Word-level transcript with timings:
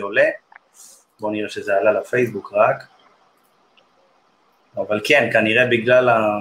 עולה. 0.00 0.24
בואו 1.20 1.32
נראה 1.32 1.48
שזה 1.48 1.76
עלה 1.76 1.92
לפייסבוק 1.92 2.52
רק. 2.52 2.84
אבל 4.76 5.00
כן, 5.04 5.30
כנראה 5.32 5.66
בגלל 5.66 6.08
ה... 6.08 6.38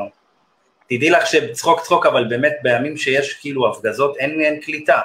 תדעי 0.85 1.09
לך 1.09 1.27
שצחוק 1.27 1.81
צחוק, 1.81 2.05
אבל 2.05 2.27
באמת 2.27 2.53
בימים 2.63 2.97
שיש 2.97 3.33
כאילו 3.33 3.71
הפגזות, 3.71 4.17
אין, 4.17 4.41
אין 4.41 4.61
קליטה. 4.61 5.01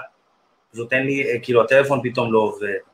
פשוט 0.73 0.93
אין 0.93 1.07
לי, 1.07 1.41
כאילו 1.43 1.63
הטלפון 1.63 2.01
פתאום 2.03 2.33
לא 2.33 2.39
עובד. 2.39 2.94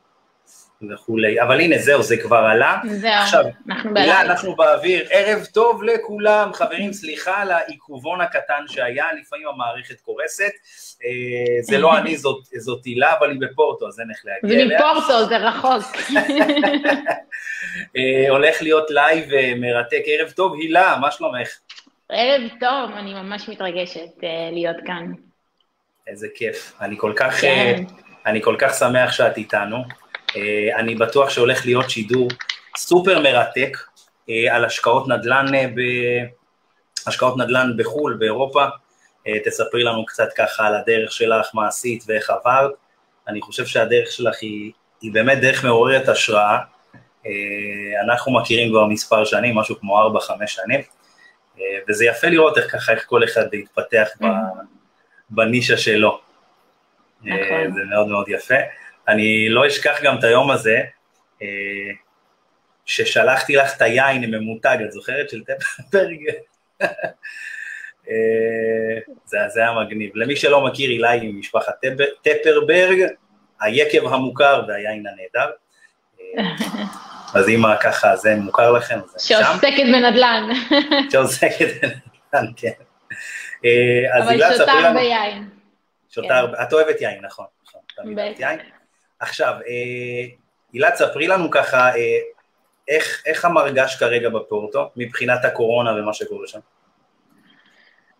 וכולי, 0.89 1.41
אבל 1.41 1.61
הנה 1.61 1.77
זהו, 1.77 2.03
זה 2.03 2.17
כבר 2.17 2.37
עלה. 2.37 2.77
זהו, 2.87 3.11
עכשיו, 3.11 3.43
אנחנו 3.69 3.91
מילה, 3.91 4.05
בלייב. 4.05 4.29
אנחנו 4.29 4.55
באוויר, 4.55 5.07
ערב 5.11 5.45
טוב 5.45 5.83
לכולם, 5.83 6.53
חברים, 6.53 6.93
סליחה 6.93 7.41
על 7.41 7.51
העיכובון 7.51 8.21
הקטן 8.21 8.63
שהיה, 8.67 9.05
לפעמים 9.21 9.47
המערכת 9.47 10.01
קורסת, 10.01 10.51
אה, 11.05 11.61
זה 11.61 11.77
לא 11.77 11.97
אני, 11.97 12.17
זאת, 12.17 12.45
זאת 12.57 12.85
הילה, 12.85 13.13
אבל 13.19 13.29
היא 13.29 13.39
בפורטו, 13.41 13.87
אז 13.87 13.99
אין 13.99 14.09
איך 14.09 14.21
להגיע 14.25 14.61
אליה. 14.61 14.77
ומפורטו, 14.77 15.25
זה 15.25 15.37
רחוק. 15.37 15.97
אה, 17.97 18.29
הולך 18.29 18.61
להיות 18.61 18.91
לייב 18.91 19.33
אה, 19.33 19.53
מרתק, 19.57 20.01
ערב 20.05 20.29
טוב, 20.31 20.53
הילה, 20.53 20.97
מה 21.01 21.11
שלומך? 21.11 21.49
ערב 22.09 22.41
טוב, 22.59 22.91
אני 22.97 23.13
ממש 23.13 23.49
מתרגשת 23.49 24.23
להיות 24.51 24.77
כאן. 24.85 25.11
איזה 26.07 26.27
כיף, 26.35 26.73
אני 26.81 26.95
כל 26.97 27.13
כך, 27.15 27.41
כן. 27.41 27.83
אני 28.25 28.41
כל 28.41 28.55
כך 28.59 28.73
שמח 28.73 29.11
שאת 29.11 29.37
איתנו. 29.37 30.00
אה, 30.35 30.79
אני 30.79 30.95
בטוח 30.95 31.29
שהולך 31.29 31.65
להיות 31.65 31.89
שידור 31.89 32.27
סופר 32.77 33.19
מרתק 33.19 33.77
אה, 34.29 34.55
על 34.55 34.65
השקעות 34.65 35.07
נדל"ן, 35.07 35.55
אה, 35.55 35.67
ב... 35.67 35.79
השקעות 37.07 37.37
נדל"ן 37.37 37.71
בחו"ל, 37.77 38.13
באירופה. 38.13 38.65
תספרי 39.45 39.83
לנו 39.83 40.05
קצת 40.05 40.33
ככה 40.37 40.67
על 40.67 40.75
הדרך 40.75 41.11
שלך, 41.11 41.47
מה 41.53 41.67
עשית 41.67 42.03
ואיך 42.07 42.29
עברת. 42.29 42.71
אני 43.27 43.41
חושב 43.41 43.65
שהדרך 43.65 44.11
שלך 44.11 44.35
היא, 44.41 44.71
היא 45.01 45.13
באמת 45.13 45.41
דרך 45.41 45.63
מעוררת 45.63 46.09
השראה. 46.09 46.57
אה, 47.25 48.01
אנחנו 48.03 48.33
מכירים 48.33 48.69
כבר 48.69 48.85
מספר 48.85 49.25
שנים, 49.25 49.55
משהו 49.55 49.79
כמו 49.79 50.19
4-5 50.19 50.47
שנים, 50.47 50.81
וזה 51.89 52.05
יפה 52.05 52.27
לראות 52.27 52.57
איך 52.57 52.71
ככה, 52.71 52.91
איך 52.91 53.05
כל 53.05 53.23
אחד 53.23 53.53
התפתח 53.53 54.07
ב... 54.21 54.25
בנישה 55.29 55.77
שלו. 55.77 56.21
נכון. 57.21 57.73
זה 57.73 57.81
מאוד 57.89 58.07
מאוד 58.07 58.29
יפה. 58.29 58.55
אני 59.07 59.49
לא 59.49 59.67
אשכח 59.67 59.99
גם 60.03 60.19
את 60.19 60.23
היום 60.23 60.51
הזה, 60.51 60.77
אה, 61.41 61.47
ששלחתי 62.85 63.55
לך 63.55 63.75
את 63.77 63.81
היין 63.81 64.31
ממותג, 64.35 64.77
את 64.85 64.91
זוכרת? 64.91 65.29
של 65.29 65.43
טפרברג? 65.43 66.19
אה, 68.09 68.97
זה, 69.25 69.37
זה 69.47 69.59
היה 69.59 69.71
מגניב. 69.71 70.11
למי 70.15 70.35
שלא 70.35 70.65
מכיר, 70.65 70.89
הילה 70.89 71.09
היא 71.09 71.33
ממשפחת 71.33 71.73
טפ- 71.85 72.21
טפרברג, 72.21 73.05
היקב 73.61 74.07
המוכר 74.13 74.63
והיין 74.67 75.05
הנהדר. 75.07 75.51
אה, 76.37 76.43
אז 77.33 77.49
אם 77.49 77.61
ככה 77.81 78.15
זה 78.15 78.35
מוכר 78.35 78.71
לכם, 78.71 78.93
אני 78.95 79.03
שם. 79.17 79.35
שעוסקת 79.43 79.83
בנדל"ן, 79.93 80.49
שעוסקת 81.11 81.67
בנדל"ן, 81.81 82.51
כן. 82.55 82.71
אז 84.13 84.23
אבל 84.23 84.53
שותה. 84.57 84.71
הרבה 84.71 85.01
יין. 85.01 85.49
שותה 86.09 86.27
כן. 86.27 86.33
הרבה, 86.33 86.63
את 86.63 86.73
אוהבת 86.73 87.01
יין, 87.01 87.25
נכון, 87.25 87.45
נכון, 87.67 88.15
בטח. 88.15 88.47
עכשיו, 89.21 89.53
אה, 89.53 90.35
הילה, 90.73 90.91
תספרי 90.91 91.27
לנו 91.27 91.51
ככה, 91.51 91.95
אה, 91.95 92.17
איך, 92.87 93.23
איך 93.25 93.45
המרגש 93.45 93.95
כרגע 93.95 94.29
בפורטו, 94.29 94.89
מבחינת 94.95 95.45
הקורונה 95.45 95.91
ומה 95.95 96.13
שקורה 96.13 96.47
שם? 96.47 96.59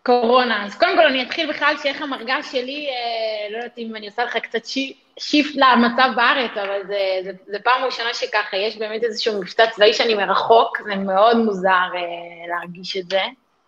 קורונה. 0.02 0.66
אז 0.66 0.74
קודם 0.74 0.96
כל 0.96 1.06
אני 1.06 1.22
אתחיל 1.22 1.52
בכלל 1.52 1.74
שאיך 1.82 2.02
המרגש 2.02 2.52
שלי, 2.52 2.88
אה, 2.88 3.50
לא 3.50 3.56
יודעת 3.56 3.78
אם 3.78 3.96
אני 3.96 4.06
עושה 4.06 4.24
לך 4.24 4.36
קצת 4.36 4.64
שי- 4.64 4.96
שיפט 5.18 5.56
למצב 5.56 6.08
בארץ, 6.16 6.50
אבל 6.56 6.80
זה, 6.86 6.98
זה, 7.24 7.30
זה 7.46 7.58
פעם 7.64 7.84
ראשונה 7.84 8.14
שככה, 8.14 8.56
יש 8.56 8.76
באמת 8.76 9.04
איזשהו 9.04 9.40
מבטא 9.40 9.66
צבאי 9.70 9.92
שאני 9.92 10.14
מרחוק, 10.14 10.78
זה 10.84 10.96
מאוד 10.96 11.36
מוזר 11.36 11.68
אה, 11.68 12.00
להרגיש 12.48 12.96
את 12.96 13.10
זה. 13.10 13.20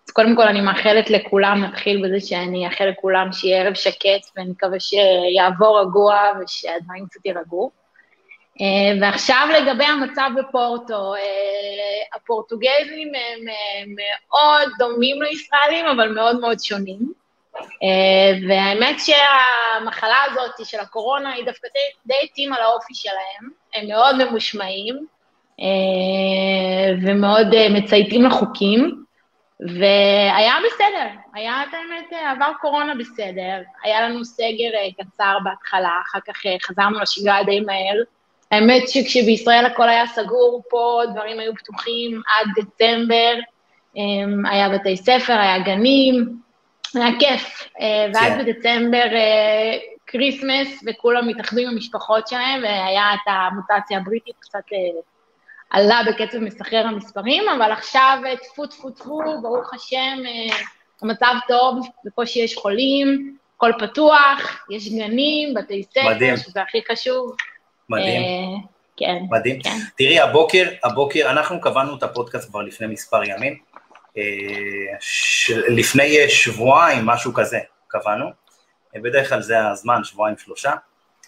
אז 0.06 0.10
קודם 0.12 0.36
כל 0.36 0.42
אני 0.42 0.60
מאחלת 0.60 1.10
לכולם, 1.10 1.64
נתחיל 1.64 2.04
בזה 2.04 2.26
שאני 2.26 2.66
אאחל 2.66 2.84
לכולם 2.84 3.32
שיהיה 3.32 3.62
ערב 3.62 3.74
שקט, 3.74 4.30
ואני 4.36 4.50
מקווה 4.50 4.78
שיעבור 4.80 5.80
רגוע 5.80 6.16
ושהדברים 6.40 7.06
קצת 7.06 7.26
יירגעו. 7.26 7.84
Uh, 8.58 9.00
ועכשיו 9.00 9.48
לגבי 9.56 9.84
המצב 9.84 10.30
בפורטו, 10.38 11.14
uh, 11.14 12.16
הפורטוגזים 12.16 13.12
הם 13.14 13.40
uh, 13.46 13.88
מאוד 13.96 14.68
דומים 14.78 15.22
לישראלים, 15.22 15.86
אבל 15.86 16.08
מאוד 16.08 16.40
מאוד 16.40 16.60
שונים. 16.60 17.24
והאמת 18.48 18.96
שהמחלה 18.98 20.16
הזאת 20.30 20.66
של 20.66 20.80
הקורונה 20.80 21.32
היא 21.32 21.44
דווקא 21.44 21.68
די, 22.06 22.14
התאימה 22.24 22.56
לאופי 22.60 22.94
שלהם, 22.94 23.50
הם 23.74 23.88
מאוד 23.88 24.24
ממושמעים 24.24 25.06
ומאוד 27.02 27.46
מצייתים 27.70 28.24
לחוקים, 28.24 29.03
והיה 29.60 30.54
בסדר, 30.66 31.08
היה 31.34 31.62
את 31.62 31.74
האמת, 31.74 32.12
עבר 32.30 32.52
קורונה 32.60 32.94
בסדר, 32.94 33.62
היה 33.82 34.08
לנו 34.08 34.24
סגר 34.24 34.70
uh, 34.72 35.04
קצר 35.04 35.38
בהתחלה, 35.44 35.92
אחר 36.06 36.18
כך 36.26 36.46
uh, 36.46 36.66
חזרנו 36.66 37.00
לשגרה 37.00 37.44
די 37.44 37.60
מהר. 37.60 38.02
האמת 38.50 38.88
שכשבישראל 38.88 39.66
הכל 39.66 39.88
היה 39.88 40.06
סגור, 40.06 40.62
פה 40.70 41.02
דברים 41.12 41.40
היו 41.40 41.54
פתוחים 41.54 42.22
עד 42.26 42.46
דצמבר, 42.56 43.34
אמ, 43.96 44.46
היה 44.46 44.68
בתי 44.68 44.96
ספר, 44.96 45.32
היה 45.32 45.58
גנים, 45.58 46.38
היה 46.94 47.18
כיף. 47.18 47.68
אה, 47.80 48.06
ואז 48.14 48.32
כן. 48.32 48.38
בדצמבר 48.38 49.14
אה, 49.14 49.78
Christmas, 50.06 50.84
וכולם 50.86 51.28
התאחדו 51.28 51.60
עם 51.60 51.68
המשפחות 51.68 52.28
שלהם, 52.28 52.62
והיה 52.62 53.14
את 53.14 53.26
המוטציה 53.26 53.98
הבריטית, 53.98 54.34
קצת 54.40 54.72
אה, 54.72 55.00
עלה 55.74 56.00
בקצב 56.06 56.38
מסחרר 56.38 56.86
המספרים, 56.86 57.42
אבל 57.56 57.72
עכשיו 57.72 58.18
אה, 58.26 58.36
טפו 58.36 58.66
טפו 58.66 58.90
טפו, 58.90 59.20
ברוך 59.42 59.74
השם, 59.74 60.18
אה, 60.26 60.56
המצב 61.02 61.34
טוב, 61.48 61.86
בקושי 62.04 62.38
יש 62.38 62.56
חולים, 62.56 63.36
הכל 63.56 63.72
פתוח, 63.78 64.66
יש 64.70 64.88
גנים, 64.88 65.54
בתי 65.54 65.82
ספר. 65.82 66.36
שזה 66.36 66.62
הכי 66.62 66.78
חשוב. 66.92 67.36
מדהים, 67.88 68.22
אה, 68.22 68.60
כן. 68.96 69.16
מדהים. 69.30 69.62
כן. 69.62 69.78
תראי, 69.98 70.20
הבוקר, 70.20 70.68
הבוקר, 70.84 71.30
אנחנו 71.30 71.60
קבענו 71.60 71.96
את 71.96 72.02
הפודקאסט 72.02 72.48
כבר 72.50 72.62
לפני 72.62 72.86
מספר 72.86 73.24
ימים, 73.24 73.58
אה, 74.16 74.22
ש... 75.00 75.50
לפני 75.50 76.28
שבועיים, 76.28 77.06
משהו 77.06 77.34
כזה, 77.34 77.58
קבענו. 77.88 78.26
בדרך 78.94 79.28
כלל 79.28 79.42
זה 79.42 79.68
הזמן, 79.68 80.04
שבועיים, 80.04 80.38
שלושה. 80.38 80.72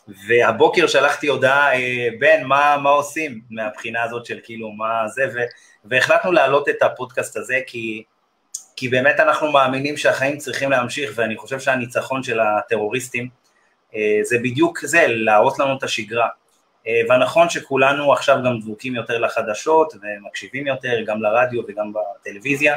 והבוקר 0.09 0.87
שלחתי 0.87 1.27
הודעה, 1.27 1.75
אה, 1.75 2.09
בן, 2.19 2.45
מה, 2.45 2.77
מה 2.83 2.91
עושים 2.91 3.41
מהבחינה 3.51 4.03
הזאת 4.03 4.27
של 4.27 4.39
כאילו, 4.43 4.71
מה 4.71 5.09
זה, 5.09 5.25
ו... 5.35 5.39
והחלטנו 5.85 6.33
להעלות 6.33 6.69
את 6.69 6.83
הפודקאסט 6.83 7.37
הזה, 7.37 7.61
כי, 7.67 8.03
כי 8.77 8.89
באמת 8.89 9.21
אנחנו 9.21 9.53
מאמינים 9.53 9.97
שהחיים 9.97 10.39
צריכים 10.39 10.71
להמשיך, 10.71 11.13
ואני 11.15 11.37
חושב 11.37 11.61
שהניצחון 11.61 12.23
של 12.23 12.41
הטרוריסטים, 12.41 13.29
אה, 13.95 14.19
זה 14.23 14.39
בדיוק 14.39 14.81
זה, 14.85 15.05
להראות 15.09 15.59
לנו 15.59 15.77
את 15.79 15.83
השגרה. 15.83 16.29
אה, 16.87 17.01
והנכון 17.09 17.49
שכולנו 17.49 18.13
עכשיו 18.13 18.37
גם 18.45 18.61
דבוקים 18.61 18.95
יותר 18.95 19.19
לחדשות 19.19 19.95
ומקשיבים 19.95 20.67
יותר, 20.67 21.03
גם 21.07 21.23
לרדיו 21.23 21.63
וגם 21.69 21.93
בטלוויזיה. 21.93 22.77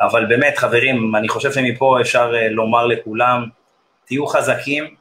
אבל 0.00 0.26
באמת, 0.26 0.58
חברים, 0.58 1.16
אני 1.16 1.28
חושב 1.28 1.52
שמפה 1.52 2.00
אפשר 2.00 2.32
לומר 2.50 2.86
לכולם, 2.86 3.46
תהיו 4.06 4.26
חזקים, 4.26 4.94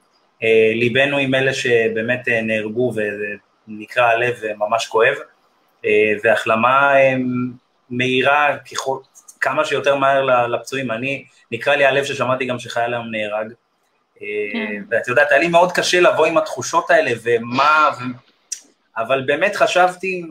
אה, 0.43 0.71
ליבנו 0.75 1.17
עם 1.17 1.35
אלה 1.35 1.53
שבאמת 1.53 2.27
אה, 2.27 2.41
נהרגו 2.41 2.93
ונקרע 3.67 4.05
הלב 4.05 4.35
וממש 4.41 4.87
כואב, 4.87 5.15
אה, 5.85 6.13
והחלמה 6.23 6.93
מהירה 7.89 8.57
ככל, 8.71 8.97
כמה 9.41 9.65
שיותר 9.65 9.95
מהר 9.95 10.47
לפצועים. 10.47 10.91
אני, 10.91 11.25
נקרע 11.51 11.75
לי 11.75 11.85
הלב 11.85 12.03
ששמעתי 12.03 12.45
גם 12.45 12.59
שחייל 12.59 12.93
היום 12.93 13.11
נהרג. 13.11 13.53
כן. 14.53 14.83
ואת 14.89 15.07
יודעת, 15.07 15.31
היה 15.31 15.39
לי 15.39 15.47
מאוד 15.47 15.71
קשה 15.71 15.99
לבוא 15.99 16.25
עם 16.25 16.37
התחושות 16.37 16.91
האלה, 16.91 17.11
ומה, 17.23 17.89
ו... 17.99 18.03
אבל 18.97 19.21
באמת 19.25 19.55
חשבתי, 19.55 20.23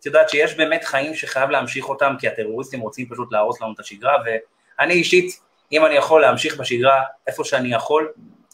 את 0.00 0.06
יודעת 0.06 0.30
שיש 0.30 0.54
באמת 0.54 0.84
חיים 0.84 1.14
שחייב 1.14 1.50
להמשיך 1.50 1.88
אותם, 1.88 2.14
כי 2.18 2.28
הטרוריסטים 2.28 2.80
רוצים 2.80 3.08
פשוט 3.08 3.32
להרוס 3.32 3.60
לנו 3.60 3.72
את 3.72 3.80
השגרה, 3.80 4.16
ואני 4.24 4.94
אישית, 4.94 5.40
אם 5.72 5.86
אני 5.86 5.94
יכול 5.94 6.20
להמשיך 6.20 6.60
בשגרה 6.60 7.02
איפה 7.26 7.44
שאני 7.44 7.74
יכול, 7.74 8.12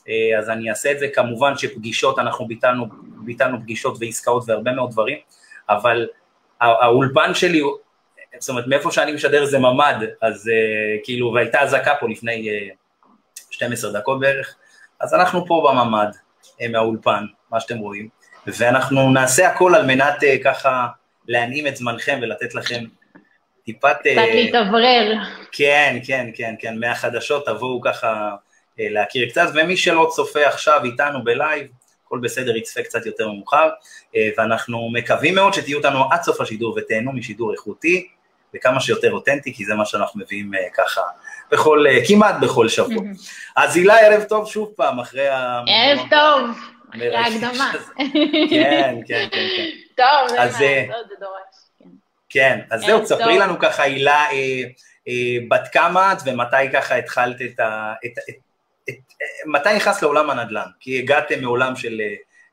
אה, 0.08 0.38
אז 0.38 0.50
אני 0.50 0.70
אעשה 0.70 0.92
את 0.92 0.98
זה. 0.98 1.08
כמובן 1.14 1.56
שפגישות, 1.56 2.18
אנחנו 2.18 2.46
ביטלנו, 2.46 2.86
ביטלנו 3.24 3.60
פגישות 3.60 3.96
ועסקאות 4.00 4.44
והרבה 4.46 4.72
מאוד 4.72 4.90
דברים, 4.90 5.18
אבל 5.68 6.06
הא- 6.60 6.84
האולפן 6.84 7.34
שלי, 7.34 7.62
זאת 8.38 8.48
אומרת, 8.48 8.66
מאיפה 8.66 8.90
שאני 8.90 9.12
משדר 9.12 9.44
זה 9.44 9.58
ממ"ד, 9.58 9.96
אז 10.22 10.48
אה, 10.48 10.96
כאילו, 11.04 11.32
והייתה 11.32 11.60
אזעקה 11.60 11.94
פה 12.00 12.08
לפני 12.08 12.50
אה, 12.50 12.68
12 13.50 13.92
דקות 13.92 14.20
בערך, 14.20 14.54
אז 15.00 15.14
אנחנו 15.14 15.46
פה 15.46 15.68
בממ"ד, 15.70 16.08
אה, 16.60 16.68
מהאולפן, 16.68 17.24
מה 17.50 17.60
שאתם 17.60 17.78
רואים, 17.78 18.08
ואנחנו 18.46 19.10
נעשה 19.10 19.48
הכל 19.48 19.74
על 19.74 19.86
מנת 19.86 20.24
אה, 20.24 20.36
ככה 20.44 20.86
להנעים 21.28 21.66
את 21.66 21.76
זמנכם 21.76 22.18
ולתת 22.22 22.54
לכם 22.54 22.84
טיפת... 23.66 23.96
אה, 24.06 24.12
קצת 24.12 24.34
להתאוורר. 24.34 25.12
כן, 25.52 25.98
כן, 26.06 26.30
כן, 26.34 26.54
כן, 26.58 26.78
מהחדשות 26.78 27.46
תבואו 27.46 27.80
ככה 27.80 28.30
אה, 28.80 28.86
להכיר 28.90 29.28
קצת, 29.30 29.48
ומי 29.54 29.76
שלא 29.76 30.10
צופה 30.10 30.46
עכשיו 30.46 30.80
איתנו 30.84 31.24
בלייב, 31.24 31.66
הכל 32.06 32.18
בסדר, 32.22 32.56
יצפה 32.56 32.82
קצת 32.82 33.06
יותר 33.06 33.28
מאוחר, 33.28 33.68
ואנחנו 34.38 34.90
מקווים 34.92 35.34
מאוד 35.34 35.54
שתהיו 35.54 35.78
אותנו 35.78 36.12
עד 36.12 36.22
סוף 36.22 36.40
השידור 36.40 36.74
ותהנו 36.76 37.12
משידור 37.12 37.52
איכותי, 37.52 38.08
וכמה 38.54 38.80
שיותר 38.80 39.12
אותנטי, 39.12 39.54
כי 39.54 39.64
זה 39.64 39.74
מה 39.74 39.84
שאנחנו 39.84 40.20
מביאים 40.20 40.50
ככה 40.74 41.00
בכל, 41.50 41.84
כמעט 42.08 42.34
בכל 42.40 42.68
שבוע. 42.68 43.02
אז 43.56 43.76
הילה, 43.76 43.98
ערב 43.98 44.22
טוב 44.22 44.48
שוב 44.48 44.72
פעם, 44.76 45.00
אחרי 45.00 45.28
ה... 45.28 45.62
ערב 45.68 45.98
טוב, 46.10 46.50
אחרי 46.90 47.16
ההקדמה. 47.16 47.72
כן, 48.50 48.96
כן, 49.06 49.28
כן, 49.32 49.48
כן. 49.56 49.66
טוב, 50.02 50.36
זה 50.58 50.86
דורש. 51.20 51.65
כן, 52.28 52.60
אז 52.70 52.80
זהו, 52.80 53.00
תספרי 53.00 53.38
לנו 53.38 53.58
ככה, 53.58 53.82
הילה, 53.82 54.24
אה, 54.32 54.62
אה, 55.08 55.36
בת 55.48 55.68
כמה 55.72 56.12
את 56.12 56.18
ומתי 56.26 56.56
ככה 56.72 56.96
התחלת 56.96 57.42
את 57.42 57.60
ה... 57.60 57.92
את, 58.06 58.12
את, 58.30 58.34
את, 58.88 58.94
מתי 59.46 59.68
נכנסת 59.76 60.02
לעולם 60.02 60.30
הנדל"ן? 60.30 60.66
כי 60.80 60.98
הגעתם 60.98 61.40
מעולם 61.40 61.76
של, 61.76 62.00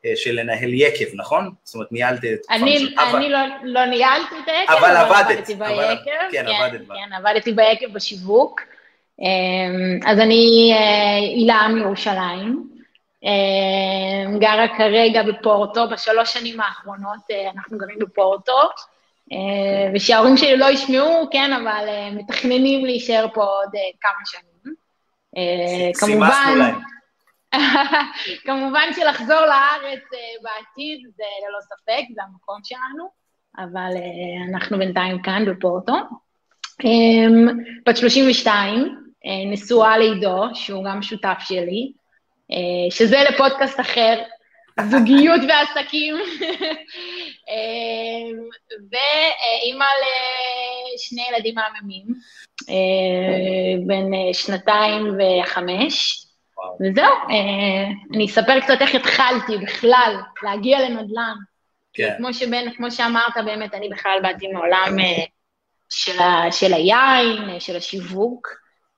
אה, 0.04 0.12
של 0.16 0.40
לנהל 0.40 0.74
יקב, 0.74 1.04
נכון? 1.14 1.50
זאת 1.64 1.74
אומרת, 1.74 1.92
ניהלת 1.92 2.24
את... 2.24 2.38
אני, 2.50 2.76
אני 2.76 3.10
אבל... 3.10 3.28
לא, 3.28 3.38
לא 3.62 3.84
ניהלתי 3.84 4.34
את 4.44 4.48
היקב, 4.48 4.72
אבל 4.72 4.96
עבדת. 4.96 5.30
עבדתי 5.30 5.54
ביקב. 5.54 5.70
אבל... 5.70 5.96
כן, 6.04 6.28
כן, 6.32 6.46
עבדת 6.46 6.86
בה. 6.86 6.94
כן, 6.94 7.12
עבדתי 7.12 7.52
ביקב 7.52 7.92
בשיווק. 7.92 8.60
אז 10.06 10.18
אני 10.18 10.74
הילה 11.36 11.68
מירושלים. 11.68 12.74
גרה 14.38 14.68
כרגע 14.78 15.22
בפורטו, 15.22 15.88
בשלוש 15.88 16.32
שנים 16.32 16.60
האחרונות 16.60 17.20
אנחנו 17.54 17.78
גרים 17.78 17.98
בפורטו. 17.98 18.52
אה, 19.32 19.90
ושההורים 19.94 20.36
שלי 20.36 20.56
לא 20.56 20.66
ישמעו, 20.66 21.28
כן, 21.30 21.52
אבל 21.52 21.84
אה, 21.88 22.10
מתכננים 22.10 22.84
להישאר 22.84 23.26
פה 23.34 23.44
עוד 23.44 23.74
אה, 23.74 23.80
כמה 24.00 24.24
שנים. 24.24 24.74
כמובן, 26.00 26.72
כמובן 28.46 28.88
שלחזור 28.92 29.40
לארץ 29.40 30.02
בעתיד 30.42 31.00
זה 31.16 31.24
ללא 31.48 31.58
ספק, 31.60 32.14
זה 32.14 32.20
המקום 32.22 32.60
שלנו, 32.64 33.08
אבל 33.58 33.90
אנחנו 34.52 34.78
בינתיים 34.78 35.22
כאן 35.22 35.44
בפורטו. 35.46 35.92
בת 37.86 37.96
32, 37.96 38.98
נשואה 39.46 39.98
לעידו, 39.98 40.44
שהוא 40.54 40.84
גם 40.84 41.02
שותף 41.02 41.38
שלי, 41.40 41.92
שזה 42.90 43.16
לפודקאסט 43.30 43.80
אחר, 43.80 44.22
זוגיות 44.80 45.40
ועסקים, 45.48 46.14
אמ, 47.48 48.38
ואימא 48.90 49.84
לשני 50.94 51.22
ילדים 51.30 51.54
מהממים, 51.54 52.06
אה, 52.68 53.86
בן 53.86 54.14
אה, 54.14 54.34
שנתיים 54.34 55.02
וחמש, 55.18 56.26
וזהו, 56.80 57.14
אה, 57.30 57.84
אני 58.14 58.26
אספר 58.26 58.60
קצת 58.60 58.76
איך 58.80 58.94
התחלתי 58.94 59.58
בכלל 59.62 60.16
להגיע 60.42 60.88
לנדל"ן. 60.88 61.34
כן. 61.92 62.14
כמו, 62.18 62.34
שבין, 62.34 62.72
כמו 62.74 62.90
שאמרת, 62.90 63.36
באמת, 63.44 63.74
אני 63.74 63.88
בכלל 63.88 64.18
באתי 64.22 64.48
מעולם 64.48 64.96
של, 65.88 66.20
ה, 66.20 66.52
של 66.52 66.74
היין, 66.74 67.60
של 67.60 67.76
השיווק. 67.76 68.48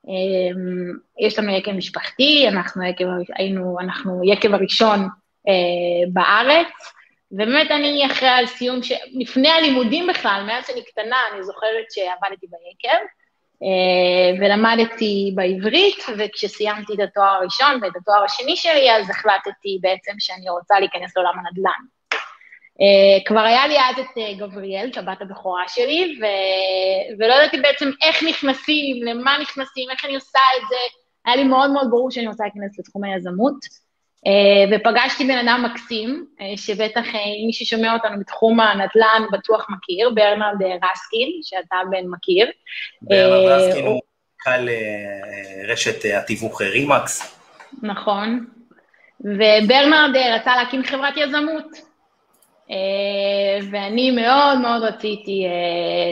אמ, 0.08 0.93
יש 1.26 1.38
לנו 1.38 1.52
יקב 1.52 1.70
משפחתי, 1.70 2.49
אנחנו 2.49 2.84
יקב, 2.84 3.05
היינו, 3.37 3.76
אנחנו 3.81 4.20
יקב 4.25 4.55
הראשון 4.55 5.08
אה, 5.48 6.10
בארץ, 6.12 6.72
ובאמת 7.32 7.70
אני 7.70 8.06
אחרי 8.06 8.28
הסיום, 8.28 8.82
ש... 8.82 8.93
לפני 9.20 9.48
הלימודים 9.48 10.06
בכלל, 10.06 10.43
מאז 10.46 10.66
שאני 10.66 10.82
קטנה, 10.84 11.16
אני 11.32 11.43
זוכרת 11.43 11.90
שעבדתי 11.90 12.46
ביקב, 12.46 13.04
אה, 13.62 14.40
ולמדתי 14.40 15.32
בעברית, 15.34 16.04
וכשסיימתי 16.19 16.94
את 16.94 17.00
התואר 17.00 17.26
הראשון 17.26 17.78
ואת 17.82 17.96
התואר 17.96 18.25
השני 18.25 18.56
שלי, 18.56 18.96
אז 18.96 19.10
החלטתי 19.10 19.78
בעצם 19.81 20.12
שאני 20.19 20.50
רוצה 20.50 20.81
להיכנס 20.81 21.16
לעולם 21.16 21.34
הנדל"ן. 21.38 21.96
Uh, 22.76 23.25
כבר 23.26 23.40
היה 23.40 23.66
לי 23.66 23.78
אז 23.78 23.99
את 23.99 24.19
uh, 24.19 24.38
גבריאל, 24.38 24.88
את 24.88 24.99
הבת 24.99 25.22
הבכורה 25.22 25.62
שלי, 25.69 26.19
ו... 26.20 26.25
ולא 27.19 27.34
ידעתי 27.34 27.60
בעצם 27.60 27.90
איך 28.02 28.22
נכנסים, 28.22 29.02
למה 29.02 29.38
נכנסים, 29.40 29.90
איך 29.90 30.04
אני 30.04 30.14
עושה 30.14 30.38
את 30.56 30.62
זה. 30.69 30.76
היה 31.25 31.37
לי 31.37 31.44
מאוד 31.44 31.70
מאוד 31.70 31.87
ברור 31.90 32.10
שאני 32.10 32.26
רוצה 32.26 32.44
להיכנס 32.44 32.78
לתחום 32.78 33.04
היזמות. 33.04 33.85
אה, 34.26 34.76
ופגשתי 34.76 35.25
בן 35.25 35.49
אדם 35.49 35.64
מקסים, 35.64 36.26
אה, 36.40 36.56
שבטח 36.56 37.14
אה, 37.14 37.20
מי 37.46 37.52
ששומע 37.52 37.93
אותנו 37.93 38.20
בתחום 38.20 38.61
הנדל"ן 38.61 39.23
בטוח 39.32 39.67
מכיר, 39.70 40.11
ברנרד 40.11 40.62
רסקין, 40.62 41.28
שאתה 41.43 41.76
בן 41.90 42.06
מכיר. 42.06 42.50
ברנרד 43.02 43.49
רסקין 43.49 43.87
הוא 43.87 44.00
מנכ"ל 44.36 44.68
רשת 45.69 46.05
התיווך 46.17 46.62
RE/MAX. 46.62 47.40
נכון, 47.82 48.46
וברנרד 49.20 50.17
רצה 50.17 50.56
להקים 50.56 50.84
חברת 50.84 51.17
יזמות, 51.17 51.67
ואני 53.70 54.11
מאוד 54.11 54.58
מאוד 54.58 54.82
רציתי 54.82 55.46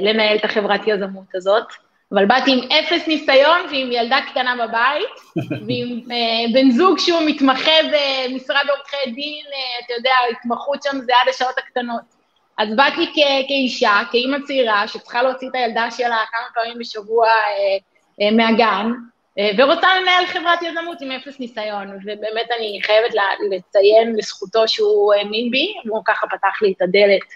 לנהל 0.03 0.37
את 0.37 0.45
החברת 0.45 0.81
יזמות 0.87 1.35
הזאת. 1.35 1.84
אבל 2.15 2.27
באתי 2.27 2.53
עם 2.53 2.59
אפס 2.73 3.09
ניסיון 3.09 3.61
ועם 3.71 3.93
ילדה 3.93 4.19
קטנה 4.31 4.55
בבית, 4.55 5.15
ועם 5.67 6.01
אה, 6.11 6.53
בן 6.53 6.71
זוג 6.71 6.99
שהוא 6.99 7.21
מתמחה 7.27 7.73
במשרד 7.83 8.65
עורכי 8.77 9.11
דין, 9.11 9.45
אה, 9.53 9.85
אתה 9.85 9.95
יודע, 9.99 10.11
ההתמחות 10.29 10.83
שם 10.83 11.01
זה 11.01 11.13
עד 11.23 11.29
השעות 11.29 11.59
הקטנות. 11.59 12.25
אז 12.59 12.77
באתי 12.77 13.07
כ- 13.07 13.47
כאישה, 13.49 14.01
כאימא 14.11 14.37
צעירה, 14.47 14.89
שצריכה 14.89 15.23
להוציא 15.23 15.49
את 15.49 15.55
הילדה 15.55 15.91
שלה 15.91 16.19
כמה 16.33 16.47
פעמים 16.55 16.79
בשבוע 16.79 17.27
אה, 17.27 17.77
אה, 18.21 18.31
מהגן, 18.31 18.91
אה, 19.39 19.51
ורוצה 19.59 19.89
לנהל 20.01 20.27
חברת 20.27 20.63
יזמות 20.63 21.01
עם 21.01 21.11
אפס 21.13 21.41
ניסיון, 21.41 21.89
ובאמת 21.89 22.49
אני 22.59 22.79
חייבת 22.83 23.15
לציין 23.51 24.17
לזכותו 24.17 24.69
שהוא 24.69 25.15
האמין 25.15 25.51
בי, 25.51 25.75
והוא 25.87 26.03
ככה 26.05 26.27
פתח 26.27 26.63
לי 26.63 26.73
את 26.77 26.83
הדלת 26.83 27.29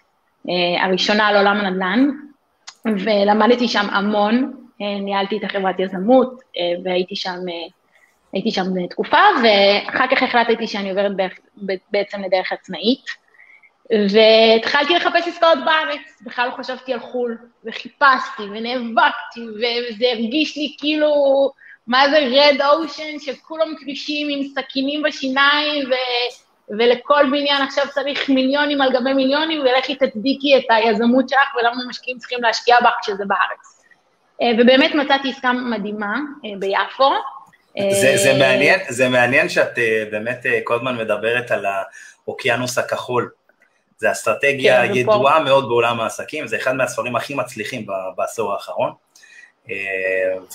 אה, 0.49 0.85
הראשונה 0.85 1.27
על 1.27 1.37
עולם 1.37 1.57
הנדל"ן, 1.57 2.09
ולמדתי 3.05 3.69
שם 3.69 3.87
המון, 3.91 4.68
ניהלתי 4.81 5.39
את 5.39 5.45
החברת 5.45 5.81
יזמות, 5.81 6.41
אה, 6.57 6.63
והייתי 6.85 7.17
שם, 7.17 7.39
אה, 7.49 7.69
הייתי 8.33 8.51
שם 8.51 8.87
תקופה, 8.91 9.23
ואחר 9.43 10.07
כך 10.17 10.23
החלטתי 10.23 10.67
שאני 10.67 10.91
עוברת 10.91 11.13
בעצם 11.91 12.23
לדרך 12.23 12.53
עצמאית, 12.53 13.05
והתחלתי 13.91 14.95
לחפש 14.95 15.29
עסקאות 15.29 15.59
בארץ, 15.65 16.23
בכלל 16.23 16.49
לא 16.49 16.55
חשבתי 16.55 16.93
על 16.93 17.01
חו"ל, 17.01 17.39
וחיפשתי, 17.65 18.43
ונאבקתי, 18.43 19.41
וזה 19.57 20.07
הרגיש 20.13 20.57
לי 20.57 20.75
כאילו, 20.79 21.13
מה 21.87 22.11
זה 22.11 22.19
רד 22.19 22.63
אושן, 22.63 23.19
שכולם 23.19 23.75
כבישים 23.81 24.29
עם 24.31 24.45
סכינים 24.45 25.03
בשיניים, 25.03 25.91
ו... 25.91 25.95
ולכל 26.79 27.27
בניין 27.31 27.63
עכשיו 27.63 27.85
צריך 27.91 28.29
מיליונים 28.29 28.81
על 28.81 28.93
גבי 28.93 29.13
מיליונים, 29.13 29.61
ולכי 29.61 29.95
תצדיקי 29.95 30.59
את 30.59 30.65
היזמות 30.69 31.29
שלך, 31.29 31.55
ולמה 31.55 31.77
משקיעים 31.89 32.19
צריכים 32.19 32.43
להשקיע 32.43 32.81
בך 32.81 32.93
כשזה 33.03 33.25
בארץ. 33.27 33.78
אה, 34.43 34.51
ובאמת 34.59 34.95
מצאתי 34.95 35.31
עסקה 35.31 35.53
מדהימה 35.53 36.17
אה, 36.45 36.51
ביפו. 36.59 37.11
זה, 37.91 38.17
זה, 38.17 38.31
אה, 38.31 38.39
מעניין, 38.39 38.81
זה 38.89 39.09
מעניין 39.09 39.49
שאת 39.49 39.79
באמת 40.11 40.47
כל 40.65 40.75
הזמן 40.75 40.97
מדברת 40.97 41.51
על 41.51 41.67
האוקיינוס 42.27 42.79
הכחול. 42.79 43.31
זו 43.99 44.13
אסטרטגיה 44.13 44.87
כן, 44.87 44.95
ידועה 44.95 45.35
ופה. 45.35 45.45
מאוד 45.45 45.69
בעולם 45.69 46.01
העסקים, 46.01 46.47
זה 46.47 46.57
אחד 46.57 46.73
מהספרים 46.73 47.17
הכי 47.17 47.35
מצליחים 47.35 47.87
בעשור 48.17 48.53
האחרון. 48.53 48.93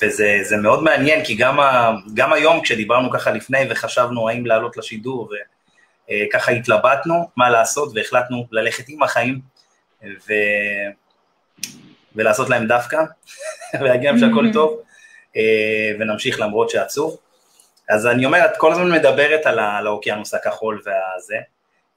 וזה 0.04 0.58
מאוד 0.62 0.84
מעניין, 0.84 1.26
כי 1.26 1.36
גם, 1.36 1.60
ה, 1.60 1.92
גם 2.14 2.34
היום 2.34 2.62
כשדיברנו 2.62 3.10
ככה 3.12 3.32
לפני 3.32 3.58
וחשבנו 3.70 4.30
האם 4.30 4.46
לעלות 4.46 4.78
לשידור, 4.78 5.30
וככה 6.12 6.52
התלבטנו 6.52 7.30
מה 7.36 7.50
לעשות 7.50 7.92
והחלטנו 7.96 8.48
ללכת 8.52 8.84
עם 8.90 9.04
החיים, 9.04 9.40
ו, 10.04 10.34
ולעשות 12.16 12.50
להם 12.50 12.68
דווקא, 12.68 12.98
ולהגיד 13.80 14.10
להם 14.10 14.18
שהכל. 14.18 14.46
טוב, 14.54 14.80
אה, 15.38 15.92
ונמשיך 16.00 16.40
למרות 16.40 16.70
שעצוב. 16.70 17.18
אז 17.90 18.08
אני 18.08 18.26
אומר, 18.26 18.46
את 18.46 18.58
כל 18.58 18.72
הזמן 18.72 18.92
מדברת 18.92 19.46
על, 19.46 19.60
האוקיינוס 19.60 20.34
הכחול 20.34 20.82
והזה, 20.86 21.38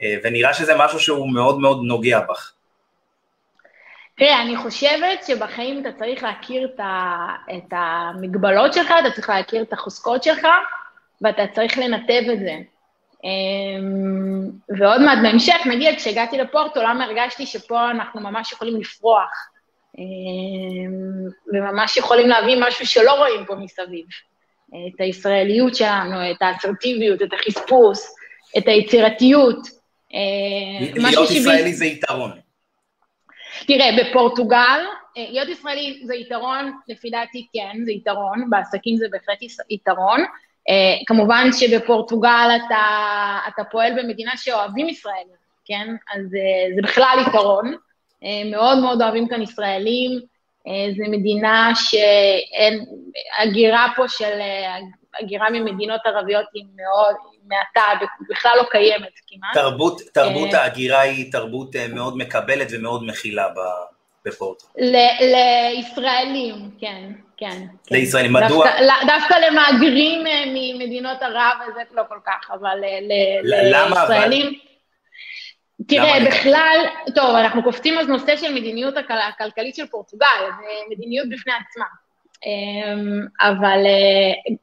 אה, 0.03 0.17
ונראה 0.25 0.55
שזה 0.55 0.75
משהו 0.79 1.01
שהוא 1.01 1.33
מאוד 1.33 1.59
מאוד 1.61 1.81
נוגע 1.83 2.21
בך. 2.21 2.53
תראה, 4.19 4.43
אני 4.43 4.57
חושבת 4.57 5.25
שבחיים 5.27 5.81
אתה 5.81 5.99
צריך 5.99 6.23
להכיר 6.23 6.71
את, 6.75 6.81
ה, 6.81 7.27
את 7.57 7.73
המגבלות 7.73 8.73
שלך, 8.73 8.95
אתה 9.01 9.11
צריך 9.15 9.29
להכיר 9.29 9.63
את 9.63 9.73
החוזקות 9.73 10.23
שלך, 10.23 10.47
ואתה 11.23 11.43
צריך 11.55 11.79
לנתב 11.79 12.23
את 12.33 12.39
זה. 12.39 12.55
אמ, 13.25 14.51
ועוד 14.79 15.01
מעט 15.01 15.19
בהמשך, 15.23 15.57
נגיד, 15.67 15.97
כשהגעתי 15.97 16.39
לפורטו, 16.39 16.83
למה 16.83 17.05
הרגשתי 17.05 17.47
שפה 17.47 17.91
אנחנו 17.91 18.21
ממש 18.21 18.53
יכולים 18.53 18.81
לפרוח. 18.81 19.49
אמ, 19.99 21.29
וממש 21.53 21.97
יכולים 21.97 22.29
להביא 22.29 22.57
משהו 22.61 22.87
שלא 22.87 23.13
רואים 23.13 23.45
פה 23.47 23.55
מסביב. 23.55 24.07
את 24.69 25.01
הישראליות 25.01 25.75
שלנו, 25.75 26.31
את 26.31 26.43
האסרטיביות, 26.43 27.23
את 27.23 27.33
החספוס, 27.33 28.15
את 28.59 28.69
היצירתיות. 28.69 29.69
אמ, 30.13 31.07
להיות 31.07 31.31
ישראלי 31.31 31.75
זה 31.75 31.87
יתרון. 31.87 32.31
תראה, 33.67 33.91
בפורטוגל, 33.99 34.81
אה, 35.17 35.25
להיות 35.31 35.49
ישראלי 35.49 36.03
זה 36.05 36.15
יתרון, 36.15 36.73
לפי 36.89 37.11
דעתי 37.11 37.47
כן, 37.53 37.85
זה 37.85 37.93
יתרון, 37.93 38.51
בעסקים 38.51 38.97
זה 38.97 39.07
בהחלט 39.11 39.39
יתרון. 39.71 40.25
כמובן 41.07 41.49
שבפורטוגל 41.53 42.49
אתה, 42.67 43.39
אתה 43.49 43.65
פועל 43.65 43.93
במדינה 44.03 44.37
שאוהבים 44.37 44.89
ישראלים, 44.89 45.37
כן? 45.65 45.95
אז 46.15 46.23
זה 46.75 46.83
בכלל 46.83 47.19
יתרון. 47.29 47.77
מאוד 48.51 48.79
מאוד 48.79 49.03
אוהבים 49.03 49.29
כאן 49.29 49.43
ישראלים. 49.43 50.21
זו 50.97 51.03
מדינה 51.11 51.73
שאין, 51.75 52.85
הגירה 53.39 53.87
פה 53.97 54.09
של, 54.09 54.39
הגירה 55.21 55.51
ממדינות 55.51 56.01
ערביות 56.05 56.45
היא 56.55 56.65
מאוד, 56.77 57.15
מעטה, 57.49 58.05
בכלל 58.31 58.53
לא 58.57 58.63
קיימת 58.71 59.13
כמעט. 59.27 59.55
תרבות, 59.55 60.01
תרבות 60.15 60.55
ההגירה 60.55 61.01
היא 61.01 61.33
תרבות 61.33 61.77
מאוד 61.95 62.17
מקבלת 62.17 62.69
ומאוד 62.73 63.07
מכילה 63.07 63.47
בפורטו. 64.27 64.67
לישראלים, 65.77 66.71
כן, 66.81 67.13
כן. 67.37 67.63
לישראלים, 67.91 68.33
מדוע? 68.33 68.67
דווקא 69.07 69.35
למהגרים 69.35 70.25
ממדינות 70.55 71.23
ערב, 71.23 71.55
זה 71.75 71.81
לא 71.95 72.03
כל 72.09 72.19
כך, 72.27 72.51
אבל 72.51 72.79
לישראלים... 73.43 74.59
תראה, 75.89 76.27
בכלל, 76.27 76.87
טוב, 77.15 77.37
אנחנו 77.37 77.63
קופצים 77.63 77.99
אז 77.99 78.09
נושא 78.09 78.37
של 78.37 78.55
מדיניות 78.55 78.95
הכלכלית 79.29 79.75
של 79.75 79.87
פורטוגל, 79.87 80.27
זה 80.61 80.67
מדיניות 80.91 81.29
בפני 81.29 81.53
עצמה. 81.53 81.85
אבל 83.41 83.79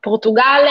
פורטוגל, 0.01 0.67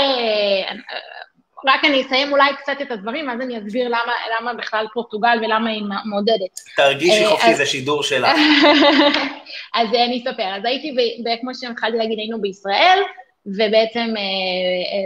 רק 1.67 1.85
אני 1.85 2.03
אסיים 2.03 2.33
אולי 2.33 2.57
קצת 2.57 2.77
את 2.83 2.91
הדברים, 2.91 3.31
אז 3.31 3.41
אני 3.41 3.59
אסביר 3.59 3.89
למה, 3.89 4.13
למה 4.41 4.55
בכלל 4.55 4.87
פורטוגל 4.95 5.39
ולמה 5.43 5.71
היא 5.71 5.83
מעודדת. 6.05 6.61
תרגישי 6.77 7.27
חופשי, 7.27 7.55
זה 7.55 7.67
שידור 7.67 8.03
שלך. 8.09 8.31
אז 9.75 9.89
אני 9.89 10.23
אספר. 10.25 10.55
אז 10.57 10.65
הייתי, 10.65 10.97
כמו 11.41 11.51
שהתחלתי 11.55 11.97
להגיד, 11.99 12.19
היינו 12.19 12.41
בישראל, 12.41 12.99
ובעצם 13.47 14.15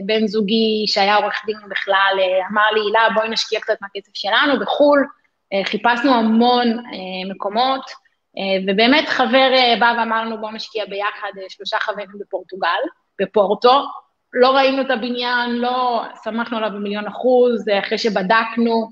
בן 0.07 0.27
זוגי, 0.27 0.85
שהיה 0.87 1.17
עורך 1.17 1.43
דין 1.47 1.57
בכלל, 1.71 2.19
אמר 2.53 2.71
לי, 2.75 2.81
הילה, 2.81 3.09
בואי 3.15 3.29
נשקיע 3.29 3.61
קצת 3.61 3.77
מהכסף 3.83 4.13
שלנו 4.15 4.61
בחו"ל. 4.61 5.05
חיפשנו 5.65 6.15
המון 6.15 6.83
מקומות, 7.31 7.91
ובאמת 8.69 9.09
חבר 9.09 9.51
בא 9.81 9.95
ואמר 9.99 10.25
לנו, 10.25 10.41
בואו 10.41 10.53
נשקיע 10.53 10.85
ביחד 10.85 11.31
שלושה 11.49 11.77
חברים 11.81 12.09
בפורטוגל, 12.21 12.69
בפורטו. 13.21 13.85
לא 14.33 14.51
ראינו 14.57 14.83
את 14.83 14.91
הבניין, 14.91 15.51
לא 15.51 16.03
שמחנו 16.25 16.57
עליו 16.57 16.71
במיליון 16.71 17.07
אחוז, 17.07 17.65
אחרי 17.79 17.99
שבדקנו 17.99 18.91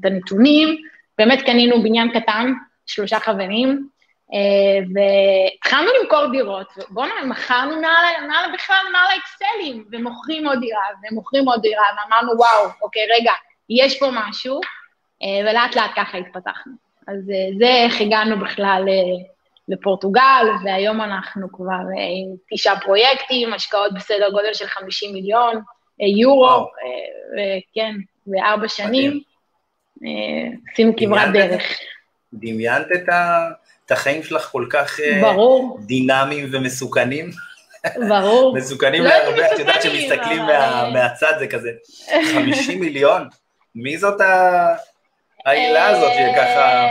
את 0.00 0.04
הנתונים, 0.04 0.76
באמת 1.18 1.42
קנינו 1.42 1.82
בניין 1.82 2.20
קטן, 2.20 2.52
שלושה 2.86 3.20
חברים, 3.20 3.88
והתחלנו 4.94 5.90
למכור 6.00 6.26
דירות, 6.32 6.66
ובוא'נה, 6.78 7.24
מכרנו 7.24 7.80
מעל, 7.80 8.26
מעל 8.28 8.52
בכלל, 8.54 8.84
מעל 8.92 9.06
האקסלים, 9.10 9.84
ומוכרים 9.92 10.48
עוד 10.48 10.60
דירה, 10.60 10.82
ומוכרים 11.02 11.48
עוד 11.48 11.62
דירה, 11.62 11.84
ואמרנו, 11.96 12.38
וואו, 12.38 12.70
אוקיי, 12.82 13.02
רגע, 13.20 13.32
יש 13.70 13.98
פה 13.98 14.06
משהו, 14.12 14.60
ולאט 15.22 15.76
לאט 15.76 15.90
ככה 15.96 16.18
התפתחנו. 16.18 16.72
אז 17.08 17.16
זה 17.58 17.66
איך 17.66 18.00
הגענו 18.00 18.40
בכלל 18.40 18.84
לפורטוגל, 19.68 20.46
והיום 20.64 21.00
אנחנו 21.00 21.52
כבר 21.52 21.72
עם 21.96 22.36
תשעה 22.52 22.80
פרויקטים, 22.80 23.54
השקעות 23.54 23.94
בסדר 23.94 24.30
גודל 24.30 24.54
של 24.54 24.66
50 24.66 25.12
מיליון 25.12 25.60
יורו, 26.16 26.66
וכן, 27.32 27.94
בארבע 28.26 28.68
שנים, 28.68 29.20
עשינו 30.72 30.92
כברת 30.96 31.32
דרך. 31.32 31.78
דמיינת 32.32 32.86
את 33.86 33.90
החיים 33.90 34.22
שלך 34.22 34.42
כל 34.42 34.66
כך 34.70 35.00
ברור. 35.20 35.78
דינמיים 35.80 36.48
ומסוכנים? 36.52 37.30
ברור. 38.08 38.54
מסוכנים 38.58 39.02
להרבה, 39.02 39.54
את 39.54 39.58
יודעת 39.58 39.82
שמסתכלים 39.82 40.42
מהצד 40.92 41.32
זה 41.38 41.46
כזה, 41.46 41.70
50 42.34 42.80
מיליון? 42.80 43.28
מי 43.76 43.98
זאת 43.98 44.20
העילה 45.46 45.88
הזאת 45.88 46.12
שככה... 46.12 46.88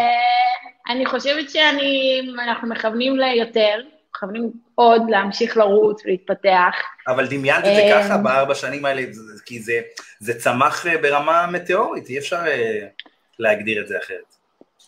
אני 0.89 1.05
חושבת 1.05 1.49
שאנחנו 1.49 2.69
מכוונים 2.69 3.15
ליותר, 3.17 3.81
מכוונים 4.09 4.51
עוד 4.75 5.01
להמשיך 5.09 5.57
לרוץ 5.57 6.05
ולהתפתח. 6.05 6.75
אבל 7.07 7.27
דמיינת 7.27 7.65
את 7.65 7.75
זה 7.75 7.89
ככה 7.93 8.17
בארבע 8.17 8.55
שנים 8.55 8.85
האלה, 8.85 9.01
כי 9.45 9.59
זה, 9.59 9.79
זה 10.19 10.39
צמח 10.39 10.85
ברמה 11.01 11.47
מטאורית, 11.47 12.09
אי 12.09 12.17
אפשר 12.17 12.39
להגדיר 13.39 13.81
את 13.81 13.87
זה 13.87 13.97
אחרת. 13.97 14.35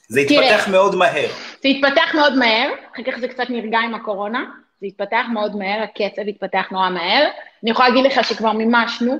זה 0.09 0.19
התפתח 0.19 0.67
מאוד 0.71 0.95
מהר. 0.95 1.29
זה 1.63 1.67
התפתח 1.67 2.15
מאוד 2.15 2.37
מהר, 2.37 2.69
אחר 2.93 3.11
כך 3.11 3.19
זה 3.19 3.27
קצת 3.27 3.49
נרגע 3.49 3.79
עם 3.79 3.95
הקורונה, 3.95 4.45
זה 4.81 4.87
התפתח 4.87 5.25
מאוד 5.33 5.55
מהר, 5.55 5.83
הקצב 5.83 6.21
התפתח 6.27 6.67
נורא 6.71 6.89
מהר. 6.89 7.27
אני 7.63 7.71
יכולה 7.71 7.89
להגיד 7.89 8.05
לך 8.11 8.23
שכבר 8.23 8.51
מימשנו, 8.51 9.17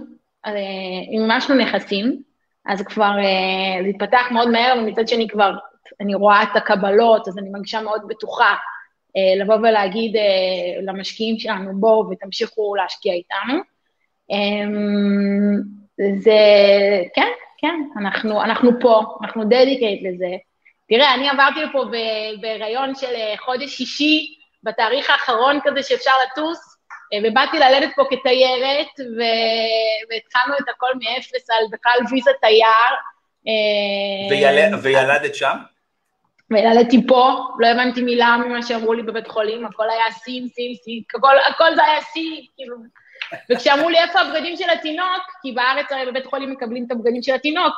מימשנו 1.11 1.55
נכסים, 1.55 2.26
אז 2.67 2.81
כבר 2.81 3.11
זה 3.83 3.89
התפתח 3.89 4.25
מאוד 4.31 4.49
מהר, 4.49 4.75
ומצד 4.77 5.07
שני 5.07 5.27
כבר 5.27 5.51
אני 6.01 6.15
רואה 6.15 6.43
את 6.43 6.55
הקבלות, 6.55 7.27
אז 7.27 7.37
אני 7.37 7.49
מרגישה 7.49 7.81
מאוד 7.81 8.01
בטוחה 8.07 8.55
אה, 9.17 9.43
לבוא 9.43 9.55
ולהגיד 9.55 10.15
אה, 10.15 10.21
למשקיעים 10.81 11.39
שלנו, 11.39 11.79
בואו 11.79 12.09
ותמשיכו 12.09 12.75
להשקיע 12.75 13.13
איתנו. 13.13 13.59
אה, 14.31 14.65
זה, 16.19 16.39
כן, 17.15 17.31
כן, 17.57 17.81
אנחנו, 17.97 18.43
אנחנו 18.43 18.71
פה, 18.81 19.01
אנחנו 19.23 19.43
דדיקייט 19.43 20.03
לזה. 20.03 20.35
תראה, 20.89 21.13
אני 21.13 21.29
עברתי 21.29 21.61
לפה 21.61 21.83
בהיריון 22.41 22.95
של 22.95 23.13
חודש 23.45 23.77
שישי, 23.77 24.37
בתאריך 24.63 25.09
האחרון 25.09 25.59
כזה 25.63 25.83
שאפשר 25.83 26.11
לטוס, 26.25 26.76
ובאתי 27.23 27.59
ללדת 27.59 27.89
פה 27.95 28.03
כתיירת, 28.09 28.93
והתחלנו 30.09 30.55
את 30.57 30.69
הכל 30.69 30.91
מאפס 30.95 31.49
על 31.49 31.65
בכלל 31.71 31.97
ויזה 32.11 32.31
תייר. 32.41 32.93
ויל... 34.29 34.75
וילדת 34.75 35.35
שם? 35.35 35.57
וילדתי 36.51 37.07
פה, 37.07 37.37
לא 37.59 37.67
הבנתי 37.67 38.01
מילה 38.01 38.37
ממה 38.37 38.61
שאמרו 38.61 38.93
לי 38.93 39.03
בבית 39.03 39.27
חולים, 39.27 39.65
הכל 39.65 39.89
היה 39.89 40.11
sim, 40.11 40.47
sim, 40.47 40.75
sim, 40.75 41.01
הכל, 41.15 41.35
הכל 41.47 41.75
זה 41.75 41.83
היה 41.83 42.01
סין, 42.01 42.45
כאילו. 42.55 42.75
וכשאמרו 43.51 43.89
לי 43.89 43.97
איפה 43.99 44.19
הבגדים 44.19 44.55
של 44.55 44.69
התינוק, 44.69 45.23
כי 45.41 45.51
בארץ 45.51 45.91
הרי 45.91 46.05
בבית 46.05 46.25
חולים 46.25 46.51
מקבלים 46.51 46.85
את 46.85 46.91
הבגדים 46.91 47.23
של 47.23 47.33
התינוק, 47.33 47.73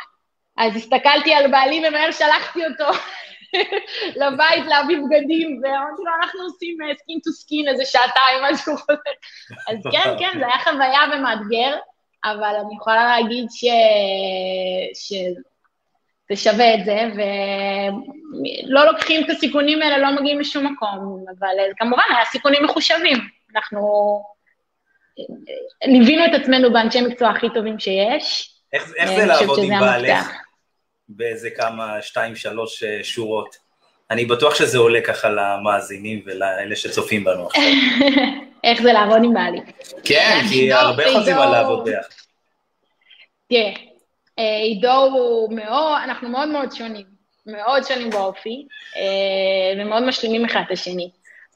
אז 0.58 0.76
הסתכלתי 0.76 1.34
על 1.34 1.52
בעלי 1.52 1.88
ומהר 1.88 2.12
שלחתי 2.12 2.60
אותו 2.66 3.00
לבית 4.16 4.66
להביא 4.68 4.98
בגדים, 4.98 5.62
ואמרתי 5.64 6.02
לו, 6.06 6.12
אנחנו 6.22 6.42
עושים 6.42 6.78
skin 6.98 7.20
to 7.24 7.32
skin 7.32 7.68
איזה 7.68 7.86
שעתיים, 7.86 8.44
משהו 8.52 8.76
כזה. 8.78 9.12
אז 9.68 9.78
כן, 9.92 10.16
כן, 10.20 10.40
זה 10.40 10.46
היה 10.46 10.60
חוויה 10.64 11.02
ומאתגר, 11.14 11.78
אבל 12.26 12.56
אני 12.66 12.76
יכולה 12.76 13.06
להגיד 13.06 13.46
ש... 13.50 13.66
ש... 14.94 15.14
זה 16.30 16.36
שווה 16.36 16.74
את 16.74 16.86
זה, 16.86 17.00
ולא 17.16 18.86
לוקחים 18.86 19.26
את 19.26 19.30
הסיכונים 19.30 19.82
האלה, 19.82 19.98
לא 19.98 20.20
מגיעים 20.20 20.40
לשום 20.40 20.74
מקום, 20.74 21.26
אבל 21.40 21.56
כמובן, 21.78 22.04
היה 22.10 22.26
סיכונים 22.26 22.64
מחושבים. 22.64 23.18
אנחנו 23.56 23.80
ליווינו 25.86 26.26
את 26.26 26.42
עצמנו 26.42 26.74
באנשי 26.74 27.02
מקצוע 27.02 27.30
הכי 27.30 27.48
טובים 27.54 27.80
שיש. 27.80 28.56
איך, 28.74 28.92
איך 28.98 29.10
זה 29.10 29.26
לעבוד 29.26 29.60
עם 29.64 29.80
בעלך 29.80 30.32
באיזה 31.10 31.50
כמה, 31.50 32.02
שתיים, 32.02 32.36
שלוש 32.36 32.84
שורות? 33.04 33.56
אני 34.12 34.26
בטוח 34.26 34.56
שזה 34.56 34.78
עולה 34.78 35.00
ככה 35.02 35.30
למאזינים 35.30 36.22
ולאלה 36.26 36.76
שצופים 36.76 37.24
בנו 37.24 37.48
עכשיו. 37.48 37.64
איך 38.64 38.82
זה 38.82 38.94
לעבוד 38.94 39.24
עם 39.24 39.34
בעלי? 39.34 39.62
כן, 40.04 40.40
כי 40.50 40.74
הרבה 40.74 41.04
חוזים 41.14 41.38
על 41.38 41.52
לעבוד 41.52 41.84
ביחד. 41.84 42.10
תראה, 43.50 43.72
עידו 44.38 45.04
הוא 45.04 45.54
מאוד, 45.54 45.98
אנחנו 46.04 46.30
מאוד 46.30 46.50
מאוד 46.50 46.72
שונים, 46.72 47.06
מאוד 47.46 47.84
שונים 47.84 48.10
באופי, 48.10 48.68
ומאוד 49.80 50.04
משלימים 50.04 50.46
אחד 50.46 50.62
את 50.68 50.72
השני. 50.72 51.10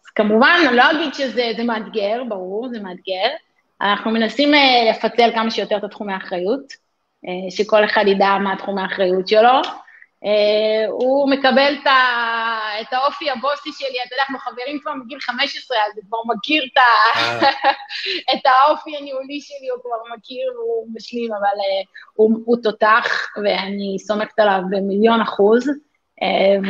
אז 0.05 0.09
כמובן, 0.15 0.59
אני 0.67 0.77
לא 0.77 0.91
אגיד 0.91 1.13
שזה 1.13 1.63
מאתגר, 1.63 2.23
ברור, 2.29 2.69
זה 2.69 2.79
מאתגר. 2.79 3.29
אנחנו 3.81 4.11
מנסים 4.11 4.51
לפצל 4.89 5.31
כמה 5.33 5.51
שיותר 5.51 5.77
את 5.77 5.83
התחומי 5.83 6.13
האחריות, 6.13 6.73
שכל 7.49 7.85
אחד 7.85 8.03
ידע 8.07 8.37
מה 8.43 8.55
תחומי 8.55 8.81
האחריות 8.81 9.27
שלו. 9.27 9.61
הוא 10.89 11.29
מקבל 11.29 11.75
את 12.81 12.93
האופי 12.93 13.29
הבוסי 13.29 13.69
שלי, 13.77 13.97
אתה 14.07 14.15
יודע, 14.15 14.23
אנחנו 14.29 14.39
חברים 14.39 14.79
כבר 14.79 14.93
מגיל 14.93 15.19
15, 15.19 15.77
אז 15.77 15.91
הוא 15.95 16.03
כבר 16.07 16.35
מכיר 16.35 16.63
את 18.33 18.45
האופי 18.45 18.97
הניהולי 18.97 19.41
שלי, 19.41 19.69
הוא 19.69 19.81
כבר 19.81 20.15
מכיר 20.15 20.51
והוא 20.55 20.87
משלים, 20.95 21.31
אבל 21.33 21.57
הוא 22.15 22.57
תותח, 22.63 23.27
ואני 23.43 23.97
סומכת 23.99 24.39
עליו 24.39 24.59
במיליון 24.69 25.21
אחוז, 25.21 25.69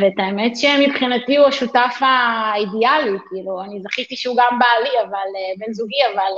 ואת 0.00 0.12
האמת 0.18 0.56
שמבחינתי 0.56 1.36
הוא 1.36 1.46
השותף 1.46 1.96
האידיאלי, 2.00 3.18
כאילו, 3.28 3.62
אני 3.62 3.80
זכיתי 3.82 4.16
שהוא 4.16 4.36
גם 4.36 4.58
בעלי, 4.58 5.00
אבל, 5.02 5.28
בן 5.58 5.72
זוגי, 5.72 6.00
אבל 6.14 6.32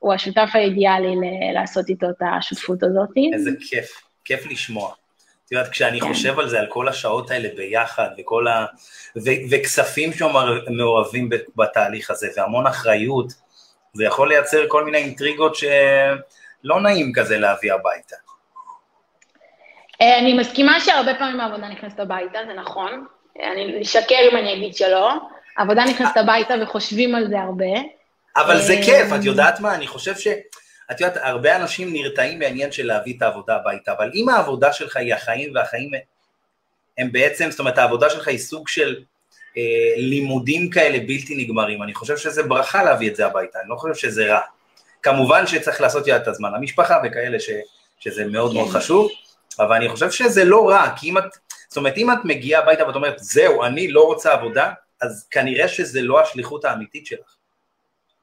הוא 0.00 0.14
השותף 0.14 0.50
האידיאלי 0.54 1.14
לעשות 1.54 1.88
איתו 1.88 2.06
את 2.10 2.22
השותפות 2.38 2.82
הזאת. 2.82 3.08
איזה 3.34 3.50
כיף, 3.68 4.02
כיף 4.24 4.46
לשמוע. 4.46 4.92
את 5.46 5.52
יודעת, 5.52 5.68
כשאני 5.68 6.00
חושב 6.00 6.38
על 6.38 6.48
זה, 6.48 6.60
על 6.60 6.66
כל 6.66 6.88
השעות 6.88 7.30
האלה 7.30 7.48
ביחד, 7.56 8.08
וכל 8.18 8.48
ה... 8.48 8.66
ו... 9.16 9.30
וכספים 9.50 10.12
שמעורבים 10.12 11.28
בתהליך 11.56 12.10
הזה, 12.10 12.28
והמון 12.36 12.66
אחריות, 12.66 13.32
זה 13.92 14.04
יכול 14.04 14.28
לייצר 14.28 14.68
כל 14.68 14.84
מיני 14.84 14.98
אינטריגות 14.98 15.54
שלא 15.54 16.80
נעים 16.82 17.12
כזה 17.12 17.38
להביא 17.38 17.72
הביתה. 17.72 18.16
אה, 20.00 20.18
אני 20.18 20.34
מסכימה 20.34 20.80
שהרבה 20.80 21.14
פעמים 21.14 21.40
העבודה 21.40 21.68
נכנסת 21.68 22.00
הביתה, 22.00 22.38
זה 22.46 22.52
נכון. 22.54 23.06
אני 23.42 23.82
אשקר 23.82 24.28
אם 24.32 24.36
אני 24.36 24.54
אגיד 24.54 24.74
שלא. 24.74 25.12
העבודה 25.56 25.84
נכנסת 25.84 26.16
הביתה 26.16 26.54
וחושבים 26.62 27.14
על 27.14 27.28
זה 27.28 27.40
הרבה. 27.40 27.99
אבל 28.36 28.62
זה 28.62 28.72
אה, 28.72 28.82
כיף, 28.84 29.12
את 29.20 29.24
יודעת 29.24 29.60
מה? 29.60 29.74
אני 29.74 29.86
חושב 29.86 30.16
ש... 30.16 30.26
את 30.90 31.00
יודעת, 31.00 31.16
הרבה 31.22 31.56
אנשים 31.56 31.92
נרתעים 31.92 32.38
מהעניין 32.38 32.72
של 32.72 32.86
להביא 32.86 33.16
את 33.16 33.22
העבודה 33.22 33.56
הביתה, 33.56 33.92
אבל 33.92 34.10
אם 34.14 34.28
העבודה 34.28 34.72
שלך 34.72 34.96
היא 34.96 35.14
החיים 35.14 35.54
והחיים 35.54 35.90
הם 36.98 37.12
בעצם, 37.12 37.50
זאת 37.50 37.60
אומרת, 37.60 37.78
העבודה 37.78 38.10
שלך 38.10 38.28
היא 38.28 38.38
סוג 38.38 38.68
של 38.68 39.02
אה, 39.56 39.62
לימודים 39.96 40.70
כאלה 40.70 40.98
בלתי 40.98 41.34
נגמרים, 41.34 41.82
אני 41.82 41.94
חושב 41.94 42.16
שזה 42.16 42.42
ברכה 42.42 42.82
להביא 42.82 43.10
את 43.10 43.16
זה 43.16 43.26
הביתה, 43.26 43.60
אני 43.60 43.68
לא 43.68 43.76
חושב 43.76 43.94
שזה 43.94 44.32
רע. 44.32 44.40
כמובן 45.02 45.46
שצריך 45.46 45.80
לעשות 45.80 46.06
יד 46.06 46.14
את 46.14 46.28
הזמן 46.28 46.52
למשפחה 46.52 46.98
וכאלה 47.04 47.40
ש, 47.40 47.50
שזה 48.00 48.24
מאוד 48.24 48.54
מאוד 48.54 48.68
כן. 48.68 48.78
חשוב, 48.78 49.10
אבל 49.58 49.76
אני 49.76 49.88
חושב 49.88 50.10
שזה 50.10 50.44
לא 50.44 50.68
רע, 50.68 50.86
כי 50.96 51.10
אם 51.10 51.18
את, 51.18 51.24
זאת 51.68 51.76
אומרת, 51.76 51.96
אם 51.96 52.10
את 52.10 52.18
מגיעה 52.24 52.62
הביתה 52.62 52.86
ואת 52.86 52.94
אומרת, 52.94 53.18
זהו, 53.18 53.64
אני 53.64 53.88
לא 53.88 54.04
רוצה 54.04 54.32
עבודה, 54.32 54.72
אז 55.00 55.26
כנראה 55.30 55.68
שזה 55.68 56.02
לא 56.02 56.20
השליחות 56.20 56.64
האמיתית 56.64 57.06
שלך. 57.06 57.36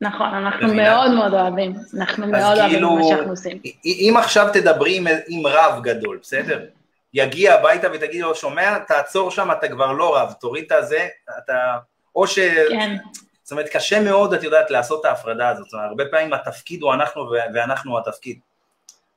נכון, 0.01 0.33
אנחנו 0.33 0.73
מאוד 0.73 1.11
מאוד 1.11 1.33
אוהבים, 1.33 1.73
אנחנו 1.97 2.27
מאוד 2.27 2.57
אוהבים 2.57 2.69
כאילו, 2.69 2.95
מה 2.95 3.03
שאנחנו 3.03 3.29
עושים. 3.29 3.59
אם 3.85 4.13
עכשיו 4.17 4.47
תדברי 4.53 4.97
עם, 4.97 5.07
עם 5.27 5.47
רב 5.47 5.83
גדול, 5.83 6.19
בסדר? 6.21 6.65
יגיע 7.13 7.53
הביתה 7.53 7.87
ותגיד 7.93 8.21
לו, 8.21 8.35
שומע, 8.35 8.79
תעצור 8.79 9.31
שם, 9.31 9.51
אתה 9.51 9.67
כבר 9.67 9.91
לא 9.91 10.17
רב, 10.17 10.33
תוריד 10.39 10.63
את 10.65 10.71
הזה, 10.71 11.07
אתה... 11.37 11.77
או 12.15 12.27
ש... 12.27 12.39
כן. 12.69 12.95
זאת 13.43 13.51
אומרת, 13.51 13.69
קשה 13.69 13.99
מאוד, 13.99 14.33
את 14.33 14.43
יודעת, 14.43 14.71
לעשות 14.71 14.99
את 14.99 15.05
ההפרדה 15.05 15.49
הזאת. 15.49 15.65
זאת 15.65 15.73
אומרת, 15.73 15.89
הרבה 15.89 16.03
פעמים 16.11 16.33
התפקיד 16.33 16.81
הוא 16.81 16.93
אנחנו 16.93 17.29
ואנחנו 17.53 17.97
התפקיד. 17.97 18.39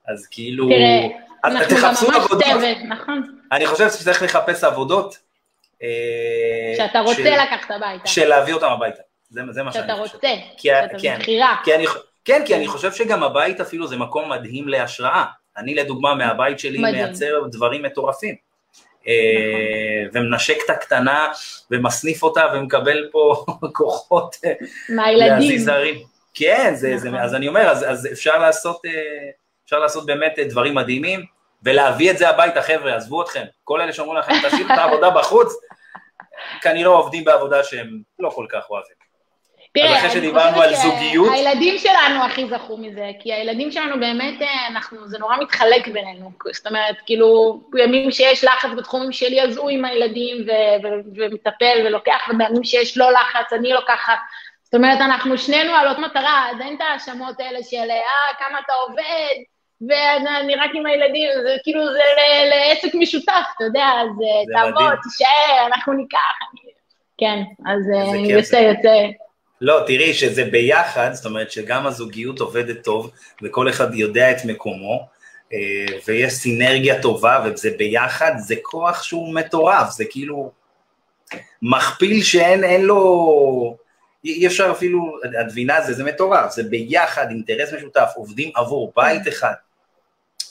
אז 0.09 0.27
כאילו... 0.27 0.69
תראה, 0.69 1.07
אנחנו 1.45 1.77
גם 1.83 1.95
ממש 2.09 2.27
צוות, 2.29 2.79
נכון. 2.89 3.39
אני 3.53 3.67
חושב 3.67 3.91
שצריך 3.91 4.23
לחפש 4.23 4.65
עבודות. 4.65 5.19
אה, 5.83 5.89
שאתה 6.77 7.01
רוצה 7.01 7.15
של... 7.15 7.35
לקחת 7.43 7.71
הביתה. 7.71 8.07
של 8.07 8.29
להביא 8.29 8.55
אותם 8.55 8.67
הביתה. 8.67 9.03
זה, 9.31 9.41
זה 9.51 9.63
מה 9.63 9.73
שאני 9.73 9.83
חושב. 9.83 10.07
שאתה 10.07 10.29
רוצה, 10.29 10.29
שאתה 10.57 10.99
כן, 10.99 11.17
בבחירה. 11.19 11.57
כן, 12.25 12.43
כי 12.47 12.55
אני 12.55 12.69
חושב 12.69 12.93
שגם 12.93 13.23
הבית 13.23 13.61
אפילו 13.61 13.87
זה 13.87 13.97
מקום 13.97 14.31
מדהים 14.31 14.69
להשראה. 14.69 15.25
אני 15.57 15.75
לדוגמה 15.75 16.15
מהבית 16.15 16.59
שלי 16.59 16.79
מדהים. 16.79 16.95
מייצר 16.95 17.41
דברים 17.51 17.83
מטורפים. 17.83 18.35
אה, 19.09 19.13
נכון. 20.09 20.23
ומנשק 20.23 20.57
את 20.65 20.71
הקטנה 20.71 21.29
ומסניף 21.71 22.23
אותה 22.23 22.47
ומקבל 22.55 23.09
פה 23.13 23.45
כוחות 23.77 24.37
אה, 24.45 24.53
מהילדים. 24.89 26.03
כן, 26.35 26.73
זה, 26.75 26.95
נכון. 26.95 27.11
זה, 27.11 27.23
אז 27.23 27.35
אני 27.35 27.49
אומר, 27.49 27.61
אז, 27.61 27.85
אז 27.89 28.09
אפשר, 28.13 28.39
לעשות, 28.39 28.81
אה, 28.87 28.91
אפשר 29.65 29.79
לעשות 29.79 30.07
באמת 30.07 30.39
דברים 30.49 30.75
מדהימים, 30.75 31.25
ולהביא 31.63 32.11
את 32.11 32.19
זה 32.19 32.29
הביתה, 32.29 32.63
חבר'ה, 32.63 32.97
עזבו 32.97 33.23
אתכם. 33.23 33.45
כל 33.65 33.81
אלה 33.81 33.93
שאומרים 33.93 34.19
לכם, 34.19 34.33
תשאירו 34.47 34.75
את 34.75 34.79
העבודה 34.79 35.11
בחוץ, 35.11 35.53
כנראה 36.63 36.91
עובדים 36.91 37.25
בעבודה 37.25 37.65
שהם 37.65 38.01
לא 38.19 38.31
כל 38.31 38.47
כך 38.49 38.71
אוהבים. 38.71 39.00
תראה, 39.73 39.99
אחרי 39.99 40.11
שדיברנו 40.11 40.63
על 40.63 40.75
זוגיות... 40.75 41.33
הילדים 41.33 41.79
שלנו 41.79 42.25
הכי 42.25 42.47
זכו 42.49 42.77
מזה, 42.77 43.11
כי 43.21 43.33
הילדים 43.33 43.73
שלנו 43.73 44.01
באמת, 44.01 44.43
אה, 44.43 44.67
אנחנו, 44.69 45.09
זה 45.09 45.19
נורא 45.19 45.37
מתחלק 45.37 45.89
בינינו. 45.89 46.31
זאת 46.53 46.67
אומרת, 46.67 46.97
כאילו, 47.07 47.61
בימים 47.71 48.11
שיש 48.11 48.45
לחץ 48.45 48.69
בתחומים 48.77 49.13
שלי, 49.13 49.43
אז 49.43 49.57
הוא 49.57 49.71
עם 49.71 49.85
הילדים 49.85 50.37
ו- 50.47 50.87
ו- 50.87 51.01
ומטפל 51.17 51.83
ולוקח, 51.87 52.29
ובימים 52.31 52.65
שיש 52.65 52.99
לא 52.99 53.13
לחץ, 53.13 53.53
אני 53.53 53.73
לוקחת. 53.73 54.19
זאת 54.63 54.75
אומרת, 54.75 55.01
אנחנו 55.01 55.39
שנינו 55.39 55.75
על 55.75 55.89
אותה 55.89 56.01
מטרה, 56.01 56.51
אז 56.51 56.61
אין 56.61 56.77
את 56.77 56.81
ההאשמות 56.81 57.41
האלה 57.41 57.59
של, 57.63 57.91
אה, 57.91 58.35
כמה 58.39 58.59
אתה 58.65 58.73
עובד, 58.73 59.37
ואני 59.89 60.55
רק 60.55 60.71
עם 60.75 60.87
הילדים, 60.87 61.29
זה 61.43 61.57
כאילו, 61.63 61.93
זה 61.93 62.01
לעסק 62.51 62.95
משותף, 62.95 63.45
אתה 63.57 63.65
יודע, 63.65 63.87
אז 64.01 64.09
תעבוד, 64.55 64.93
תישאר, 65.03 65.67
אנחנו 65.67 65.93
ניקח. 65.93 66.19
כן, 67.19 67.43
אז 67.67 67.81
אה, 67.95 68.17
יוצא, 68.17 68.57
יוצא. 68.57 69.07
לא, 69.61 69.81
תראי 69.87 70.15
שזה 70.15 70.45
ביחד, 70.45 71.13
זאת 71.13 71.27
אומרת 71.27 71.51
שגם 71.51 71.87
הזוגיות 71.87 72.41
עובדת 72.41 72.85
טוב, 72.85 73.11
וכל 73.43 73.69
אחד 73.69 73.95
יודע 73.95 74.31
את 74.31 74.45
מקומו, 74.45 75.07
אה, 75.53 75.59
ויש 76.09 76.33
סינרגיה 76.33 77.03
טובה, 77.03 77.45
וזה 77.45 77.71
ביחד, 77.79 78.33
זה 78.39 78.55
כוח 78.63 79.03
שהוא 79.03 79.35
מטורף, 79.35 79.91
זה 79.91 80.05
כאילו 80.11 80.51
מכפיל 81.63 82.23
שאין 82.23 82.65
אין 82.65 82.85
לו, 82.85 83.77
אי 84.25 84.47
אפשר 84.47 84.71
אפילו, 84.71 85.19
את 85.25 85.31
מבינה, 85.47 85.81
זה, 85.81 85.93
זה 85.93 86.05
מטורף, 86.05 86.51
זה 86.51 86.63
ביחד, 86.63 87.31
אינטרס 87.31 87.73
משותף, 87.73 88.11
עובדים 88.17 88.51
עבור 88.55 88.93
בית 88.97 89.29
אחד. 89.29 89.53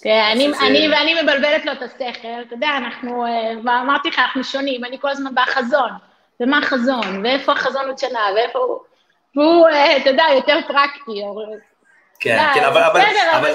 תראה, 0.02 0.32
אני, 0.32 0.48
אני, 0.68 0.90
ואני 0.90 1.22
מבלבלת 1.22 1.66
לו 1.66 1.72
את 1.72 1.82
השכל, 1.82 2.42
אתה 2.48 2.56
יודע, 2.56 2.70
אנחנו, 2.78 3.26
אה, 3.26 3.82
אמרתי 3.82 4.10
לך, 4.10 4.20
אנחנו 4.20 4.44
שונים, 4.44 4.86
אני 4.86 4.98
כל 5.02 5.10
הזמן 5.10 5.32
בחזון, 5.36 5.90
ומה 6.40 6.58
החזון, 6.58 7.26
ואיפה 7.26 7.52
החזון 7.52 7.88
עוד 7.88 7.98
שנה, 7.98 8.20
ואיפה 8.36 8.60
הוא... 8.60 8.89
והוא, 9.36 9.68
אה, 9.68 9.98
אתה 9.98 10.10
יודע, 10.10 10.24
יותר 10.36 10.60
פרקטי. 10.68 11.22
כן, 12.20 12.40
כן, 12.54 12.64
אבל, 12.64 12.84
אבל, 12.84 13.02
אבל 13.38 13.54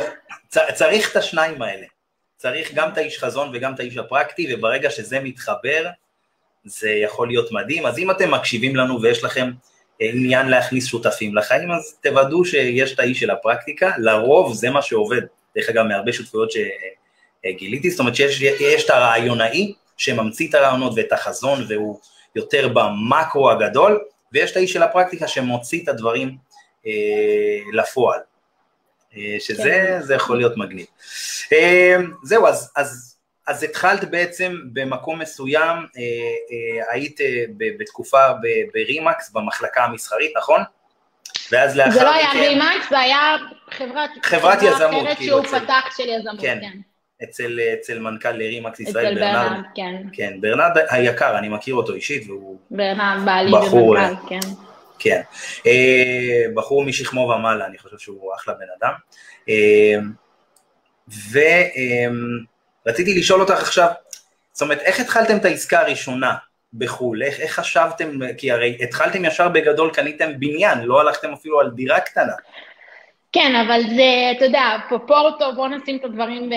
צריך 0.72 1.10
את 1.10 1.16
השניים 1.16 1.62
האלה. 1.62 1.86
צריך 2.36 2.74
גם 2.74 2.88
את 2.92 2.98
האיש 2.98 3.18
חזון 3.18 3.50
וגם 3.52 3.74
את 3.74 3.80
האיש 3.80 3.96
הפרקטי, 3.96 4.54
וברגע 4.54 4.90
שזה 4.90 5.20
מתחבר, 5.20 5.86
זה 6.64 6.90
יכול 6.90 7.28
להיות 7.28 7.52
מדהים. 7.52 7.86
אז 7.86 7.98
אם 7.98 8.10
אתם 8.10 8.30
מקשיבים 8.30 8.76
לנו 8.76 9.02
ויש 9.02 9.24
לכם 9.24 9.50
אה, 10.02 10.10
עניין 10.12 10.48
להכניס 10.48 10.86
שותפים 10.86 11.34
לחיים, 11.34 11.70
אז 11.70 11.98
תוודאו 12.02 12.44
שיש 12.44 12.92
את 12.92 12.98
האיש 12.98 13.20
של 13.20 13.30
הפרקטיקה, 13.30 13.90
לרוב 13.98 14.54
זה 14.54 14.70
מה 14.70 14.82
שעובד. 14.82 15.22
דרך 15.56 15.68
אגב, 15.68 15.84
מהרבה 15.84 16.12
שותפויות 16.12 16.50
שגיליתי, 17.46 17.90
זאת 17.90 18.00
אומרת 18.00 18.16
שיש 18.16 18.84
את 18.84 18.90
הרעיונאי 18.90 19.74
שממציא 19.96 20.48
את 20.48 20.54
הרעיונות 20.54 20.92
ואת 20.96 21.12
החזון 21.12 21.64
והוא 21.68 22.00
יותר 22.36 22.68
במקרו 22.68 23.50
הגדול, 23.50 24.00
ויש 24.34 24.50
את 24.50 24.56
האיש 24.56 24.72
של 24.72 24.82
הפרקטיקה 24.82 25.28
שמוציא 25.28 25.82
את 25.82 25.88
הדברים 25.88 26.36
אה, 26.86 26.92
לפועל, 27.72 28.20
אה, 29.16 29.36
שזה 29.38 30.02
כן. 30.08 30.14
יכול 30.14 30.36
להיות 30.36 30.56
מגניב. 30.56 30.86
אה, 31.52 31.96
זהו, 32.24 32.46
אז, 32.46 32.72
אז, 32.76 33.16
אז 33.46 33.62
התחלת 33.62 34.04
בעצם 34.10 34.56
במקום 34.72 35.18
מסוים, 35.18 35.76
אה, 35.76 36.02
אה, 36.02 36.92
היית 36.92 37.20
אה, 37.20 37.44
בתקופה 37.78 38.26
ברימקס, 38.72 39.30
במחלקה 39.30 39.84
המסחרית, 39.84 40.32
נכון? 40.36 40.60
ואז 41.52 41.76
לאחר 41.76 41.90
מכן... 41.90 41.98
זה 41.98 42.04
לא 42.04 42.14
היה 42.14 42.30
רימקס, 42.32 42.88
זה 42.90 42.98
היה 42.98 43.36
חברת... 43.70 44.10
חברת 44.22 44.58
יזמות, 44.62 45.06
כאילו. 45.16 45.44
שהוא 45.44 45.58
פתח 45.60 45.96
של 45.96 46.08
יזמות, 46.08 46.40
כן. 46.40 46.58
כן. 46.60 46.93
אצל, 47.24 47.60
אצל 47.74 47.98
מנכ"ל 47.98 48.36
רימקס 48.36 48.80
ישראל, 48.80 49.06
אצל 49.06 49.14
ברנרד, 49.14 49.48
ברנרד, 49.48 49.64
כן. 49.74 50.02
כן, 50.12 50.40
ברנרד 50.40 50.78
היקר, 50.90 51.38
אני 51.38 51.48
מכיר 51.48 51.74
אותו 51.74 51.94
אישית, 51.94 52.26
והוא 52.26 52.58
ברנרד 52.70 53.24
בעלי 53.24 53.52
בחור, 53.52 53.88
ומנכ"ל, 53.88 54.28
כן. 54.28 54.40
כן, 54.98 55.20
אה, 55.66 56.44
בחור 56.54 56.84
משכמו 56.84 57.20
ומעלה, 57.20 57.66
אני 57.66 57.78
חושב 57.78 57.98
שהוא 57.98 58.34
אחלה 58.34 58.54
בן 58.54 58.66
אדם. 58.78 58.92
אה, 59.48 59.98
ורציתי 62.84 63.12
אה, 63.12 63.18
לשאול 63.18 63.40
אותך 63.40 63.52
עכשיו, 63.52 63.88
זאת 64.52 64.62
אומרת, 64.62 64.80
איך 64.80 65.00
התחלתם 65.00 65.36
את 65.36 65.44
העסקה 65.44 65.80
הראשונה 65.80 66.34
בחו"ל? 66.74 67.22
איך, 67.22 67.40
איך 67.40 67.52
חשבתם, 67.52 68.18
כי 68.38 68.50
הרי 68.50 68.78
התחלתם 68.80 69.24
ישר 69.24 69.48
בגדול, 69.48 69.90
קניתם 69.90 70.40
בניין, 70.40 70.78
לא 70.82 71.00
הלכתם 71.00 71.32
אפילו 71.32 71.60
על 71.60 71.70
דירה 71.70 72.00
קטנה. 72.00 72.34
כן, 73.34 73.56
אבל 73.56 73.80
זה, 73.96 74.32
אתה 74.36 74.44
יודע, 74.44 74.76
בפורטו, 74.92 75.52
בואו 75.54 75.68
נשים 75.68 75.96
את 75.96 76.04
הדברים 76.04 76.50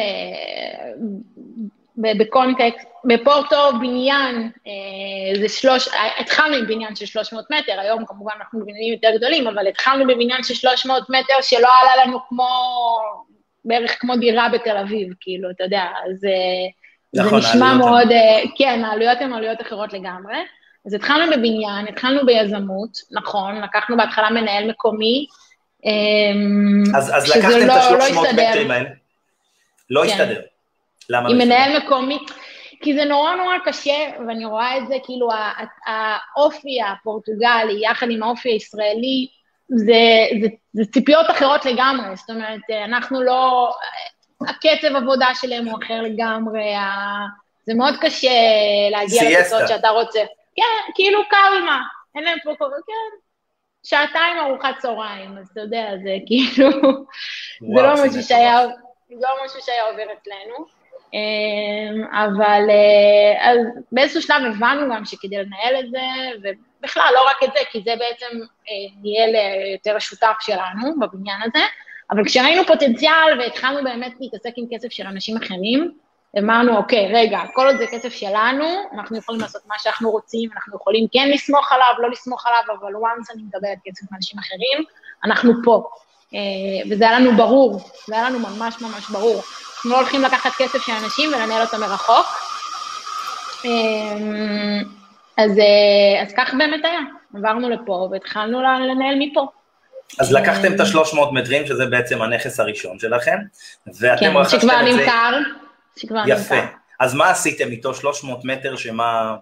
בקונטקסט, 1.98 2.88
בפורטו 3.06 3.58
בניין, 3.80 4.52
אה, 4.68 5.42
זה 5.42 5.50
שלוש, 5.50 5.88
התחלנו 6.20 6.56
עם 6.56 6.68
בניין 6.68 6.96
של 6.96 7.06
300 7.06 7.46
מטר, 7.52 7.80
היום 7.80 8.06
כמובן 8.06 8.32
אנחנו 8.40 8.60
בבניינים 8.60 8.94
יותר 8.94 9.18
גדולים, 9.18 9.48
אבל 9.48 9.68
התחלנו 9.68 10.08
בבניין 10.08 10.44
של 10.44 10.54
300 10.54 11.10
מטר 11.10 11.42
שלא 11.42 11.68
עלה 11.82 12.06
לנו 12.06 12.20
כמו, 12.30 12.48
בערך 13.66 14.02
כמו 14.02 14.16
דירה 14.16 14.50
בתל 14.50 14.78
אביב, 14.78 15.14
כאילו, 15.20 15.50
אתה 15.50 15.64
יודע, 15.64 15.84
אז 16.06 16.26
אה, 16.26 17.22
נכון, 17.24 17.42
זה 17.42 17.48
נשמע 17.48 17.74
מאוד, 17.74 18.12
הם... 18.12 18.50
כן, 18.58 18.84
העלויות 18.86 19.22
הן 19.22 19.34
עלויות 19.34 19.62
אחרות 19.62 19.94
לגמרי. 19.94 20.36
אז 20.86 20.94
התחלנו 20.94 21.32
בבניין, 21.32 21.88
התחלנו 21.90 22.26
ביזמות, 22.26 22.98
נכון, 23.12 23.62
לקחנו 23.62 23.98
בהתחלה 23.98 24.30
מנהל 24.30 24.70
מקומי, 24.70 25.28
אז, 26.96 27.12
אז 27.16 27.36
לקחתם 27.36 27.66
את 27.66 27.70
ה-300 27.70 28.14
לא 28.16 28.24
מטרים 28.34 28.72
האלה? 28.72 28.90
לא 29.90 30.02
כן. 30.02 30.10
הסתדר. 30.10 30.42
למה 31.10 31.30
לא 31.30 31.34
עם 31.34 31.38
מנהל 31.40 31.78
מקומי, 31.78 32.20
כי 32.82 32.94
זה 32.94 33.06
נורא 33.06 33.36
נורא 33.36 33.58
קשה, 33.66 33.98
ואני 34.28 34.46
רואה 34.46 34.78
את 34.78 34.88
זה, 34.88 34.96
כאילו, 35.04 35.30
האופי 35.86 36.82
הפורטוגלי, 36.82 37.82
יחד 37.82 38.08
עם 38.10 38.24
האופי 38.24 38.50
הישראלי, 38.50 39.28
זה, 39.70 39.94
זה, 40.42 40.48
זה 40.74 40.86
ציפיות 40.86 41.26
אחרות 41.30 41.66
לגמרי, 41.66 42.16
זאת 42.16 42.30
אומרת, 42.30 42.62
אנחנו 42.86 43.22
לא, 43.22 43.74
הקצב 44.42 44.96
עבודה 44.96 45.28
שלהם 45.34 45.66
הוא 45.66 45.80
אחר 45.84 46.02
לגמרי, 46.02 46.74
זה 47.66 47.74
מאוד 47.74 47.96
קשה 48.02 48.30
להגיע 48.92 49.40
לתוצאות 49.40 49.68
שאתה 49.68 49.90
רוצה. 49.90 50.20
כן, 50.56 50.92
כאילו 50.96 51.20
קלמה, 51.30 51.82
אין 52.16 52.24
להם 52.24 52.38
פה, 52.44 52.52
כן, 52.60 53.18
שעתיים 53.90 54.38
ארוחת 54.38 54.78
צהריים, 54.78 55.38
אז 55.38 55.50
אתה 55.52 55.62
יודע, 55.62 55.90
זה 56.04 56.18
כאילו, 56.26 56.70
זה 57.60 57.82
לא 57.82 57.94
משהו 57.94 58.24
שהיה, 58.24 58.66
לא 59.10 59.30
משהו 59.46 59.60
שהיה 59.62 59.84
עובר 59.84 60.04
אצלנו. 60.14 60.66
אמ, 61.14 62.04
אבל 62.12 62.70
אה, 62.70 63.52
אז 63.52 63.58
באיזשהו 63.92 64.22
שלב 64.22 64.42
הבנו 64.46 64.96
גם 64.96 65.06
שכדי 65.06 65.38
לנהל 65.38 65.76
את 65.80 65.92
זה, 65.92 66.00
ובכלל, 66.40 67.12
לא 67.14 67.26
רק 67.30 67.44
את 67.44 67.54
זה, 67.54 67.60
כי 67.72 67.82
זה 67.86 67.94
בעצם 68.00 68.38
אה, 68.70 69.02
ניהל 69.02 69.36
אה, 69.36 69.72
יותר 69.74 69.96
השותף 69.96 70.36
שלנו 70.40 71.00
בבניין 71.00 71.42
הזה, 71.42 71.66
אבל 72.12 72.26
כשראינו 72.26 72.66
פוטנציאל 72.66 73.40
והתחלנו 73.40 73.84
באמת 73.84 74.14
להתעסק 74.20 74.54
עם 74.58 74.66
כסף 74.72 74.92
של 74.92 75.08
אנשים 75.08 75.38
אחרים, 75.38 75.98
אמרנו, 76.40 76.78
אוקיי, 76.78 77.12
רגע, 77.14 77.40
כל 77.54 77.68
עוד 77.68 77.78
זה 77.78 77.86
כסף 77.92 78.14
שלנו, 78.14 78.66
אנחנו 78.94 79.18
יכולים 79.18 79.42
לעשות 79.42 79.62
מה 79.68 79.76
שאנחנו 79.78 80.12
רוצים, 80.12 80.50
אנחנו 80.56 80.76
יכולים 80.76 81.08
כן 81.12 81.30
לסמוך 81.34 81.72
עליו, 81.72 81.88
לא 82.00 82.12
לסמוך 82.12 82.48
עליו, 82.48 82.80
אבל 82.80 82.94
once 82.94 83.34
אני 83.34 83.44
מקבלת 83.44 83.78
כסף 83.86 84.12
מאנשים 84.12 84.40
אחרים, 84.40 84.84
אנחנו 85.24 85.54
פה. 85.64 85.84
וזה 86.90 87.10
היה 87.10 87.20
לנו 87.20 87.38
ברור, 87.38 87.80
זה 88.08 88.16
היה 88.16 88.30
לנו 88.30 88.40
ממש 88.40 88.82
ממש 88.82 89.10
ברור. 89.10 89.44
אנחנו 89.76 89.90
לא 89.90 89.98
הולכים 89.98 90.22
לקחת 90.22 90.52
כסף 90.58 90.80
של 90.86 90.92
אנשים 91.04 91.30
ולנהל 91.30 91.62
אותו 91.62 91.78
מרחוק. 91.78 92.26
אמ, 93.66 94.84
אז, 95.38 95.60
אה, 95.60 96.24
אז 96.24 96.34
כך 96.38 96.54
באמת 96.58 96.86
היה, 96.86 97.00
עברנו 97.36 97.70
לפה 97.70 98.10
והתחלנו 98.12 98.62
לנהל 98.62 99.16
מפה. 99.20 99.48
אז 100.20 100.34
לקחתם 100.34 100.74
את 100.74 100.80
ה-300 100.80 101.32
מטרים, 101.32 101.66
שזה 101.66 101.86
בעצם 101.86 102.22
הנכס 102.22 102.60
הראשון 102.60 103.00
שלכם, 103.00 103.38
ואתם 103.88 104.20
כן, 104.20 104.38
רכשתם 104.38 104.58
את 104.58 104.62
זה... 104.62 104.68
כן, 104.68 104.68
שכבר 104.68 104.82
נמכר, 104.82 105.38
שכבר 105.98 106.20
נמכר. 106.20 106.42
יפה. 106.42 106.56
אז 107.00 107.14
מה 107.14 107.30
עשיתם 107.30 107.68
איתו 107.68 107.94
300 107.94 108.46
מטר, 108.46 108.76
שמה... 108.76 109.36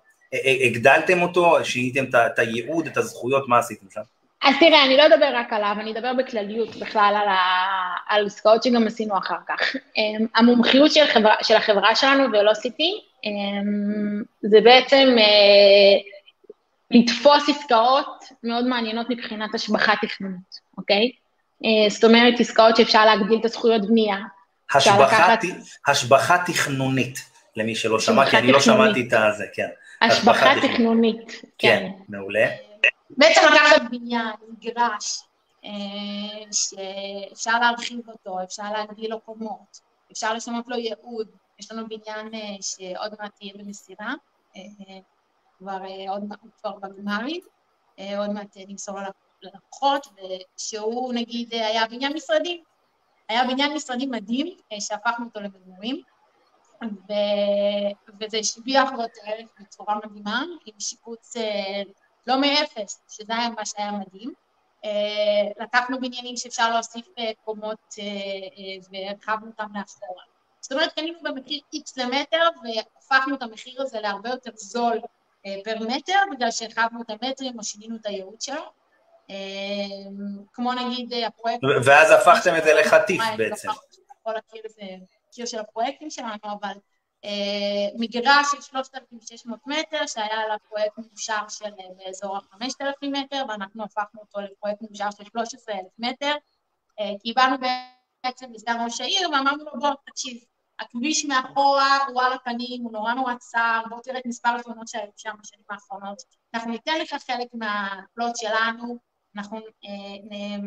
הגדלתם 0.65 1.21
אותו, 1.21 1.65
שיניתם 1.65 2.03
את 2.25 2.39
הייעוד, 2.39 2.87
את 2.87 2.97
הזכויות, 2.97 3.47
מה 3.47 3.57
עשיתם 3.57 3.85
שם? 3.93 4.01
אז 4.43 4.55
תראה, 4.59 4.85
אני 4.85 4.97
לא 4.97 5.05
אדבר 5.05 5.31
רק 5.33 5.53
עליו, 5.53 5.75
אני 5.79 5.91
אדבר 5.91 6.13
בכלליות 6.13 6.75
בכלל 6.75 7.15
על, 7.21 7.27
ה... 7.27 7.37
על 8.07 8.25
עסקאות 8.25 8.63
שגם 8.63 8.87
עשינו 8.87 9.17
אחר 9.17 9.35
כך. 9.47 9.75
Um, 9.75 10.23
המומחיות 10.35 10.91
של, 10.91 11.05
חברה, 11.05 11.35
של 11.41 11.55
החברה 11.55 11.95
שלנו, 11.95 12.23
ולוסיטי, 12.23 13.01
um, 13.25 13.29
זה 14.41 14.61
בעצם 14.63 15.15
לתפוס 16.91 17.49
עסקאות 17.49 18.23
מאוד 18.43 18.65
מעניינות 18.65 19.09
מבחינת 19.09 19.55
השבחה 19.55 19.93
תכנונית, 20.01 20.59
אוקיי? 20.77 21.11
זאת 21.89 22.03
אומרת, 22.03 22.39
עסקאות 22.39 22.75
שאפשר 22.75 23.05
להגדיל 23.05 23.39
את 23.39 23.45
הזכויות 23.45 23.87
בנייה. 23.87 24.17
השבחה, 24.73 25.05
לקחת... 25.05 25.39
השבחה 25.87 26.43
תכנונית, 26.45 27.19
למי 27.55 27.75
שלא 27.75 27.99
שמע, 27.99 28.29
כי 28.29 28.37
אני 28.37 28.51
לא 28.51 28.59
שמעתי 28.59 29.07
את 29.07 29.13
הזה, 29.13 29.45
כן. 29.53 29.67
השבחה 30.01 30.53
תכנונית, 30.61 31.27
כן. 31.31 31.41
כן, 31.57 31.89
מעולה. 32.09 32.47
בעצם 33.09 33.41
לקחת 33.53 33.81
בניין, 33.91 34.33
מגרש, 34.49 35.23
אה, 35.65 36.51
שאפשר 36.51 37.59
להרחיב 37.59 38.09
אותו, 38.09 38.43
אפשר 38.43 38.71
להגדיל 38.71 39.11
לו 39.11 39.19
קומות, 39.19 39.81
אפשר 40.11 40.33
לשנות 40.33 40.67
לו 40.67 40.77
ייעוד, 40.77 41.27
יש 41.59 41.71
לנו 41.71 41.87
בניין 41.87 42.33
אה, 42.33 42.55
שעוד 42.61 43.13
מעט 43.19 43.41
יהיה 43.41 43.53
במסירה, 43.57 44.13
אה, 44.57 44.61
כבר 45.57 45.79
עוד 46.09 46.23
מעט, 46.23 46.39
כבר 46.61 46.71
בגמרים, 46.71 47.41
עוד 48.17 48.29
מעט 48.29 48.57
נמסור 48.67 48.99
ללקוחות, 49.41 50.07
ושהוא 50.57 51.13
נגיד 51.13 51.53
היה 51.53 51.87
בניין 51.87 52.13
משרדים, 52.13 52.63
היה 53.29 53.43
בניין 53.43 53.73
משרדים 53.73 54.11
מדהים, 54.11 54.57
שהפכנו 54.79 55.25
אותו 55.25 55.39
למגורים, 55.39 56.01
ו... 56.83 57.13
וזה 58.19 58.37
השביח 58.37 58.91
לו 58.91 59.05
את 59.05 59.11
הערך 59.23 59.49
בצורה 59.59 59.95
מדהימה, 60.05 60.43
עם 60.65 60.79
שיפוץ 60.79 61.33
לא 62.27 62.41
מאפס, 62.41 63.01
שזה 63.09 63.35
היה 63.35 63.49
מה 63.49 63.65
שהיה 63.65 63.91
מדהים. 63.91 64.33
אה, 64.85 65.63
לקחנו 65.63 65.99
בניינים 65.99 66.37
שאפשר 66.37 66.69
להוסיף 66.73 67.05
אה, 67.19 67.31
קומות 67.43 67.95
אה, 67.99 68.05
והרחבנו 68.91 69.47
אותם 69.47 69.67
לאחורה. 69.75 70.23
זאת 70.61 70.71
אומרת, 70.71 70.93
קנינו 70.93 71.19
במחיר 71.23 71.61
X 71.75 71.91
למטר 71.97 72.47
והפכנו 72.63 73.35
את 73.35 73.41
המחיר 73.41 73.81
הזה 73.81 74.01
להרבה 74.01 74.29
יותר 74.29 74.51
זול 74.55 74.99
פר 75.63 75.75
מטר, 75.87 76.19
בגלל 76.31 76.51
שהרחבנו 76.51 77.01
את 77.01 77.09
המטרים 77.09 77.59
או 77.59 77.63
שינינו 77.63 77.95
את 77.95 78.05
הייעוד 78.05 78.41
שלו. 78.41 78.61
כמו 80.53 80.73
נגיד 80.73 81.13
הפרויקט... 81.27 81.63
ואז 81.85 82.11
הפכתם 82.11 82.55
את 82.57 82.63
זה 82.63 82.73
לחטיף 82.73 83.21
בעצם. 83.37 83.69
יכול 84.19 84.33
להכיר 84.33 84.61
את 84.65 84.71
זה, 84.71 84.81
קיר 85.31 85.45
של 85.45 85.59
הפרויקטים 85.59 86.09
שלנו, 86.09 86.37
אבל 86.59 86.73
אה, 87.25 87.99
מגרש 87.99 88.47
של 88.51 88.61
3,600 88.61 89.59
מטר, 89.67 90.05
שהיה 90.07 90.41
עליו 90.41 90.57
פרויקט 90.69 90.97
מאושר 90.97 91.47
של 91.49 91.65
אה, 91.65 91.85
באזור 91.97 92.37
ה-5,000 92.37 93.07
מטר, 93.07 93.43
ואנחנו 93.49 93.83
הפכנו 93.83 94.21
אותו 94.21 94.41
לפרויקט 94.41 94.81
מאושר 94.81 95.11
של 95.11 95.23
13,000 95.23 95.85
מטר, 95.99 96.33
אה, 96.99 97.11
כי 97.23 97.33
באנו 97.33 97.55
בעצם 98.23 98.53
לסגן 98.53 98.77
ראש 98.83 99.01
העיר 99.01 99.29
ואמרנו 99.29 99.63
לו 99.63 99.71
בוא 99.79 99.89
תקשיב, 100.05 100.37
הכביש 100.79 101.25
מאחורה 101.25 101.97
הוא 102.07 102.21
על 102.21 102.33
הפנים, 102.33 102.83
הוא 102.83 102.91
נורא 102.91 103.13
נורא 103.13 103.35
צר, 103.35 103.81
בוא 103.89 103.99
תראה 104.03 104.19
את 104.19 104.25
מספר 104.25 104.49
התלונות 104.49 104.87
שהיו 104.87 105.09
שם 105.17 105.35
בשנים 105.41 105.65
האחרונות, 105.69 106.17
אנחנו 106.53 106.71
ניתן 106.71 106.97
לך 107.01 107.15
חלק 107.27 107.47
מהפלוט 107.53 108.35
שלנו, 108.35 108.97
אנחנו 109.35 109.57
אה, 109.57 110.57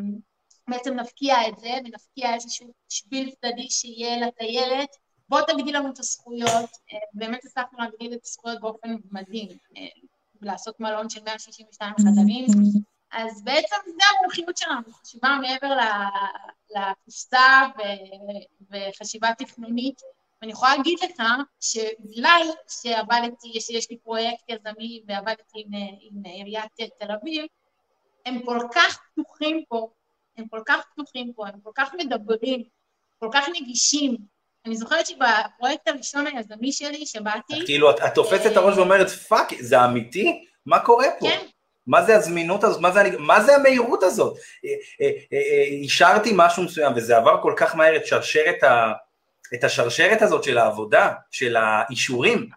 בעצם 0.69 0.95
נפקיע 0.95 1.49
את 1.49 1.59
זה 1.59 1.71
ונפקיע 1.85 2.35
איזשהו 2.35 2.73
שביל 2.89 3.31
צדדי 3.31 3.71
שיהיה 3.71 4.27
לטיילת 4.27 4.97
בוא 5.29 5.41
תגדיל 5.41 5.77
לנו 5.77 5.91
את 5.91 5.99
הזכויות, 5.99 6.71
אה, 6.93 6.99
באמת 7.13 7.45
הצלחנו 7.45 7.79
להגדיל 7.79 8.15
את 8.15 8.21
הזכויות 8.25 8.61
באופן 8.61 8.97
מדהים, 9.11 9.49
אה, 9.77 9.83
לעשות 10.41 10.81
מלון 10.81 11.11
של 11.11 11.21
162 11.25 11.95
חדרים, 11.99 12.47
אז 13.13 13.45
בעצם 13.45 13.77
זה 13.87 14.05
המומחיות 14.19 14.57
שלנו, 14.57 14.93
חשיבה 14.93 15.39
מעבר 15.41 15.77
לקופסה 16.77 17.63
וחשיבה 18.71 19.29
תכנונית, 19.39 20.01
ואני 20.43 20.53
יכולה 20.53 20.77
להגיד 20.77 20.99
לך 21.03 21.27
שבגלל 21.61 22.47
שעבדתי, 22.69 23.61
שיש 23.61 23.91
לי 23.91 23.99
פרויקט 23.99 24.45
יזמי 24.49 25.03
ועבדתי 25.07 25.65
עם, 25.65 25.71
עם 26.01 26.23
עיריית 26.25 26.73
תל 26.99 27.13
אביב, 27.13 27.47
הם 28.29 28.43
כל 28.45 28.59
כך 28.75 28.99
פתוחים 29.13 29.63
פה, 29.69 29.89
הם 30.37 30.45
כל 30.51 30.61
כך 30.67 30.85
פתוחים 30.93 31.33
פה, 31.37 31.47
הם 31.49 31.55
כל 31.63 31.71
כך 31.75 31.95
מדברים, 31.99 32.63
כל 33.19 33.29
כך 33.33 33.49
נגישים, 33.55 34.17
אני 34.67 34.77
זוכרת 34.77 35.07
שבפרויקט 35.07 35.89
הראשון 35.89 36.27
היזמי 36.27 36.73
שלי, 36.73 37.07
שבאתי... 37.07 37.67
כאילו, 37.67 37.91
את 37.91 38.15
תופסת 38.15 38.53
את 38.53 38.57
הראש 38.57 38.77
ואומרת, 38.77 39.11
fuck, 39.11 39.49
זה 39.61 39.85
אמיתי? 39.85 40.45
מה 40.67 40.79
קורה 40.79 41.07
פה? 41.19 41.29
כן. 41.29 41.47
מה 41.87 42.03
זה 42.03 42.17
הזמינות 42.17 42.65
הזאת? 42.65 42.81
מה 42.81 42.91
זה, 42.91 43.03
מה 43.19 43.41
זה 43.43 43.57
המהירות 43.57 44.03
הזאת? 44.03 44.37
אה, 44.65 44.71
אה, 45.01 45.11
אה, 45.33 45.63
אישרתי 45.63 46.33
משהו 46.35 46.63
מסוים, 46.63 46.93
וזה 46.97 47.17
עבר 47.17 47.43
כל 47.43 47.53
כך 47.57 47.77
מהר 47.77 47.97
את 47.97 48.07
שרשרת 48.07 48.63
ה... 48.63 48.93
את 49.55 49.65
השרשרת 49.65 50.23
הזאת 50.23 50.45
של 50.45 50.59
העבודה, 50.59 51.13
של 51.31 51.57
האישורים, 51.57 52.49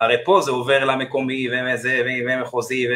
הרי 0.00 0.16
פה 0.24 0.40
זה 0.44 0.50
עובר 0.50 0.84
למקומי 0.84 1.48
וזה 1.50 2.02
ומחוזי, 2.26 2.86
ו... 2.88 2.90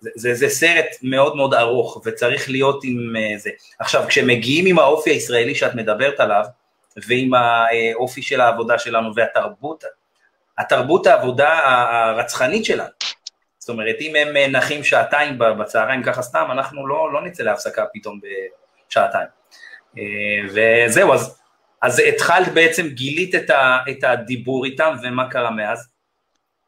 זה, 0.00 0.10
זה, 0.14 0.34
זה 0.34 0.48
סרט 0.48 0.86
מאוד 1.02 1.36
מאוד 1.36 1.54
ארוך 1.54 2.02
וצריך 2.04 2.50
להיות 2.50 2.84
עם 2.84 3.14
זה. 3.36 3.50
עכשיו, 3.78 4.04
כשמגיעים 4.08 4.66
עם 4.66 4.78
האופי 4.78 5.10
הישראלי 5.10 5.54
שאת 5.54 5.74
מדברת 5.74 6.20
עליו, 6.20 6.44
ועם 7.06 7.30
האופי 7.34 8.22
של 8.22 8.40
העבודה 8.40 8.78
שלנו 8.78 9.14
והתרבות, 9.14 9.84
התרבות 10.58 11.06
העבודה 11.06 11.60
הרצחנית 11.64 12.64
שלנו. 12.64 12.88
זאת 13.58 13.68
אומרת, 13.68 13.96
אם 14.00 14.16
הם 14.16 14.52
נחים 14.52 14.84
שעתיים 14.84 15.38
בצהריים 15.38 16.02
ככה 16.02 16.22
סתם, 16.22 16.48
אנחנו 16.50 16.86
לא, 16.86 17.12
לא 17.12 17.22
נצא 17.22 17.42
להפסקה 17.42 17.84
פתאום 17.92 18.20
בשעתיים. 18.88 19.28
אה, 19.98 20.02
וזהו, 20.86 21.14
אז, 21.14 21.38
אז 21.82 21.98
התחלת 21.98 22.48
בעצם, 22.54 22.88
גילית 22.88 23.34
את, 23.34 23.50
את 23.90 24.04
הדיבור 24.04 24.64
איתם, 24.64 24.94
ומה 25.02 25.30
קרה 25.30 25.50
מאז? 25.50 25.88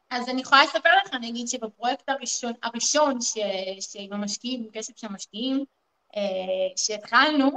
אז 0.09 0.29
אני 0.29 0.41
יכולה 0.41 0.63
לספר 0.63 0.89
לך, 1.05 1.13
אני 1.13 1.29
אגיד 1.29 1.47
שבפרויקט 1.47 2.09
הראשון, 2.09 2.53
הראשון 2.63 3.21
ש, 3.21 3.37
שעם 3.79 4.13
המשקיעים, 4.13 4.63
עם 4.63 4.69
כסף 4.73 4.97
של 4.97 5.07
המשקיעים, 5.07 5.65
אה, 6.15 6.21
שהתחלנו, 6.75 7.51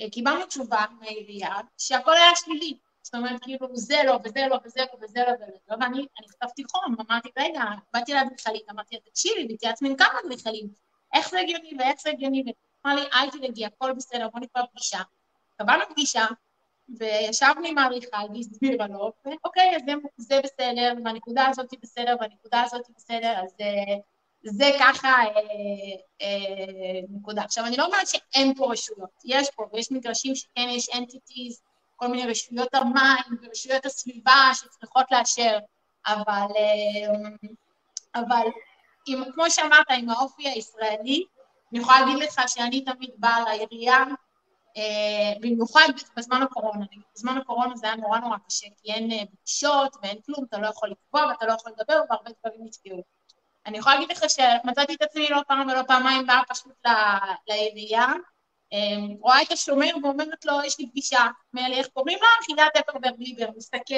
אה, 0.00 0.10
קיבלנו 0.10 0.46
תשובה 0.46 0.84
מהעירייה 1.00 1.54
שהכל 1.78 2.12
היה 2.12 2.36
שלילי. 2.36 2.76
זאת 3.02 3.14
אומרת, 3.14 3.42
כאילו, 3.42 3.68
זה 3.76 3.96
לא, 4.06 4.18
וזה 4.24 4.46
לא, 4.50 4.58
וזה 4.64 4.80
לא, 4.80 4.98
וזה 5.02 5.20
לא, 5.26 5.32
וזה 5.32 5.44
לא, 5.70 5.76
ואני 5.80 6.06
אני 6.18 6.28
חטפתי 6.28 6.62
חום, 6.70 6.96
אמרתי, 7.10 7.28
רגע, 7.38 7.62
באתי 7.94 8.12
לאדריכלית, 8.12 8.70
אמרתי, 8.70 8.96
תקשיבי, 9.10 9.46
והתייעצנו 9.50 9.88
עם 9.88 9.96
כמה 9.96 10.20
אדריכלים, 10.24 10.68
איך 11.14 11.30
זה 11.30 11.40
הגיוני 11.40 11.72
ואיך 11.78 12.00
זה 12.00 12.10
הגיוני, 12.10 12.44
ואמר 12.84 12.96
לי, 12.96 13.02
אל 13.12 13.30
תדאגי, 13.30 13.66
הכל 13.66 13.92
בסדר, 13.92 14.28
בוא 14.28 14.40
נקבע 14.40 14.62
פגישה. 14.72 14.98
קבענו 15.58 15.84
פגישה, 15.90 16.26
וישבנו 16.98 17.66
עם 17.66 17.78
האדריכל 17.78 18.16
והסבירה 18.34 18.86
לו, 18.86 19.12
ואוקיי, 19.24 19.76
אז 19.76 19.82
זה, 20.16 20.40
בסדר, 20.44 20.92
והנקודה 21.04 21.46
הזאת 21.46 21.70
היא 21.70 21.78
בסדר, 21.82 22.16
והנקודה 22.20 22.62
הזאת 22.62 22.86
היא 22.86 22.94
בסדר, 22.96 23.34
אז 23.42 23.54
אה, 23.60 23.96
זה 24.44 24.70
ככה 24.80 25.08
אה, 25.08 25.40
אה, 26.22 27.00
נקודה. 27.08 27.42
עכשיו, 27.42 27.66
אני 27.66 27.76
לא 27.76 27.84
אומרת 27.84 28.08
שאין 28.08 28.54
פה 28.54 28.72
רשויות, 28.72 29.10
יש 29.24 29.50
פה, 29.50 29.66
ויש 29.72 29.92
מגרשים 29.92 30.34
שכן 30.34 30.68
יש 30.68 30.88
entities, 30.88 31.60
כל 31.96 32.08
מיני 32.08 32.26
רשויות 32.26 32.74
המים 32.74 33.38
ורשויות 33.42 33.86
הסביבה 33.86 34.50
שצריכות 34.54 35.06
לאשר, 35.10 35.58
אבל, 36.06 36.46
אה, 36.56 37.30
אבל 38.14 38.46
עם, 39.06 39.24
כמו 39.34 39.50
שאמרת, 39.50 39.86
עם 39.90 40.10
האופי 40.10 40.48
הישראלי, 40.48 41.24
אני 41.72 41.80
יכולה 41.80 42.00
להגיד 42.00 42.22
לך 42.22 42.40
שאני 42.46 42.84
תמיד 42.84 43.10
באה 43.16 43.40
לעירייה, 43.40 44.04
במיוחד 45.40 45.88
בזמן 46.16 46.42
הקורונה. 46.42 46.86
בזמן 47.14 47.36
הקורונה 47.36 47.76
זה 47.76 47.86
היה 47.86 47.96
נורא 47.96 48.18
נורא 48.18 48.36
קשה, 48.48 48.66
כי 48.82 48.92
אין 48.92 49.26
פגישות 49.26 49.96
ואין 50.02 50.18
כלום, 50.26 50.44
אתה 50.48 50.58
לא 50.58 50.66
יכול 50.66 50.90
לקבוע 50.90 51.26
ואתה 51.26 51.46
לא 51.46 51.52
יכול 51.52 51.72
לדבר, 51.72 52.00
והרבה 52.10 52.30
דברים 52.40 52.66
נתקעו. 52.66 53.02
אני 53.66 53.78
יכולה 53.78 53.94
להגיד 53.94 54.16
לך 54.16 54.24
שמצאתי 54.30 54.94
את 54.94 55.02
עצמי 55.02 55.28
לא 55.28 55.40
פעם 55.48 55.68
ולא 55.68 55.82
פעמיים 55.82 56.26
באה 56.26 56.42
פשוט 56.48 56.72
לעירייה, 57.48 58.06
אמ, 58.72 59.16
רואה 59.20 59.42
את 59.42 59.52
השומר 59.52 59.90
ואומרת 60.02 60.44
לו, 60.44 60.52
יש 60.64 60.78
לי 60.78 60.90
פגישה, 60.90 61.26
אומר 61.54 61.68
לי, 61.68 61.78
איך 61.78 61.88
קוראים 61.88 62.18
לה? 62.22 62.28
חידת 62.46 62.76
אפרברג 62.76 63.14
ליבר, 63.18 63.46
מסתכל, 63.56 63.94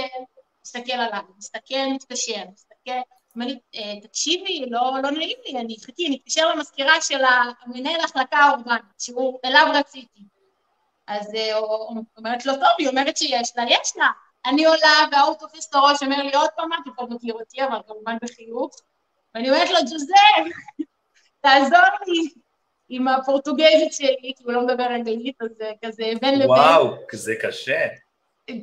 מסתכל 0.65 0.93
עליי, 0.93 1.21
מסתכל, 1.39 1.87
מתקשר, 1.95 2.43
מסתכל, 2.53 3.01
אומר 3.35 3.47
לי, 3.47 3.59
אה, 3.75 4.01
תקשיבי, 4.03 4.65
לא, 4.71 4.93
לא 5.03 5.11
נעים 5.11 5.39
לי, 5.47 5.61
אני 5.61 5.77
חכי, 5.85 6.07
אני 6.07 6.17
אתקשר 6.17 6.55
למזכירה 6.55 7.01
של 7.01 7.21
המנהל 7.65 8.01
ההחלקה 8.01 8.37
האורגנית, 8.37 8.83
שהוא 8.99 9.39
אליו 9.45 9.67
רציתי. 9.75 10.34
אז 11.07 11.35
אה, 11.35 11.59
אומרת 12.17 12.47
לו, 12.47 12.53
טוב, 12.53 12.75
היא 12.79 12.89
אומרת 12.89 13.17
שיש 13.17 13.53
לה, 13.57 13.65
יש 13.69 13.97
לה. 13.97 14.11
אני 14.47 14.65
עולה, 14.65 15.07
וההוא 15.13 15.35
תופס 15.35 15.69
את 15.69 15.75
הראש, 15.75 16.03
אומר 16.03 16.23
לי, 16.23 16.37
עוד 16.37 16.51
פעם, 16.57 16.71
אתה 16.73 16.91
כבר 16.97 17.07
מכיר 17.07 17.35
אותי, 17.35 17.65
אבל 17.65 17.79
כמובן 17.87 18.17
בחיוך. 18.23 18.77
ואני 19.35 19.51
אומרת 19.51 19.71
לו, 19.71 19.79
ג'וזף, 19.81 20.57
תעזור 21.43 21.79
לי 22.07 22.29
עם 22.89 23.09
הפורטוגזית 23.09 23.93
שלי, 23.93 24.33
כי 24.37 24.45
הוא 24.45 24.53
לא 24.53 24.67
מדבר 24.67 24.87
אנגלית, 24.87 25.43
אז 25.43 25.49
זה 25.59 25.71
כזה 25.85 26.05
בין 26.21 26.35
לבין. 26.35 26.49
וואו, 26.51 26.97
זה 27.13 27.35
קשה. 27.43 27.87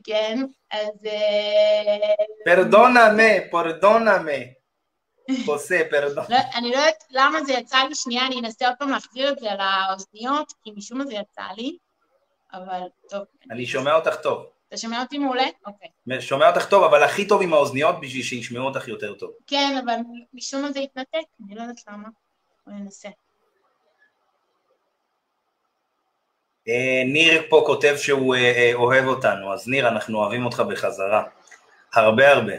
כן, 0.03 0.39
אז... 0.71 1.07
פרדונמה, 2.45 3.49
פרדונמה. 3.51 4.31
פוסה, 5.45 5.81
פרדון. 5.89 6.25
אני 6.55 6.69
לא 6.69 6.75
יודעת 6.75 7.03
למה 7.11 7.43
זה 7.43 7.53
יצא 7.53 7.77
לי, 7.77 7.95
שנייה, 7.95 8.27
אני 8.27 8.39
אנסה 8.39 8.67
עוד 8.67 8.75
פעם 8.79 8.89
להחזיר 8.89 9.31
את 9.31 9.39
זה 9.39 9.47
לאוזניות, 9.47 10.53
כי 10.63 10.71
משום 10.75 10.97
מה 10.97 11.05
זה 11.05 11.13
יצא 11.13 11.43
לי, 11.57 11.77
אבל 12.53 12.81
טוב. 13.09 13.23
אני 13.51 13.65
שומע 13.65 13.93
אותך 13.93 14.15
טוב. 14.15 14.45
אתה 14.67 14.77
שומע 14.77 15.01
אותי 15.01 15.17
מעולה? 15.17 15.45
אוקיי. 15.65 16.21
שומע 16.21 16.49
אותך 16.49 16.65
טוב, 16.69 16.83
אבל 16.83 17.03
הכי 17.03 17.27
טוב 17.27 17.41
עם 17.41 17.53
האוזניות 17.53 17.95
בשביל 18.01 18.23
שישמעו 18.23 18.65
אותך 18.65 18.87
יותר 18.87 19.13
טוב. 19.13 19.31
כן, 19.47 19.81
אבל 19.85 19.95
משום 20.33 20.61
מה 20.61 20.71
זה 20.71 20.79
התנתק, 20.79 21.19
אני 21.45 21.55
לא 21.55 21.61
יודעת 21.61 21.87
למה. 21.87 22.07
בואי 22.67 22.75
ננסה. 22.79 23.09
אה, 26.67 27.03
ניר 27.05 27.41
פה 27.49 27.63
כותב 27.65 27.95
שהוא 27.97 28.35
אה, 28.35 28.39
אה, 28.39 28.71
אוהב 28.73 29.05
אותנו, 29.05 29.53
אז 29.53 29.67
ניר, 29.67 29.87
אנחנו 29.87 30.17
אוהבים 30.17 30.45
אותך 30.45 30.59
בחזרה. 30.59 31.23
הרבה 31.93 32.31
הרבה. 32.31 32.53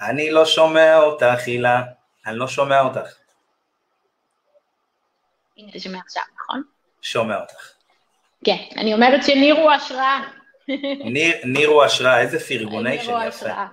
אני 0.00 0.30
לא 0.30 0.46
שומע 0.46 0.96
אותך, 0.96 1.46
הילה. 1.46 1.97
אני 2.26 2.38
לא 2.38 2.48
שומע 2.48 2.80
אותך. 2.80 3.14
הנה, 5.58 5.70
אתה 5.70 5.78
שומע 5.78 5.98
עכשיו, 6.06 6.22
נכון? 6.36 6.62
שומע 7.02 7.40
אותך. 7.40 7.72
כן, 8.44 8.56
אני 8.76 8.94
אומרת 8.94 9.24
שניר 9.24 9.54
הוא 9.54 9.70
השראה. 9.70 10.20
ניר, 11.04 11.36
ניר 11.44 11.68
הוא 11.68 11.82
השראה, 11.82 12.20
איזה 12.20 12.40
פרגוניישן 12.40 13.02
יפה. 13.02 13.24
השראה. 13.26 13.66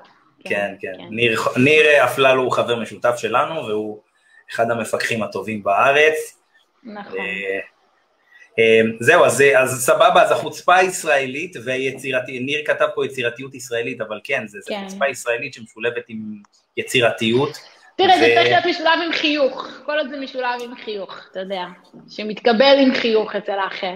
כן, 0.44 0.76
כן. 0.82 0.94
כן. 0.98 1.08
ניר, 1.10 1.40
ניר 1.58 2.06
אפללו 2.06 2.44
הוא 2.44 2.52
חבר 2.52 2.76
משותף 2.76 3.16
שלנו, 3.18 3.68
והוא 3.68 4.02
אחד 4.52 4.72
המפקחים 4.72 5.24
הטובים 5.24 5.64
בארץ. 5.64 6.42
נכון. 6.84 7.18
זהו, 9.00 9.26
אז, 9.26 9.44
אז 9.58 9.86
סבבה, 9.86 10.22
אז 10.22 10.32
החוצפה 10.32 10.76
הישראלית 10.76 11.56
ויצירתיות, 11.66 12.42
ניר 12.42 12.62
כתב 12.66 12.88
פה 12.96 13.06
יצירתיות 13.06 13.56
ישראלית, 13.56 14.02
אבל 14.02 14.20
כן, 14.24 14.48
זה, 14.48 14.60
כן. 14.68 14.76
זה 14.80 14.86
חוצפה 14.86 15.08
ישראלית 15.08 15.54
שמשולבת 15.54 16.04
עם 16.08 16.42
יצירתיות. 16.78 17.58
תראה, 17.98 18.20
זה 18.20 18.32
צריך 18.36 18.48
להיות 18.48 18.66
משולב 18.66 19.00
עם 19.06 19.12
חיוך, 19.12 19.68
כל 19.86 19.98
עוד 19.98 20.10
זה 20.10 20.18
משולב 20.18 20.62
עם 20.64 20.76
חיוך, 20.76 21.20
אתה 21.32 21.40
יודע, 21.40 21.64
שמתקבל 22.10 22.76
עם 22.80 22.96
חיוך 22.96 23.36
אצל 23.36 23.60
האחר, 23.60 23.96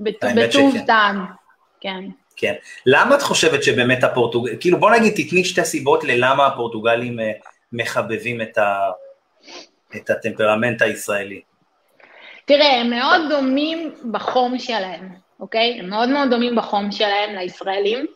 בטוב 0.00 0.74
טעם, 0.86 1.24
כן. 1.80 2.00
כן. 2.36 2.54
למה 2.86 3.14
את 3.14 3.22
חושבת 3.22 3.62
שבאמת 3.62 4.04
הפורטוגלים, 4.04 4.56
כאילו 4.60 4.78
בוא 4.80 4.90
נגיד 4.90 5.12
תתני 5.16 5.44
שתי 5.44 5.64
סיבות 5.64 6.04
ללמה 6.04 6.46
הפורטוגלים 6.46 7.20
אה, 7.20 7.32
מחבבים 7.72 8.40
את, 8.40 8.58
ה, 8.58 8.90
את 9.96 10.10
הטמפרמנט 10.10 10.82
הישראלי. 10.82 11.40
תראה, 12.44 12.80
הם 12.80 12.90
מאוד 12.90 13.20
דומים 13.30 13.94
בחום 14.12 14.58
שלהם, 14.58 15.08
אוקיי? 15.40 15.80
הם 15.80 15.90
מאוד 15.90 16.08
מאוד 16.08 16.30
דומים 16.30 16.56
בחום 16.56 16.92
שלהם 16.92 17.34
לישראלים. 17.34 18.06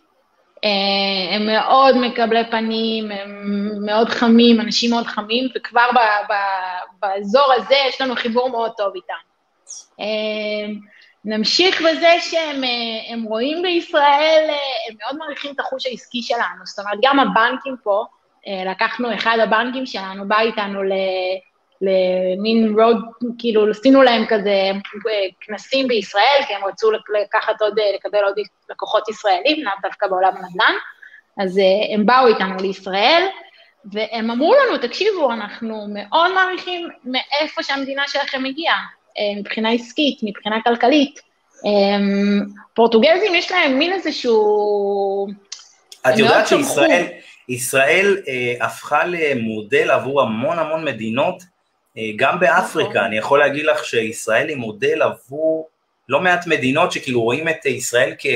אה, 0.65 1.37
הם 1.37 1.47
מאוד 1.47 1.97
מקבלי 1.97 2.51
פנים, 2.51 3.11
הם 3.11 3.71
מאוד 3.87 4.09
חמים, 4.09 4.61
אנשים 4.61 4.91
מאוד 4.91 5.07
חמים, 5.07 5.49
וכבר 5.57 5.87
ב, 5.95 5.99
ב, 6.33 6.35
באזור 7.01 7.53
הזה 7.53 7.75
יש 7.89 8.01
לנו 8.01 8.17
חיבור 8.17 8.51
מאוד 8.51 8.71
טוב 8.77 8.93
איתם. 8.95 9.15
אה, 10.01 10.75
נמשיך 11.25 11.81
בזה 11.81 12.15
שהם 12.21 13.23
רואים 13.23 13.63
בישראל, 13.63 14.51
הם 14.89 14.97
מאוד 15.03 15.17
מעריכים 15.17 15.53
את 15.55 15.61
החוש 15.61 15.87
העסקי 15.87 16.23
שלנו, 16.23 16.65
זאת 16.65 16.79
אומרת, 16.79 16.99
גם 17.03 17.21
הבנקים 17.21 17.77
פה, 17.83 18.05
אה, 18.47 18.71
לקחנו 18.71 19.15
אחד 19.15 19.37
הבנקים 19.43 19.87
שלנו, 19.87 20.29
בא 20.29 20.41
איתנו 20.41 20.83
ל... 20.83 20.93
למין 21.85 22.81
רוד, 22.81 22.97
כאילו 23.39 23.71
עשינו 23.71 24.03
להם 24.03 24.27
כזה 24.29 24.71
כנסים 25.41 25.89
בישראל, 25.89 26.43
כי 26.47 26.55
הם 26.55 26.65
רצו 26.65 26.91
לקחת 27.23 27.61
עוד, 27.61 27.79
לקבל 27.95 28.25
עוד 28.25 28.35
לקוחות 28.71 29.09
ישראלים, 29.09 29.65
לאו 29.65 29.73
דווקא 29.83 30.07
בעולם 30.07 30.33
הנדל"ן, 30.37 30.75
אז 31.39 31.59
אה, 31.59 31.95
הם 31.95 32.07
באו 32.07 32.27
איתנו 32.27 32.57
לישראל, 32.61 33.27
והם 33.93 34.31
אמרו 34.31 34.55
לנו, 34.55 34.79
תקשיבו, 34.79 35.33
אנחנו 35.33 35.87
מאוד 35.89 36.35
מעריכים 36.35 36.89
מאיפה 37.05 37.63
שהמדינה 37.63 38.03
שלכם 38.07 38.45
הגיעה, 38.45 38.79
אה, 39.19 39.41
מבחינה 39.41 39.71
עסקית, 39.71 40.19
מבחינה 40.23 40.57
כלכלית. 40.65 41.21
אה, 41.67 42.51
פורטוגזים 42.75 43.35
יש 43.35 43.53
להם 43.53 43.79
מין 43.79 43.93
איזשהו... 43.93 45.27
את 46.09 46.19
יודעת 46.19 46.49
שישראל 46.49 47.07
ישראל, 47.49 48.17
אה, 48.29 48.67
הפכה 48.67 49.05
למודל 49.07 49.91
עבור 49.91 50.23
המון 50.23 50.59
המון 50.59 50.85
מדינות 50.85 51.43
אה, 51.43 51.47
גם 52.17 52.41
באפריקה, 52.41 52.91
נכון. 52.91 53.05
אני 53.05 53.19
יכול 53.19 53.39
להגיד 53.39 53.67
לך 53.67 53.85
שישראל 53.85 54.49
היא 54.49 54.57
מודל 54.57 55.03
עבור 55.03 55.69
לא 56.09 56.21
מעט 56.21 56.47
מדינות 56.47 56.93
שכאילו 56.93 57.23
רואים 57.23 57.49
את 57.49 57.67
ישראל 57.67 58.15
כ... 58.19 58.27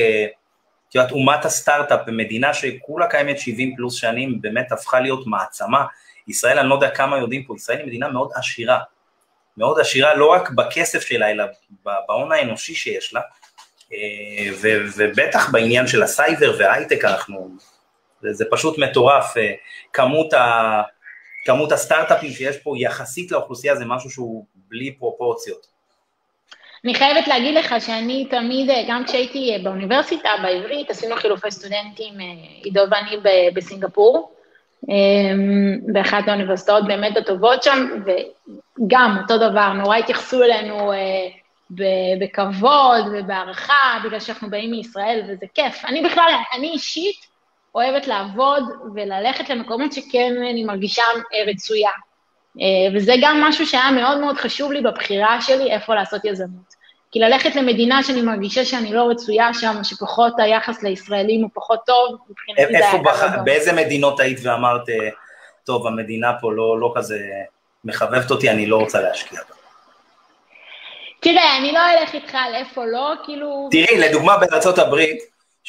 את 0.89 0.95
יודעת, 0.95 1.11
אומת 1.11 1.45
הסטארט-אפ, 1.45 2.07
מדינה 2.07 2.53
שכולה 2.53 3.07
קיימת 3.07 3.39
70 3.39 3.75
פלוס 3.75 3.95
שנים, 3.95 4.41
באמת 4.41 4.71
הפכה 4.71 4.99
להיות 4.99 5.27
מעצמה. 5.27 5.85
ישראל, 6.27 6.59
אני 6.59 6.69
לא 6.69 6.75
יודע 6.75 6.89
כמה 6.89 7.17
יודעים 7.17 7.43
פה, 7.43 7.55
ישראל 7.55 7.77
היא 7.77 7.87
מדינה 7.87 8.07
מאוד 8.07 8.31
עשירה. 8.35 8.79
מאוד 9.57 9.79
עשירה, 9.79 10.15
לא 10.15 10.25
רק 10.31 10.49
בכסף 10.49 11.01
שלה, 11.01 11.31
אלא 11.31 11.43
בהון 11.85 12.31
האנושי 12.31 12.75
שיש 12.75 13.13
לה, 13.13 13.21
אה, 13.93 14.51
ו- 14.61 14.85
ובטח 14.97 15.51
בעניין 15.51 15.87
של 15.87 16.03
הסייבר 16.03 16.55
וההייטק, 16.59 17.05
אנחנו, 17.05 17.49
זה, 18.21 18.33
זה 18.33 18.45
פשוט 18.51 18.77
מטורף, 18.77 19.37
אה, 19.37 19.53
כמות 19.93 20.33
ה... 20.33 20.81
כמות 21.45 21.71
הסטארט-אפים 21.71 22.31
שיש 22.31 22.57
פה 22.57 22.73
יחסית 22.77 23.31
לאוכלוסייה 23.31 23.75
זה 23.75 23.85
משהו 23.85 24.09
שהוא 24.09 24.45
בלי 24.53 24.91
פרופורציות. 24.91 25.79
אני 26.85 26.95
חייבת 26.95 27.27
להגיד 27.27 27.55
לך 27.55 27.75
שאני 27.79 28.27
תמיד, 28.29 28.69
אה, 28.69 28.83
גם 28.87 29.03
כשהייתי 29.05 29.53
אה, 29.53 29.63
באוניברסיטה, 29.63 30.29
בעברית, 30.41 30.89
עשינו 30.89 31.15
חילופי 31.15 31.51
סטודנטים, 31.51 32.21
אה, 32.21 32.25
עידו 32.63 32.81
ואני 32.91 33.17
בסינגפור, 33.53 34.35
באחת 35.93 36.27
האוניברסיטאות 36.27 36.87
באמת 36.87 37.17
הטובות 37.17 37.63
שם, 37.63 37.87
וגם 38.05 39.17
אותו 39.21 39.37
דבר, 39.37 39.73
נורא 39.73 39.97
התייחסו 39.97 40.43
אלינו 40.43 40.91
בכבוד 42.19 43.05
ובהערכה, 43.13 43.99
בגלל 44.05 44.19
שאנחנו 44.19 44.49
באים 44.49 44.71
מישראל, 44.71 45.21
וזה 45.27 45.45
כיף. 45.53 45.85
אני 45.85 46.01
בכלל, 46.01 46.31
אני 46.53 46.67
אישית, 46.67 47.28
אוהבת 47.75 48.07
לעבוד 48.07 48.63
וללכת 48.95 49.49
למקומות 49.49 49.93
שכן 49.93 50.33
אני 50.49 50.63
מרגישה 50.63 51.03
אה, 51.03 51.51
רצויה. 51.51 51.89
אה, 52.61 52.65
וזה 52.95 53.13
גם 53.21 53.41
משהו 53.43 53.65
שהיה 53.67 53.91
מאוד 53.91 54.19
מאוד 54.19 54.37
חשוב 54.37 54.71
לי 54.71 54.81
בבחירה 54.81 55.41
שלי 55.41 55.71
איפה 55.71 55.95
לעשות 55.95 56.25
יזמות. 56.25 56.79
כי 57.11 57.19
ללכת 57.19 57.55
למדינה 57.55 58.03
שאני 58.03 58.21
מרגישה 58.21 58.65
שאני 58.65 58.93
לא 58.93 59.09
רצויה 59.09 59.53
שם, 59.53 59.83
שפחות 59.83 60.33
היחס 60.37 60.83
לישראלים 60.83 61.41
הוא 61.41 61.49
פחות 61.53 61.79
טוב, 61.85 62.17
מבחינתי 62.29 62.77
זה 62.77 62.89
היה. 62.89 63.01
בח... 63.03 63.23
באיזה 63.43 63.73
מדינות 63.73 64.19
היית 64.19 64.39
ואמרת, 64.43 64.89
אה, 64.89 65.09
טוב, 65.65 65.87
המדינה 65.87 66.31
פה 66.41 66.53
לא, 66.53 66.79
לא 66.79 66.93
כזה 66.95 67.19
מחבבת 67.85 68.31
אותי, 68.31 68.49
אני 68.49 68.65
לא 68.65 68.77
רוצה 68.77 69.01
להשקיע 69.01 69.39
בה? 69.49 69.55
תראה, 71.19 71.57
אני 71.57 71.71
לא 71.71 71.79
אלך 71.79 72.13
איתך 72.13 72.35
על 72.35 72.55
איפה 72.55 72.85
לא, 72.85 73.13
כאילו... 73.25 73.69
תראי, 73.71 73.97
לדוגמה 73.97 74.37
בארצות 74.37 74.77
הברית, 74.79 75.19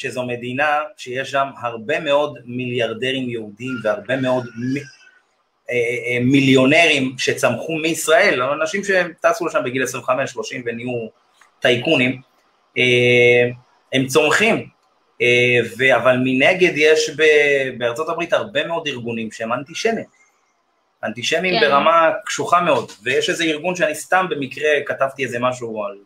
שזו 0.01 0.23
מדינה 0.23 0.79
שיש 0.97 1.31
שם 1.31 1.47
הרבה 1.61 1.99
מאוד 1.99 2.37
מיליארדרים 2.45 3.29
יהודים 3.29 3.71
והרבה 3.83 4.15
מאוד 4.15 4.45
מ... 4.45 4.77
אה, 4.77 5.75
אה, 6.07 6.19
מיליונרים 6.21 7.15
שצמחו 7.17 7.75
מישראל, 7.75 8.41
אנשים 8.41 8.81
שטסו 8.83 9.45
לשם 9.45 9.63
בגיל 9.65 9.83
25-30 9.83 9.87
ונהיו 10.65 11.07
טייקונים, 11.59 12.21
אה, 12.77 13.49
הם 13.93 14.07
צומחים. 14.07 14.67
אבל 15.95 16.17
מנגד 16.23 16.71
יש 16.75 17.09
ב, 17.17 17.23
בארצות 17.77 18.09
הברית 18.09 18.33
הרבה 18.33 18.67
מאוד 18.67 18.87
ארגונים 18.87 19.31
שהם 19.31 19.53
אנטישמים. 19.53 20.05
אנטישמים 21.03 21.53
כן. 21.53 21.67
ברמה 21.67 22.11
קשוחה 22.25 22.61
מאוד, 22.61 22.91
ויש 23.03 23.29
איזה 23.29 23.43
ארגון 23.43 23.75
שאני 23.75 23.95
סתם 23.95 24.25
במקרה 24.29 24.69
כתבתי 24.85 25.23
איזה 25.23 25.39
משהו 25.39 25.85
על, 25.85 25.97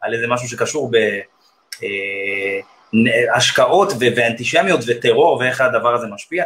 על 0.00 0.14
איזה 0.14 0.26
משהו 0.26 0.48
שקשור 0.48 0.90
בהשקעות 3.04 3.92
אה, 3.92 4.08
ואנטישמיות 4.16 4.80
וטרור 4.86 5.36
ואיך 5.36 5.60
הדבר 5.60 5.94
הזה 5.94 6.06
משפיע, 6.06 6.44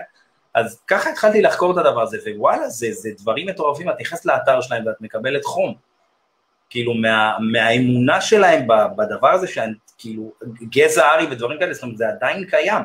אז 0.55 0.81
ככה 0.87 1.11
התחלתי 1.11 1.43
לחקור 1.43 1.73
את 1.73 1.87
הדבר 1.87 2.03
הזה, 2.03 2.19
ווואלה, 2.37 2.69
זה, 2.69 2.93
זה 2.93 3.11
דברים 3.19 3.47
מטורפים, 3.47 3.89
את 3.89 3.95
נכנסת 4.01 4.27
לאתר 4.27 4.61
שלהם 4.61 4.87
ואת 4.87 5.01
מקבלת 5.01 5.45
חום. 5.45 5.75
כאילו, 6.71 6.95
מה, 6.95 7.37
מהאמונה 7.53 8.21
שלהם 8.21 8.67
בדבר 8.97 9.29
הזה, 9.29 9.47
שכאילו, 9.47 10.33
גזע 10.63 11.15
ארי 11.15 11.27
ודברים 11.31 11.59
כאלה, 11.59 11.75
זאת 11.75 11.83
אומרת, 11.83 11.97
זה 11.97 12.09
עדיין 12.09 12.45
קיים. 12.45 12.83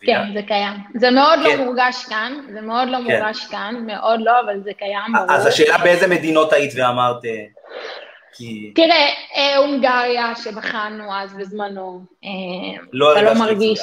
כן, 0.00 0.22
זה 0.34 0.42
קיים. 0.46 0.74
זה 0.94 1.10
מאוד 1.10 1.38
לא 1.38 1.50
כן. 1.50 1.58
לא 1.58 1.64
מורגש 1.64 2.04
כאן, 2.08 2.32
זה 2.52 2.60
מאוד 2.60 2.88
לא 2.88 2.98
כן. 2.98 3.02
מורגש 3.02 3.46
כאן, 3.50 3.74
מאוד 3.86 4.20
לא, 4.20 4.40
אבל 4.40 4.62
זה 4.64 4.70
קיים, 4.78 5.12
ברור. 5.14 5.32
אז 5.32 5.46
השאלה 5.46 5.78
באיזה 5.78 6.06
מדינות 6.06 6.52
היית 6.52 6.72
ואמרת... 6.76 7.22
אה, 8.30 8.36
כי... 8.36 8.72
תראה, 8.74 9.08
אה, 9.36 9.56
הונגריה 9.56 10.36
שבחנו 10.36 11.14
אז 11.14 11.34
בזמנו, 11.34 12.00
לא 12.92 13.12
אתה 13.12 13.22
לא 13.22 13.34
מרגיש... 13.34 13.80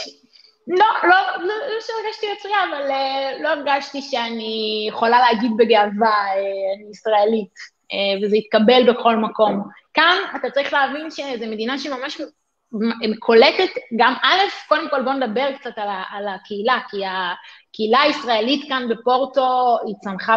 לא, 0.67 0.86
לא, 1.03 1.15
לא, 1.39 1.47
לא 1.47 1.81
שהרגשתי 1.81 2.27
מצויה, 2.38 2.57
אבל 2.69 2.91
uh, 2.91 3.43
לא 3.43 3.49
הרגשתי 3.49 4.01
שאני 4.01 4.86
יכולה 4.89 5.19
להגיד 5.19 5.51
בגאווה, 5.57 6.25
uh, 6.33 6.75
אני 6.75 6.89
ישראלית, 6.91 7.53
uh, 7.53 8.25
וזה 8.25 8.38
יתקבל 8.38 8.93
בכל 8.93 9.15
מקום. 9.15 9.63
כאן 9.93 10.17
אתה 10.36 10.49
צריך 10.49 10.73
להבין 10.73 11.12
שזו 11.12 11.45
מדינה 11.47 11.79
שממש 11.79 12.21
קולטת 13.19 13.69
גם, 13.99 14.13
א', 14.23 14.67
קודם 14.67 14.89
כל 14.89 15.01
בואו 15.01 15.15
נדבר 15.15 15.51
קצת 15.60 15.71
על, 15.75 15.88
על 16.12 16.27
הקהילה, 16.27 16.79
כי 16.89 16.97
הקהילה 17.05 18.01
הישראלית 18.01 18.69
כאן 18.69 18.89
בפורטו 18.89 19.77
היא 19.86 19.95
צמחה 20.03 20.36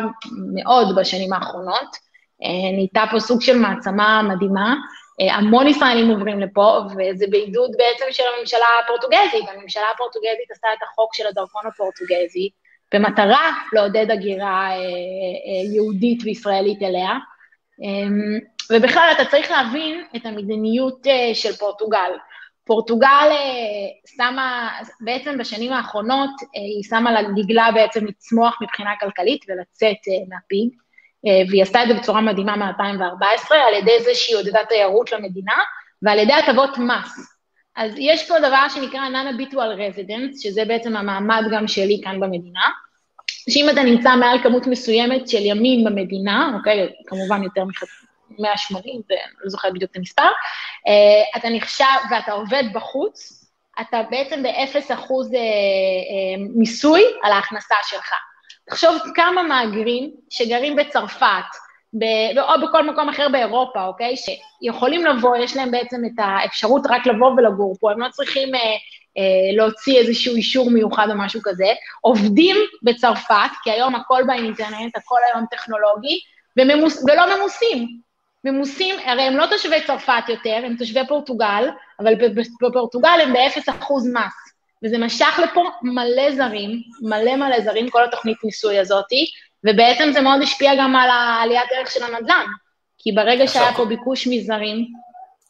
מאוד 0.54 0.96
בשנים 0.96 1.32
האחרונות. 1.32 2.09
Uh, 2.42 2.74
נהייתה 2.74 3.04
פה 3.10 3.20
סוג 3.20 3.42
של 3.42 3.58
מעצמה 3.58 4.22
מדהימה. 4.22 4.74
אה, 5.20 5.34
המון 5.34 5.66
ישראלים 5.66 6.10
עוברים 6.10 6.40
לפה, 6.40 6.80
וזה 6.90 7.26
בעידוד 7.30 7.70
בעצם 7.78 8.04
של 8.10 8.22
הממשלה 8.36 8.66
הפורטוגזית. 8.84 9.48
הממשלה 9.48 9.84
הפורטוגזית 9.94 10.50
עשתה 10.50 10.68
את 10.78 10.82
החוק 10.82 11.14
של 11.14 11.26
הדרכון 11.26 11.62
הפורטוגזי, 11.66 12.50
במטרה 12.94 13.50
לעודד 13.72 14.10
הגירה 14.10 14.70
אה, 14.70 14.76
אה, 14.76 15.74
יהודית 15.74 16.22
וישראלית 16.24 16.82
אליה. 16.82 17.10
אמ, 17.82 18.38
ובכלל, 18.72 19.08
אתה 19.12 19.24
צריך 19.24 19.50
להבין 19.50 20.04
את 20.16 20.26
המדיניות 20.26 21.06
של 21.34 21.52
פורטוגל. 21.52 22.12
פורטוגל 22.64 23.28
שמה, 24.16 24.70
בעצם 25.00 25.38
בשנים 25.38 25.72
האחרונות, 25.72 26.30
היא 26.54 26.82
שמה 26.82 27.12
לה 27.12 27.20
דגלה 27.22 27.68
בעצם 27.74 28.06
לצמוח 28.06 28.58
מבחינה 28.62 28.90
כלכלית 29.00 29.44
ולצאת 29.48 29.96
מהפיג. 30.28 30.68
אה, 31.26 31.42
והיא 31.48 31.62
עשתה 31.62 31.82
את 31.82 31.88
זה 31.88 31.94
בצורה 31.94 32.20
מדהימה 32.20 32.56
מ-2014, 32.56 33.54
על 33.54 33.74
ידי 33.74 34.02
זה 34.04 34.14
שהיא 34.14 34.36
עודדה 34.36 34.64
תיירות 34.68 35.12
למדינה, 35.12 35.58
ועל 36.02 36.18
ידי 36.18 36.32
הטבות 36.32 36.78
מס. 36.78 37.36
אז 37.76 37.92
יש 37.96 38.28
פה 38.28 38.38
דבר 38.38 38.68
שנקרא 38.68 39.00
non-habitual 39.08 39.78
residence, 39.78 40.42
שזה 40.42 40.64
בעצם 40.64 40.96
המעמד 40.96 41.42
גם 41.52 41.68
שלי 41.68 42.00
כאן 42.04 42.20
במדינה, 42.20 42.68
שאם 43.50 43.66
אתה 43.72 43.82
נמצא 43.82 44.16
מעל 44.16 44.42
כמות 44.42 44.66
מסוימת 44.66 45.28
של 45.28 45.38
ימים 45.42 45.84
במדינה, 45.84 46.50
אוקיי, 46.58 46.88
כמובן 47.06 47.42
יותר 47.42 47.64
מ-180, 47.64 48.74
ואני 48.86 49.20
לא 49.44 49.50
זוכרת 49.50 49.74
בדיוק 49.74 49.90
את 49.90 49.96
המספר, 49.96 50.28
אה, 50.88 51.38
אתה 51.40 51.48
נחשב 51.48 51.84
ואתה 52.10 52.32
עובד 52.32 52.64
בחוץ, 52.74 53.44
אתה 53.80 54.02
בעצם 54.10 54.42
ב-0% 54.42 54.92
אה, 55.34 56.44
מיסוי 56.54 57.02
על 57.22 57.32
ההכנסה 57.32 57.74
שלך. 57.82 58.12
תחשוב 58.70 58.96
כמה 59.14 59.42
מהגרים 59.42 60.10
שגרים 60.30 60.76
בצרפת, 60.76 61.26
ב- 61.94 62.38
או 62.38 62.66
בכל 62.66 62.90
מקום 62.90 63.08
אחר 63.08 63.28
באירופה, 63.28 63.86
אוקיי? 63.86 64.14
שיכולים 64.16 65.04
לבוא, 65.04 65.36
יש 65.36 65.56
להם 65.56 65.70
בעצם 65.70 66.00
את 66.06 66.18
האפשרות 66.18 66.86
רק 66.90 67.06
לבוא 67.06 67.30
ולגור 67.30 67.76
פה, 67.80 67.92
הם 67.92 68.00
לא 68.00 68.08
צריכים 68.08 68.54
אה, 68.54 68.60
אה, 69.18 69.56
להוציא 69.56 69.98
איזשהו 69.98 70.34
אישור 70.34 70.70
מיוחד 70.70 71.06
או 71.10 71.14
משהו 71.18 71.40
כזה, 71.44 71.72
עובדים 72.00 72.56
בצרפת, 72.82 73.50
כי 73.62 73.70
היום 73.70 73.94
הכל 73.94 74.22
באינטרנט, 74.26 74.96
הכל 74.96 75.18
היום 75.32 75.46
טכנולוגי, 75.50 76.20
וממוס, 76.56 77.04
ולא 77.08 77.36
ממוסים. 77.36 77.88
ממוסים, 78.44 78.94
הרי 79.04 79.22
הם 79.22 79.36
לא 79.36 79.46
תושבי 79.46 79.80
צרפת 79.86 80.28
יותר, 80.28 80.62
הם 80.64 80.76
תושבי 80.76 81.00
פורטוגל, 81.08 81.68
אבל 82.00 82.14
בפורטוגל 82.60 83.18
הם 83.22 83.32
ב-0% 83.32 83.92
מס. 83.92 84.49
וזה 84.84 84.98
משך 84.98 85.40
לפה 85.42 85.64
מלא 85.82 86.36
זרים, 86.36 86.82
מלא 87.02 87.36
מלא 87.36 87.60
זרים, 87.60 87.90
כל 87.90 88.04
התוכנית 88.04 88.36
ניסוי 88.44 88.78
הזאתי, 88.78 89.26
ובעצם 89.64 90.10
זה 90.12 90.20
מאוד 90.20 90.42
השפיע 90.42 90.72
גם 90.78 90.96
על 90.96 91.10
העליית 91.10 91.68
ערך 91.76 91.90
של 91.90 92.02
הנדל"ן, 92.02 92.46
כי 92.98 93.12
ברגע 93.12 93.44
עכשיו, 93.44 93.62
שהיה 93.62 93.76
פה 93.76 93.84
ביקוש 93.84 94.26
מזרים... 94.26 94.86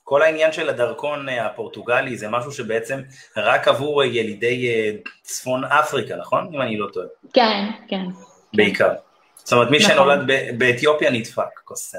כל 0.05 0.23
העניין 0.23 0.53
של 0.53 0.69
הדרכון 0.69 1.29
אה, 1.29 1.47
הפורטוגלי 1.47 2.17
זה 2.17 2.29
משהו 2.29 2.53
שבעצם 2.53 3.01
רק 3.37 3.69
עבור 3.69 4.05
ילידי 4.05 4.69
אה, 4.69 4.91
צפון 5.23 5.65
אפריקה, 5.65 6.17
נכון? 6.17 6.51
אם 6.55 6.63
אני 6.63 6.79
לא 6.79 6.87
טועה. 6.93 7.07
כן, 7.33 7.65
כן. 7.89 8.05
בעיקר. 8.55 8.89
כן. 8.89 8.95
זאת 9.35 9.53
אומרת, 9.53 9.71
מי 9.71 9.79
נכון. 9.79 9.91
שנולד 9.91 10.31
באתיופיה 10.59 11.11
נדפק, 11.11 11.61
קוסם. 11.65 11.99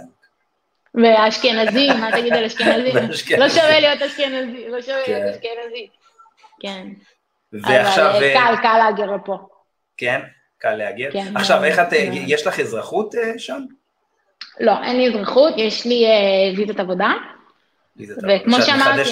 ואשכנזי, 0.95 1.87
מה 1.87 2.11
תגיד 2.11 2.33
על 2.33 2.45
אשכנזי? 2.45 2.91
לא 3.41 3.49
שווה 3.49 3.79
להיות 3.79 4.01
אשכנזי, 4.01 4.67
לא 4.69 4.81
שווה 4.81 5.01
להיות 5.07 5.23
כן. 5.23 5.29
אשכנזי. 5.29 5.87
כן. 6.59 6.87
ועכשיו... 7.53 8.09
אבל 8.09 8.23
אה, 8.23 8.33
קל, 8.33 8.55
קל 8.61 8.77
להגר 8.77 9.15
לפה. 9.15 9.37
כן? 9.97 10.21
קל 10.57 10.75
להגר? 10.75 11.09
כן. 11.13 11.37
עכשיו, 11.37 11.63
איך 11.63 11.79
את, 11.79 11.89
כן. 11.89 12.11
יש 12.13 12.47
לך 12.47 12.59
אזרחות 12.59 13.15
אה, 13.15 13.33
שם? 13.37 13.61
לא, 14.59 14.83
אין 14.83 14.97
לי 14.97 15.07
אזרחות, 15.07 15.53
יש 15.57 15.85
לי 15.85 16.05
אה, 16.05 16.57
ויזת 16.57 16.79
עבודה. 16.79 17.13
ויזת 17.97 18.17
עבודה. 18.17 18.33
וכמו 18.35 18.61
שאמרתי... 18.61 19.11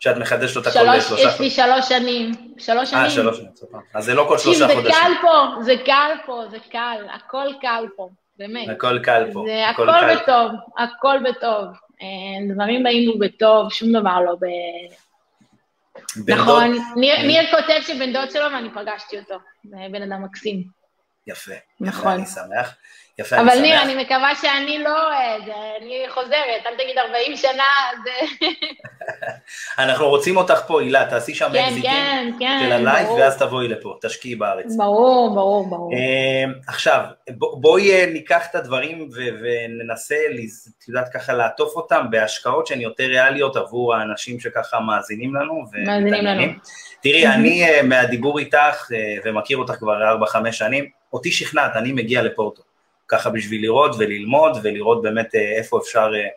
שאת 0.00 0.16
מחדשת 0.16 0.56
אותה 0.56 0.70
כל 0.70 0.78
שלושה 0.78 1.08
חודשים. 1.08 1.28
יש 1.28 1.40
לי 1.40 1.50
שלוש 1.50 1.88
שנים. 1.88 2.32
שלוש 2.58 2.90
שנים. 2.90 3.04
אה, 3.04 3.10
שלוש 3.10 3.36
שנים, 3.36 3.50
אז 3.94 4.04
זה 4.04 4.14
לא 4.14 4.24
כל 4.28 4.38
שלושה 4.38 4.68
חודשים. 4.68 4.82
זה 4.84 4.90
קל 4.90 5.12
פה, 5.22 5.62
זה 5.62 5.74
קל 5.84 6.10
פה, 6.26 6.42
זה 6.50 6.56
קל, 6.70 7.06
הכל 7.14 7.46
קל 7.60 7.86
פה, 7.96 8.08
באמת. 8.38 8.68
הכל 8.68 8.98
קל 8.98 9.30
פה. 9.32 9.44
זה 9.46 9.68
הכל 9.68 9.86
בטוב, 10.14 10.52
הכל 10.78 11.18
בטוב. 11.30 11.64
דברים 12.54 12.82
באים 12.82 13.18
בטוב, 13.18 13.72
שום 13.72 13.92
דבר 13.92 14.20
לא 14.20 14.34
ב... 14.40 14.44
נכון, 16.28 16.76
ניר, 16.96 17.16
כן. 17.16 17.26
ניר 17.26 17.50
כותב 17.50 17.80
שבן 17.86 18.12
דוד 18.12 18.30
שלו 18.30 18.44
ואני 18.52 18.68
פגשתי 18.74 19.18
אותו, 19.18 19.38
זה 19.64 19.76
בן 19.92 20.02
אדם 20.12 20.24
מקסים. 20.24 20.64
יפה, 21.26 21.52
נכון. 21.80 22.12
אני 22.12 22.26
שמח. 22.26 22.74
יפה, 23.18 23.36
אני 23.36 23.44
שמח. 23.44 23.52
אבל 23.52 23.62
ניר, 23.62 23.82
אני 23.82 24.02
מקווה 24.02 24.34
שאני 24.34 24.78
לא, 24.78 25.10
אה, 25.10 25.36
אני 25.80 26.04
חוזרת, 26.08 26.66
אל 26.66 26.74
תגיד 26.78 26.98
40 26.98 27.36
שנה, 27.36 27.64
זה... 28.04 28.46
אנחנו 29.84 30.08
רוצים 30.08 30.36
אותך 30.36 30.60
פה, 30.66 30.80
הילה, 30.80 31.10
תעשי 31.10 31.34
שם 31.34 31.48
כן, 31.52 31.64
אקזיטים 31.64 31.82
כן, 31.82 32.30
כן, 32.38 32.60
של 32.64 32.72
הלייב, 32.72 33.10
ואז 33.10 33.38
תבואי 33.38 33.68
לפה, 33.68 33.94
תשקיעי 34.02 34.34
בארץ. 34.34 34.76
ברור, 34.76 35.34
ברור, 35.34 35.70
ברור. 35.70 35.92
אמ, 35.92 36.52
עכשיו, 36.66 37.00
בואי 37.30 37.92
אה, 37.92 38.06
ניקח 38.06 38.46
את 38.50 38.54
הדברים 38.54 39.08
וננסה, 39.40 40.16
את 40.78 40.88
יודעת, 40.88 41.08
ככה 41.14 41.32
לעטוף 41.32 41.76
אותם 41.76 42.06
בהשקעות 42.10 42.66
שהן 42.66 42.80
יותר 42.80 43.04
ריאליות 43.04 43.56
עבור 43.56 43.94
האנשים 43.94 44.40
שככה 44.40 44.80
מאזינים 44.80 45.34
לנו. 45.34 45.64
מאזינים 45.86 46.24
לנו. 46.24 46.42
תראי, 47.02 47.26
אני 47.26 47.64
אה, 47.64 47.82
מהדיבור 47.82 48.38
איתך, 48.38 48.90
ומכיר 49.24 49.56
אותך 49.58 49.72
כבר 49.72 50.16
4-5 50.24 50.52
שנים, 50.52 50.88
אותי 51.12 51.32
שכנעת, 51.32 51.76
אני 51.76 51.92
מגיע 51.92 52.22
לפורטו. 52.22 52.67
ככה 53.08 53.30
בשביל 53.30 53.62
לראות 53.62 53.94
וללמוד 53.98 54.58
ולראות 54.62 55.02
באמת 55.02 55.34
אה, 55.34 55.52
איפה 55.56 55.78
אפשר 55.78 56.10
אה, 56.14 56.28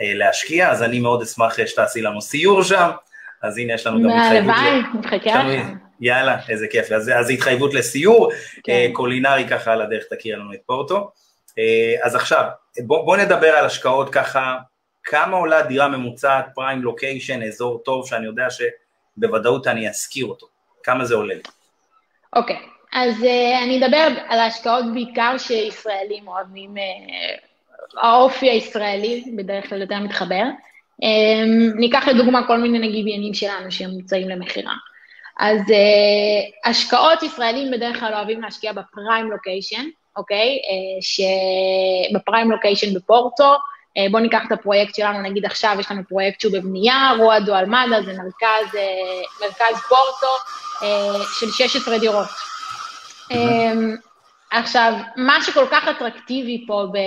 אה, 0.00 0.14
להשקיע, 0.14 0.70
אז 0.70 0.82
אני 0.82 1.00
מאוד 1.00 1.22
אשמח 1.22 1.66
שתעשי 1.66 2.02
לנו 2.02 2.20
סיור 2.20 2.62
שם, 2.62 2.90
אז 3.42 3.58
הנה 3.58 3.72
יש 3.72 3.86
לנו 3.86 4.02
גם 4.02 4.10
התחייבות. 4.10 4.54
הלוואי, 4.56 4.80
מחכה 4.94 5.44
לך. 5.44 5.66
יאללה, 6.00 6.38
איזה 6.48 6.66
כיף. 6.66 6.92
אז, 6.92 7.10
אז 7.14 7.30
התחייבות 7.30 7.74
לסיור, 7.74 8.32
כן. 8.64 8.90
קולינרי 8.92 9.48
ככה 9.48 9.72
על 9.72 9.82
הדרך 9.82 10.04
תכיר 10.10 10.38
לנו 10.38 10.52
את 10.52 10.58
פורטו. 10.66 11.10
אז 12.02 12.14
עכשיו, 12.14 12.44
בוא, 12.78 13.04
בוא 13.04 13.16
נדבר 13.16 13.50
על 13.50 13.66
השקעות 13.66 14.08
ככה, 14.12 14.56
כמה 15.04 15.36
עולה 15.36 15.62
דירה 15.62 15.88
ממוצעת, 15.88 16.46
פריים 16.54 16.82
לוקיישן, 16.82 17.42
אזור 17.42 17.82
טוב, 17.84 18.06
שאני 18.06 18.26
יודע 18.26 18.46
שבוודאות 18.50 19.66
אני 19.66 19.88
אזכיר 19.88 20.26
אותו. 20.26 20.46
כמה 20.82 21.04
זה 21.04 21.14
עולה 21.14 21.34
לי? 21.34 21.42
אוקיי, 22.36 22.56
okay. 22.56 22.71
אז 22.92 23.22
uh, 23.22 23.62
אני 23.62 23.84
אדבר 23.84 24.08
על 24.28 24.38
ההשקעות 24.38 24.84
בעיקר 24.94 25.38
שישראלים 25.38 26.28
אוהבים, 26.28 26.74
uh, 26.76 28.00
האופי 28.02 28.50
הישראלי 28.50 29.24
בדרך 29.36 29.68
כלל 29.68 29.80
יותר 29.80 29.98
מתחבר. 29.98 30.42
Um, 31.02 31.76
ניקח 31.76 32.08
לדוגמה 32.08 32.46
כל 32.46 32.58
מיני 32.58 32.78
נגיד 32.78 33.00
עניינים 33.02 33.34
שלנו 33.34 33.70
שהם 33.70 33.90
מוצאים 33.90 34.28
למכירה. 34.28 34.72
אז 35.38 35.60
השקעות 36.64 37.22
ישראלים 37.22 37.70
בדרך 37.70 38.00
כלל 38.00 38.14
אוהבים 38.14 38.42
להשקיע 38.42 38.72
בפריים 38.72 39.30
לוקיישן, 39.30 39.84
אוקיי? 40.16 40.58
שבפריים 41.00 42.50
לוקיישן 42.50 42.94
בפורטו, 42.94 43.54
בואו 44.10 44.22
ניקח 44.22 44.42
את 44.46 44.52
הפרויקט 44.52 44.94
שלנו, 44.94 45.22
נגיד 45.22 45.44
עכשיו 45.44 45.76
יש 45.80 45.90
לנו 45.90 46.02
פרויקט 46.08 46.40
שהוא 46.40 46.52
בבנייה, 46.52 47.12
רוע 47.18 47.38
דואל 47.38 47.64
מד"א, 47.64 48.00
זה 48.02 48.12
מרכז, 48.12 48.78
מרכז 49.40 49.80
פורטו 49.88 50.34
של 51.40 51.50
16 51.50 51.98
דירות. 51.98 52.51
עכשיו, 54.50 54.92
מה 55.16 55.42
שכל 55.42 55.66
כך 55.70 55.88
אטרקטיבי 55.88 56.64
פה 56.66 56.86
ב... 56.92 56.98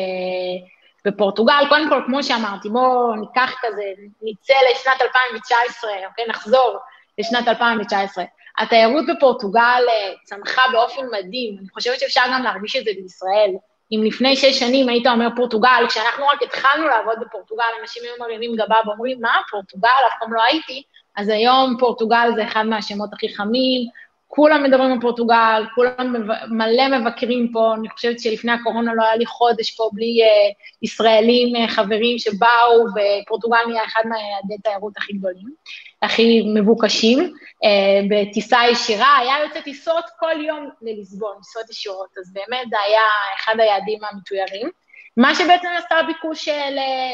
בפורטוגל, 1.05 1.65
קודם 1.69 1.89
כל, 1.89 2.01
כמו 2.05 2.23
שאמרתי, 2.23 2.69
בואו 2.69 3.15
ניקח 3.15 3.53
כזה, 3.61 3.83
נצא 4.21 4.53
לשנת 4.71 5.01
2019, 5.01 5.91
אוקיי, 6.09 6.25
נחזור 6.27 6.77
לשנת 7.19 7.47
2019. 7.47 8.23
התיירות 8.57 9.05
בפורטוגל 9.07 9.83
אה, 9.89 10.13
צמחה 10.23 10.61
באופן 10.71 11.01
מדהים, 11.11 11.57
אני 11.59 11.69
חושבת 11.73 11.99
שאפשר 11.99 12.21
גם 12.33 12.43
להרגיש 12.43 12.75
את 12.75 12.83
זה 12.85 12.91
בישראל. 13.01 13.51
אם 13.91 14.03
לפני 14.03 14.35
שש 14.35 14.59
שנים 14.59 14.89
היית 14.89 15.07
אומר 15.07 15.27
פורטוגל, 15.35 15.85
כשאנחנו 15.89 16.27
רק 16.27 16.41
התחלנו 16.43 16.87
לעבוד 16.87 17.15
בפורטוגל, 17.21 17.63
אנשים 17.81 18.03
היו 18.03 18.13
מרימים 18.19 18.55
גבה 18.55 18.75
ואומרים, 18.85 19.21
מה, 19.21 19.37
פורטוגל, 19.51 19.89
אף 20.07 20.13
פעם 20.19 20.33
לא 20.33 20.43
הייתי, 20.43 20.83
אז 21.15 21.29
היום 21.29 21.75
פורטוגל 21.79 22.31
זה 22.35 22.43
אחד 22.43 22.63
מהשמות 22.63 23.13
הכי 23.13 23.35
חמים, 23.35 23.81
כולם 24.27 24.63
מדברים 24.63 24.91
על 24.91 25.01
פורטוגל, 25.01 25.63
כולם 25.75 26.13
מלא 26.49 26.99
מבקרים 26.99 27.51
פה, 27.53 27.73
אני 27.79 27.89
חושבת 27.89 28.19
שלפני 28.19 28.51
הקורונה 28.51 28.93
לא 28.93 29.03
היה 29.03 29.15
לי 29.15 29.25
חודש 29.25 29.71
פה 29.71 29.89
בלי 29.93 30.19
uh, 30.23 30.53
ישראלים, 30.81 31.55
uh, 31.55 31.69
חברים 31.69 32.19
שבאו, 32.19 32.85
ופורטוגל 32.95 33.57
נהיה 33.67 33.85
אחד 33.85 34.01
מהיעדי 34.05 34.61
תיירות 34.63 34.97
הכי 34.97 35.13
גדולים, 35.13 35.53
הכי 36.01 36.41
מבוקשים. 36.55 37.19
Uh, 37.19 37.67
בטיסה 38.09 38.59
ישירה, 38.71 39.17
היה 39.17 39.35
יוצא 39.43 39.61
טיסות 39.61 40.05
כל 40.19 40.41
יום 40.41 40.69
לליסבון, 40.81 41.35
טיסות 41.37 41.69
ישירות, 41.69 42.09
אז 42.19 42.33
באמת 42.33 42.69
זה 42.69 42.75
היה 42.87 43.03
אחד 43.37 43.55
היעדים 43.59 43.99
המתוירים. 44.11 44.69
מה 45.17 45.35
שבעצם 45.35 45.67
עשה 45.77 45.95
ביקוש 46.07 46.47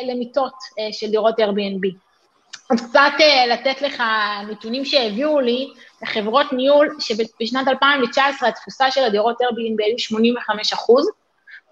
למיטות 0.08 0.54
של 0.92 1.12
דירות 1.12 1.40
Airbnb. 1.40 2.11
קצת 2.78 3.12
לתת 3.50 3.82
לך 3.82 4.04
נתונים 4.52 4.86
שהביאו 4.86 5.40
לי, 5.40 5.68
לחברות 6.02 6.54
ניהול, 6.54 6.96
שבשנת 7.00 7.68
2019 7.68 8.50
התפוסה 8.50 8.92
של 8.92 9.04
הדירות 9.04 9.42
Airbnb 9.42 9.86
היו 9.86 10.00
85 10.00 10.74
אחוז, 10.74 11.10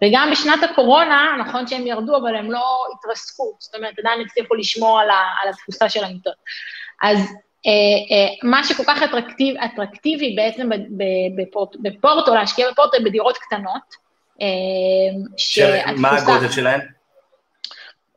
וגם 0.04 0.30
בשנת 0.32 0.64
הקורונה, 0.64 1.36
נכון 1.40 1.68
שהם 1.68 1.88
ירדו, 1.88 2.18
אבל 2.18 2.36
הם 2.36 2.52
לא 2.52 2.78
התרסקו, 2.94 3.56
זאת 3.60 3.76
אומרת, 3.76 4.00
עדיין 4.00 4.22
הצליחו 4.22 4.56
לשמור 4.56 5.00
על, 5.00 5.10
ה, 5.10 5.24
על 5.44 5.50
התפוסה 5.50 5.90
של 5.90 6.04
המיטות. 6.04 6.34
אז 7.02 7.18
אה, 7.68 7.72
אה, 8.12 8.50
מה 8.50 8.64
שכל 8.64 8.84
כך 8.88 9.04
אטרקטיב, 9.04 9.56
אטרקטיבי 9.58 10.36
בעצם 10.36 10.70
בפורט, 11.36 11.76
בפורטו, 11.82 12.36
להשקיע 12.36 12.72
בפורטו, 12.72 12.98
בדירות 13.06 13.38
קטנות, 13.38 13.96
אה, 14.42 14.48
שהתפוסה... 15.38 16.02
מה 16.02 16.18
הגודל 16.18 16.52
שלהן? 16.52 16.99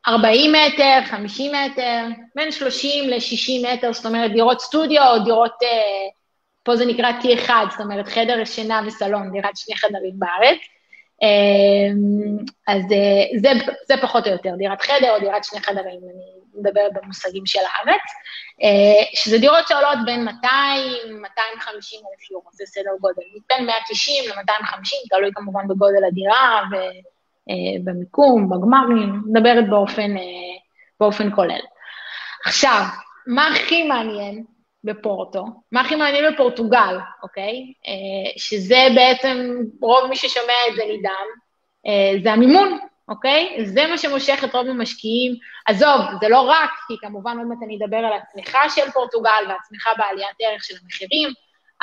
40 0.09 0.53
מטר, 0.53 0.99
50 1.05 1.53
מטר, 1.53 2.07
בין 2.35 2.51
30 2.51 3.11
ל-60 3.11 3.73
מטר, 3.73 3.93
זאת 3.93 4.07
אומרת 4.07 4.33
דירות 4.33 4.61
סטודיו 4.61 5.03
או 5.03 5.25
דירות, 5.25 5.63
אה, 5.63 5.69
פה 6.63 6.77
זה 6.77 6.87
נקרא 6.87 7.11
T1, 7.21 7.51
זאת 7.71 7.81
אומרת 7.81 8.09
חדר 8.09 8.45
שינה 8.45 8.81
וסלון, 8.87 9.33
דירת 9.33 9.57
שני 9.57 9.77
חדרים 9.77 10.15
בארץ. 10.19 10.59
אה, 11.23 11.93
אז 12.69 12.83
אה, 12.93 13.39
זה, 13.41 13.49
זה 13.89 13.95
פחות 14.03 14.27
או 14.27 14.33
יותר, 14.33 14.55
דירת 14.59 14.83
חדר 14.83 15.15
או 15.15 15.21
דירת 15.21 15.45
שני 15.45 15.61
חדרים, 15.61 16.01
אני 16.05 16.61
מדברת 16.61 16.93
במושגים 16.93 17.47
של 17.47 17.59
הארץ, 17.59 18.03
שזה 19.15 19.39
דירות 19.39 19.69
שעולות 19.69 19.99
בין 20.05 20.25
200, 20.25 21.23
250 21.23 22.01
אלף 22.01 22.31
יורו, 22.31 22.51
זה 22.53 22.65
סדר 22.67 22.91
גודל, 23.01 23.23
בין 23.49 23.67
190 23.67 24.25
ל-250, 24.29 25.09
תלוי 25.11 25.31
כמובן 25.35 25.69
בגודל 25.69 26.05
הדירה, 26.09 26.63
ו... 26.73 26.77
אה, 27.51 27.55
במיקום, 27.85 28.49
בגמרים, 28.51 29.23
מדברת 29.27 29.69
באופן, 29.69 30.17
אה, 30.17 30.57
באופן 31.01 31.35
כולל. 31.35 31.61
עכשיו, 32.45 32.83
מה 33.27 33.49
הכי 33.49 33.83
מעניין 33.83 34.45
בפורטו? 34.85 35.45
מה 35.73 35.81
הכי 35.81 35.97
מעניין 35.97 36.33
בפורטוגל, 36.33 36.99
אוקיי? 37.23 37.73
אה, 37.87 38.33
שזה 38.37 38.87
בעצם, 38.95 39.57
רוב 39.83 40.07
מי 40.09 40.17
ששומע 40.17 40.55
את 40.71 40.77
זה 40.77 40.83
נדהם, 40.85 41.29
זה 42.23 42.33
המימון, 42.33 42.79
אוקיי? 43.09 43.65
זה 43.65 43.87
מה 43.87 43.99
שמושך 43.99 44.45
את 44.45 44.55
רוב 44.55 44.67
המשקיעים. 44.67 45.33
עזוב, 45.67 46.01
זה 46.21 46.29
לא 46.29 46.41
רק, 46.41 46.71
כי 46.89 46.95
כמובן 47.01 47.39
עוד 47.39 47.47
מעט 47.47 47.59
אני 47.65 47.77
אדבר 47.77 47.97
על 47.97 48.13
הצמיחה 48.13 48.69
של 48.69 48.91
פורטוגל 48.91 49.45
והצמיחה 49.49 49.91
בעליית 49.99 50.37
ערך 50.41 50.65
של 50.65 50.75
המחירים, 50.83 51.29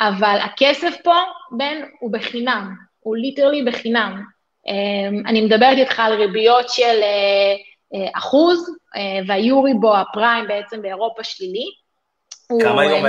אבל 0.00 0.38
הכסף 0.42 0.96
פה, 1.04 1.14
בן, 1.50 1.82
הוא 2.00 2.12
בחינם, 2.12 2.74
הוא 3.00 3.16
literally 3.16 3.62
בחינם. 3.62 4.24
אמ, 4.70 5.22
אני 5.26 5.40
מדברת 5.40 5.78
איתך 5.78 6.00
על 6.00 6.14
ריביות 6.14 6.68
של 6.68 6.82
אה, 7.02 7.54
אה, 7.94 8.08
אחוז, 8.14 8.76
אה, 8.96 9.00
והיוריבו 9.26 9.96
הפריים 9.96 10.48
בעצם 10.48 10.82
באירופה 10.82 11.24
שלילי. 11.24 11.66
כמה 12.62 12.82
היום? 12.82 13.06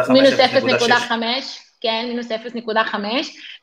0.5? 0.00 0.12
מינוס 0.12 0.40
0.5, 0.40 1.12
כן, 1.80 2.04
מינוס 2.08 2.32
0.5, 2.32 2.94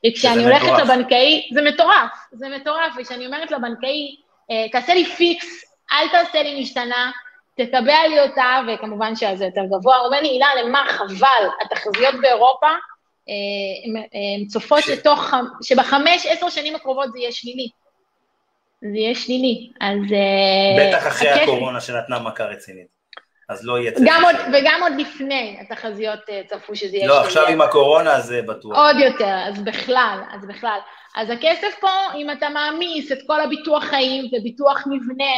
וכשאני 0.07 0.43
הולכת 0.43 0.71
לבנקאי, 0.83 1.49
זה 1.53 1.61
מטורף, 1.61 2.11
זה 2.31 2.49
מטורף, 2.49 2.93
וכשאני 2.99 3.25
אומרת 3.25 3.51
לבנקאי, 3.51 4.15
תעשה 4.71 4.93
לי 4.93 5.05
fix, 5.05 5.65
אל 5.91 6.07
תעשה 6.11 6.43
לי 6.43 6.61
משתנה, 6.61 7.11
תקבע 7.57 8.07
לי 8.09 8.19
אותה, 8.19 8.59
וכמובן 8.67 9.15
שזה 9.15 9.45
יותר 9.45 9.61
גבוה, 9.65 9.97
הוא 9.97 10.05
אומר 10.05 10.21
לי, 10.21 10.27
הילה, 10.27 10.47
למה 10.65 10.85
חבל, 10.87 11.47
התחזיות 11.61 12.15
באירופה 12.21 12.69
הן 14.13 14.47
צופות 14.47 14.83
ש... 14.83 14.89
לתוך, 14.89 15.33
שבחמש, 15.63 16.25
עשר 16.25 16.49
שנים 16.49 16.75
הקרובות 16.75 17.11
זה 17.11 17.19
יהיה 17.19 17.31
שלילי. 17.31 17.69
זה 18.81 18.97
יהיה 18.97 19.15
שלילי, 19.15 19.69
אז... 19.81 20.13
אה, 20.13 20.87
בטח 20.87 21.07
אחרי 21.07 21.29
הכיף... 21.29 21.43
הקורונה 21.43 21.81
שנתנה 21.81 22.19
מכה 22.19 22.43
רצינית. 22.43 22.97
אז 23.49 23.65
לא 23.65 23.79
יהיה 23.79 23.91
גם 24.05 24.23
עוד, 24.23 24.35
וגם 24.53 24.79
עוד 24.83 24.91
לפני 24.97 25.57
התחזיות 25.61 26.19
אה, 26.29 26.41
צפו 26.47 26.75
שזה 26.75 26.97
יהיה 26.97 27.07
לא, 27.07 27.13
שלילי. 27.13 27.23
לא, 27.23 27.27
עכשיו 27.27 27.47
עם 27.47 27.61
הקורונה 27.61 28.19
זה 28.19 28.41
בטוח. 28.41 28.77
עוד 28.77 28.95
יותר, 28.99 29.37
אז 29.47 29.63
בכלל, 29.63 30.19
אז 30.31 30.45
בכלל. 30.47 30.79
אז 31.15 31.29
הכסף 31.29 31.75
פה, 31.79 31.89
אם 32.15 32.31
אתה 32.31 32.49
מעמיס 32.49 33.11
את 33.11 33.17
כל 33.27 33.41
הביטוח 33.41 33.83
חיים 33.83 34.25
וביטוח 34.25 34.83
מבנה 34.87 35.31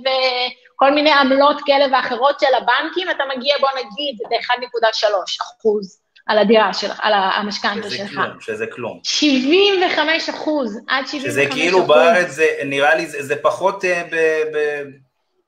וכל 0.00 0.90
מיני 0.90 1.12
עמלות 1.12 1.56
כאלה 1.66 1.84
ואחרות 1.92 2.40
של 2.40 2.54
הבנקים, 2.56 3.10
אתה 3.10 3.24
מגיע, 3.36 3.54
בוא 3.60 3.68
נגיד, 3.70 4.18
ל-1.3 4.30 5.06
אחוז. 5.42 6.00
על 6.28 6.38
הדירה 6.38 6.74
שלך, 6.74 7.00
על 7.02 7.12
המשכנתה 7.14 7.90
שלך. 7.90 8.10
כלום, 8.10 8.40
שזה 8.40 8.66
כלום. 8.66 9.00
75 9.02 10.28
אחוז, 10.28 10.80
עד 10.88 11.06
75 11.06 11.12
אחוז. 11.14 11.32
שזה 11.32 11.46
כאילו 11.50 11.86
בארץ, 11.86 12.30
זה, 12.30 12.46
נראה 12.64 12.94
לי, 12.94 13.06
זה, 13.06 13.22
זה 13.22 13.36
פחות 13.36 13.84
אה, 13.84 14.02
ב, 14.10 14.16
ב, 14.54 14.82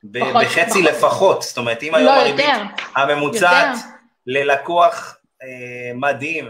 ב, 0.04 0.20
פחות, 0.20 0.42
בחצי 0.44 0.70
פחות. 0.70 0.84
לפחות, 0.84 1.42
זאת 1.42 1.58
אומרת, 1.58 1.82
אם 1.82 1.92
לא, 1.92 1.96
היום 1.96 2.14
הריבית 2.14 2.46
הממוצעת 2.96 3.76
ללקוח 4.26 5.16
אה, 5.42 5.92
מדהים, 5.94 6.48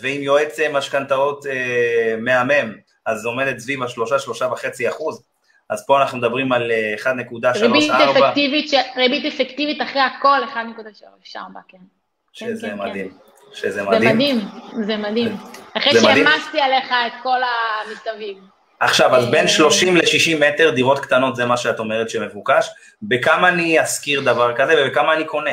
ועם 0.00 0.22
יועץ 0.22 0.60
אה, 0.60 0.72
משכנתאות 0.72 1.46
אה, 1.46 2.16
מהמם, 2.20 2.72
אז 3.06 3.26
עומדת 3.26 3.58
סביב 3.58 3.82
השלושה, 3.82 4.18
שלושה 4.18 4.46
וחצי 4.46 4.88
אחוז. 4.88 5.22
אז 5.70 5.86
פה 5.86 6.00
אנחנו 6.00 6.18
מדברים 6.18 6.52
על 6.52 6.70
1.34. 7.02 7.46
אה, 7.46 7.52
ריבית 7.52 7.90
אפקטיבית, 7.90 8.70
ריבית 8.96 9.32
אפקטיבית 9.34 9.82
אחרי 9.82 10.00
הכל 10.00 10.38
1.34, 10.54 11.38
כן. 11.68 11.78
שזה 12.32 12.66
כן, 12.68 12.76
כן, 12.76 12.78
מדהים. 12.78 13.10
כן. 13.10 13.16
שזה 13.52 13.82
מדהים. 13.82 14.00
זה 14.00 14.14
מדהים, 14.14 14.40
זה 14.86 14.96
מדהים. 14.96 15.36
אחרי 15.76 15.92
שהעמסתי 15.92 16.60
עליך 16.60 16.92
את 17.06 17.12
כל 17.22 17.38
המסביב. 17.42 18.38
עכשיו, 18.80 19.16
אז 19.16 19.30
בין 19.30 19.48
30 19.48 19.96
ל-60 19.96 20.36
מטר 20.40 20.70
דירות 20.70 20.98
קטנות 20.98 21.36
זה 21.36 21.46
מה 21.46 21.56
שאת 21.56 21.78
אומרת 21.78 22.10
שמבוקש. 22.10 22.68
בכמה 23.02 23.48
אני 23.48 23.82
אשכיר 23.82 24.20
דבר 24.20 24.56
כזה 24.56 24.74
ובכמה 24.78 25.14
אני 25.14 25.24
קונה? 25.24 25.50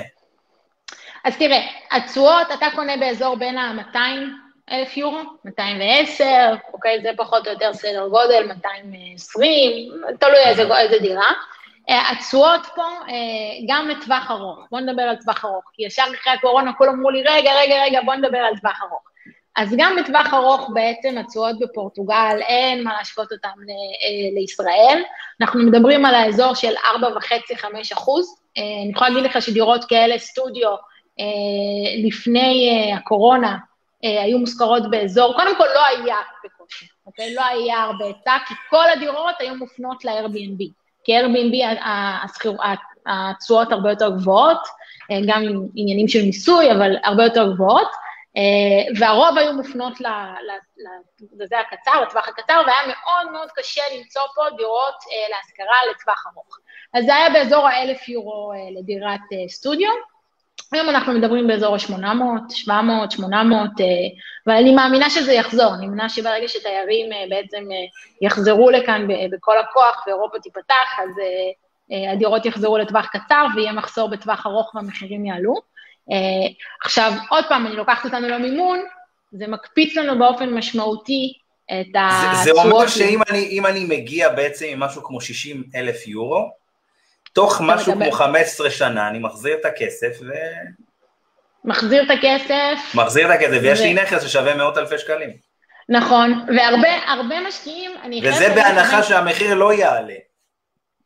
אז 1.23 1.37
תראה, 1.37 1.59
התשואות, 1.91 2.47
אתה 2.53 2.65
קונה 2.75 2.97
באזור 2.97 3.35
בין 3.35 3.57
ה-200 3.57 3.97
אלף 4.71 4.97
יורו, 4.97 5.21
210, 5.45 6.25
אוקיי, 6.73 7.01
זה 7.01 7.09
פחות 7.17 7.47
או 7.47 7.51
יותר 7.51 7.73
סדר 7.73 8.07
גודל, 8.07 8.43
220, 8.47 9.91
תלוי 10.19 10.39
איזה, 10.45 10.77
איזה 10.77 10.99
דירה. 10.99 11.31
אה, 11.89 12.11
התשואות 12.11 12.61
פה 12.75 12.81
אה, 12.81 13.13
גם 13.67 13.87
לטווח 13.87 14.31
ארוך, 14.31 14.59
בואו 14.71 14.81
נדבר 14.81 15.01
על 15.01 15.15
טווח 15.15 15.45
ארוך, 15.45 15.63
כי 15.73 15.85
ישר 15.85 16.03
אחרי 16.21 16.33
הקורונה 16.33 16.73
כולם 16.73 16.93
אמרו 16.93 17.09
לי, 17.09 17.21
רגע, 17.21 17.51
רגע, 17.53 17.83
רגע, 17.83 18.01
בואו 18.05 18.17
נדבר 18.17 18.37
על 18.37 18.57
טווח 18.57 18.81
ארוך. 18.81 19.01
אז 19.55 19.75
גם 19.77 19.95
בטווח 20.03 20.33
ארוך 20.33 20.69
בעצם 20.73 21.17
התשואות 21.17 21.59
בפורטוגל, 21.59 22.37
אין 22.41 22.83
מה 22.83 22.93
להשוות 22.93 23.31
אותן 23.31 23.47
אה, 23.47 24.35
לישראל. 24.35 25.03
אנחנו 25.41 25.59
מדברים 25.59 26.05
על 26.05 26.15
האזור 26.15 26.53
של 26.53 26.73
4.5-5 26.75 27.65
אחוז. 27.93 28.39
אני 28.57 28.91
יכולה 28.91 29.09
להגיד 29.09 29.29
לך 29.29 29.41
שדירות 29.41 29.85
כאלה, 29.85 30.17
סטודיו, 30.17 30.75
לפני 32.07 32.91
הקורונה, 32.95 33.57
היו 34.01 34.39
מושכרות 34.39 34.89
באזור, 34.89 35.33
קודם 35.33 35.57
כל 35.57 35.65
לא 35.75 35.85
היה 35.85 36.15
בקושי, 36.43 36.85
אוקיי? 37.05 37.33
לא 37.33 37.45
היה 37.45 37.83
הרבה 37.83 38.05
היצע, 38.05 38.37
כי 38.47 38.53
כל 38.69 38.89
הדירות 38.89 39.35
היו 39.39 39.55
מופנות 39.55 40.05
ל-Airbnb. 40.05 40.82
כי 41.03 41.19
Airbnb 41.19 41.79
התשואות 43.05 43.71
הרבה 43.71 43.89
יותר 43.89 44.09
גבוהות, 44.09 44.61
אה, 45.11 45.19
גם 45.27 45.41
עם 45.41 45.67
עניינים 45.75 46.07
של 46.07 46.25
מיסוי, 46.25 46.71
אבל 46.71 46.95
הרבה 47.03 47.23
יותר 47.23 47.53
גבוהות, 47.53 47.87
והרוב 48.99 49.37
היו 49.37 49.53
מופנות 49.53 49.93
לזה 51.39 51.59
הקצר, 51.59 52.01
לטווח 52.01 52.27
הקצר, 52.27 52.61
והיה 52.65 52.81
מאוד 52.87 53.31
מאוד 53.31 53.49
קשה 53.55 53.81
למצוא 53.97 54.21
פה 54.35 54.41
דירות 54.57 54.95
להשכרה 55.29 55.77
לטווח 55.91 56.23
ארוך. 56.33 56.57
אז 56.93 57.05
זה 57.05 57.15
היה 57.15 57.29
באזור 57.29 57.67
האלף 57.67 58.09
יורו 58.09 58.51
לדירת 58.77 59.19
סטודיו. 59.47 60.12
היום 60.73 60.89
אנחנו 60.89 61.13
מדברים 61.13 61.47
באזור 61.47 61.75
ה-800, 61.75 62.49
700, 62.49 63.11
800, 63.11 63.69
ואני 64.47 64.75
מאמינה 64.75 65.09
שזה 65.09 65.33
יחזור, 65.33 65.73
אני 65.75 65.85
מאמינה 65.85 66.09
שברגע 66.09 66.47
שתיירים 66.47 67.09
בעצם 67.29 67.63
יחזרו 68.21 68.69
לכאן 68.69 69.07
בכל 69.31 69.57
הכוח 69.59 70.03
ואירופה 70.07 70.39
תיפתח, 70.39 70.99
אז 71.03 71.09
הדירות 72.13 72.45
יחזרו 72.45 72.77
לטווח 72.77 73.05
קצר 73.05 73.45
ויהיה 73.55 73.71
מחסור 73.71 74.09
בטווח 74.09 74.45
ארוך 74.45 74.75
והמחירים 74.75 75.25
יעלו. 75.25 75.53
עכשיו, 76.83 77.11
עוד 77.29 77.45
פעם, 77.49 77.67
אני 77.67 77.75
לוקחת 77.75 78.05
אותנו 78.05 78.27
למימון, 78.27 78.79
זה 79.31 79.47
מקפיץ 79.47 79.97
לנו 79.97 80.19
באופן 80.19 80.49
משמעותי 80.49 81.33
את 81.71 81.95
התשואות. 81.95 82.45
זה, 82.45 82.53
זה 82.53 82.61
אומר 82.61 82.87
שאם 82.87 83.19
אני, 83.29 83.59
אני 83.69 83.85
מגיע 83.85 84.29
בעצם 84.29 84.65
עם 84.69 84.79
משהו 84.79 85.03
כמו 85.03 85.21
60 85.21 85.63
אלף 85.75 86.07
יורו, 86.07 86.62
תוך 87.33 87.61
משהו 87.61 87.93
כמו 87.93 88.11
15 88.11 88.69
שנה 88.69 89.07
אני 89.07 89.19
מחזיר 89.19 89.57
את 89.59 89.65
הכסף 89.65 90.19
ו... 90.21 90.31
מחזיר 91.65 92.03
את 92.03 92.17
הכסף. 92.17 92.95
מחזיר 92.95 93.33
את 93.33 93.35
הכסף, 93.35 93.57
ויש 93.61 93.79
לי 93.79 93.93
נכס 93.93 94.23
ששווה 94.23 94.55
מאות 94.55 94.77
אלפי 94.77 94.97
שקלים. 94.97 95.29
נכון, 95.89 96.45
והרבה 96.57 97.47
משקיעים, 97.47 97.91
אני 98.03 98.21
חייבת... 98.21 98.35
וזה 98.35 98.49
בהנחה 98.55 99.03
שהמחיר 99.03 99.53
לא 99.53 99.73
יעלה. 99.73 100.13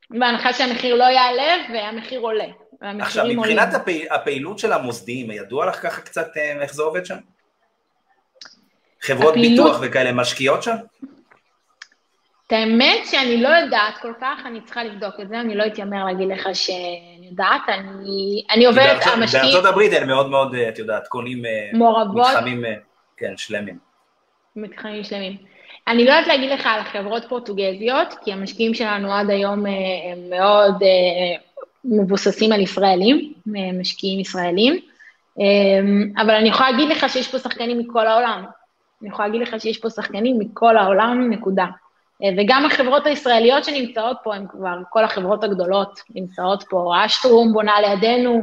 בהנחה 0.09 0.53
שהמחיר 0.53 0.95
לא 0.95 1.03
יעלה 1.03 1.55
והמחיר 1.73 2.19
עולה. 2.19 2.45
עכשיו, 2.81 3.25
מבחינת 3.25 3.73
הפעיל, 3.73 4.07
הפעילות 4.11 4.59
של 4.59 4.73
המוסדיים, 4.73 5.31
ידוע 5.31 5.65
לך 5.65 5.75
ככה 5.75 6.01
קצת 6.01 6.37
אה, 6.37 6.61
איך 6.61 6.73
זה 6.73 6.83
עובד 6.83 7.05
שם? 7.05 7.17
חברות 9.01 9.33
הפעילות... 9.33 9.65
ביטוח 9.65 9.81
וכאלה 9.81 10.11
משקיעות 10.11 10.63
שם? 10.63 10.75
את 12.47 12.51
האמת 12.51 13.05
שאני 13.05 13.41
לא 13.41 13.49
יודעת 13.49 13.97
כל 14.01 14.13
כך, 14.21 14.39
אני 14.45 14.61
צריכה 14.61 14.83
לבדוק 14.83 15.15
את 15.21 15.29
זה, 15.29 15.39
אני 15.39 15.55
לא 15.55 15.65
אתיימר 15.65 16.05
להגיד 16.05 16.27
לך 16.27 16.49
שאני 16.53 17.27
יודעת, 17.29 17.61
אני, 17.67 18.43
אני 18.51 18.65
עובדת, 18.65 19.07
המשקיעים... 19.13 19.45
בארצות 19.45 19.65
הברית 19.65 19.91
הם 19.93 20.07
מאוד 20.07 20.29
מאוד, 20.29 20.55
את 20.55 20.79
יודעת, 20.79 21.07
קונים 21.07 21.45
אה, 21.45 21.69
מעורבות, 21.73 22.27
מתחמים, 22.27 22.65
אה, 22.65 22.73
כן, 23.17 23.33
שלמים. 23.37 23.77
מתחמים 24.55 25.03
שלמים. 25.03 25.37
אני 25.87 26.05
לא 26.05 26.11
יודעת 26.11 26.27
להגיד 26.27 26.51
לך 26.51 26.65
על 26.65 26.83
חברות 26.83 27.25
פורטוגזיות, 27.29 28.15
כי 28.23 28.33
המשקיעים 28.33 28.73
שלנו 28.73 29.13
עד 29.13 29.29
היום 29.29 29.65
אה, 29.65 29.71
הם 30.11 30.29
מאוד 30.29 30.83
מבוססים 31.85 32.51
על 32.51 32.61
ישראלים, 32.61 33.33
משקיעים 33.79 34.19
ישראלים, 34.19 34.79
אבל 36.17 36.31
אני 36.31 36.49
יכולה 36.49 36.71
להגיד 36.71 36.89
לך 36.89 37.09
שיש 37.09 37.31
פה 37.31 37.39
שחקנים 37.39 37.79
מכל 37.79 38.07
העולם. 38.07 38.45
אני 39.01 39.09
יכולה 39.09 39.27
להגיד 39.27 39.47
לך 39.47 39.61
שיש 39.61 39.77
פה 39.77 39.89
שחקנים 39.89 40.39
מכל 40.39 40.77
העולם, 40.77 41.29
נקודה. 41.29 41.65
אה, 42.23 42.29
וגם 42.37 42.65
החברות 42.65 43.05
הישראליות 43.05 43.65
שנמצאות 43.65 44.17
פה, 44.23 44.35
הן 44.35 44.45
כבר, 44.49 44.77
כל 44.89 45.03
החברות 45.03 45.43
הגדולות 45.43 45.99
נמצאות 46.15 46.63
פה, 46.69 46.93
אשטרום 47.05 47.53
בונה 47.53 47.81
לידינו. 47.81 48.41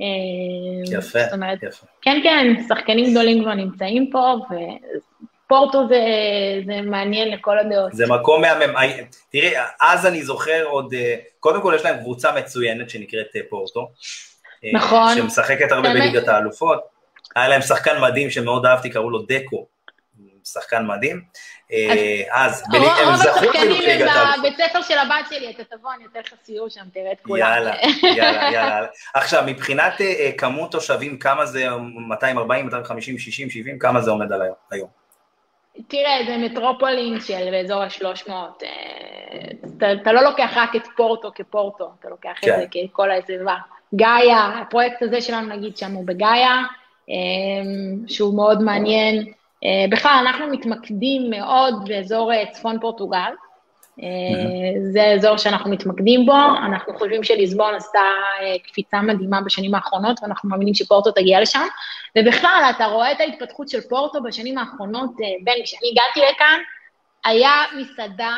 אה, 0.00 0.98
יפה, 0.98 1.18
אומרת, 1.32 1.62
יפה. 1.62 1.86
כן, 2.02 2.20
כן, 2.22 2.46
שחקנים 2.68 3.10
גדולים 3.10 3.42
כבר 3.42 3.54
נמצאים 3.54 4.10
פה, 4.12 4.36
ופורטו 5.46 5.88
זה, 5.88 6.00
זה 6.66 6.80
מעניין 6.82 7.30
לכל 7.30 7.58
הדעות. 7.58 7.92
זה 7.92 8.06
מקום 8.06 8.40
מהמם. 8.40 8.74
תראי, 9.32 9.52
אז 9.80 10.06
אני 10.06 10.22
זוכר 10.22 10.64
עוד, 10.64 10.94
אה, 10.94 11.16
קודם 11.40 11.62
כל 11.62 11.72
יש 11.76 11.84
להם 11.84 12.00
קבוצה 12.00 12.32
מצוינת 12.32 12.90
שנקראת 12.90 13.26
פורטו. 13.50 13.90
נכון. 14.72 15.16
שמשחקת 15.16 15.72
הרבה 15.72 15.88
בליגת 15.88 16.28
האלופות. 16.28 16.80
היה 17.36 17.48
להם 17.48 17.62
שחקן 17.62 18.00
מדהים 18.00 18.30
שמאוד 18.30 18.66
אהבתי, 18.66 18.90
קראו 18.90 19.10
לו 19.10 19.22
דקו. 19.28 19.66
שחקן 20.44 20.86
מדהים. 20.86 21.22
אה, 21.72 22.22
אז 22.30 22.64
הם 22.74 23.16
זכו 23.16 23.46
בליגת 23.52 24.08
האלופות. 24.10 24.38
בבית 24.38 24.56
ספר 24.56 24.82
של 24.82 24.98
הבת 24.98 25.26
שלי, 25.30 25.50
אתה 25.50 25.76
תבוא, 25.76 25.90
אני 25.94 26.04
אתן 26.12 26.20
לך 26.20 26.34
סיור 26.44 26.68
שם, 26.68 26.84
תראה 26.94 27.12
את 27.12 27.20
כולם. 27.20 27.40
יאללה, 27.40 27.74
יאללה, 28.02 28.52
יאללה. 28.52 28.86
עכשיו, 29.14 29.42
מבחינת 29.46 30.00
אה, 30.00 30.06
אה, 30.06 30.30
כמות 30.38 30.72
תושבים, 30.72 31.18
כמה 31.18 31.46
זה 31.46 31.66
240, 32.08 32.64
250, 32.64 33.18
60, 33.18 33.50
70, 33.50 33.78
כמה 33.78 34.00
זה 34.00 34.10
עומד 34.10 34.32
על 34.32 34.42
היום? 34.70 34.88
תראה, 35.88 36.18
זה 36.26 36.36
מטרופולין 36.36 37.20
של 37.20 37.50
באזור 37.50 37.82
ה-300. 37.82 38.30
אתה 40.02 40.12
לא 40.12 40.22
לוקח 40.22 40.50
רק 40.56 40.76
את 40.76 40.86
פורטו 40.96 41.30
כפורטו, 41.34 41.90
אתה 42.00 42.08
לוקח 42.08 42.38
את 42.38 42.48
זה 42.58 42.64
כן. 42.70 42.80
ככל 42.92 43.10
הסביבה. 43.10 43.56
גאיה, 43.94 44.60
הפרויקט 44.60 45.02
הזה 45.02 45.20
שלנו, 45.20 45.48
נגיד, 45.56 45.76
שם 45.76 45.92
הוא 45.92 46.06
בגאיה, 46.06 46.62
שהוא 48.06 48.36
מאוד 48.36 48.62
מעניין. 48.62 49.32
אה, 49.64 49.86
בכלל, 49.90 50.24
אנחנו 50.26 50.46
מתמקדים 50.46 51.30
מאוד 51.30 51.74
באזור 51.88 52.32
אה, 52.32 52.44
צפון 52.52 52.80
פורטוגל. 52.80 53.32
אה, 54.02 54.08
זה 54.92 55.02
האזור 55.02 55.36
שאנחנו 55.36 55.70
מתמקדים 55.70 56.26
בו, 56.26 56.36
אנחנו 56.66 56.98
חושבים 56.98 57.24
שליסבון 57.24 57.74
עשתה 57.74 58.00
קפיצה 58.66 59.00
מדהימה 59.00 59.40
בשנים 59.40 59.74
האחרונות, 59.74 60.22
ואנחנו 60.22 60.48
מאמינים 60.48 60.74
שפורטו 60.74 61.10
תגיע 61.10 61.40
לשם. 61.40 61.66
ובכלל, 62.18 62.70
אתה 62.76 62.86
רואה 62.86 63.12
את 63.12 63.20
ההתפתחות 63.20 63.68
של 63.68 63.80
פורטו 63.80 64.22
בשנים 64.22 64.58
האחרונות, 64.58 65.10
בן, 65.44 65.52
כשאני 65.64 65.90
הגעתי 65.92 66.32
לכאן, 66.34 66.58
היה 67.24 67.52
מסעדה 67.76 68.36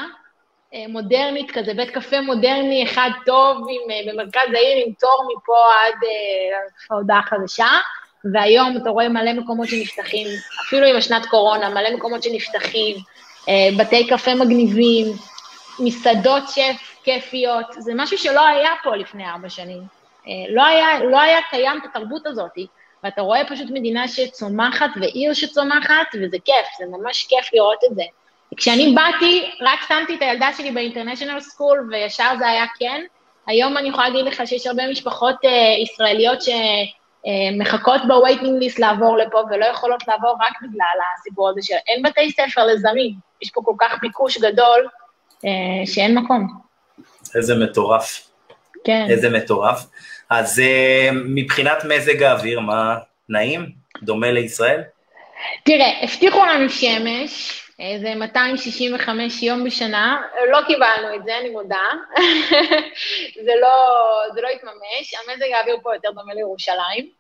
מודרנית 0.88 1.50
כזה, 1.50 1.74
בית 1.74 1.90
קפה 1.90 2.20
מודרני 2.20 2.84
אחד 2.84 3.10
טוב, 3.26 3.66
עם, 3.68 4.12
במרכז 4.12 4.48
העיר 4.54 4.86
עם 4.86 4.92
תור 4.92 5.28
מפה 5.36 5.56
עד 5.86 6.08
ההודעה 6.90 7.18
החדשה, 7.18 7.68
והיום 8.32 8.76
אתה 8.76 8.90
רואה 8.90 9.08
מלא 9.08 9.32
מקומות 9.32 9.68
שנפתחים, 9.68 10.26
אפילו 10.66 10.86
עם 10.86 10.96
השנת 10.96 11.26
קורונה, 11.26 11.68
מלא 11.68 11.96
מקומות 11.96 12.22
שנפתחים, 12.22 12.96
אה, 13.48 13.68
בתי 13.78 14.06
קפה 14.06 14.34
מגניבים, 14.34 15.06
מסעדות 15.78 16.42
שף 16.48 16.96
כיפיות, 17.04 17.66
זה 17.78 17.92
משהו 17.94 18.18
שלא 18.18 18.46
היה 18.46 18.70
פה 18.82 18.96
לפני 18.96 19.30
ארבע 19.30 19.48
שנים. 19.48 19.82
אה, 20.28 20.54
לא 20.54 20.64
היה, 20.66 21.04
לא 21.04 21.20
היה 21.20 21.38
קיים 21.50 21.78
את 21.78 21.84
התרבות 21.84 22.26
הזאת, 22.26 22.58
ואתה 23.04 23.22
רואה 23.22 23.48
פשוט 23.48 23.70
מדינה 23.70 24.08
שצומחת 24.08 24.90
ועיר 25.00 25.32
שצומחת, 25.32 26.06
וזה 26.14 26.36
כיף, 26.44 26.66
זה 26.78 26.84
ממש 26.98 27.26
כיף 27.28 27.54
לראות 27.54 27.78
את 27.90 27.94
זה. 27.94 28.02
כשאני 28.56 28.94
באתי, 28.94 29.50
רק 29.60 29.78
שמתי 29.88 30.14
את 30.14 30.22
הילדה 30.22 30.48
שלי 30.56 30.70
באינטרנשיונל 30.70 31.40
סקול, 31.40 31.88
וישר 31.90 32.30
זה 32.38 32.48
היה 32.48 32.64
כן. 32.78 33.02
היום 33.46 33.78
אני 33.78 33.88
יכולה 33.88 34.08
להגיד 34.08 34.24
לך 34.26 34.42
שיש 34.46 34.66
הרבה 34.66 34.90
משפחות 34.90 35.34
uh, 35.44 35.82
ישראליות 35.82 36.42
ש... 36.42 36.48
אה, 37.26 37.56
מחכות 37.58 38.00
בווייטינג 38.08 38.62
ליסט 38.62 38.78
לעבור 38.78 39.16
לפה 39.16 39.42
ולא 39.50 39.64
יכולות 39.64 40.08
לעבור 40.08 40.30
רק 40.30 40.62
בגלל 40.62 40.98
הסיפור 41.18 41.48
הזה 41.48 41.60
שאין 41.62 42.02
בתי 42.02 42.30
ספר 42.30 42.66
לזרים, 42.66 43.14
יש 43.42 43.50
פה 43.50 43.60
כל 43.64 43.74
כך 43.80 43.98
ביקוש 44.00 44.38
גדול 44.38 44.88
אה, 45.44 45.86
שאין 45.86 46.18
מקום. 46.18 46.48
איזה 47.34 47.54
מטורף. 47.54 48.30
כן. 48.84 49.06
איזה 49.10 49.30
מטורף. 49.30 49.86
אז 50.30 50.60
אה, 50.60 51.08
מבחינת 51.12 51.84
מזג 51.84 52.22
האוויר, 52.22 52.60
מה 52.60 52.96
נעים? 53.28 53.66
דומה 54.02 54.30
לישראל? 54.30 54.82
תראה, 55.64 56.02
הבטיחו 56.02 56.44
לנו 56.44 56.70
שמש, 56.70 57.63
איזה 57.78 58.14
265 58.14 59.42
יום 59.42 59.64
בשנה, 59.64 60.22
לא 60.52 60.58
קיבלנו 60.66 61.14
את 61.16 61.24
זה, 61.24 61.38
אני 61.38 61.50
מודה. 61.50 61.86
זה, 63.44 63.52
לא, 63.60 63.76
זה 64.34 64.40
לא 64.40 64.48
התממש, 64.48 65.14
המזג 65.14 65.52
האוויר 65.52 65.76
פה 65.82 65.94
יותר 65.94 66.10
דומה 66.10 66.34
לירושלים. 66.34 67.10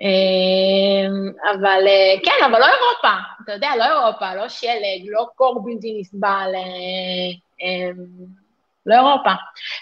אמ, 0.00 1.32
אבל 1.52 1.84
אה, 1.86 2.14
כן, 2.24 2.44
אבל 2.44 2.60
לא 2.60 2.66
אירופה, 2.66 3.12
אתה 3.44 3.52
יודע, 3.52 3.70
לא 3.76 3.84
אירופה, 3.84 4.34
לא 4.34 4.48
שלג, 4.48 5.02
לא 5.04 5.26
קור 5.34 5.64
בלתי 5.64 5.96
נסבל, 6.00 6.52
אה, 6.54 7.64
אמ, 7.66 7.94
לא 8.86 8.94
אירופה. 8.94 9.30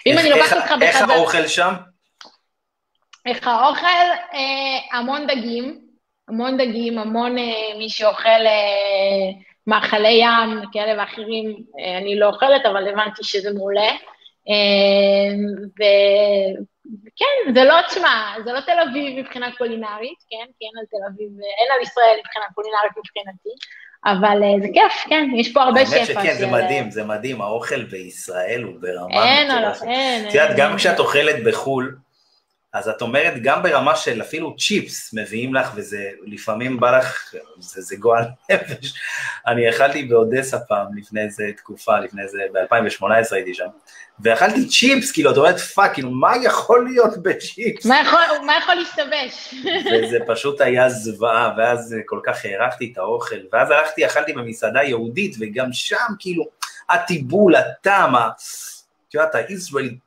ואם 0.05 0.17
אני 0.17 0.29
לוקחת 0.29 0.57
אותך 0.57 0.71
בחדר... 0.71 0.85
איך 0.85 1.01
האוכל 1.09 1.47
שם? 1.47 1.73
איך 3.25 3.47
האוכל? 3.47 3.87
אה, 4.33 4.97
המון 4.97 5.27
דגים, 5.27 5.81
המון 6.27 6.57
דגים, 6.57 6.99
המון 6.99 7.35
מי 7.77 7.89
שאוכל... 7.89 8.45
מאכלי 9.67 10.19
ים 10.21 10.61
כאלה 10.71 11.01
ואחרים 11.01 11.63
אה, 11.79 11.97
אני 11.97 12.19
לא 12.19 12.27
אוכלת, 12.27 12.65
אבל 12.65 12.87
הבנתי 12.87 13.23
שזה 13.23 13.53
מעולה. 13.53 13.91
אה, 14.49 15.35
וכן, 17.05 17.53
זה 17.53 17.63
לא, 17.63 17.75
תשמע, 17.87 18.33
זה 18.45 18.53
לא 18.53 18.59
תל 18.59 18.79
אביב 18.89 19.19
מבחינה 19.19 19.51
קולינרית, 19.57 20.19
כן? 20.29 20.45
כי 20.59 20.65
אין 20.65 20.79
על 20.79 20.85
תל 20.91 21.05
אביב, 21.13 21.29
אין 21.59 21.71
על 21.75 21.81
ישראל 21.81 22.15
מבחינה 22.19 22.45
קולינרית 22.55 22.91
מבחינתי, 22.97 23.49
אבל 24.05 24.43
אה, 24.43 24.59
זה 24.61 24.67
כיף, 24.73 25.05
כן, 25.09 25.29
יש 25.35 25.53
פה 25.53 25.61
הרבה 25.61 25.85
שפע. 25.85 25.95
האמת 25.95 26.07
שכן, 26.07 26.33
זה 26.33 26.47
מדהים, 26.47 26.91
זה 26.91 27.03
מדהים, 27.03 27.41
האוכל 27.41 27.83
בישראל 27.83 28.63
הוא 28.63 28.73
ברמה. 28.81 29.23
אין, 29.23 29.51
אין. 29.87 30.27
את 30.27 30.33
יודעת, 30.33 30.57
גם 30.57 30.77
כשאת 30.77 30.99
אוכלת 30.99 31.43
בחו"ל, 31.43 31.95
אז 32.73 32.89
את 32.89 33.01
אומרת, 33.01 33.33
גם 33.41 33.63
ברמה 33.63 33.95
של 33.95 34.21
אפילו 34.21 34.57
צ'יפס 34.57 35.13
מביאים 35.13 35.53
לך, 35.53 35.71
וזה 35.75 36.09
לפעמים 36.25 36.79
בא 36.79 36.97
לך, 36.97 37.33
זה, 37.59 37.81
זה 37.81 37.95
גועל 37.95 38.23
נפש. 38.49 38.93
אני 39.47 39.69
אכלתי 39.69 40.03
באודסה 40.03 40.59
פעם, 40.59 40.97
לפני 40.97 41.21
איזה 41.21 41.43
תקופה, 41.57 41.99
לפני 41.99 42.21
איזה, 42.21 42.37
ב-2018 42.53 43.05
הייתי 43.31 43.53
שם, 43.53 43.67
ואכלתי 44.19 44.67
צ'יפס, 44.67 45.11
כאילו, 45.11 45.31
את 45.31 45.37
אומרת, 45.37 45.59
fuck, 45.59 45.93
כאילו, 45.93 46.11
מה 46.11 46.33
יכול 46.43 46.85
להיות 46.89 47.23
בצ'יפס? 47.23 47.85
מה 47.85 48.01
יכול, 48.01 48.19
מה 48.45 48.53
יכול 48.57 48.75
להשתבש? 48.75 49.53
וזה 50.05 50.17
פשוט 50.27 50.61
היה 50.61 50.89
זוועה, 50.89 51.53
ואז 51.57 51.95
כל 52.05 52.19
כך 52.23 52.45
הערכתי 52.45 52.89
את 52.91 52.97
האוכל, 52.97 53.39
ואז 53.51 53.71
הלכתי, 53.71 54.05
אכלתי 54.05 54.33
במסעדה 54.33 54.83
יהודית, 54.83 55.35
וגם 55.39 55.73
שם, 55.73 56.13
כאילו, 56.19 56.43
הטיבול, 56.89 57.55
הטעם, 57.55 58.15
את 58.15 59.13
יודעת, 59.13 59.35
הישראלי, 59.35 59.97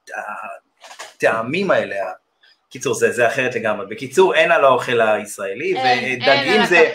הטעמים 1.15 1.71
האלה, 1.71 1.97
קיצור, 2.77 2.95
זה, 2.95 3.13
זה 3.13 3.27
אחרת 3.27 3.55
לגמרי. 3.55 3.87
בקיצור, 3.87 4.35
אין 4.35 4.53
על 4.53 4.65
האוכל 4.65 5.01
הישראלי, 5.01 5.75
ודגים 5.75 6.65
זה, 6.65 6.93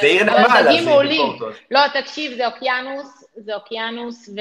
זה 0.00 0.06
עיר 0.06 0.24
נמל, 0.24 0.36
אז 0.36 0.64
זה 0.64 0.70
ביקורטות. 1.08 1.54
לא, 1.70 1.80
תקשיב, 1.94 2.32
זה 2.36 2.46
אוקיינוס, 2.46 3.24
זה 3.36 3.54
אוקיינוס, 3.54 4.28
ו... 4.28 4.40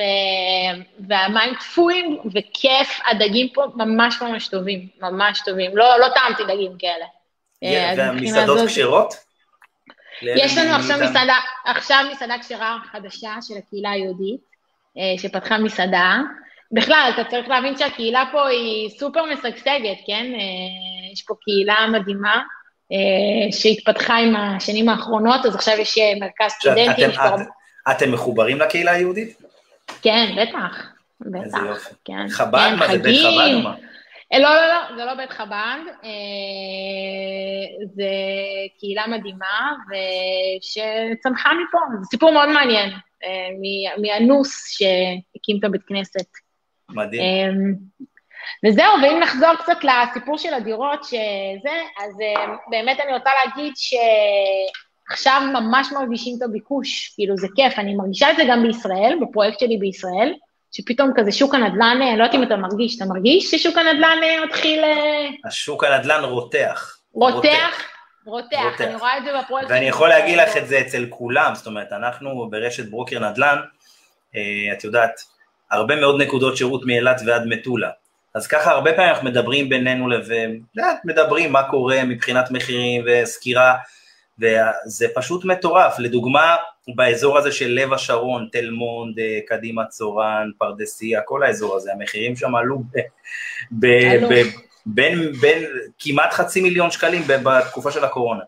והמים 1.08 1.56
קפואים, 1.56 2.20
וכיף, 2.26 3.00
הדגים 3.12 3.48
פה 3.54 3.66
ממש 3.76 4.22
ממש 4.22 4.48
טובים, 4.48 4.88
ממש 5.02 5.42
טובים. 5.46 5.78
לא, 5.78 6.00
לא 6.00 6.08
טעמתי 6.10 6.44
דגים 6.44 6.72
כאלה. 6.80 7.06
אה, 7.64 7.94
והמסעדות 7.98 8.68
כשרות? 8.68 9.14
יש 10.22 10.58
לנו 10.58 10.76
עכשיו 10.76 10.98
מסעדה, 11.04 11.36
עכשיו 11.66 12.06
מסעדה 12.12 12.36
כשרה 12.42 12.78
חדשה 12.92 13.34
של 13.42 13.54
הקהילה 13.58 13.92
היהודית, 13.92 14.42
אה, 14.98 15.02
שפתחה 15.18 15.58
מסעדה. 15.58 16.18
בכלל, 16.72 17.12
אתה 17.14 17.24
צריך 17.30 17.50
להבין 17.50 17.78
שהקהילה 17.78 18.24
פה 18.32 18.48
היא 18.48 18.90
סופר 18.90 19.26
משגשגת, 19.26 19.98
כן? 20.08 20.26
אה, 20.34 21.12
יש 21.14 21.22
פה 21.28 21.34
קהילה 21.42 21.88
מדהימה 21.92 22.42
אה, 22.92 23.52
שהתפתחה 23.52 24.18
עם 24.18 24.36
השנים 24.36 24.90
האחרונות, 24.90 25.46
אז 25.46 25.56
עכשיו 25.56 25.78
יש 25.78 25.98
אה, 25.98 26.14
מרכז 26.20 26.52
סטודנטים. 26.52 27.10
אתם, 27.10 27.42
את, 27.42 27.48
אתם 27.92 28.12
מחוברים 28.12 28.60
לקהילה 28.60 28.92
היהודית? 28.92 29.42
כן, 30.02 30.26
בטח. 30.38 30.88
בטח, 31.22 31.44
איזה 31.44 31.58
יופי. 31.68 31.96
כן. 32.06 32.30
חב"ד? 32.30 32.70
כן, 32.70 32.76
מה, 32.76 32.88
זה 32.88 32.98
בית 32.98 33.22
חב"ד 33.22 33.54
או 33.54 33.60
מה? 33.60 33.76
לא, 34.34 34.56
לא, 34.56 34.68
לא, 34.68 34.96
זה 34.96 35.06
לא 35.06 35.14
בית 35.14 35.32
חב"ד, 35.32 35.80
זה 37.96 38.10
קהילה 38.80 39.08
מדהימה, 39.08 39.74
ושצמחה 39.90 41.50
מפה, 41.54 41.78
זה 42.00 42.06
סיפור 42.10 42.32
מאוד 42.32 42.50
מעניין, 42.50 42.90
מאנוס 44.02 44.78
שהקים 44.78 45.58
את 45.60 45.64
הבית 45.64 45.82
כנסת. 45.88 46.41
מדהים. 46.94 47.22
אמ, 47.22 47.74
וזהו, 48.66 48.94
ואם 49.04 49.20
נחזור 49.20 49.56
קצת 49.56 49.78
לסיפור 49.84 50.38
של 50.38 50.54
הדירות, 50.54 51.04
שזה, 51.04 51.76
אז 52.04 52.22
אמ, 52.22 52.56
באמת 52.70 53.00
אני 53.00 53.14
רוצה 53.14 53.30
להגיד 53.46 53.74
שעכשיו 53.76 55.42
ממש 55.54 55.88
מרגישים 55.92 56.36
את 56.38 56.42
הביקוש, 56.42 57.14
כאילו 57.16 57.38
זה 57.38 57.48
כיף, 57.56 57.80
אני 57.80 57.96
מרגישה 57.96 58.32
את 58.32 58.36
זה 58.38 58.44
גם 58.50 58.64
בישראל, 58.64 59.18
בפרויקט 59.22 59.60
שלי 59.60 59.78
בישראל, 59.78 60.34
שפתאום 60.72 61.12
כזה 61.16 61.32
שוק 61.32 61.56
הנדל"ן, 61.56 62.00
אני 62.02 62.18
לא 62.18 62.24
יודעת 62.24 62.36
אם 62.36 62.44
אתה 62.44 62.56
מרגיש, 62.56 62.98
אתה 62.98 63.06
מרגיש 63.06 63.52
ששוק 63.52 63.78
הנדל"ן 63.78 64.18
אה, 64.24 64.46
מתחיל... 64.46 64.84
אה, 64.84 65.28
השוק 65.46 65.84
הנדל"ן 65.84 66.24
רותח. 66.24 66.98
רותח? 67.14 67.84
רותח, 68.26 68.82
אני 68.82 68.96
רואה 68.96 69.18
את 69.18 69.24
זה 69.24 69.32
בפרויקט. 69.40 69.72
ואני 69.72 69.86
יכול 69.88 70.10
להגיד 70.10 70.38
לך 70.38 70.58
את 70.58 70.68
זה 70.68 70.82
אצל 70.82 71.06
כולם, 71.10 71.56
זאת 71.56 71.68
אומרת, 71.68 71.94
אנחנו 71.94 72.50
ברשת 72.50 72.90
ברוקר 72.90 73.30
נדל"ן, 73.30 73.58
אה, 74.36 74.74
את 74.74 74.84
יודעת, 74.84 75.12
הרבה 75.72 75.96
מאוד 75.96 76.22
נקודות 76.22 76.58
שירות 76.58 76.86
מאילת 76.86 77.22
ועד 77.26 77.46
מטולה. 77.46 77.90
אז 78.36 78.48
ככה 78.48 78.72
הרבה 78.72 78.94
פעמים 78.94 79.10
אנחנו 79.10 79.30
מדברים 79.30 79.70
בינינו 79.70 80.10
לבין, 80.10 80.62
מדברים 81.06 81.52
מה 81.52 81.64
קורה 81.64 82.04
מבחינת 82.04 82.52
מחירים 82.52 83.06
וסקירה, 83.08 83.76
וזה 84.40 85.08
פשוט 85.16 85.46
מטורף. 85.46 86.00
לדוגמה, 86.00 86.56
באזור 86.96 87.38
הזה 87.38 87.52
של 87.52 87.68
לב 87.68 87.94
השרון, 87.94 88.48
תל 88.52 88.70
מונד, 88.70 89.20
אה, 89.20 89.40
קדימה 89.48 89.86
צורן, 89.86 90.50
פרדסיה, 90.58 91.22
כל 91.22 91.44
האזור 91.44 91.76
הזה, 91.76 91.94
המחירים 91.94 92.36
שם 92.36 92.56
עלו 92.56 92.78
ב, 92.78 93.00
ב, 93.72 93.88
ב, 94.30 94.44
בין, 94.86 95.32
בין 95.42 95.64
כמעט 96.00 96.34
חצי 96.34 96.62
מיליון 96.62 96.92
שקלים 96.92 97.24
בתקופה 97.28 97.92
של 97.92 98.04
הקורונה. 98.04 98.44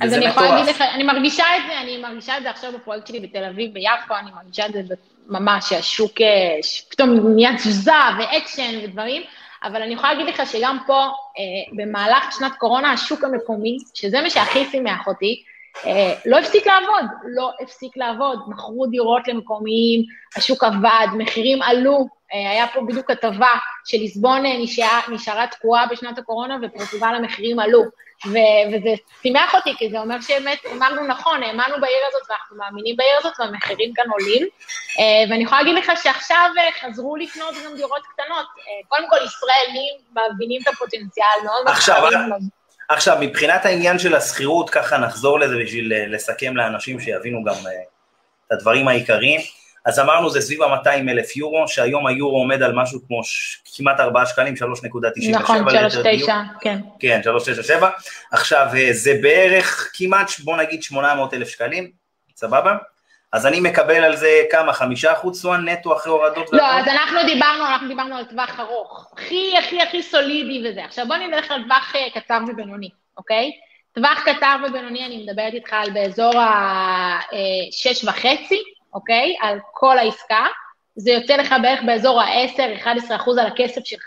אז 0.00 0.12
אני 0.12 0.24
יכולה 0.24 0.50
להגיד 0.50 0.74
לך, 0.74 0.80
אני 0.94 1.04
מרגישה 1.04 1.44
את 1.56 1.62
זה, 1.66 1.80
אני 1.80 2.02
מרגישה 2.02 2.38
את 2.38 2.42
זה 2.42 2.50
עכשיו 2.50 2.72
בפרויקט 2.72 3.06
שלי 3.06 3.20
בתל 3.20 3.44
אביב, 3.44 3.74
ביפו, 3.74 4.14
אני 4.22 4.30
מרגישה 4.30 4.66
את 4.66 4.72
זה 4.72 4.94
ממש, 5.28 5.68
שהשוק 5.68 6.20
אה, 6.20 6.58
פתאום 6.90 7.34
נהיה 7.34 7.56
תזוזה 7.56 7.92
ואקשן 8.18 8.84
ודברים, 8.84 9.22
אבל 9.62 9.82
אני 9.82 9.94
יכולה 9.94 10.14
להגיד 10.14 10.34
לך 10.34 10.42
שגם 10.46 10.78
פה, 10.86 11.02
אה, 11.02 11.76
במהלך 11.76 12.32
שנת 12.38 12.52
קורונה, 12.58 12.92
השוק 12.92 13.24
המקומי, 13.24 13.76
שזה 13.94 14.20
מה 14.20 14.30
שהכי 14.30 14.64
שימח 14.64 15.06
אותי, 15.06 15.42
אה, 15.86 16.14
לא 16.26 16.38
הפסיק 16.38 16.66
לעבוד, 16.66 17.04
לא 17.24 17.50
הפסיק 17.60 17.96
לעבוד, 17.96 18.38
מכרו 18.48 18.86
דירות 18.86 19.28
למקומיים, 19.28 20.04
השוק 20.36 20.64
עבד, 20.64 21.06
מחירים 21.18 21.62
עלו, 21.62 22.06
היה 22.34 22.66
פה 22.74 22.80
בדיוק 22.80 23.10
כתבה 23.10 23.50
שליסבון 23.84 24.42
נשארה, 24.46 25.00
נשארה 25.08 25.46
תקועה 25.46 25.86
בשנת 25.86 26.18
הקורונה 26.18 26.56
ופורטוגל 26.62 27.14
המחירים 27.14 27.58
עלו. 27.58 27.82
ו- 28.26 28.64
וזה 28.72 28.94
שימח 29.22 29.54
אותי, 29.54 29.74
כי 29.78 29.90
זה 29.90 30.00
אומר 30.00 30.20
שבאמת 30.20 30.58
אמרנו 30.72 31.06
נכון, 31.06 31.42
האמנו 31.42 31.80
בעיר 31.80 31.98
הזאת 32.08 32.22
ואנחנו 32.30 32.56
מאמינים 32.56 32.96
בעיר 32.96 33.16
הזאת 33.18 33.32
והמחירים 33.40 33.92
כאן 33.94 34.04
עולים. 34.10 34.42
Uh, 34.42 35.30
ואני 35.30 35.42
יכולה 35.42 35.62
להגיד 35.62 35.84
לך 35.84 35.92
שעכשיו 36.02 36.50
חזרו 36.80 37.16
לקנות 37.16 37.54
גם 37.64 37.76
דירות 37.76 38.02
קטנות. 38.12 38.46
קודם 38.88 39.10
כל, 39.10 39.16
ישראלים 39.16 39.94
מבינים 40.34 40.60
את 40.62 40.68
הפוטנציאל, 40.68 41.26
מאוד 41.44 41.66
עכשיו, 41.66 42.08
עכשיו, 42.88 43.16
מבחינת 43.20 43.64
העניין 43.64 43.98
של 43.98 44.14
השכירות, 44.14 44.70
ככה 44.70 44.98
נחזור 44.98 45.40
לזה 45.40 45.54
בשביל 45.64 46.14
לסכם 46.14 46.56
לאנשים 46.56 47.00
שיבינו 47.00 47.44
גם 47.44 47.54
את 48.46 48.52
הדברים 48.52 48.88
העיקריים. 48.88 49.40
אז 49.84 50.00
אמרנו 50.00 50.30
זה 50.30 50.40
סביב 50.40 50.62
ה-200 50.62 50.88
אלף 50.88 51.36
יורו, 51.36 51.68
שהיום 51.68 52.06
היורו 52.06 52.38
עומד 52.38 52.62
על 52.62 52.72
משהו 52.74 53.00
כמו 53.06 53.24
ש... 53.24 53.58
כמעט 53.76 54.00
4 54.00 54.26
שקלים, 54.26 54.54
3.97. 54.54 55.30
נכון, 55.32 55.68
3.9, 55.68 56.32
כן. 56.60 56.78
כן, 56.98 57.20
3.97. 57.80 57.84
עכשיו, 58.32 58.66
אה, 58.76 58.88
זה 58.92 59.18
בערך 59.22 59.90
כמעט, 59.94 60.30
בוא 60.44 60.56
נגיד 60.56 60.82
800 60.82 61.34
אלף 61.34 61.48
שקלים, 61.48 61.90
סבבה? 62.36 62.76
אז 63.32 63.46
אני 63.46 63.60
מקבל 63.60 64.04
על 64.04 64.16
זה 64.16 64.42
כמה, 64.50 64.72
חמישה 64.72 65.12
אחוז 65.12 65.42
סואן 65.42 65.68
נטו 65.68 65.96
אחרי 65.96 66.12
הורדות? 66.12 66.52
לא, 66.52 66.66
אז 66.66 66.88
אנחנו 66.88 67.18
דיברנו, 67.26 67.66
אנחנו 67.66 67.88
דיברנו 67.88 68.16
על 68.16 68.24
טווח 68.24 68.60
ארוך. 68.60 69.12
הכי, 69.12 69.58
הכי, 69.58 69.82
הכי 69.82 70.02
סולידי 70.02 70.70
וזה. 70.70 70.84
עכשיו 70.84 71.06
בוא 71.08 71.16
נלך 71.16 71.50
על 71.50 71.62
טווח 71.62 71.96
אה, 71.96 72.20
קצר 72.20 72.38
ובינוני, 72.48 72.88
אוקיי? 73.16 73.50
טווח 73.94 74.20
קצר 74.24 74.56
ובינוני, 74.68 75.06
אני 75.06 75.26
מדברת 75.26 75.54
איתך 75.54 75.72
על 75.72 75.90
באזור 75.90 76.38
ה-6 76.38 77.86
אה, 77.86 77.94
אוקיי? 78.94 79.36
על 79.40 79.58
כל 79.72 79.98
העסקה, 79.98 80.46
זה 80.96 81.10
יוצא 81.10 81.36
לך 81.36 81.54
בערך 81.62 81.80
באזור 81.86 82.20
ה-10-11 82.20 83.16
אחוז 83.16 83.38
על 83.38 83.46
הכסף 83.46 83.84
שלך. 83.84 84.06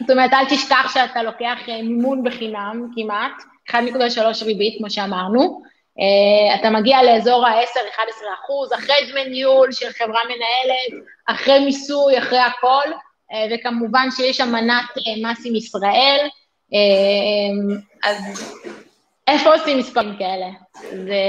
זאת 0.00 0.10
אומרת, 0.10 0.32
אל 0.32 0.44
תשכח 0.44 0.94
שאתה 0.94 1.22
לוקח 1.22 1.58
אה, 1.68 1.82
מימון 1.82 2.24
בחינם 2.24 2.86
כמעט, 2.96 3.32
1.3 3.70 4.44
ריבית, 4.44 4.78
כמו 4.78 4.90
שאמרנו, 4.90 5.62
uh, 5.98 6.60
אתה 6.60 6.70
מגיע 6.70 7.02
לאזור 7.02 7.46
ה-10-11 7.46 8.24
אחוז, 8.44 8.72
אחרי 8.72 8.94
דמי 9.10 9.24
ניהול 9.24 9.72
של 9.72 9.92
חברה 9.92 10.20
מנהלת, 10.24 11.04
אחרי 11.26 11.64
מיסוי, 11.64 12.18
אחרי 12.18 12.38
הכל, 12.38 12.84
uh, 12.86 13.34
וכמובן 13.50 14.08
שיש 14.16 14.40
אמנת 14.40 14.84
uh, 14.98 15.26
מס 15.26 15.46
עם 15.46 15.54
ישראל, 15.54 16.28
uh, 16.72 18.08
אז 18.08 18.16
איפה 19.26 19.54
עושים 19.54 19.78
מספרים 19.78 20.16
כאלה? 20.18 20.46
זה... 20.90 21.22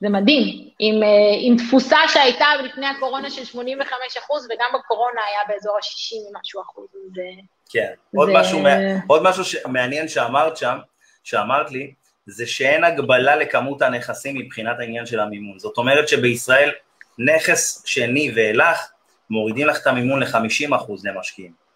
זה 0.00 0.08
מדהים, 0.08 0.68
עם, 0.78 1.02
אה, 1.02 1.08
עם 1.40 1.56
תפוסה 1.56 1.98
שהייתה 2.08 2.46
לפני 2.64 2.86
הקורונה 2.86 3.30
של 3.30 3.44
85 3.44 4.16
אחוז, 4.16 4.44
וגם 4.44 4.70
בקורונה 4.74 5.20
היה 5.24 5.40
באזור 5.48 5.76
ה-60 5.76 6.36
ומשהו 6.36 6.62
אחוז. 6.62 6.86
זה, 7.14 7.22
כן, 7.70 7.92
זה... 8.12 8.18
עוד, 8.18 8.28
משהו, 8.32 8.58
עוד 9.06 9.22
משהו 9.22 9.60
מעניין 9.68 10.08
שאמרת 10.08 10.56
שם, 10.56 10.78
שאמרת 11.24 11.70
לי, 11.70 11.92
זה 12.26 12.46
שאין 12.46 12.84
הגבלה 12.84 13.36
לכמות 13.36 13.82
הנכסים 13.82 14.38
מבחינת 14.38 14.80
העניין 14.80 15.06
של 15.06 15.20
המימון. 15.20 15.58
זאת 15.58 15.78
אומרת 15.78 16.08
שבישראל 16.08 16.70
נכס 17.18 17.82
שני 17.86 18.32
ואילך, 18.34 18.90
מורידים 19.30 19.66
לך 19.66 19.82
את 19.82 19.86
המימון 19.86 20.20
ל-50 20.22 20.76
אחוז 20.76 21.06
למשקיעים. 21.06 21.67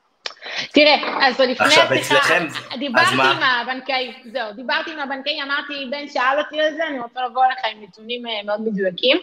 תראה, 0.72 1.26
אז 1.28 1.40
לפני 1.40 1.66
עכשיו, 1.66 1.86
אצלכם, 2.00 2.46
דיברתי 2.78 3.14
עם 3.14 3.42
הבנקאי, 3.42 4.12
זהו, 4.32 4.52
דיברתי 4.52 4.92
עם 4.92 4.98
הבנקאי, 4.98 5.42
אמרתי, 5.42 5.86
בן 5.90 6.08
שאל 6.08 6.38
אותי 6.38 6.60
על 6.60 6.74
זה, 6.74 6.86
אני 6.86 7.00
רוצה 7.00 7.20
לבוא 7.26 7.44
אליך 7.44 7.58
עם 7.72 7.82
נתונים 7.82 8.26
אה, 8.26 8.42
מאוד 8.44 8.60
מדויקים. 8.60 9.16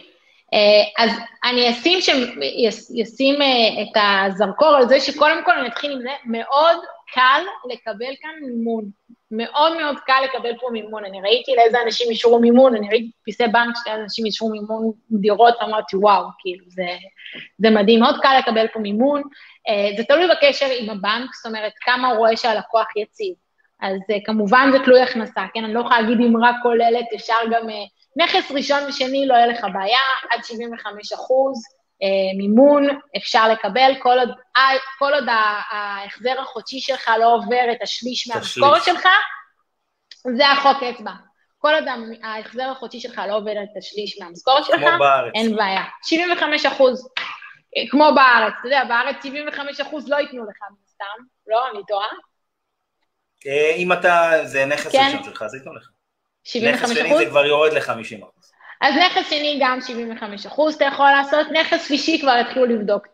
אה, 0.54 1.04
אז 1.04 1.10
אני 1.44 1.70
אשים, 1.70 2.00
שם, 2.00 2.18
ישים 2.94 3.42
אה, 3.42 3.82
את 3.82 4.02
הזרקור 4.02 4.68
על 4.68 4.88
זה 4.88 5.00
שקודם 5.00 5.44
כל 5.44 5.52
אני 5.58 5.68
אתחיל 5.68 5.92
עם 5.92 6.02
זה, 6.02 6.10
מאוד 6.24 6.76
קל 7.14 7.42
לקבל 7.72 8.14
כאן 8.20 8.30
מימון. 8.42 8.99
מאוד 9.30 9.76
מאוד 9.76 9.96
קל 10.06 10.20
לקבל 10.24 10.52
פה 10.60 10.68
מימון. 10.72 11.04
אני 11.04 11.20
ראיתי 11.20 11.54
לאיזה 11.54 11.82
אנשים 11.86 12.10
אישרו 12.10 12.38
מימון, 12.38 12.76
אני 12.76 12.88
ראיתי 12.88 13.10
פסי 13.26 13.46
בנק 13.46 13.74
שלאיזה 13.84 14.02
אנשים 14.02 14.24
אישרו 14.24 14.50
מימון 14.50 14.92
דירות, 15.10 15.54
ואמרתי, 15.60 15.96
וואו, 15.96 16.24
כאילו, 16.38 16.64
זה, 16.68 16.88
זה 17.58 17.70
מדהים, 17.70 18.00
מאוד 18.00 18.20
קל 18.22 18.36
לקבל 18.38 18.66
פה 18.72 18.78
מימון. 18.78 19.22
Uh, 19.22 19.96
זה 19.96 20.04
תלוי 20.04 20.28
בקשר 20.28 20.66
עם 20.78 20.90
הבנק, 20.90 21.34
זאת 21.34 21.46
אומרת, 21.46 21.72
כמה 21.80 22.08
הוא 22.08 22.18
רואה 22.18 22.36
שהלקוח 22.36 22.86
יציב. 22.96 23.34
אז 23.80 24.00
uh, 24.00 24.14
כמובן 24.24 24.68
זה 24.72 24.78
תלוי 24.84 25.00
הכנסה, 25.00 25.42
כן? 25.54 25.64
אני 25.64 25.74
לא 25.74 25.80
יכולה 25.80 26.00
להגיד 26.00 26.18
אם 26.20 26.44
רק 26.44 26.54
כוללת, 26.62 27.06
אפשר 27.14 27.38
גם... 27.50 27.68
Uh, 27.68 28.00
נכס 28.16 28.50
ראשון 28.50 28.78
ושני 28.88 29.26
לא 29.26 29.34
יהיה 29.34 29.46
לך 29.46 29.66
בעיה, 29.72 29.98
עד 30.30 30.44
75 30.44 31.12
אחוז. 31.12 31.79
אה, 32.02 32.38
מימון 32.38 32.86
אפשר 33.16 33.48
לקבל, 33.48 33.92
כל 34.02 34.18
עוד, 34.18 34.30
אה, 34.56 34.68
כל 34.98 35.14
עוד 35.14 35.24
ההחזר 35.70 36.40
החודשי 36.40 36.80
שלך 36.80 37.10
לא 37.20 37.34
עובר 37.34 37.72
את 37.72 37.82
השליש 37.82 38.28
מהמשכורת 38.28 38.84
שלך, 38.84 39.08
זה 40.36 40.48
החוק 40.48 40.82
אצבע. 40.82 41.12
כל 41.58 41.74
עוד 41.74 41.84
ההחזר 42.22 42.70
החודשי 42.70 43.00
שלך 43.00 43.22
לא 43.28 43.36
עובר 43.36 43.52
את 43.52 43.76
השליש 43.78 44.18
מהמשכורת 44.20 44.64
שלך, 44.64 44.80
בארץ. 44.98 45.32
אין 45.34 45.56
בעיה. 45.56 45.82
75 46.04 46.66
אחוז, 46.66 47.08
אה, 47.76 47.82
כמו 47.90 48.10
בארץ, 48.14 48.54
אתה 48.60 48.68
יודע, 48.68 48.84
בארץ 48.84 49.16
75 49.22 49.80
אחוז 49.80 50.08
לא 50.08 50.16
ייתנו 50.16 50.44
לך 50.44 50.58
סתם, 50.90 51.24
לא, 51.46 51.70
אני 51.70 51.80
טועה. 51.88 52.06
אם 53.76 53.92
אתה, 53.92 54.30
זה 54.44 54.66
נכס 54.66 54.92
כן. 54.92 55.06
ראשון 55.06 55.24
שלך, 55.24 55.42
אז 55.42 55.54
ייתנו 55.54 55.74
לך. 55.74 55.88
75 56.44 56.82
אחוז? 56.82 56.98
נכס 56.98 57.08
שני 57.08 57.24
זה 57.24 57.30
כבר 57.30 57.44
יורד 57.44 57.72
ל-50 57.72 58.24
אחוז. 58.24 58.39
אז 58.80 58.94
נכס 58.96 59.30
שני 59.30 59.58
גם 59.60 59.78
75 59.80 60.46
אחוז 60.46 60.74
אתה 60.74 60.84
יכול 60.84 61.10
לעשות, 61.10 61.46
נכס 61.52 61.88
שלישי 61.88 62.20
כבר 62.20 62.36
יתחילו 62.40 62.66
לבדוק 62.66 63.06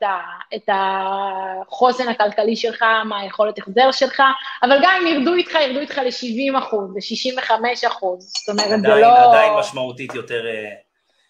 את 0.55 0.69
החוסן 0.73 2.09
הכלכלי 2.09 2.57
שלך, 2.57 2.85
מה 3.05 3.21
היכולת 3.21 3.59
החזר 3.59 3.93
שלך, 3.93 4.23
אבל 4.63 4.79
גם 4.83 4.95
אם 5.01 5.07
ירדו 5.07 5.35
איתך, 5.35 5.55
ירדו 5.55 5.81
איתך 5.81 5.99
ל-70 5.99 6.59
אחוז, 6.59 6.97
ל-65 6.97 7.51
אחוז, 7.89 8.33
זאת 8.37 8.49
אומרת, 8.49 8.81
זה 8.81 8.89
לא... 8.89 9.31
עדיין 9.31 9.53
משמעותית 9.59 10.15
יותר... 10.15 10.43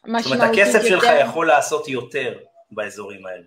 משמעותית 0.07 0.25
זאת 0.25 0.33
אומרת, 0.33 0.51
הכסף 0.51 0.85
יותר... 0.85 1.07
שלך 1.07 1.21
יכול 1.21 1.47
לעשות 1.47 1.89
יותר 1.89 2.35
באזורים 2.71 3.27
האלה. 3.27 3.43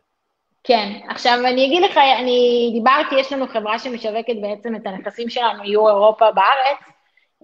כן, 0.63 0.91
עכשיו 1.09 1.39
אני 1.45 1.65
אגיד 1.65 1.83
לך, 1.83 1.97
אני 1.97 2.69
דיברתי, 2.73 3.15
יש 3.15 3.33
לנו 3.33 3.47
חברה 3.47 3.79
שמשווקת 3.79 4.33
בעצם 4.41 4.75
את 4.75 4.81
הנכסים 4.85 5.29
שלנו, 5.29 5.63
יהיו 5.63 5.87
אירופה 5.87 6.31
בארץ, 6.31 6.79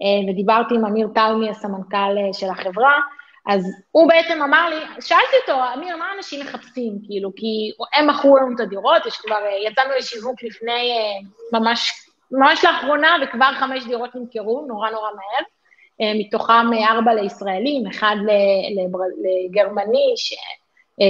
אה, 0.02 0.30
ודיברתי 0.32 0.74
עם 0.74 0.84
אמיר 0.84 1.08
טלמי, 1.14 1.50
הסמנכ"ל 1.50 1.96
אה, 1.96 2.32
של 2.32 2.50
החברה, 2.50 2.92
אז 3.46 3.66
הוא 3.90 4.08
בעצם 4.08 4.42
אמר 4.42 4.68
לי, 4.68 4.76
שאלתי 5.00 5.36
אותו, 5.40 5.60
אמיר, 5.74 5.96
מה 5.96 6.04
אנשים 6.16 6.40
מחפשים, 6.40 6.98
כאילו, 7.06 7.30
כי 7.36 7.72
הם 7.94 8.06
מכרו 8.06 8.36
לנו 8.36 8.54
את 8.54 8.60
הדירות, 8.60 9.06
יש 9.06 9.16
כבר, 9.16 9.36
אה, 9.36 9.70
יצאנו 9.70 9.90
לשיווק 9.98 10.42
לפני, 10.42 10.90
אה, 10.90 11.58
ממש, 11.60 11.92
ממש 12.30 12.64
לאחרונה, 12.64 13.16
וכבר 13.22 13.52
חמש 13.58 13.84
דירות 13.84 14.14
נמכרו, 14.14 14.64
נורא 14.68 14.90
נורא 14.90 15.10
מהר, 15.10 15.44
אה, 16.00 16.12
מתוכם 16.18 16.66
ארבע 16.88 17.14
לישראלים, 17.14 17.86
אחד 17.86 18.16
לגרמני, 19.24 20.14
ש, 20.16 20.34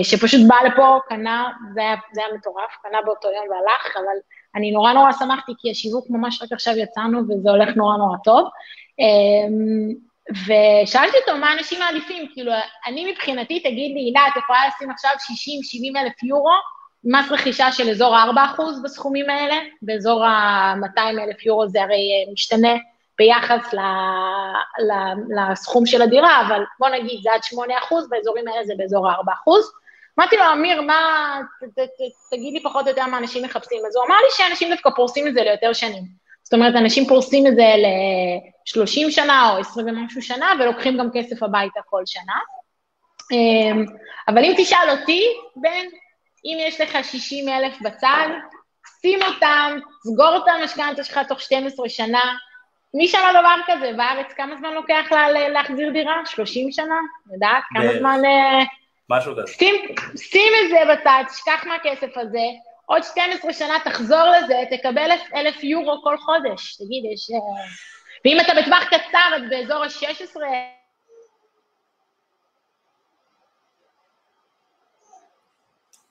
שפשוט 0.02 0.40
בא 0.48 0.56
לפה, 0.66 0.98
קנה, 1.08 1.50
זה 1.74 1.80
היה, 1.80 1.94
זה 2.12 2.20
היה 2.20 2.34
מטורף, 2.34 2.76
קנה 2.82 2.98
באותו 3.04 3.28
יום 3.28 3.48
והלך, 3.50 3.96
אבל 3.96 4.16
אני 4.54 4.70
נורא 4.70 4.92
נורא 4.92 5.12
שמחתי, 5.12 5.52
כי 5.58 5.70
השיווק 5.70 6.06
ממש 6.10 6.42
רק 6.42 6.52
עכשיו 6.52 6.74
יצאנו, 6.76 7.18
וזה 7.18 7.50
הולך 7.50 7.76
נורא 7.76 7.96
נורא 7.96 8.16
טוב. 8.24 8.48
ושאלתי 10.30 11.16
אותו 11.16 11.38
מה 11.38 11.52
אנשים 11.52 11.78
מעדיפים, 11.78 12.28
כאילו, 12.32 12.52
אני 12.86 13.12
מבחינתי, 13.12 13.60
תגיד 13.60 13.94
לי, 13.94 14.00
הילה, 14.00 14.28
את 14.28 14.36
יכולה 14.36 14.58
לשים 14.68 14.90
עכשיו 14.90 15.10
60-70 15.10 16.00
אלף 16.00 16.22
יורו, 16.22 16.56
מס 17.04 17.32
רכישה 17.32 17.72
של 17.72 17.90
אזור 17.90 18.16
ה-4% 18.16 18.62
בסכומים 18.84 19.30
האלה, 19.30 19.56
באזור 19.82 20.24
ה-200 20.24 21.00
אלף 21.00 21.46
יורו 21.46 21.68
זה 21.68 21.82
הרי 21.82 21.94
אה, 21.94 22.32
משתנה 22.32 22.74
ביחס 23.18 23.74
ל, 23.74 23.78
ל, 24.88 24.92
לסכום 25.52 25.86
של 25.86 26.02
הדירה, 26.02 26.46
אבל 26.46 26.64
בוא 26.78 26.88
נגיד, 26.88 27.20
זה 27.22 27.30
עד 27.32 27.40
8%, 27.90 27.94
באזורים 28.10 28.48
האלה 28.48 28.64
זה 28.64 28.74
באזור 28.78 29.08
ה-4%. 29.08 29.50
אמרתי 30.18 30.36
לו, 30.36 30.42
אמיר, 30.52 30.82
מה, 30.82 31.40
ת, 31.60 31.64
ת, 31.64 31.78
ת, 31.78 32.30
תגיד 32.30 32.54
לי 32.54 32.62
פחות 32.62 32.84
או 32.84 32.90
יותר 32.90 33.06
מה 33.06 33.18
אנשים 33.18 33.44
מחפשים. 33.44 33.82
אז 33.88 33.96
הוא 33.96 34.04
אמר 34.06 34.16
לי 34.16 34.28
שאנשים 34.30 34.70
דווקא 34.70 34.90
פורסים 34.96 35.28
את 35.28 35.34
זה 35.34 35.42
ליותר 35.42 35.72
שנים. 35.72 36.25
זאת 36.46 36.54
אומרת, 36.54 36.74
אנשים 36.74 37.04
פורסים 37.06 37.46
את 37.46 37.56
זה 37.56 37.62
ל-30 37.76 39.10
שנה 39.10 39.52
או 39.52 39.60
20 39.60 39.86
ומשהו 39.88 40.22
שנה, 40.22 40.52
ולוקחים 40.60 40.98
גם 40.98 41.08
כסף 41.14 41.42
הביתה 41.42 41.80
כל 41.86 42.02
שנה. 42.06 42.38
אמ, 43.32 43.84
אבל 44.28 44.44
אם 44.44 44.54
תשאל 44.56 44.90
אותי, 44.90 45.22
בן, 45.56 45.86
אם 46.44 46.58
יש 46.60 46.80
לך 46.80 46.98
60 47.04 47.48
אלף 47.48 47.80
בצד, 47.80 48.28
שים 49.00 49.18
אותם, 49.22 49.78
סגור 50.06 50.36
את 50.36 50.48
המשכנתה 50.48 51.04
שלך 51.04 51.20
תוך 51.28 51.40
12 51.40 51.88
שנה. 51.88 52.34
מי 52.94 53.08
שמע 53.08 53.40
דבר 53.40 53.56
כזה? 53.66 53.92
בארץ 53.96 54.32
כמה 54.36 54.56
זמן 54.56 54.74
לוקח 54.74 55.04
לה 55.10 55.48
להחזיר 55.48 55.90
דירה? 55.90 56.26
30 56.26 56.72
שנה? 56.72 56.94
יודעת? 57.32 57.62
כמה 57.74 57.98
זמן... 57.98 58.20
אה, 58.24 58.64
משהו 59.10 59.32
כזה. 59.32 59.52
שים, 59.52 59.74
שים 60.16 60.52
את 60.64 60.70
זה 60.70 60.94
בצד, 60.94 61.22
תשכח 61.28 61.64
מהכסף 61.66 62.18
הזה, 62.18 62.46
עוד 62.86 63.02
12 63.02 63.52
שנה 63.52 63.74
תחזור 63.84 64.24
לזה, 64.38 64.54
תקבל 64.70 65.10
אלף 65.34 65.64
יורו 65.64 66.02
כל 66.02 66.16
חודש. 66.18 66.76
תגיד, 66.76 67.04
יש... 67.12 67.30
אה, 67.30 67.64
ואם 68.24 68.40
אתה 68.40 68.52
בטווח 68.62 68.84
קצר, 68.84 69.36
אז 69.36 69.42
באזור 69.50 69.82
ה-16... 69.84 70.36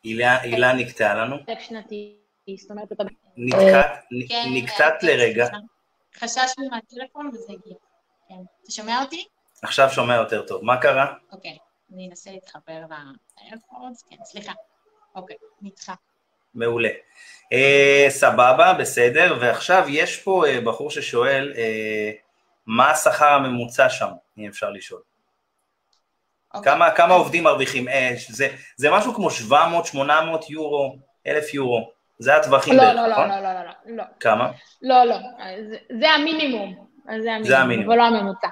הילה 0.04 0.74
נקטעה 0.74 1.16
לנו. 1.16 1.36
שנתי, 1.60 2.16
זאת 2.58 2.72
אומרת, 2.72 2.92
אתה... 2.92 3.04
נקטעת 4.52 5.04
לרגע. 5.04 5.48
חששנו 6.16 6.70
מהטלפון 6.72 7.28
וזה 7.28 7.54
הגיע. 7.54 7.76
כן. 8.30 8.36
אתה 8.64 8.72
שומע 8.72 9.02
אותי? 9.04 9.28
עכשיו 9.62 9.90
שומע 9.90 10.16
יותר 10.16 10.48
טוב. 10.48 10.64
מה 10.64 10.82
קרה? 10.82 11.14
אוקיי, 11.32 11.58
אני 11.94 12.08
אנסה 12.10 12.32
להתחבר 12.32 12.82
לאיירפורדס. 12.90 14.04
כן, 14.10 14.16
סליחה. 14.24 14.54
אוקיי, 15.16 15.36
נדחה. 15.62 15.94
מעולה. 16.56 16.90
אה, 17.54 18.06
סבבה, 18.10 18.74
בסדר, 18.74 19.38
ועכשיו 19.42 19.86
יש 19.88 20.18
פה 20.18 20.44
אה, 20.48 20.62
בחור 20.62 20.92
ששואל, 20.92 21.54
אה, 21.58 22.12
מה 22.68 22.92
השכר 22.92 23.28
הממוצע 23.28 23.90
שם, 23.90 24.10
אם 24.38 24.48
אפשר 24.48 24.70
לשאול? 24.70 25.00
Okay. 25.00 26.58
אוקיי. 26.58 26.74
כמה, 26.74 26.92
כמה 26.92 27.14
עובדים 27.14 27.44
מרוויחים? 27.44 27.88
אה, 27.88 28.12
זה, 28.30 28.48
זה 28.76 28.92
משהו 28.92 29.14
כמו 29.14 29.32
700, 29.32 29.86
800 29.86 30.50
יורו, 30.50 30.96
1,000 31.28 31.54
יורו, 31.54 31.92
זה 32.20 32.36
הטווחים 32.36 32.78
לא, 32.78 32.84
בערך, 32.84 32.96
לא, 32.96 33.08
נכון? 33.08 33.30
לא, 33.30 33.36
לא, 33.36 33.54
לא, 33.54 33.64
לא, 33.64 33.96
לא. 33.96 34.04
כמה? 34.20 34.52
לא, 34.82 35.04
לא, 35.04 35.16
זה, 35.70 35.78
זה 36.00 36.10
המינימום. 36.10 36.86
זה 37.06 37.12
המינימום, 37.14 37.44
זה 37.44 37.60
המינימום. 37.60 37.92
אבל 37.92 37.98
לא 37.98 38.04
הממוצע. 38.04 38.48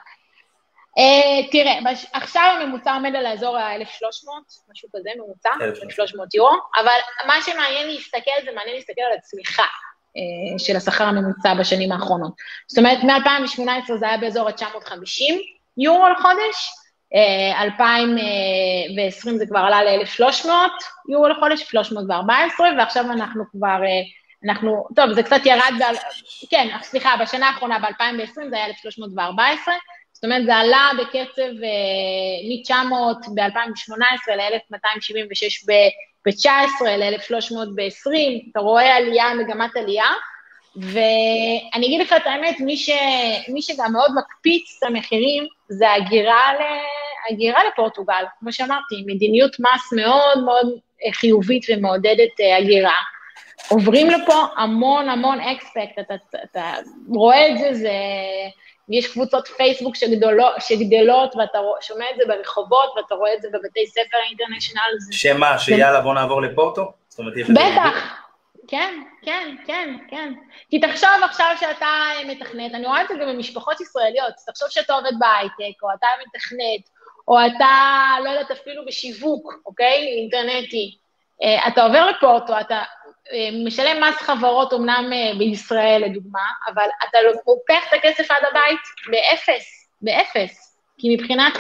Uh, 0.98 1.52
תראה. 1.52 1.80
עכשיו 2.14 2.58
הממוצע 2.62 2.94
עומד 2.94 3.16
על 3.16 3.26
האזור 3.26 3.58
ה-1,300, 3.58 4.28
משהו 4.72 4.90
כזה, 4.96 5.10
ממוצע, 5.16 5.50
1,300 5.62 6.36
יורו, 6.36 6.56
אבל 6.82 7.28
מה 7.28 7.34
שמעניין 7.46 7.88
להסתכל, 7.88 8.32
זה 8.46 8.52
מעניין 8.56 8.76
להסתכל 8.76 9.02
על 9.02 9.18
הצמיחה 9.18 9.64
uh, 9.64 10.60
של 10.60 10.76
השכר 10.76 11.04
הממוצע 11.04 11.54
בשנים 11.54 11.92
האחרונות. 11.92 12.34
זאת 12.68 12.78
אומרת, 12.78 12.98
מ-2018 13.04 13.98
זה 14.00 14.08
היה 14.08 14.18
באזור 14.18 14.50
ה-950 14.50 15.34
יורו 15.78 16.10
לחודש, 16.10 16.70
uh, 17.14 17.18
אה, 17.18 17.64
2020 17.64 19.38
זה 19.38 19.46
כבר 19.46 19.60
עלה 19.60 19.84
ל-1,300 19.84 20.48
יורו 21.10 21.28
לחודש, 21.28 21.62
314, 21.62 22.70
ועכשיו 22.78 23.12
אנחנו 23.12 23.44
כבר, 23.52 23.78
אנחנו, 24.46 24.88
טוב, 24.96 25.14
זה 25.14 25.24
קצת 25.24 25.46
ירד, 25.46 25.74
בעל, 25.80 25.96
כן, 26.50 26.68
סליחה, 26.82 27.16
בשנה 27.22 27.48
האחרונה, 27.48 27.80
ב-2020 27.80 28.50
זה 28.50 28.56
היה 28.56 28.66
1,314, 28.66 29.74
זאת 30.24 30.32
אומרת, 30.32 30.46
זה 30.46 30.56
עלה 30.56 30.90
בקצב 31.00 31.52
מ-900 32.72 33.30
ב-2018 33.36 34.36
ל-1276 34.36 35.66
ב-19, 35.68 36.86
ל-1300 36.88 37.56
ב-20, 37.76 38.52
אתה 38.52 38.60
רואה 38.60 38.96
עלייה, 38.96 39.34
מגמת 39.34 39.76
עלייה, 39.76 40.10
ואני 40.76 41.86
אגיד 41.86 42.02
לך 42.02 42.14
את 42.14 42.28
האמת, 42.28 42.60
מי, 42.60 42.78
ש... 42.78 42.90
מי 43.48 43.62
שגם 43.62 43.94
מאוד 43.94 44.12
מקפיץ 44.16 44.78
את 44.78 44.84
המחירים 44.88 45.48
זה 45.70 45.92
הגירה, 45.92 46.54
ל... 46.54 46.62
הגירה 47.30 47.60
לפורטוגל, 47.64 48.24
כמו 48.40 48.54
שאמרתי, 48.54 49.04
מדיניות 49.06 49.56
מס 49.60 49.94
מאוד 49.96 50.44
מאוד 50.44 50.80
חיובית 51.14 51.66
ומעודדת 51.70 52.40
אה, 52.42 52.58
הגירה. 52.58 52.96
עוברים 53.70 54.10
לפה 54.10 54.46
המון 54.58 55.10
המון 55.10 55.40
אקספקט, 55.40 56.00
אתה, 56.00 56.16
אתה 56.44 56.74
רואה 57.10 57.50
את 57.52 57.58
זה, 57.58 57.74
זה... 57.74 57.92
יש 58.90 59.14
קבוצות 59.14 59.48
פייסבוק 59.48 59.96
שגדולות, 59.96 60.54
שגדלות, 60.60 61.36
ואתה 61.36 61.60
שומע 61.82 62.06
את 62.12 62.16
זה 62.18 62.24
ברחובות, 62.28 62.94
ואתה 62.98 63.16
רואה 63.16 63.34
את 63.34 63.42
זה 63.42 63.48
בבתי 63.54 63.88
ספר 63.88 64.18
אינטרנשיונל. 64.30 64.98
שמה, 65.12 65.60
שיאללה 65.60 66.02
בוא 66.02 66.14
נעבור 66.14 66.42
לפורטו? 66.42 66.92
בטח, 67.50 68.24
כן, 68.68 69.02
כן, 69.22 69.56
כן, 69.66 69.98
כן. 70.10 70.34
כי 70.70 70.80
תחשוב 70.80 71.10
עכשיו 71.24 71.56
שאתה 71.60 71.88
מתכנת, 72.28 72.74
אני 72.74 72.88
רואה 72.88 73.02
את 73.02 73.08
זה 73.08 73.14
גם 73.22 73.28
במשפחות 73.28 73.82
ישראליות, 73.82 74.34
תחשוב 74.48 74.70
שאתה 74.70 74.94
עובד 74.94 75.12
בהייטק, 75.20 75.84
או 75.84 75.88
אתה 75.98 76.08
מתכנת, 76.26 76.90
או 77.28 77.38
אתה, 77.46 77.68
לא 78.24 78.30
יודעת, 78.30 78.52
אפילו 78.52 78.86
בשיווק, 78.86 79.54
אוקיי? 79.66 80.08
אינטרנטי. 80.20 80.98
אה, 81.44 81.68
אתה 81.68 81.84
עובר 81.84 82.06
לפורטו, 82.06 82.60
אתה 82.60 82.82
משלם 83.66 84.04
מס 84.04 84.16
חברות 84.16 84.74
אומנם 84.74 85.12
בישראל, 85.38 86.04
לדוגמה, 86.06 86.40
אבל 86.74 86.86
אתה 87.10 87.18
לוקח 87.22 87.88
את 87.90 87.94
הכסף 87.94 88.32
עד 88.32 88.44
הבית 88.52 88.80
באפס, 89.12 89.90
באפס. 90.02 90.78
כי 90.98 91.16
מבחינת 91.16 91.54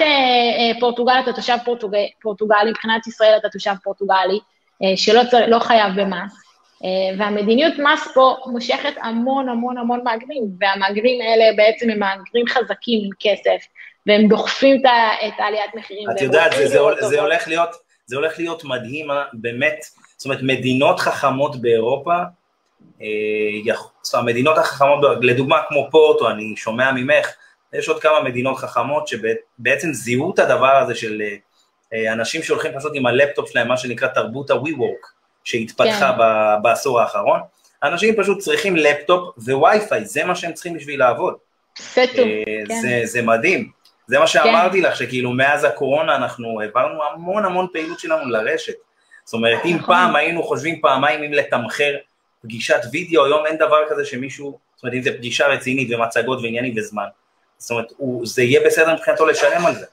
פורטוגל 0.80 1.14
אתה 1.24 1.34
תושב 1.34 1.58
פורטוג... 1.66 1.96
פורטוגלי, 2.22 2.70
מבחינת 2.70 3.08
ישראל 3.08 3.38
אתה 3.38 3.50
תושב 3.50 3.74
פורטוגלי, 3.84 4.40
שלא 4.96 5.22
צר... 5.32 5.46
לא 5.48 5.60
חייב 5.60 6.02
במס. 6.02 6.44
והמדיניות 7.18 7.74
מס 7.80 8.08
פה 8.14 8.38
מושכת 8.46 8.94
המון 9.02 9.50
המון 9.50 9.78
המון 9.78 10.04
מהגרים, 10.04 10.44
והמהגרים 10.60 11.22
האלה 11.22 11.46
בעצם 11.58 11.90
הם 11.90 12.00
מהגרים 12.00 12.48
חזקים 12.48 13.00
עם 13.04 13.10
כסף, 13.20 13.66
והם 14.08 14.28
דוחפים 14.28 14.82
את 15.28 15.34
העליית 15.38 15.76
מחירים. 15.76 16.10
את 16.12 16.22
יודעת, 16.22 16.52
זה, 16.52 16.68
זה, 16.68 16.80
זה, 17.02 17.22
הולך 17.22 17.48
להיות, 17.48 17.70
זה 18.06 18.16
הולך 18.16 18.40
להיות 18.40 18.64
מדהים, 18.64 19.08
באמת, 19.34 19.86
זאת 20.18 20.26
אומרת, 20.26 20.40
מדינות 20.42 21.00
חכמות 21.00 21.62
באירופה, 21.62 22.16
אה, 23.02 23.08
זאת 24.02 24.14
אומרת, 24.14 24.28
המדינות 24.28 24.58
החכמות, 24.58 25.00
לדוגמה 25.22 25.58
כמו 25.68 25.88
פורטו, 25.92 26.30
אני 26.30 26.54
שומע 26.58 26.92
ממך, 26.92 27.28
יש 27.74 27.88
עוד 27.90 28.02
כמה 28.02 28.24
מדינות 28.24 28.58
חכמות 28.58 29.08
שבעצם 29.08 29.94
זיהו 29.94 30.34
את 30.34 30.40
הדבר 30.40 30.76
הזה 30.76 30.96
של 30.96 31.22
אה, 31.94 32.14
אנשים 32.14 32.44
שהולכים 32.44 32.72
פשוט 32.78 32.92
עם 32.96 33.06
הלפטופ 33.06 33.50
שלהם, 33.50 33.68
מה 33.68 33.78
שנקרא 33.78 34.08
תרבות 34.08 34.52
ה-WeWork, 34.52 35.08
שהתפתחה 35.44 36.16
כן. 36.18 36.62
בעשור 36.62 37.02
האחרון. 37.02 37.40
אנשים 37.84 38.16
פשוט 38.16 38.40
צריכים 38.40 38.76
לפטופ 38.76 39.38
ווי-פיי, 39.38 40.06
זה 40.06 40.24
מה 40.24 40.36
שהם 40.36 40.54
צריכים 40.54 40.74
בשביל 40.74 41.00
לעבוד. 41.00 41.36
סטו, 41.80 42.02
אה, 42.02 42.44
כן. 42.68 42.82
זה, 42.82 43.02
זה 43.04 43.22
מדהים. 43.22 43.70
זה 44.08 44.20
מה 44.20 44.28
שאמרתי 44.28 44.82
כן. 44.82 44.90
לך, 44.90 44.96
שכאילו 44.96 45.32
מאז 45.32 45.64
הקורונה 45.64 46.16
אנחנו 46.16 46.62
העברנו 46.62 47.04
המון 47.04 47.46
המון 47.46 47.68
פעילות 47.74 48.00
שלנו 48.00 48.30
לרשת. 48.30 48.74
זאת 49.26 49.34
אומרת, 49.34 49.66
אם 49.66 49.76
נכון. 49.76 49.96
פעם 49.96 50.16
היינו 50.16 50.44
חושבים 50.44 50.82
פעמיים 50.82 51.24
אם 51.24 51.34
לתמחר 51.34 51.96
פגישת 52.42 52.80
וידאו, 52.92 53.26
היום 53.26 53.46
אין 53.46 53.58
דבר 53.58 53.80
כזה 53.90 54.06
שמישהו, 54.06 54.60
זאת 54.76 54.84
אומרת, 54.84 54.96
אם 54.96 55.02
זה 55.02 55.18
פגישה 55.18 55.48
רצינית 55.48 55.88
ומצגות 55.92 56.40
ועניינים 56.44 56.74
וזמן. 56.78 57.06
זאת 57.58 57.72
אומרת, 57.72 57.92
הוא, 57.98 58.26
זה 58.26 58.44
יהיה 58.44 58.62
בסדר 58.66 58.94
מבחינתו 58.94 59.26
לשלם 59.26 59.66
על 59.66 59.76
זה. 59.76 59.86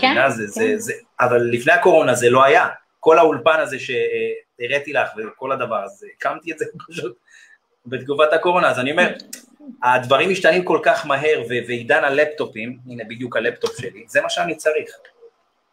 כן, 0.00 0.28
זה, 0.28 0.44
כן. 0.44 0.46
זה, 0.46 0.78
זה, 0.78 0.92
אבל 1.20 1.40
לפני 1.52 1.72
הקורונה 1.72 2.14
זה 2.14 2.30
לא 2.30 2.44
היה. 2.44 2.68
כל 3.00 3.18
האולפן 3.18 3.60
הזה 3.60 3.76
שהראיתי 3.78 4.92
לך 4.92 5.08
וכל 5.16 5.52
הדבר 5.52 5.82
הזה, 5.84 6.06
הקמתי 6.16 6.52
את 6.52 6.58
זה 6.58 6.64
פשוט 6.88 7.16
בתגובת 7.86 8.32
הקורונה, 8.32 8.70
אז 8.70 8.78
אני 8.78 8.90
אומר, 8.90 9.12
הדברים 9.82 10.30
משתנים 10.30 10.64
כל 10.64 10.78
כך 10.82 11.06
מהר, 11.06 11.42
ועידן 11.48 12.04
הלפטופים, 12.04 12.78
הנה 12.86 13.04
בדיוק 13.04 13.36
הלפטופ 13.36 13.80
שלי, 13.80 14.04
זה 14.06 14.20
מה 14.20 14.30
שאני 14.30 14.54
צריך. 14.54 14.90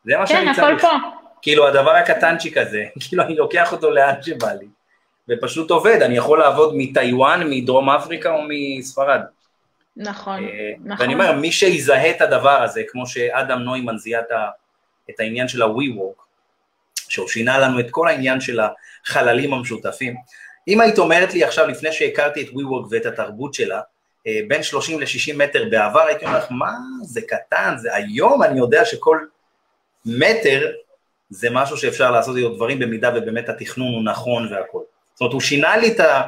זה 0.05 0.17
מה 0.17 0.27
כן, 0.27 0.33
שאני 0.33 0.55
צריך. 0.55 0.81
כן, 0.81 0.87
הכל 0.87 0.97
פה. 1.01 1.22
כאילו 1.43 1.67
הדבר 1.67 1.91
הקטנצ'יק 1.91 2.57
הזה, 2.57 2.83
כאילו 3.07 3.23
אני 3.23 3.35
לוקח 3.35 3.71
אותו 3.71 3.91
לאן 3.91 4.13
שבא 4.21 4.53
לי, 4.53 4.67
ופשוט 5.29 5.71
עובד, 5.71 6.01
אני 6.01 6.17
יכול 6.17 6.39
לעבוד 6.39 6.73
מטיוואן, 6.77 7.49
מדרום 7.49 7.89
אפריקה 7.89 8.29
או 8.29 8.41
מספרד. 8.49 9.21
נכון, 9.97 10.43
אה, 10.43 10.71
נכון. 10.83 11.01
ואני 11.01 11.13
אומר, 11.13 11.31
מי 11.31 11.51
שיזהה 11.51 12.09
את 12.09 12.21
הדבר 12.21 12.63
הזה, 12.63 12.81
כמו 12.87 13.07
שאדם 13.07 13.59
נוימן 13.59 13.97
זיהה 13.97 14.21
את 15.09 15.19
העניין 15.19 15.47
של 15.47 15.61
ה-WeWork, 15.61 16.23
שהוא 17.09 17.27
שינה 17.27 17.59
לנו 17.59 17.79
את 17.79 17.87
כל 17.91 18.07
העניין 18.07 18.41
של 18.41 18.59
החללים 19.05 19.53
המשותפים. 19.53 20.15
אם 20.67 20.81
היית 20.81 20.99
אומרת 20.99 21.33
לי 21.33 21.43
עכשיו, 21.43 21.67
לפני 21.67 21.91
שהכרתי 21.91 22.41
את 22.41 22.47
WeWork 22.47 22.87
ואת 22.89 23.05
התרבות 23.05 23.53
שלה, 23.53 23.81
אה, 24.27 24.39
בין 24.47 24.63
30 24.63 24.99
ל-60 24.99 25.37
מטר 25.37 25.65
בעבר, 25.69 26.01
הייתי 26.01 26.25
אומר 26.25 26.37
לך, 26.37 26.45
מה, 26.49 26.71
זה 27.03 27.21
קטן, 27.21 27.73
זה 27.77 27.95
היום 27.95 28.43
אני 28.43 28.59
יודע 28.59 28.85
שכל 28.85 29.25
מטר 30.05 30.71
זה 31.33 31.49
משהו 31.49 31.77
שאפשר 31.77 32.11
לעשות 32.11 32.37
איתו 32.37 32.55
דברים 32.55 32.79
במידה 32.79 33.11
ובאמת 33.15 33.49
התכנון 33.49 33.93
הוא 33.93 34.03
נכון 34.03 34.53
והכל. 34.53 34.81
זאת 35.13 35.21
אומרת, 35.21 35.33
הוא 35.33 35.41
שינה 35.41 35.77
לי 35.77 35.91
את, 35.91 35.99
ה, 35.99 36.21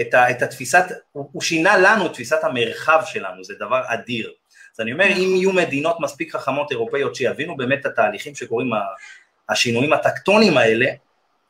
את, 0.00 0.14
ה, 0.14 0.30
את 0.30 0.42
התפיסת, 0.42 0.84
הוא, 1.12 1.28
הוא 1.32 1.42
שינה 1.42 1.78
לנו 1.78 2.06
את 2.06 2.12
תפיסת 2.12 2.38
המרחב 2.44 3.02
שלנו, 3.06 3.44
זה 3.44 3.54
דבר 3.58 3.82
אדיר. 3.86 4.32
אז 4.74 4.80
אני 4.80 4.92
אומר, 4.92 5.06
אם 5.06 5.34
יהיו 5.36 5.52
מדינות 5.52 5.96
מספיק 6.00 6.32
חכמות 6.32 6.70
אירופאיות 6.70 7.14
שיבינו 7.14 7.56
באמת 7.56 7.80
את 7.80 7.86
התהליכים 7.86 8.34
שקורים, 8.34 8.70
השינויים 9.48 9.92
הטקטונים 9.92 10.58
האלה, 10.58 10.86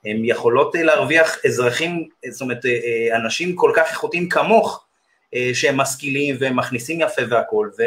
הם 0.04 0.24
יכולות 0.24 0.76
אה, 0.76 0.82
להרוויח 0.82 1.36
אזרחים, 1.46 2.08
זאת 2.30 2.40
אומרת, 2.40 2.66
אה, 2.66 2.70
אה, 2.70 3.16
אנשים 3.16 3.56
כל 3.56 3.72
כך 3.76 3.90
איכותיים 3.90 4.28
כמוך, 4.28 4.86
שהם 5.52 5.76
משכילים 5.76 6.36
והם 6.38 6.56
מכניסים 6.56 7.00
יפה 7.00 7.22
והכול, 7.30 7.72
ו... 7.78 7.82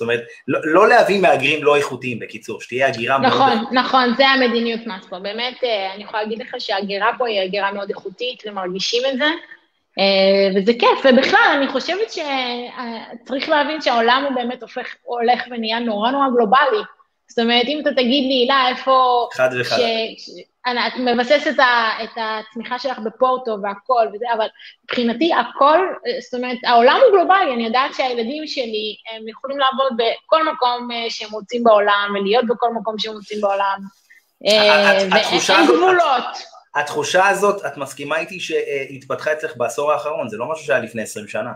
זאת 0.00 0.08
אומרת, 0.08 0.20
לא, 0.48 0.60
לא 0.64 0.88
להביא 0.88 1.20
מהגרים 1.20 1.64
לא 1.64 1.76
איכותיים, 1.76 2.18
בקיצור, 2.18 2.60
שתהיה 2.60 2.88
הגירה 2.88 3.18
נכון, 3.18 3.38
מאוד... 3.38 3.52
נכון, 3.52 3.78
נכון, 3.78 4.14
זה 4.16 4.28
המדיניות 4.28 4.80
מס 4.86 5.06
פה. 5.08 5.18
באמת, 5.18 5.64
אני 5.94 6.04
יכולה 6.04 6.22
להגיד 6.22 6.38
לך 6.38 6.54
שההגירה 6.58 7.10
פה 7.18 7.28
היא 7.28 7.40
הגירה 7.40 7.72
מאוד 7.72 7.88
איכותית, 7.88 8.42
ומרגישים 8.46 9.02
את 9.12 9.18
זה, 9.18 9.28
וזה 10.56 10.72
כיף, 10.78 10.98
ובכלל, 11.04 11.56
אני 11.56 11.68
חושבת 11.68 12.10
שצריך 12.10 13.48
להבין 13.48 13.80
שהעולם 13.80 14.24
הוא 14.28 14.34
באמת 14.34 14.62
הופך, 14.62 14.94
הולך 15.02 15.42
ונהיה 15.50 15.78
נורא 15.78 16.10
נורא 16.10 16.26
גלובלי. 16.28 16.82
זאת 17.30 17.38
אומרת, 17.38 17.66
אם 17.66 17.80
אתה 17.82 17.90
תגיד 17.90 18.24
לי, 18.28 18.34
הילה, 18.34 18.68
איפה... 18.68 19.28
חד 19.32 19.50
וחד. 19.60 19.76
את 20.66 20.92
מבססת 20.98 21.50
את, 21.50 21.60
את 22.04 22.18
הצמיחה 22.18 22.78
שלך 22.78 22.98
בפורטו 22.98 23.56
והכל 23.62 24.06
וזה, 24.14 24.26
אבל 24.36 24.46
מבחינתי 24.84 25.30
הכל, 25.34 25.78
זאת 26.20 26.34
אומרת, 26.34 26.56
העולם 26.66 27.00
הוא 27.04 27.18
גלובלי, 27.18 27.54
אני 27.54 27.66
יודעת 27.66 27.94
שהילדים 27.94 28.46
שלי, 28.46 28.96
הם 29.14 29.28
יכולים 29.28 29.58
לעבוד 29.58 29.92
בכל 29.96 30.52
מקום 30.52 30.88
אה, 30.92 31.10
שהם 31.10 31.28
רוצים 31.32 31.64
בעולם, 31.64 32.14
ולהיות 32.14 32.44
בכל 32.46 32.74
מקום 32.74 32.98
שהם 32.98 33.12
רוצים 33.12 33.40
בעולם, 33.40 33.78
אה, 34.46 34.98
ואין 35.10 35.66
גבולות. 35.66 36.24
התחושה 36.74 37.28
הזאת, 37.28 37.66
את 37.66 37.76
מסכימה 37.76 38.18
איתי 38.18 38.40
שהתפתחה 38.40 39.32
אצלך 39.32 39.56
בעשור 39.56 39.92
האחרון, 39.92 40.28
זה 40.28 40.36
לא 40.36 40.52
משהו 40.52 40.64
שהיה 40.64 40.78
לפני 40.78 41.02
20 41.02 41.28
שנה. 41.28 41.52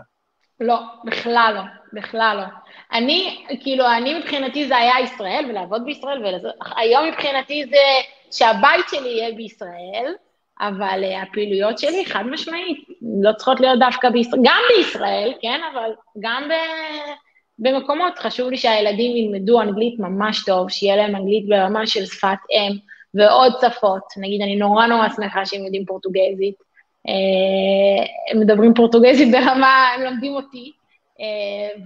לא, 0.59 0.79
בכלל 1.05 1.51
לא, 1.55 1.61
בכלל 2.01 2.37
לא. 2.37 2.64
אני, 2.93 3.45
כאילו, 3.63 3.85
אני 3.91 4.19
מבחינתי 4.19 4.67
זה 4.67 4.77
היה 4.77 4.99
ישראל, 4.99 5.45
ולעבוד 5.49 5.85
בישראל, 5.85 6.23
והיום 6.25 7.07
מבחינתי 7.07 7.65
זה 7.65 7.77
שהבית 8.31 8.85
שלי 8.89 9.09
יהיה 9.09 9.35
בישראל, 9.35 10.13
אבל 10.59 11.03
uh, 11.03 11.23
הפעילויות 11.23 11.79
שלי 11.79 12.05
חד 12.05 12.23
משמעית, 12.25 12.87
לא 13.23 13.31
צריכות 13.33 13.59
להיות 13.59 13.79
דווקא 13.79 14.09
בישראל, 14.09 14.41
גם 14.43 14.61
בישראל, 14.77 15.33
כן, 15.41 15.59
אבל 15.73 15.91
גם 16.19 16.43
ב... 16.49 16.53
במקומות, 17.59 18.19
חשוב 18.19 18.49
לי 18.49 18.57
שהילדים 18.57 19.17
ילמדו 19.17 19.61
אנגלית 19.61 19.99
ממש 19.99 20.43
טוב, 20.45 20.69
שיהיה 20.69 20.95
להם 20.95 21.15
אנגלית 21.15 21.47
ברמה 21.47 21.87
של 21.87 22.05
שפת 22.05 22.37
אם 22.51 22.77
ועוד 23.13 23.53
שפות. 23.61 24.03
נגיד, 24.17 24.41
אני 24.41 24.55
נורא 24.55 24.87
נורא 24.87 25.09
שמחה 25.09 25.45
שהם 25.45 25.63
יודעים 25.65 25.85
פורטוגזית. 25.85 26.55
אה, 27.07 28.05
הם 28.31 28.39
מדברים 28.39 28.73
פורטוגזית 28.73 29.31
ברמה, 29.31 29.87
הם 29.95 30.01
לומדים 30.01 30.33
אותי, 30.33 30.71
אה, 30.71 30.84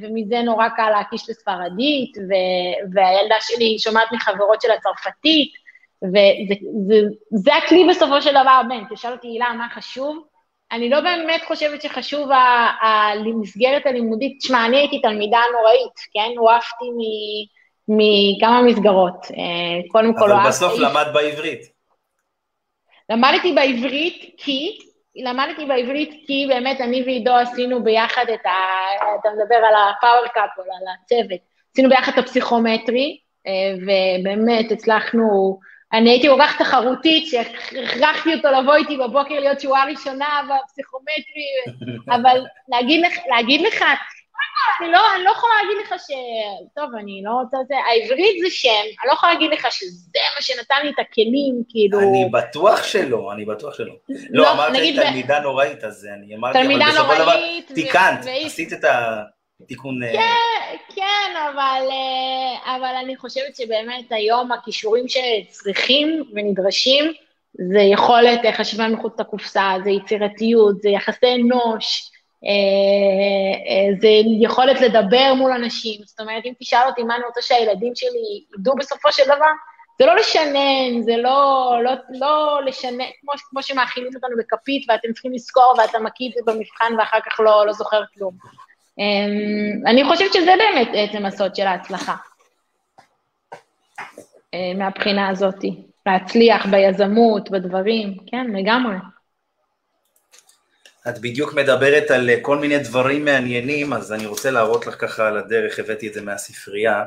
ומזה 0.01 0.41
נורא 0.41 0.69
קל 0.69 0.89
להקיש 0.89 1.29
לספרדית, 1.29 2.17
והילדה 2.93 3.35
שלי 3.39 3.79
שומעת 3.79 4.11
מחברות 4.11 4.61
של 4.61 4.71
הצרפתית, 4.71 5.51
וזה 6.03 6.55
זה, 6.87 6.95
זה 7.31 7.55
הכלי 7.55 7.87
בסופו 7.89 8.21
של 8.21 8.31
דבר, 8.31 8.61
בן, 8.69 8.83
תשאל 8.95 9.11
אותי, 9.11 9.27
הילה, 9.27 9.53
מה 9.53 9.67
חשוב? 9.75 10.23
אני 10.71 10.89
לא 10.89 11.01
באמת 11.01 11.41
חושבת 11.47 11.81
שחשוב 11.81 12.29
המסגרת 12.81 13.85
הלימודית, 13.85 14.37
תשמע, 14.39 14.65
אני 14.65 14.77
הייתי 14.77 15.01
תלמידה 15.01 15.39
נוראית, 15.51 15.95
כן? 16.13 16.37
הועפתי 16.37 16.85
מכמה 17.87 18.61
מסגרות. 18.61 19.25
אה, 19.31 19.87
קודם 19.87 20.13
כל, 20.19 20.31
אבל 20.31 20.47
בסוף 20.47 20.79
למדת 20.79 21.13
בעברית. 21.13 21.59
למדתי 23.09 23.53
בעברית 23.53 24.35
כי 24.37 24.79
למדתי 25.15 25.65
בעברית 25.65 26.23
כי 26.27 26.45
באמת 26.49 26.81
אני 26.81 27.03
ועידו 27.03 27.31
עשינו 27.31 27.83
ביחד 27.83 28.25
את 28.33 28.45
ה... 28.45 28.51
אתה 29.19 29.29
מדבר 29.29 29.55
על 29.55 29.73
הפאוור 29.75 30.27
קאפול, 30.33 30.65
על 30.65 30.87
הצוות. 30.93 31.39
עשינו 31.73 31.89
ביחד 31.89 32.11
את 32.11 32.17
הפסיכומטרי, 32.17 33.19
אה, 33.47 33.51
ובאמת 33.77 34.71
הצלחנו... 34.71 35.59
אני 35.93 36.09
הייתי 36.09 36.27
כל 36.27 36.57
תחרותית, 36.59 37.27
שהכרחתי 37.27 38.33
אותו 38.33 38.47
לבוא 38.47 38.75
איתי 38.75 38.97
בבוקר 38.97 39.39
להיות 39.39 39.61
שורה 39.61 39.85
ראשונה 39.85 40.41
בפסיכומטרי, 40.43 41.85
אבל 42.07 42.41
להגיד 42.69 43.05
לך, 43.05 43.13
להגיד 43.29 43.61
לך 43.61 43.83
אני 44.81 44.91
לא, 44.91 44.99
אני 45.15 45.23
לא 45.23 45.29
יכולה 45.29 45.53
להגיד 45.61 45.85
לך 45.85 45.93
ש... 46.07 46.11
טוב, 46.75 46.89
אני 46.99 47.21
לא 47.25 47.31
רוצה... 47.31 47.57
זה... 47.67 47.75
העברית 47.87 48.41
זה 48.41 48.49
שם, 48.49 48.69
אני 48.69 49.07
לא 49.07 49.13
יכולה 49.13 49.33
להגיד 49.33 49.51
לך 49.51 49.67
שזה 49.71 50.19
מה 50.35 50.41
שנתן 50.41 50.75
לי 50.83 50.89
את 50.89 50.99
הכלים, 50.99 51.63
כאילו... 51.69 51.99
אני 51.99 52.29
בטוח 52.31 52.83
שלא, 52.83 53.33
אני 53.33 53.45
בטוח 53.45 53.73
שלא. 53.73 53.93
לא, 54.09 54.43
לא 54.43 54.51
אמרת 54.51 54.71
תלמידה 54.95 55.39
ב... 55.39 55.43
נוראית, 55.43 55.83
אז 55.83 56.07
אני 56.17 56.35
אמרתי, 56.35 56.59
אבל 56.61 56.91
בסופו 56.91 57.13
של 57.13 57.21
דבר 57.21 57.35
תיקנת, 57.73 58.25
ו... 58.25 58.29
עשית 58.45 58.73
את 58.73 58.85
התיקון... 59.61 60.03
אה, 60.03 60.11
כן, 60.13 60.95
כן, 60.95 61.37
אבל, 61.51 61.87
אה, 61.91 62.75
אבל 62.75 62.95
אני 63.03 63.17
חושבת 63.17 63.55
שבאמת 63.55 64.05
היום 64.11 64.51
הכישורים 64.51 65.05
שצריכים 65.07 66.23
ונדרשים, 66.35 67.13
זה 67.73 67.79
יכולת 67.79 68.39
חשיבה 68.53 68.87
מחוץ 68.87 69.19
לקופסה, 69.19 69.73
זה 69.83 69.89
יצירתיות, 69.89 70.81
זה 70.81 70.89
יחסי 70.89 71.35
אנוש, 71.35 72.11
זה 74.01 74.07
יכולת 74.41 74.81
לדבר 74.81 75.33
מול 75.33 75.51
אנשים, 75.51 76.01
זאת 76.05 76.19
אומרת, 76.19 76.45
אם 76.45 76.53
תשאל 76.59 76.87
אותי 76.87 77.03
מה 77.03 77.15
אני 77.15 77.25
רוצה 77.25 77.41
שהילדים 77.41 77.95
שלי 77.95 78.43
ידעו 78.59 78.75
בסופו 78.75 79.11
של 79.11 79.23
דבר, 79.25 79.51
זה 79.99 80.05
לא 80.05 80.15
לשנן, 80.15 81.01
זה 81.01 81.17
לא, 81.17 81.73
לא, 81.83 81.91
לא 82.09 82.61
לשנן, 82.65 83.05
כמו, 83.21 83.31
כמו 83.49 83.63
שמאכילים 83.63 84.11
אותנו 84.15 84.37
בכפית 84.37 84.85
ואתם 84.89 85.13
צריכים 85.13 85.33
לזכור 85.33 85.73
ואתה 85.77 85.97
זה 86.35 86.53
במבחן 86.53 86.93
ואחר 86.99 87.19
כך 87.25 87.39
לא, 87.39 87.65
לא 87.65 87.73
זוכר 87.73 88.01
כלום. 88.13 88.33
אמ, 88.99 89.87
אני 89.87 90.03
חושבת 90.03 90.33
שזה 90.33 90.53
באמת 90.57 90.89
עצם 90.93 91.25
הסוד 91.25 91.55
של 91.55 91.67
ההצלחה. 91.67 92.15
אה, 94.53 94.71
מהבחינה 94.77 95.29
הזאת, 95.29 95.63
להצליח 96.05 96.65
ביזמות, 96.65 97.51
בדברים, 97.51 98.17
כן, 98.31 98.47
לגמרי. 98.53 98.95
את 101.09 101.19
בדיוק 101.19 101.53
מדברת 101.53 102.11
על 102.11 102.29
כל 102.41 102.57
מיני 102.57 102.79
דברים 102.79 103.25
מעניינים, 103.25 103.93
אז 103.93 104.13
אני 104.13 104.25
רוצה 104.25 104.51
להראות 104.51 104.87
לך 104.87 104.95
ככה 104.97 105.27
על 105.27 105.37
הדרך, 105.37 105.79
הבאתי 105.79 106.07
את 106.07 106.13
זה 106.13 106.21
מהספרייה. 106.21 107.03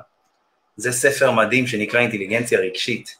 זה 0.76 0.92
ספר 0.92 1.30
מדהים 1.30 1.66
שנקרא 1.66 2.00
אינטליגנציה 2.00 2.60
רגשית. 2.60 3.16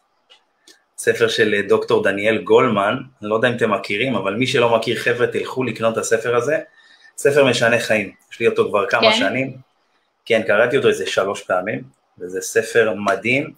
ספר 0.99 1.29
של 1.29 1.63
דוקטור 1.69 2.03
דניאל 2.03 2.39
גולמן, 2.39 2.97
אני 3.23 3.31
לא 3.31 3.35
יודע 3.35 3.49
אם 3.49 3.57
אתם 3.57 3.71
מכירים, 3.71 4.15
אבל 4.15 4.35
מי 4.35 4.47
שלא 4.47 4.77
מכיר, 4.77 4.97
חבר'ה, 4.97 5.27
תלכו 5.27 5.65
לקנות 5.65 5.93
את 5.93 5.99
הספר 5.99 6.37
הזה. 6.37 6.59
ספר 7.17 7.45
משנה 7.45 7.81
חיים, 7.81 8.13
יש 8.33 8.41
לי 8.41 8.47
אותו 8.47 8.69
כבר 8.69 8.87
כמה 8.87 9.13
כן. 9.13 9.17
שנים. 9.19 9.57
כן, 10.25 10.43
קראתי 10.47 10.77
אותו 10.77 10.89
איזה 10.89 11.07
שלוש 11.07 11.43
פעמים, 11.43 11.83
וזה 12.19 12.41
ספר 12.41 12.95
מדהים. 12.97 13.53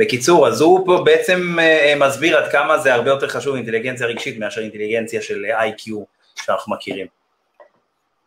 אה, 0.00 0.04
בקיצור, 0.04 0.48
אז 0.48 0.60
הוא 0.60 0.86
פה 0.86 1.02
בעצם 1.04 1.56
אה, 1.58 1.94
מסביר 2.06 2.38
עד 2.38 2.52
כמה 2.52 2.78
זה 2.78 2.94
הרבה 2.94 3.10
יותר 3.10 3.28
חשוב 3.28 3.54
אינטליגנציה 3.54 4.06
רגשית 4.06 4.38
מאשר 4.38 4.60
אינטליגנציה 4.60 5.22
של 5.22 5.44
איי-קיו 5.44 6.02
שאנחנו 6.36 6.72
מכירים. 6.74 7.06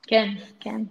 כן, 0.07 0.27
כן. 0.59 0.81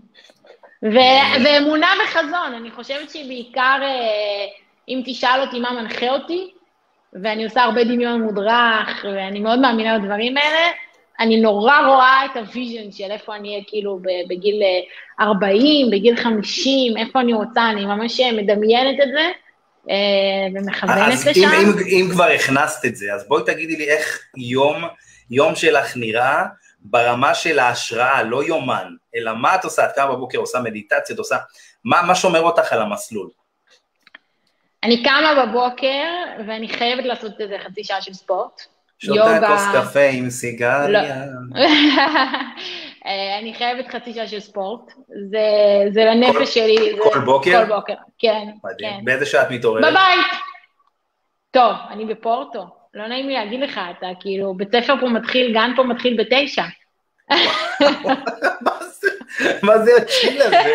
ו- 0.82 1.44
ואמונה 1.44 1.86
וחזון, 2.04 2.54
אני 2.56 2.70
חושבת 2.70 3.10
שהיא 3.10 3.28
בעיקר, 3.28 3.78
אה, 3.82 4.46
אם 4.88 5.02
תשאל 5.04 5.40
אותי 5.40 5.60
מה 5.60 5.72
מנחה 5.72 6.10
אותי, 6.10 6.50
ואני 7.22 7.44
עושה 7.44 7.62
הרבה 7.62 7.84
דמיון 7.84 8.22
מודרך, 8.22 9.04
ואני 9.04 9.40
מאוד 9.40 9.58
מאמינה 9.58 9.98
בדברים 9.98 10.36
האלה, 10.36 10.72
אני 11.20 11.40
נורא 11.40 11.78
רואה 11.86 12.24
את 12.24 12.36
ה 12.36 12.44
vision 12.44 12.92
של 12.92 13.10
איפה 13.10 13.36
אני 13.36 13.48
אהיה 13.48 13.62
כאילו 13.66 14.00
בגיל 14.28 14.62
40, 15.20 15.86
אה, 15.86 15.90
בגיל 15.92 16.16
50, 16.16 16.96
איפה 16.96 17.20
אני 17.20 17.32
רוצה, 17.32 17.70
אני 17.70 17.84
ממש 17.84 18.20
מדמיינת 18.20 19.00
את 19.02 19.08
זה, 19.12 19.20
אה, 19.20 19.30
ומכוונת 20.54 21.26
לשם. 21.26 21.30
אז 21.30 21.36
אם, 21.36 21.48
אם, 21.48 21.72
אם 21.86 22.08
כבר 22.10 22.24
הכנסת 22.24 22.84
את 22.84 22.96
זה, 22.96 23.14
אז 23.14 23.28
בואי 23.28 23.42
תגידי 23.46 23.76
לי 23.76 23.88
איך 23.88 24.20
יום, 24.36 24.84
יום 25.30 25.54
שלך 25.54 25.96
נראה 25.96 26.44
ברמה 26.80 27.34
של 27.34 27.58
ההשראה, 27.58 28.22
לא 28.22 28.44
יומן, 28.44 28.88
אלא 29.16 29.34
מה 29.34 29.54
את 29.54 29.64
עושה? 29.64 29.84
את 29.84 29.92
קמה 29.94 30.12
בבוקר, 30.12 30.38
עושה 30.38 30.60
מדיטציות, 30.60 31.18
עושה... 31.18 31.36
מה, 31.84 32.02
מה 32.02 32.14
שומר 32.14 32.40
אותך 32.40 32.72
על 32.72 32.82
המסלול? 32.82 33.28
אני 34.82 35.02
קמה 35.02 35.46
בבוקר, 35.46 36.04
ואני 36.48 36.68
חייבת 36.68 37.04
לעשות 37.04 37.40
איזה 37.40 37.56
חצי 37.64 37.84
שעה 37.84 38.02
של 38.02 38.14
ספורט. 38.14 38.62
שותה 38.98 39.40
כוס 39.46 39.62
קפה 39.74 40.08
עם 40.12 40.30
סיגריה. 40.30 41.24
לא. 43.04 43.10
אה, 43.10 43.38
אני 43.38 43.54
חייבת 43.54 43.88
חצי 43.88 44.14
שעה 44.14 44.26
של 44.26 44.40
ספורט, 44.40 44.92
זה, 45.30 45.38
זה 45.92 46.04
לנפש 46.04 46.36
כל, 46.36 46.44
שלי. 46.44 46.96
כל 47.02 47.10
זה, 47.14 47.20
בוקר? 47.20 47.66
כל 47.66 47.74
בוקר, 47.74 47.94
כן. 48.18 48.48
מדהים. 48.64 48.98
כן. 48.98 49.04
באיזה 49.04 49.26
שעה 49.26 49.42
את 49.42 49.50
מתעוררת? 49.50 49.84
בבית. 49.84 50.40
טוב, 51.50 51.72
אני 51.90 52.04
בפורטו. 52.04 52.66
לא 52.94 53.06
נעים 53.06 53.28
לי 53.28 53.34
להגיד 53.34 53.60
לך, 53.60 53.80
אתה 53.98 54.06
כאילו, 54.20 54.54
בית 54.54 54.68
ספר 54.72 54.94
פה 55.00 55.08
מתחיל, 55.08 55.54
גן 55.54 55.70
פה 55.76 55.82
מתחיל 55.82 56.16
בתשע. 56.20 56.62
מה 59.62 59.78
זה 59.78 59.90
הצ'יל 59.96 60.42
הזה? 60.42 60.74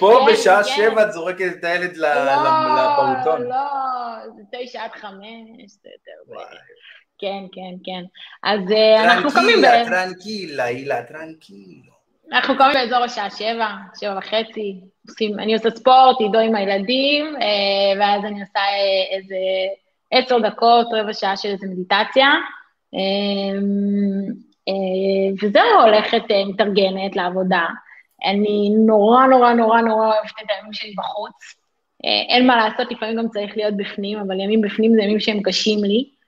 פה 0.00 0.24
כן, 0.26 0.32
בשעה 0.32 0.64
כן. 0.64 0.68
שבע 0.68 1.02
את 1.02 1.12
זורקת 1.12 1.52
את 1.58 1.64
הילד 1.64 1.96
לא, 1.96 2.08
לפעוטון. 2.14 3.42
לא, 3.42 3.56
זה 4.36 4.42
תשע 4.52 4.84
עד 4.84 4.90
חמש, 4.92 5.70
זה 5.82 5.88
יותר... 5.92 6.42
כן, 7.20 7.44
כן, 7.52 7.74
כן. 7.84 8.02
אז 8.42 8.60
אה, 8.72 9.04
אנחנו 9.04 9.30
קמים. 9.30 9.60
טרנקילה, 9.62 9.84
טרנקילה, 9.84 10.64
הילה, 10.64 11.02
טרנקילה. 11.02 11.92
אנחנו 12.32 12.56
קמים 12.58 12.74
באזור 12.74 13.04
השעה 13.04 13.30
שבע, 13.30 13.68
שבע 14.00 14.18
וחצי, 14.18 14.80
עושים, 15.08 15.40
אני 15.40 15.54
עושה 15.54 15.70
ספורט, 15.70 16.20
עידו 16.20 16.38
עם 16.38 16.54
הילדים, 16.54 17.36
אה, 17.36 18.00
ואז 18.00 18.24
אני 18.24 18.40
עושה 18.40 18.58
אה, 18.58 19.16
איזה 19.16 19.36
עשר 20.10 20.38
דקות, 20.38 20.86
רבע 20.92 21.12
שעה 21.12 21.36
של 21.36 21.48
איזה 21.48 21.66
מדיטציה. 21.66 22.28
וזהו, 25.42 25.80
הולכת, 25.84 26.22
מתארגנת 26.48 27.16
לעבודה. 27.16 27.66
אני 28.24 28.70
נורא 28.86 29.26
נורא 29.26 29.52
נורא 29.52 29.80
נורא 29.80 30.06
אוהבת 30.06 30.30
את 30.44 30.50
הימים 30.56 30.72
שלי 30.72 30.94
בחוץ. 30.98 31.56
אין 32.04 32.46
מה 32.46 32.56
לעשות, 32.56 32.92
לפעמים 32.92 33.16
גם 33.16 33.28
צריך 33.28 33.56
להיות 33.56 33.76
בפנים, 33.76 34.18
אבל 34.18 34.40
ימים 34.40 34.60
בפנים 34.60 34.94
זה 34.94 35.02
ימים 35.02 35.20
שהם 35.20 35.42
קשים 35.42 35.84
לי. 35.84 36.19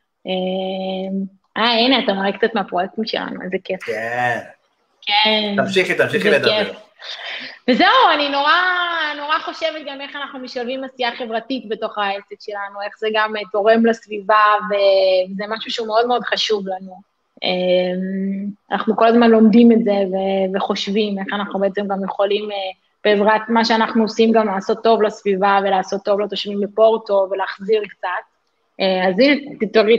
אה, 1.57 1.73
הנה, 1.73 2.05
אתה 2.05 2.13
מראה 2.13 2.33
קצת 2.33 2.55
מהפרויקטים 2.55 3.05
שלנו, 3.05 3.43
איזה 3.43 3.57
כיף. 3.65 3.83
כן. 3.83 4.39
כן. 5.03 5.55
תמשיכי, 5.57 5.95
תמשיכי 5.95 6.31
לדבר. 6.31 6.73
וזהו, 7.71 7.87
אני 8.15 8.29
נורא, 8.29 8.53
נורא 9.17 9.39
חושבת 9.39 9.83
גם 9.87 10.01
איך 10.01 10.17
אנחנו 10.17 10.39
משלבים 10.39 10.85
עשייה 10.85 11.17
חברתית 11.17 11.69
בתוך 11.69 11.99
העסק 11.99 12.37
שלנו, 12.41 12.83
איך 12.85 12.99
זה 12.99 13.09
גם 13.15 13.33
תורם 13.53 13.87
לסביבה, 13.87 14.45
וזה 14.67 15.45
משהו 15.49 15.71
שהוא 15.71 15.87
מאוד 15.87 16.07
מאוד 16.07 16.23
חשוב 16.25 16.69
לנו. 16.69 17.13
אמ, 17.43 18.49
אנחנו 18.73 18.97
כל 18.97 19.07
הזמן 19.07 19.31
לומדים 19.31 19.73
את 19.73 19.85
זה 19.85 19.93
וחושבים 20.55 21.19
איך 21.19 21.27
אנחנו 21.33 21.61
בעצם 21.61 21.89
גם 21.89 22.05
יכולים, 22.05 22.51
אה, 22.51 22.57
בעזרת 23.05 23.49
מה 23.49 23.65
שאנחנו 23.65 24.03
עושים, 24.03 24.33
גם 24.33 24.47
לעשות 24.47 24.83
טוב 24.83 25.03
לסביבה 25.03 25.59
ולעשות 25.63 26.05
טוב 26.05 26.21
לתושבים 26.21 26.61
בפורטו 26.61 27.29
ולהחזיר 27.31 27.83
קצת. 27.89 28.32
אה, 28.83 29.09
אז 29.09 29.15
הנה, 29.19 29.35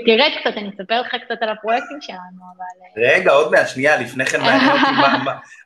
תראה 0.06 0.26
קצת, 0.42 0.58
אני 0.58 0.70
אספר 0.70 1.02
לך 1.02 1.16
קצת 1.26 1.42
על 1.42 1.50
הפרויקטים 1.50 1.98
שלנו, 2.02 2.42
אבל... 2.56 3.04
אה, 3.04 3.16
רגע, 3.16 3.32
עוד 3.32 3.52
מעט, 3.52 3.68
שנייה, 3.68 4.02
לפני 4.02 4.26
כן 4.26 4.40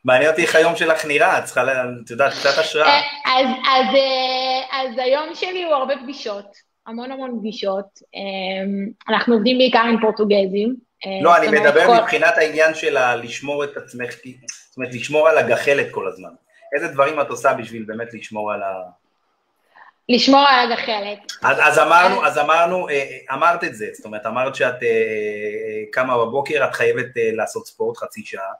מעניין 0.05 0.31
אותי 0.31 0.41
איך 0.41 0.55
היום 0.55 0.75
שלך 0.75 1.05
נראה, 1.05 1.39
את 1.39 1.43
צריכה, 1.43 1.63
את 2.05 2.09
יודעת, 2.09 2.31
קצת 2.31 2.57
השראה. 2.59 2.99
אה, 3.27 3.41
אז 4.71 4.97
היום 4.97 5.29
שלי 5.33 5.63
הוא 5.63 5.73
הרבה 5.73 5.93
פגישות, 6.03 6.45
המון 6.87 7.11
המון 7.11 7.39
פגישות. 7.39 7.99
אנחנו 9.09 9.33
עובדים 9.33 9.57
בעיקר 9.57 9.79
עם 9.79 10.01
פורטוגזים. 10.01 10.75
לא, 11.21 11.37
אני 11.37 11.47
מדבר 11.47 12.01
מבחינת 12.01 12.37
העניין 12.37 12.73
של 12.73 12.97
לשמור 13.23 13.63
את 13.63 13.77
עצמך, 13.77 14.11
זאת 14.69 14.77
אומרת, 14.77 14.93
לשמור 14.93 15.29
על 15.29 15.37
הגחלת 15.37 15.87
כל 15.91 16.07
הזמן. 16.07 16.29
איזה 16.75 16.87
דברים 16.87 17.21
את 17.21 17.29
עושה 17.29 17.53
בשביל 17.53 17.83
באמת 17.83 18.13
לשמור 18.13 18.51
על 18.51 18.63
ה... 18.63 18.83
לשמור 20.09 20.45
על 20.49 20.71
הגחלת. 20.71 21.31
אז, 21.43 21.57
אז 21.59 21.79
אמרנו, 21.79 22.25
אז 22.25 22.37
אמרנו, 22.37 22.89
אה, 22.89 22.93
אה, 22.93 23.35
אמרת 23.35 23.63
את 23.63 23.75
זה, 23.75 23.85
זאת 23.93 24.05
אומרת, 24.05 24.25
אמרת 24.25 24.55
שאת 24.55 24.83
אה, 24.83 24.89
קמה 25.91 26.17
בבוקר, 26.17 26.65
את 26.65 26.75
חייבת 26.75 27.05
לעשות 27.15 27.67
ספורט 27.67 27.97
חצי 27.97 28.21
שעה. 28.25 28.53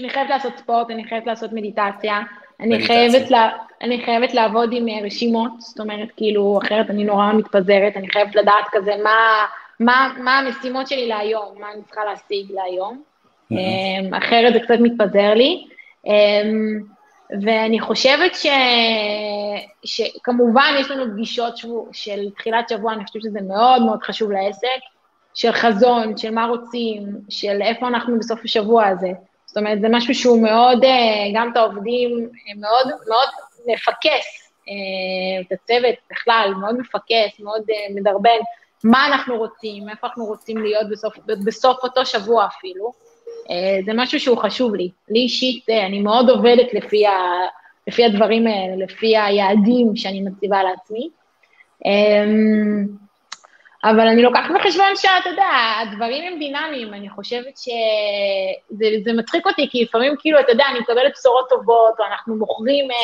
אני 0.00 0.10
חייבת 0.10 0.30
לעשות 0.30 0.52
ספורט, 0.58 0.90
אני 0.90 1.04
חייבת 1.04 1.26
לעשות 1.26 1.52
מדיטציה, 1.52 2.20
אני 2.60 2.86
חייבת, 2.86 3.30
לה, 3.30 3.50
אני 3.82 4.04
חייבת 4.04 4.34
לעבוד 4.34 4.70
עם 4.72 4.86
רשימות, 5.04 5.52
זאת 5.58 5.80
אומרת, 5.80 6.08
כאילו, 6.16 6.58
אחרת 6.64 6.90
אני 6.90 7.04
נורא 7.04 7.32
מתפזרת, 7.32 7.96
אני 7.96 8.10
חייבת 8.10 8.34
לדעת 8.34 8.64
כזה 8.72 8.92
מה, 9.02 9.46
מה, 9.80 10.14
מה 10.18 10.38
המשימות 10.38 10.88
שלי 10.88 11.08
להיום, 11.08 11.54
מה 11.60 11.72
אני 11.74 11.82
צריכה 11.82 12.04
להשיג 12.04 12.52
להיום, 12.52 13.02
אחרת 14.12 14.52
זה 14.52 14.60
קצת 14.60 14.78
מתפזר 14.80 15.34
לי. 15.34 15.66
ואני 17.40 17.80
חושבת 17.80 18.34
ש... 18.34 18.46
שכמובן 19.84 20.74
יש 20.80 20.90
לנו 20.90 21.12
פגישות 21.12 21.56
שבוע, 21.56 21.84
של 21.92 22.30
תחילת 22.38 22.68
שבוע, 22.68 22.92
אני 22.92 23.04
חושבת 23.06 23.22
שזה 23.22 23.40
מאוד 23.40 23.82
מאוד 23.82 24.02
חשוב 24.02 24.30
לעסק, 24.30 24.80
של 25.34 25.52
חזון, 25.52 26.16
של 26.16 26.30
מה 26.30 26.46
רוצים, 26.46 27.06
של 27.28 27.62
איפה 27.62 27.88
אנחנו 27.88 28.18
בסוף 28.18 28.40
השבוע 28.44 28.86
הזה. 28.86 29.12
זאת 29.46 29.56
אומרת, 29.56 29.80
זה 29.80 29.86
משהו 29.90 30.14
שהוא 30.14 30.42
מאוד, 30.42 30.84
אה, 30.84 30.90
גם 31.34 31.50
את 31.52 31.56
העובדים, 31.56 32.30
מאוד, 32.56 32.86
מאוד 33.08 33.28
מפקס, 33.66 34.52
אה, 34.68 35.40
את 35.40 35.52
הצוות 35.52 35.94
בכלל, 36.10 36.54
מאוד 36.60 36.78
מפקס, 36.78 37.40
מאוד 37.40 37.62
אה, 37.70 37.94
מדרבן, 37.94 38.38
מה 38.84 39.06
אנחנו 39.06 39.36
רוצים, 39.36 39.88
איפה 39.88 40.06
אנחנו 40.06 40.24
רוצים 40.24 40.58
להיות 40.58 40.90
בסוף, 40.90 41.14
בסוף 41.46 41.78
אותו 41.82 42.06
שבוע 42.06 42.46
אפילו. 42.46 42.92
אה, 43.50 43.78
זה 43.84 43.92
משהו 43.94 44.20
שהוא 44.20 44.38
חשוב 44.38 44.74
לי. 44.74 44.90
לי 45.08 45.20
אישית, 45.20 45.70
אה, 45.70 45.86
אני 45.86 46.00
מאוד 46.00 46.30
עובדת 46.30 46.74
לפי, 46.74 47.06
ה, 47.06 47.12
לפי 47.86 48.04
הדברים 48.04 48.46
האלה, 48.46 48.84
לפי 48.84 49.16
היעדים 49.16 49.96
שאני 49.96 50.20
מציבה 50.20 50.62
לעצמי. 50.62 51.08
אמ, 51.84 52.86
אבל 53.84 54.08
אני 54.08 54.22
לוקחת 54.22 54.50
בחשבון 54.54 54.96
שאתה 54.96 55.28
יודע, 55.30 55.48
הדברים 55.82 56.32
הם 56.32 56.38
דינמיים, 56.38 56.94
אני 56.94 57.10
חושבת 57.10 57.56
שזה 57.56 59.12
מצחיק 59.12 59.46
אותי, 59.46 59.68
כי 59.70 59.82
לפעמים 59.82 60.14
כאילו, 60.18 60.40
אתה 60.40 60.52
יודע, 60.52 60.64
אני 60.70 60.78
מקבלת 60.78 61.12
בשורות 61.18 61.48
טובות, 61.48 62.00
או 62.00 62.04
אנחנו 62.04 62.36
מוכרים, 62.36 62.90
אה, 62.90 62.96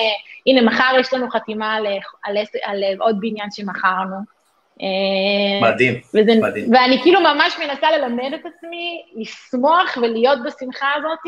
הנה, 0.46 0.62
מחר 0.62 0.96
יש 1.00 1.14
לנו 1.14 1.30
חתימה 1.30 1.74
על, 1.74 1.86
על, 2.22 2.36
על, 2.36 2.44
על 2.64 2.82
עוד 2.98 3.16
בניין 3.20 3.50
שמכרנו. 3.50 4.37
אה, 4.82 5.70
מדהים, 5.70 5.94
וזה, 6.14 6.32
מדהים. 6.42 6.74
ואני 6.74 7.02
כאילו 7.02 7.20
ממש 7.20 7.58
מנסה 7.58 7.90
ללמד 7.90 8.32
את 8.34 8.46
עצמי 8.46 9.02
לשמוח 9.14 9.98
ולהיות 10.02 10.38
בשמחה 10.44 10.86
הזאת, 10.96 11.18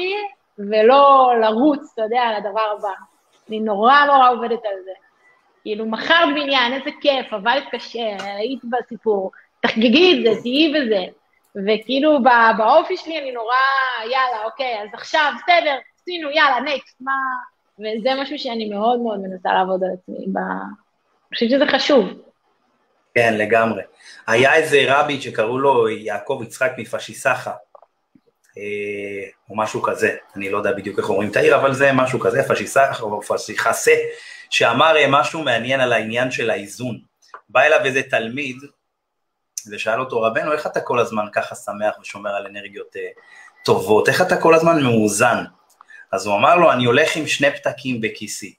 ולא 0.59 1.32
לרוץ, 1.40 1.90
אתה 1.94 2.03
יודע, 2.03 2.20
על 2.20 2.34
הדבר 2.34 2.74
הבא. 2.78 2.92
אני 3.48 3.61
נורא 3.61 4.05
נורא 4.07 4.30
עובדת 4.30 4.64
על 4.64 4.82
זה. 4.84 4.90
כאילו, 5.62 5.86
מכרת 5.86 6.28
בניין, 6.34 6.72
איזה 6.72 6.90
כיף, 7.01 7.32
עבדת 7.32 7.62
קשה, 7.70 8.16
היית 8.20 8.61
בסיפור, 8.64 9.30
תחגגי 9.61 10.18
את 10.18 10.22
זה, 10.34 10.40
תהיי 10.40 10.72
בזה. 10.74 11.05
וכאילו, 11.66 12.18
באופי 12.59 12.96
שלי 12.96 13.18
אני 13.18 13.32
נורא, 13.32 13.55
יאללה, 14.03 14.44
אוקיי, 14.44 14.82
אז 14.82 14.88
עכשיו, 14.92 15.32
בסדר, 15.36 15.78
עשינו, 16.01 16.30
יאללה, 16.30 16.61
נקסט, 16.61 16.96
מה... 17.01 17.12
וזה 17.78 18.11
משהו 18.22 18.38
שאני 18.38 18.68
מאוד 18.68 19.01
מאוד 19.01 19.20
מנסה 19.20 19.53
לעבוד 19.53 19.84
על 19.84 19.90
עצמי, 19.92 20.26
ב... 20.32 20.38
אני 20.38 21.34
חושבת 21.34 21.51
שזה 21.51 21.66
חשוב. 21.66 22.30
כן, 23.14 23.34
לגמרי. 23.34 23.82
היה 24.26 24.54
איזה 24.54 24.84
רבי 24.86 25.20
שקראו 25.20 25.58
לו 25.58 25.88
יעקב 25.88 26.40
יצחק 26.42 26.72
מפשיסחה, 26.78 27.52
אה, 28.58 29.28
או 29.50 29.56
משהו 29.56 29.82
כזה, 29.82 30.16
אני 30.36 30.50
לא 30.50 30.58
יודע 30.58 30.72
בדיוק 30.72 30.98
איך 30.98 31.08
אומרים 31.08 31.30
את 31.30 31.36
העיר, 31.36 31.56
אבל 31.56 31.74
זה 31.74 31.92
משהו 31.92 32.20
כזה, 32.20 32.42
פשיסחה 32.48 33.02
או 33.02 33.22
פשיחסה, 33.22 33.94
שאמר 34.50 34.96
אה, 34.96 35.06
משהו 35.08 35.42
מעניין 35.42 35.80
על 35.80 35.92
העניין 35.92 36.30
של 36.30 36.50
האיזון. 36.50 37.00
בא 37.48 37.61
אליו 37.61 37.84
איזה 37.84 38.02
תלמיד, 38.02 38.56
ושאל 39.70 40.00
אותו, 40.00 40.22
רבנו, 40.22 40.52
איך 40.52 40.66
אתה 40.66 40.80
כל 40.80 40.98
הזמן 40.98 41.24
ככה 41.32 41.54
שמח 41.54 41.98
ושומר 42.00 42.30
על 42.30 42.46
אנרגיות 42.46 42.96
אה, 42.96 43.08
טובות? 43.64 44.08
איך 44.08 44.22
אתה 44.22 44.36
כל 44.36 44.54
הזמן 44.54 44.82
מאוזן? 44.82 45.44
אז 46.12 46.26
הוא 46.26 46.36
אמר 46.36 46.56
לו, 46.56 46.72
אני 46.72 46.84
הולך 46.84 47.16
עם 47.16 47.26
שני 47.26 47.50
פתקים 47.56 48.00
בכיסי. 48.00 48.54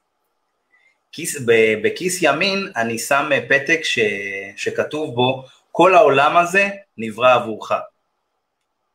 כיס, 1.12 1.42
בכיס 1.84 2.20
ימין 2.22 2.72
אני 2.76 2.98
שם 2.98 3.30
פתק 3.50 3.80
ש, 3.84 4.00
שכתוב 4.56 5.16
בו, 5.16 5.46
כל 5.72 5.96
העולם 5.96 6.38
הזה 6.38 6.70
נברא 6.98 7.34
עבורך. 7.34 7.72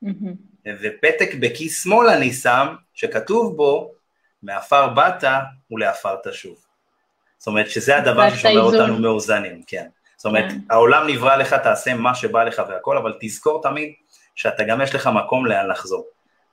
Mm-hmm. 0.04 0.68
ופתק 0.82 1.34
בכיס 1.40 1.84
שמאל 1.84 2.08
אני 2.08 2.32
שם, 2.32 2.74
שכתוב 2.94 3.56
בו, 3.56 3.92
מעפר 4.42 4.88
באת 4.88 5.24
ולעפר 5.70 6.16
תשוב. 6.24 6.56
זאת 7.38 7.46
אומרת 7.46 7.70
שזה 7.70 7.96
הדבר 7.96 8.30
ששומר 8.30 8.60
אותנו 8.60 8.98
מאוזנים, 8.98 9.62
כן. 9.66 9.86
זאת 10.16 10.26
אומרת, 10.26 10.50
yeah. 10.50 10.52
כן. 10.52 10.58
העולם 10.70 11.06
נברא 11.06 11.36
לך, 11.36 11.54
תעשה 11.54 11.94
מה 11.94 12.14
שבא 12.14 12.44
לך 12.44 12.62
והכל, 12.68 12.98
אבל 12.98 13.14
תזכור 13.20 13.62
תמיד 13.62 13.92
שאתה 14.34 14.64
גם 14.64 14.80
יש 14.80 14.94
לך 14.94 15.10
מקום 15.14 15.46
לאן 15.46 15.70
לחזור. 15.70 16.06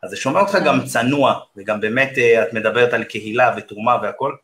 אז 0.03 0.09
זה 0.09 0.17
שומע 0.17 0.39
אותך 0.39 0.57
גם 0.65 0.85
צנוע, 0.85 1.39
וגם 1.57 1.81
באמת 1.81 2.17
אה, 2.17 2.43
את 2.43 2.53
מדברת 2.53 2.93
על 2.93 3.03
קהילה 3.03 3.53
ותרומה 3.57 3.97
והכל, 4.01 4.35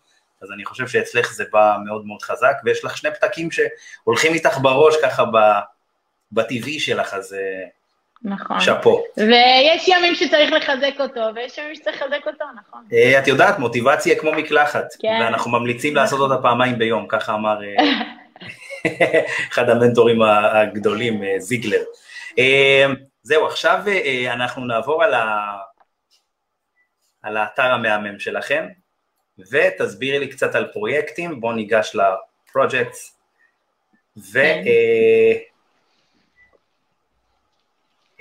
אז 0.41 0.51
אני 0.51 0.65
חושב 0.65 0.87
שאצלך 0.87 1.33
זה 1.33 1.43
בא 1.51 1.77
מאוד 1.85 2.05
מאוד 2.05 2.21
חזק, 2.21 2.53
ויש 2.63 2.85
לך 2.85 2.97
שני 2.97 3.11
פתקים 3.11 3.49
שהולכים 3.51 4.33
איתך 4.33 4.57
בראש 4.57 4.95
ככה 5.03 5.23
בטבעי 6.31 6.79
שלך, 6.79 7.13
אז 7.13 7.33
אה, 7.33 7.67
נכון. 8.23 8.59
שאפו. 8.59 9.03
ויש 9.17 9.87
ימים 9.87 10.15
שצריך 10.15 10.51
לחזק 10.51 10.93
אותו, 10.99 11.21
ויש 11.35 11.57
ימים 11.57 11.75
שצריך 11.75 11.95
לחזק 11.95 12.27
אותו, 12.27 12.45
נכון. 12.59 12.85
אה, 12.93 13.19
את 13.19 13.27
יודעת, 13.27 13.59
מוטיבציה 13.59 14.19
כמו 14.19 14.31
מקלחת, 14.31 14.87
כן. 14.99 15.19
ואנחנו 15.21 15.51
ממליצים. 15.51 15.95
לעשות 15.95 16.19
אותה 16.19 16.41
פעמיים 16.41 16.77
ביום, 16.77 17.05
ככה 17.07 17.33
אמר 17.33 17.59
אחד 19.51 19.69
המנטורים 19.69 20.21
הגדולים, 20.21 21.21
זיגלר. 21.37 21.83
זהו, 23.23 23.45
עכשיו 23.47 23.83
אה, 23.87 24.33
אנחנו 24.33 24.65
נעבור 24.65 25.03
על, 25.03 25.13
ה... 25.13 25.57
על 27.21 27.37
האתר 27.37 27.71
המהמם 27.71 28.19
שלכם, 28.19 28.67
ותסבירי 29.51 30.19
לי 30.19 30.27
קצת 30.27 30.55
על 30.55 30.67
פרויקטים, 30.73 31.41
בואו 31.41 31.53
ניגש 31.53 31.95
לפרויקטס, 31.95 33.19
ובואו 34.17 34.33
כן. 34.33 34.63
אה, 34.67 35.33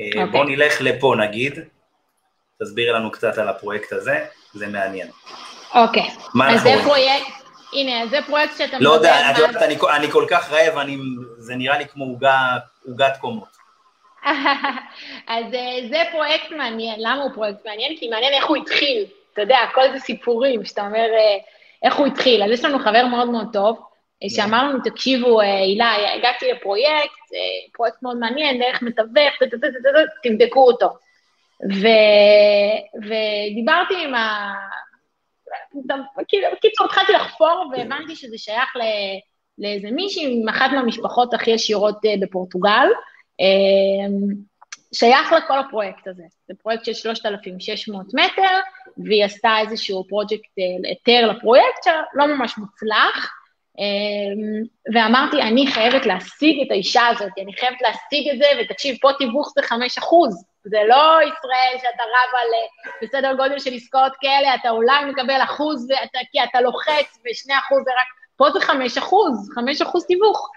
אה, 0.00 0.24
אוקיי. 0.24 0.56
נלך 0.56 0.80
לפה 0.80 1.14
נגיד, 1.18 1.58
תסבירי 2.62 2.92
לנו 2.92 3.10
קצת 3.10 3.38
על 3.38 3.48
הפרויקט 3.48 3.92
הזה, 3.92 4.26
זה 4.54 4.66
מעניין. 4.66 5.08
אוקיי, 5.74 6.10
אז 6.50 6.62
זה 6.62 6.74
פרויקט, 6.84 7.32
הנה, 7.72 8.06
זה 8.06 8.18
פרויקט 8.26 8.58
שאתה 8.58 8.78
לא 8.80 8.90
יודע, 8.90 9.30
את 9.30 9.38
יודעת, 9.38 9.62
אני, 9.62 9.76
אני 9.96 10.10
כל 10.10 10.26
כך 10.30 10.50
רעב, 10.50 10.78
אני, 10.78 10.96
זה 11.38 11.56
נראה 11.56 11.78
לי 11.78 11.86
כמו 11.88 12.18
עוגת 12.86 13.16
קומות. 13.20 13.58
אז 15.26 15.44
אה, 15.54 15.88
זה 15.90 16.02
פרויקט 16.12 16.50
מעניין, 16.50 16.94
למה 16.98 17.22
הוא 17.22 17.30
פרויקט 17.34 17.66
מעניין? 17.66 17.96
כי 17.96 18.08
מעניין 18.08 18.34
איך 18.34 18.46
הוא 18.46 18.56
התחיל, 18.56 19.06
אתה 19.38 19.44
יודע, 19.44 19.58
כל 19.74 19.92
זה 19.92 19.98
סיפורים, 19.98 20.64
שאתה 20.64 20.86
אומר 20.86 20.98
אה, 20.98 21.38
איך 21.82 21.96
הוא 21.96 22.06
התחיל. 22.06 22.42
אז 22.42 22.50
יש 22.50 22.64
לנו 22.64 22.78
חבר 22.78 23.06
מאוד 23.06 23.30
מאוד 23.30 23.46
טוב, 23.52 23.80
אה, 24.22 24.28
שאמר 24.28 24.68
לנו, 24.68 24.78
תקשיבו, 24.84 25.40
הילה, 25.40 26.14
הגעתי 26.14 26.52
לפרויקט, 26.52 27.18
פרויקט 27.72 28.02
מאוד 28.02 28.16
מעניין, 28.16 28.58
דרך 28.58 28.82
מתווך, 28.82 29.34
תבדקו 30.22 30.66
אותו. 30.66 30.88
ו... 31.72 31.86
ודיברתי 32.96 33.94
עם 34.04 34.14
ה... 34.14 34.54
בקיצור, 36.52 36.86
התחלתי 36.86 37.12
לחפור 37.12 37.72
והבנתי 37.72 38.16
שזה 38.16 38.38
שייך 38.38 38.76
ל... 38.76 38.80
לאיזה 39.58 39.90
מישהי 39.90 40.40
עם 40.40 40.48
אחת 40.48 40.70
מהמשפחות 40.70 41.34
הכי 41.34 41.52
עשירות 41.52 41.98
בפורטוגל, 42.20 42.88
שייך 44.94 45.32
לכל 45.32 45.58
הפרויקט 45.58 46.08
הזה. 46.08 46.22
זה 46.48 46.54
פרויקט 46.62 46.84
של 46.84 46.94
3,600 46.94 48.06
מטר, 48.14 48.58
והיא 49.04 49.24
עשתה 49.24 49.54
איזשהו 49.60 50.04
פרויקט 50.08 50.58
אה, 50.58 50.90
היתר 50.90 51.26
לפרויקט 51.26 51.82
שלא 51.84 52.26
ממש 52.26 52.58
מוצלח, 52.58 53.38
אמ, 53.78 54.62
ואמרתי, 54.94 55.42
אני 55.42 55.66
חייבת 55.66 56.06
להשיג 56.06 56.60
את 56.66 56.70
האישה 56.70 57.06
הזאת, 57.06 57.32
אני 57.42 57.52
חייבת 57.52 57.82
להשיג 57.82 58.28
את 58.28 58.38
זה, 58.38 58.44
ותקשיב, 58.60 58.96
פה 59.00 59.10
תיווך 59.18 59.52
זה 59.54 59.62
5 59.62 59.98
אחוז, 59.98 60.44
זה 60.64 60.78
לא 60.88 61.18
ישראל 61.22 61.78
שאתה 61.78 62.02
רב 62.02 62.34
על 62.34 62.48
אה, 62.54 62.90
בסדר 63.02 63.34
גודל 63.36 63.58
של 63.58 63.74
עסקאות 63.74 64.12
כאלה, 64.20 64.54
אתה 64.54 64.70
אולי 64.70 65.04
מקבל 65.04 65.40
אחוז 65.44 65.90
ואתה, 65.90 66.18
כי 66.32 66.42
אתה 66.42 66.60
לוחץ, 66.60 67.18
ושני 67.24 67.58
אחוז 67.58 67.84
זה 67.84 67.90
רק, 67.90 68.06
פה 68.36 68.50
זה 68.50 68.60
5 68.60 68.98
אחוז, 68.98 69.50
5 69.54 69.82
אחוז 69.82 70.06
תיווך. 70.06 70.48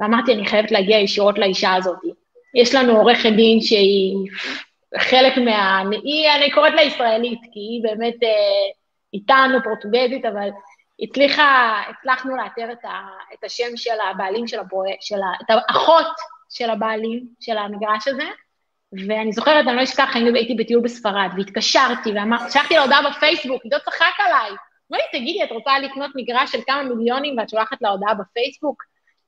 ואמרתי, 0.00 0.32
אני 0.32 0.46
חייבת 0.46 0.70
להגיע 0.70 0.98
ישירות 0.98 1.38
לאישה 1.38 1.74
הזאת. 1.74 1.98
יש 2.54 2.74
לנו 2.74 2.96
עורכת 2.96 3.30
דין 3.36 3.60
שהיא 3.60 4.16
חלק 4.98 5.36
מה... 5.36 5.82
היא, 6.04 6.30
אני 6.36 6.50
קוראת 6.50 6.72
לה 6.74 6.82
ישראלית, 6.82 7.40
כי 7.52 7.60
היא 7.60 7.82
באמת 7.82 8.22
אה, 8.22 8.28
איתנו 9.14 9.58
פורטוגזית, 9.64 10.24
אבל 10.24 10.48
הצליחה, 11.00 11.80
הצלחנו 11.90 12.36
לאתר 12.36 12.72
את, 12.72 12.84
ה, 12.84 13.06
את 13.34 13.44
השם 13.44 13.76
של 13.76 13.94
הבעלים 14.10 14.46
של 14.46 14.60
הפרויקט, 14.60 15.02
של 15.02 15.14
ה, 15.22 15.32
את 15.42 15.50
האחות 15.50 16.06
של 16.50 16.70
הבעלים 16.70 17.24
של 17.40 17.58
המגרש 17.58 18.08
הזה, 18.08 18.24
ואני 19.08 19.32
זוכרת, 19.32 19.66
אני 19.66 19.76
לא 19.76 19.82
אשכח, 19.82 20.16
הייתי 20.34 20.54
בטיול 20.54 20.82
בספרד, 20.82 21.30
והתקשרתי, 21.36 22.10
ושלחתי 22.48 22.74
לה 22.74 22.82
הודעה 22.82 23.10
בפייסבוק, 23.10 23.64
עידו 23.64 23.76
צחק 23.84 24.14
עליי. 24.18 24.50
אמר 24.90 24.98
לי, 24.98 25.18
תגידי, 25.18 25.44
את 25.44 25.52
רוצה 25.52 25.78
לקנות 25.78 26.10
מגרש 26.14 26.52
של 26.52 26.58
כמה 26.66 26.82
מיליונים 26.82 27.38
ואת 27.38 27.48
שולחת 27.48 27.82
לה 27.82 27.88
הודעה 27.88 28.14
בפייסבוק? 28.14 28.82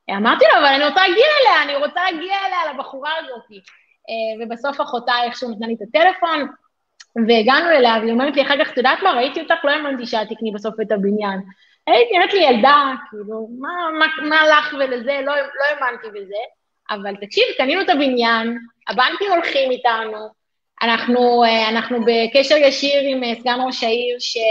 אמרתי 0.09 0.45
לו, 0.53 0.59
אבל 0.59 0.65
אני 0.65 0.85
רוצה 0.85 1.07
להגיע 1.07 1.25
אליה, 1.41 1.63
אני 1.63 1.75
רוצה 1.75 2.01
להגיע 2.03 2.35
אליה, 2.45 2.73
לבחורה 2.73 3.11
הזאת. 3.19 3.61
אה, 4.09 4.45
ובסוף 4.45 4.81
אחותה 4.81 5.13
איכשהו 5.23 5.51
נתנה 5.51 5.67
לי 5.67 5.73
את 5.73 5.81
הטלפון, 5.81 6.47
והגענו 7.27 7.69
אליה, 7.69 7.97
והיא 8.01 8.11
אומרת 8.11 8.35
לי, 8.35 8.41
אחר 8.41 8.65
כך, 8.65 8.71
את 8.71 8.77
יודעת 8.77 8.99
מה, 9.03 9.11
ראיתי 9.11 9.41
אותך, 9.41 9.65
לא 9.65 9.71
האמנתי 9.71 10.05
שאת 10.05 10.29
תקני 10.29 10.51
בסוף 10.51 10.75
את 10.81 10.91
הבניין. 10.91 11.39
הייתי, 11.87 12.17
נראית 12.17 12.33
לי 12.33 12.43
ילדה, 12.43 12.91
כאילו, 13.09 13.47
מה, 13.59 13.69
מה, 13.99 14.05
מה 14.29 14.47
לך 14.47 14.73
ולזה, 14.73 15.19
לא, 15.25 15.35
לא 15.35 15.85
האמנתי 15.85 16.07
בזה. 16.07 16.35
אבל 16.89 17.15
תקשיב, 17.15 17.43
קנינו 17.57 17.81
את 17.81 17.89
הבניין, 17.89 18.57
הבנקים 18.87 19.31
הולכים 19.31 19.71
איתנו, 19.71 20.27
אנחנו, 20.81 21.43
אה, 21.43 21.69
אנחנו 21.69 21.97
בקשר 22.05 22.55
ישיר 22.55 23.01
עם 23.03 23.23
אה, 23.23 23.35
סגן 23.39 23.59
ראש 23.65 23.83
העיר, 23.83 24.17
שהוא 24.19 24.49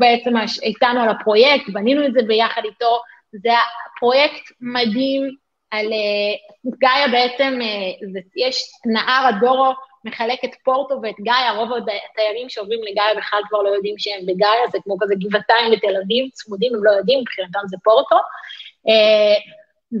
בעצם 0.00 0.32
איתנו 0.62 1.00
על 1.00 1.08
הפרויקט, 1.08 1.70
בנינו 1.72 2.06
את 2.06 2.12
זה 2.12 2.20
ביחד 2.26 2.62
איתו, 2.64 3.00
זה 3.32 3.50
פרויקט 4.00 4.52
מדהים 4.60 5.30
על... 5.70 5.92
אה, 5.92 6.34
גאיה 6.78 7.08
בעצם, 7.08 7.58
אה, 7.62 8.06
יש 8.36 8.62
נהר 8.86 9.26
הדורו 9.28 9.72
מחלק 10.04 10.44
את 10.44 10.50
פורטו 10.64 11.00
ואת 11.02 11.14
גאיה, 11.20 11.52
רוב 11.52 11.68
התיירים 11.72 12.48
שעוברים 12.48 12.80
לגאיה 12.90 13.14
בכלל 13.14 13.40
כבר 13.48 13.62
לא 13.62 13.68
יודעים 13.68 13.94
שהם 13.98 14.26
בגאיה, 14.26 14.68
זה 14.72 14.78
כמו 14.84 14.96
כזה 15.00 15.14
גבעתיים 15.14 15.72
בתל 15.72 15.96
אביב, 16.04 16.30
צמודים, 16.32 16.74
הם 16.74 16.84
לא 16.84 16.90
יודעים, 16.90 17.20
מבחינתם 17.20 17.60
זה 17.66 17.76
פורטו. 17.84 18.16
אה, 18.88 19.34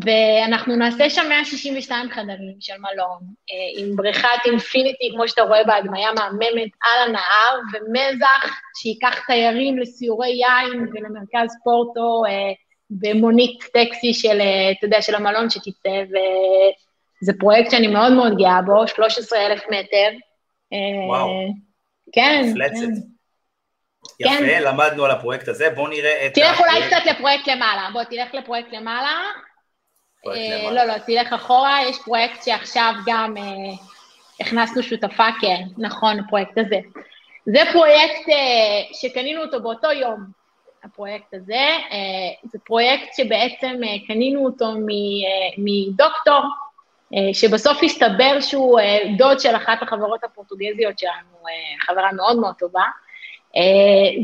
ואנחנו 0.04 0.76
נעשה 0.76 1.10
שם 1.10 1.28
162 1.28 2.10
חדרים 2.10 2.56
של 2.60 2.72
מלון, 2.78 3.20
עם 3.76 3.96
בריכת 3.96 4.28
אינפיניטי, 4.44 5.10
כמו 5.14 5.28
שאתה 5.28 5.42
רואה 5.42 5.64
בהדמיה 5.64 6.12
מהממת, 6.12 6.70
על 6.84 7.08
הנהר, 7.08 7.58
ומזח 7.72 8.60
שייקח 8.76 9.26
תיירים 9.26 9.78
לסיורי 9.78 10.28
יין 10.28 10.86
ולמרכז 10.92 11.56
פורטו, 11.64 12.22
במונית 12.90 13.64
טקסי 13.72 14.14
של, 14.14 14.40
אה, 14.40 14.70
אתה 14.70 14.86
יודע, 14.86 15.02
של 15.02 15.14
המלון 15.14 15.50
שתצא, 15.50 16.04
וזה 16.08 17.32
פרויקט 17.38 17.70
שאני 17.70 17.86
מאוד 17.86 18.12
מאוד 18.12 18.38
גאה 18.38 18.62
בו, 18.62 18.88
13,000 18.88 19.62
מטר. 19.70 20.08
אה, 20.72 21.06
וואו. 21.08 21.28
כן. 22.12 22.46
מפלצת. 22.50 22.80
כן. 22.82 23.18
יפה, 24.20 24.38
כן. 24.38 24.62
למדנו 24.62 25.04
על 25.04 25.10
הפרויקט 25.10 25.48
הזה, 25.48 25.70
בואו 25.70 25.86
נראה 25.86 26.26
את... 26.26 26.34
תלך 26.34 26.60
אולי 26.60 26.86
קצת 26.86 27.06
לפרויקט 27.10 27.48
למעלה, 27.48 27.88
בוא, 27.92 28.04
תלך 28.04 28.34
לפרויקט 28.34 28.72
למעלה. 28.72 29.20
פרויקט 30.22 30.40
אה, 30.40 30.58
למעלה. 30.58 30.84
לא, 30.84 30.92
לא, 30.92 30.98
תלך 30.98 31.32
אחורה, 31.32 31.78
יש 31.88 31.96
פרויקט 32.04 32.42
שעכשיו 32.42 32.92
גם 33.06 33.36
אה, 33.36 33.42
הכנסנו 34.40 34.82
שותפה, 34.82 35.26
כן, 35.40 35.62
נכון, 35.78 36.20
הפרויקט 36.20 36.58
הזה. 36.58 36.78
זה 37.46 37.60
פרויקט 37.72 38.28
אה, 38.28 38.82
שקנינו 38.92 39.42
אותו 39.42 39.62
באותו 39.62 39.92
יום, 39.92 40.37
הפרויקט 40.84 41.34
הזה. 41.34 41.66
זה 42.52 42.58
פרויקט 42.64 43.14
שבעצם 43.16 43.80
קנינו 44.06 44.44
אותו 44.44 44.66
מדוקטור, 45.58 46.42
שבסוף 47.32 47.82
הסתבר 47.82 48.40
שהוא 48.40 48.80
דוד 49.16 49.40
של 49.40 49.56
אחת 49.56 49.82
החברות 49.82 50.24
הפורטוגזיות 50.24 50.98
שלנו, 50.98 51.38
חברה 51.80 52.12
מאוד 52.12 52.38
מאוד 52.38 52.54
טובה. 52.58 52.84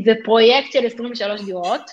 זה 0.03 0.13
פרויקט 0.23 0.71
של 0.71 0.85
23 0.85 1.41
דירות. 1.41 1.91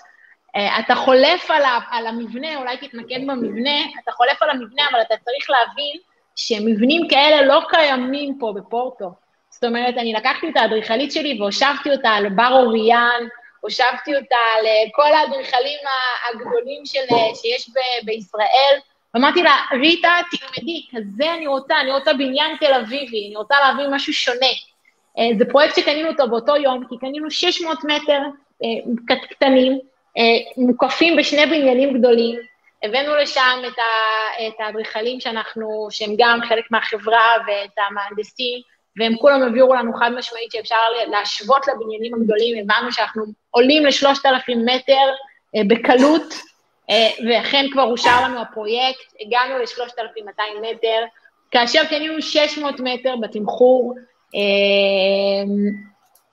אתה 0.80 0.94
חולף 0.94 1.50
על, 1.50 1.62
ה, 1.62 1.78
על 1.90 2.06
המבנה, 2.06 2.56
אולי 2.56 2.76
תתמקד 2.76 3.20
במבנה, 3.26 3.80
אתה 4.02 4.12
חולף 4.12 4.42
על 4.42 4.50
המבנה, 4.50 4.82
אבל 4.90 5.00
אתה 5.00 5.14
צריך 5.24 5.50
להבין 5.50 5.96
שמבנים 6.36 7.08
כאלה 7.08 7.42
לא 7.42 7.60
קיימים 7.68 8.38
פה 8.40 8.52
בפורטו. 8.56 9.10
זאת 9.50 9.64
אומרת, 9.64 9.94
אני 9.96 10.12
לקחתי 10.12 10.48
את 10.48 10.56
האדריכלית 10.56 11.12
שלי 11.12 11.40
והושבתי 11.40 11.90
אותה 11.90 12.08
על 12.08 12.28
בר 12.28 12.52
אוריאן, 12.52 13.22
הושבתי 13.62 14.16
אותה 14.16 14.36
על 14.58 14.66
כל 14.92 15.14
האדריכלים 15.14 15.78
הגדולים 16.30 16.86
של, 16.86 17.14
שיש 17.42 17.68
ב, 17.68 17.78
בישראל, 18.04 18.78
ואמרתי 19.14 19.42
לה, 19.42 19.56
ריטה, 19.72 20.12
תלמדי, 20.30 20.86
כזה 20.90 21.34
אני 21.34 21.46
רוצה, 21.46 21.80
אני 21.80 21.90
רוצה 21.90 22.12
בניין 22.12 22.56
תל 22.60 22.74
אביבי, 22.74 23.26
אני 23.26 23.36
רוצה 23.36 23.54
להביא 23.60 23.84
משהו 23.90 24.12
שונה. 24.12 24.46
זה 25.38 25.44
פרויקט 25.50 25.76
שקנינו 25.76 26.08
אותו 26.08 26.28
באותו 26.28 26.56
יום, 26.56 26.84
כי 26.88 26.94
קנינו 27.00 27.30
600 27.30 27.78
מטר 27.84 28.20
קטנים, 29.30 29.78
מוקפים 30.56 31.16
בשני 31.16 31.46
בניינים 31.46 31.98
גדולים, 31.98 32.38
הבאנו 32.82 33.16
לשם 33.16 33.62
את 34.48 34.60
האדריכלים 34.60 35.20
שאנחנו, 35.20 35.88
שהם 35.90 36.14
גם 36.18 36.40
חלק 36.48 36.64
מהחברה 36.70 37.32
ואת 37.46 37.78
המהנדסים, 37.78 38.60
והם 38.98 39.16
כולם 39.16 39.42
העבירו 39.42 39.74
לנו 39.74 39.94
חד 39.94 40.10
משמעית 40.16 40.52
שאפשר 40.52 40.76
להשוות 41.10 41.68
לבניינים 41.68 42.14
הגדולים, 42.14 42.58
הבנו 42.58 42.92
שאנחנו 42.92 43.24
עולים 43.50 43.86
לשלושת 43.86 44.26
אלפים 44.26 44.64
מטר 44.64 45.12
אה, 45.56 45.60
בקלות, 45.68 46.34
אה, 46.90 47.10
ואכן 47.28 47.66
כבר 47.72 47.82
אושר 47.82 48.24
לנו 48.24 48.40
הפרויקט, 48.40 49.12
הגענו 49.20 49.58
לשלושת 49.58 49.98
אלפים 49.98 50.24
200 50.26 50.56
מטר, 50.62 51.04
כאשר 51.50 51.84
קנינו 51.84 52.22
600 52.22 52.80
מטר 52.80 53.16
בתמחור, 53.16 53.94
אה, 54.34 55.72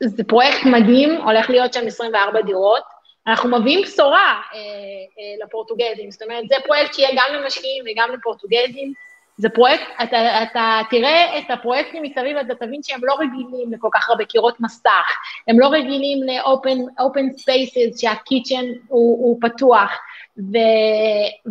זה 0.03 0.23
פרויקט 0.23 0.65
מדהים, 0.65 1.21
הולך 1.21 1.49
להיות 1.49 1.73
שם 1.73 1.87
24 1.87 2.41
דירות, 2.41 2.83
אנחנו 3.27 3.59
מביאים 3.59 3.81
בשורה 3.81 4.41
אה, 4.53 4.59
אה, 4.59 5.45
לפורטוגזים, 5.45 6.11
זאת 6.11 6.21
אומרת, 6.21 6.43
זה 6.47 6.55
פרויקט 6.65 6.93
שיהיה 6.93 7.09
גם 7.15 7.33
למשקיעים 7.33 7.83
וגם 7.91 8.09
לפורטוגזים, 8.13 8.93
זה 9.39 9.49
פרויקט, 9.49 9.83
אתה, 10.03 10.43
אתה 10.43 10.81
תראה 10.89 11.39
את 11.39 11.51
הפרויקטים 11.51 12.03
מסביב, 12.03 12.37
אתה 12.37 12.55
תבין 12.55 12.83
שהם 12.83 12.99
לא 13.03 13.15
רגילים 13.19 13.73
לכל 13.73 13.87
כך 13.93 14.09
הרבה 14.09 14.25
קירות 14.25 14.59
מסך, 14.59 15.17
הם 15.47 15.59
לא 15.59 15.67
רגילים 15.67 16.23
ל-open 16.23 17.39
spaces, 17.39 18.01
שהקיצ'ן 18.01 18.65
הוא, 18.87 19.25
הוא 19.25 19.37
פתוח, 19.41 19.91
ו, 20.37 20.57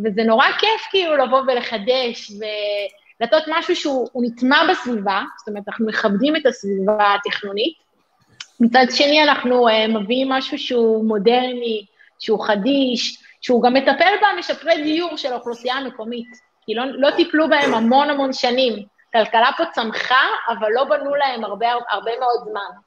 וזה 0.04 0.22
נורא 0.24 0.46
כיף 0.58 0.86
כאילו 0.90 1.16
לבוא 1.16 1.40
ולחדש, 1.40 2.30
ולתת 3.20 3.42
משהו 3.48 3.76
שהוא 3.76 4.22
נטמע 4.24 4.62
בסביבה, 4.70 5.22
זאת 5.38 5.48
אומרת, 5.48 5.68
אנחנו 5.68 5.86
מכבדים 5.86 6.36
את 6.36 6.46
הסביבה 6.46 7.14
התכנונית, 7.14 7.74
מצד 8.60 8.86
שני, 8.90 9.22
אנחנו 9.22 9.68
uh, 9.68 9.72
מביאים 9.88 10.28
משהו 10.28 10.58
שהוא 10.58 11.04
מודרני, 11.04 11.84
שהוא 12.18 12.40
חדיש, 12.40 13.22
שהוא 13.40 13.62
גם 13.62 13.74
מטפל 13.74 14.12
במשפרי 14.22 14.82
דיור 14.82 15.16
של 15.16 15.32
האוכלוסייה 15.32 15.74
המקומית, 15.74 16.47
כי 16.68 16.74
לא, 16.74 16.84
לא 16.86 17.10
טיפלו 17.16 17.48
בהם 17.48 17.74
המון 17.74 18.10
המון 18.10 18.32
שנים. 18.32 18.82
כלכלה 19.12 19.50
פה 19.56 19.64
צמחה, 19.72 20.24
אבל 20.48 20.68
לא 20.70 20.84
בנו 20.84 21.14
להם 21.14 21.44
הרבה, 21.44 21.66
הרבה 21.90 22.10
מאוד 22.20 22.48
זמן. 22.50 22.78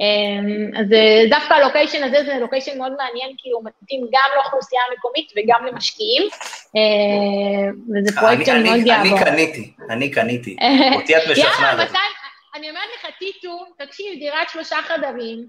Um, 0.00 0.80
אז 0.80 0.86
דווקא 1.30 1.54
הלוקיישן 1.54 2.02
הזה 2.02 2.24
זה 2.26 2.38
לוקיישן 2.40 2.78
מאוד 2.78 2.92
מעניין, 2.92 3.34
כי 3.38 3.50
הוא 3.50 3.62
מתאים 3.64 4.00
גם 4.00 4.30
לאוכלוסייה 4.36 4.82
המקומית 4.90 5.32
וגם 5.36 5.66
למשקיעים, 5.66 6.22
uh, 6.22 7.98
וזה 7.98 8.20
פרויקט 8.20 8.46
שאני 8.46 8.62
מאוד 8.62 8.80
גאה 8.84 9.04
בו. 9.04 9.16
אני 9.16 9.24
קניתי, 9.24 9.72
אני 9.90 10.10
קניתי. 10.10 10.56
אותי 10.94 11.16
את 11.16 11.22
משכנעת. 11.30 11.78
יאללה, 11.78 11.84
אני 12.54 12.70
אומרת 12.70 12.88
לך, 12.98 13.10
טיטו, 13.18 13.64
תקשיב, 13.78 14.18
דירת 14.18 14.48
שלושה 14.48 14.76
חדרים, 14.82 15.46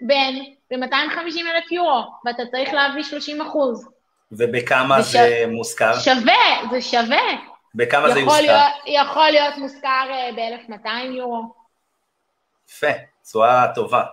בין 0.00 0.44
ב-250 0.70 1.40
אלף 1.54 1.72
יורו, 1.72 2.02
ואתה 2.26 2.42
צריך 2.50 2.72
להביא 2.72 3.02
30 3.02 3.40
אחוז. 3.40 3.93
ובכמה 4.32 4.96
וש... 5.00 5.06
זה 5.06 5.44
מושכר? 5.48 5.98
שווה, 5.98 6.62
זה 6.70 6.82
שווה. 6.82 7.54
בכמה 7.74 8.10
זה 8.10 8.20
יושכר? 8.20 8.40
להיות, 8.40 8.72
יכול 8.86 9.30
להיות 9.30 9.56
מושכר 9.56 10.06
uh, 10.10 10.34
ב-1,200 10.36 10.88
יורו. 11.16 11.54
יפה, 12.68 12.86
תשואה 13.22 13.66
טובה. 13.74 14.04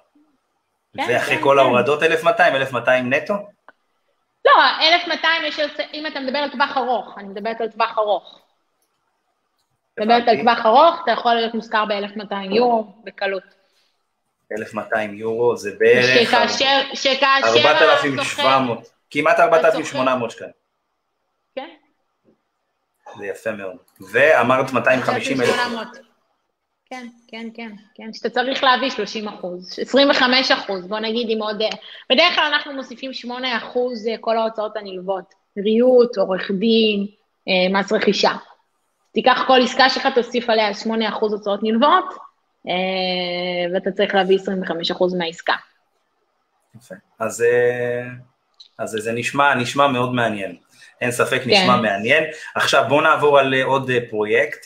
כן, 0.97 1.03
ואחרי 1.09 1.35
כן, 1.35 1.43
כל 1.43 1.55
כן. 1.59 1.65
ההורדות 1.65 2.03
1,200, 2.03 2.55
1,200 2.55 3.13
נטו? 3.13 3.33
לא, 4.45 4.51
1,200 4.81 5.45
יש, 5.45 5.59
אם 5.93 6.07
אתה 6.07 6.19
מדבר 6.19 6.39
על 6.39 6.49
טווח 6.49 6.77
ארוך, 6.77 7.17
אני 7.17 7.27
מדברת 7.27 7.61
על 7.61 7.67
טווח 7.67 7.97
ארוך. 7.97 8.39
מדברת 9.99 10.27
על 10.27 10.41
טווח 10.41 10.65
ארוך, 10.65 10.95
אתה 11.03 11.11
יכול 11.11 11.33
להיות 11.33 11.53
מושכר 11.53 11.85
ב-1,200 11.85 12.55
יורו 12.55 12.93
בקלות. 13.03 13.43
1,200 14.57 15.13
יורו 15.13 15.57
זה 15.57 15.71
בערך... 15.79 16.27
שכאשר... 16.29 16.81
שכאשר... 16.93 17.67
4,700, 17.67 18.91
כמעט 19.11 19.39
4,800 19.39 20.31
שקלים. 20.31 20.51
כן. 21.55 21.69
זה 23.17 23.25
יפה 23.25 23.51
מאוד. 23.51 23.77
ואמרת 24.11 24.73
250 24.73 25.41
אלף. 25.41 25.49
כן, 26.91 27.07
כן, 27.27 27.47
כן, 27.53 27.71
כן, 27.95 28.13
שאתה 28.13 28.29
צריך 28.29 28.63
להביא 28.63 28.89
30 28.89 29.27
אחוז, 29.27 29.79
25 29.79 30.51
אחוז, 30.51 30.87
בוא 30.87 30.99
נגיד 30.99 31.27
עם 31.29 31.41
עוד... 31.41 31.61
בדרך 32.09 32.35
כלל 32.35 32.53
אנחנו 32.53 32.73
מוסיפים 32.73 33.13
8 33.13 33.57
אחוז 33.57 34.07
אה, 34.07 34.15
כל 34.19 34.37
ההוצאות 34.37 34.77
הנלוות, 34.77 35.33
ריהוט, 35.57 36.17
עורך 36.17 36.51
דין, 36.51 37.07
אה, 37.47 37.79
מס 37.79 37.91
רכישה. 37.91 38.31
תיקח 39.13 39.43
כל 39.47 39.61
עסקה 39.63 39.89
שלך, 39.89 40.07
תוסיף 40.15 40.49
עליה 40.49 40.71
8% 40.71 40.85
הוצאות 41.19 41.59
נלוות, 41.63 42.05
אה, 42.67 43.73
ואתה 43.73 43.91
צריך 43.91 44.15
להביא 44.15 44.39
25% 44.39 45.17
מהעסקה. 45.17 45.55
יפה. 46.75 46.95
אז, 47.19 47.43
אז 48.81 48.89
זה 48.89 49.11
נשמע, 49.11 49.55
נשמע 49.55 49.87
מאוד 49.87 50.13
מעניין. 50.13 50.55
אין 51.01 51.11
ספק, 51.11 51.41
נשמע 51.45 51.75
כן. 51.75 51.81
מעניין. 51.81 52.23
עכשיו 52.55 52.83
בואו 52.89 53.01
נעבור 53.01 53.39
על 53.39 53.53
אה, 53.53 53.63
עוד 53.63 53.91
פרויקט. 54.09 54.65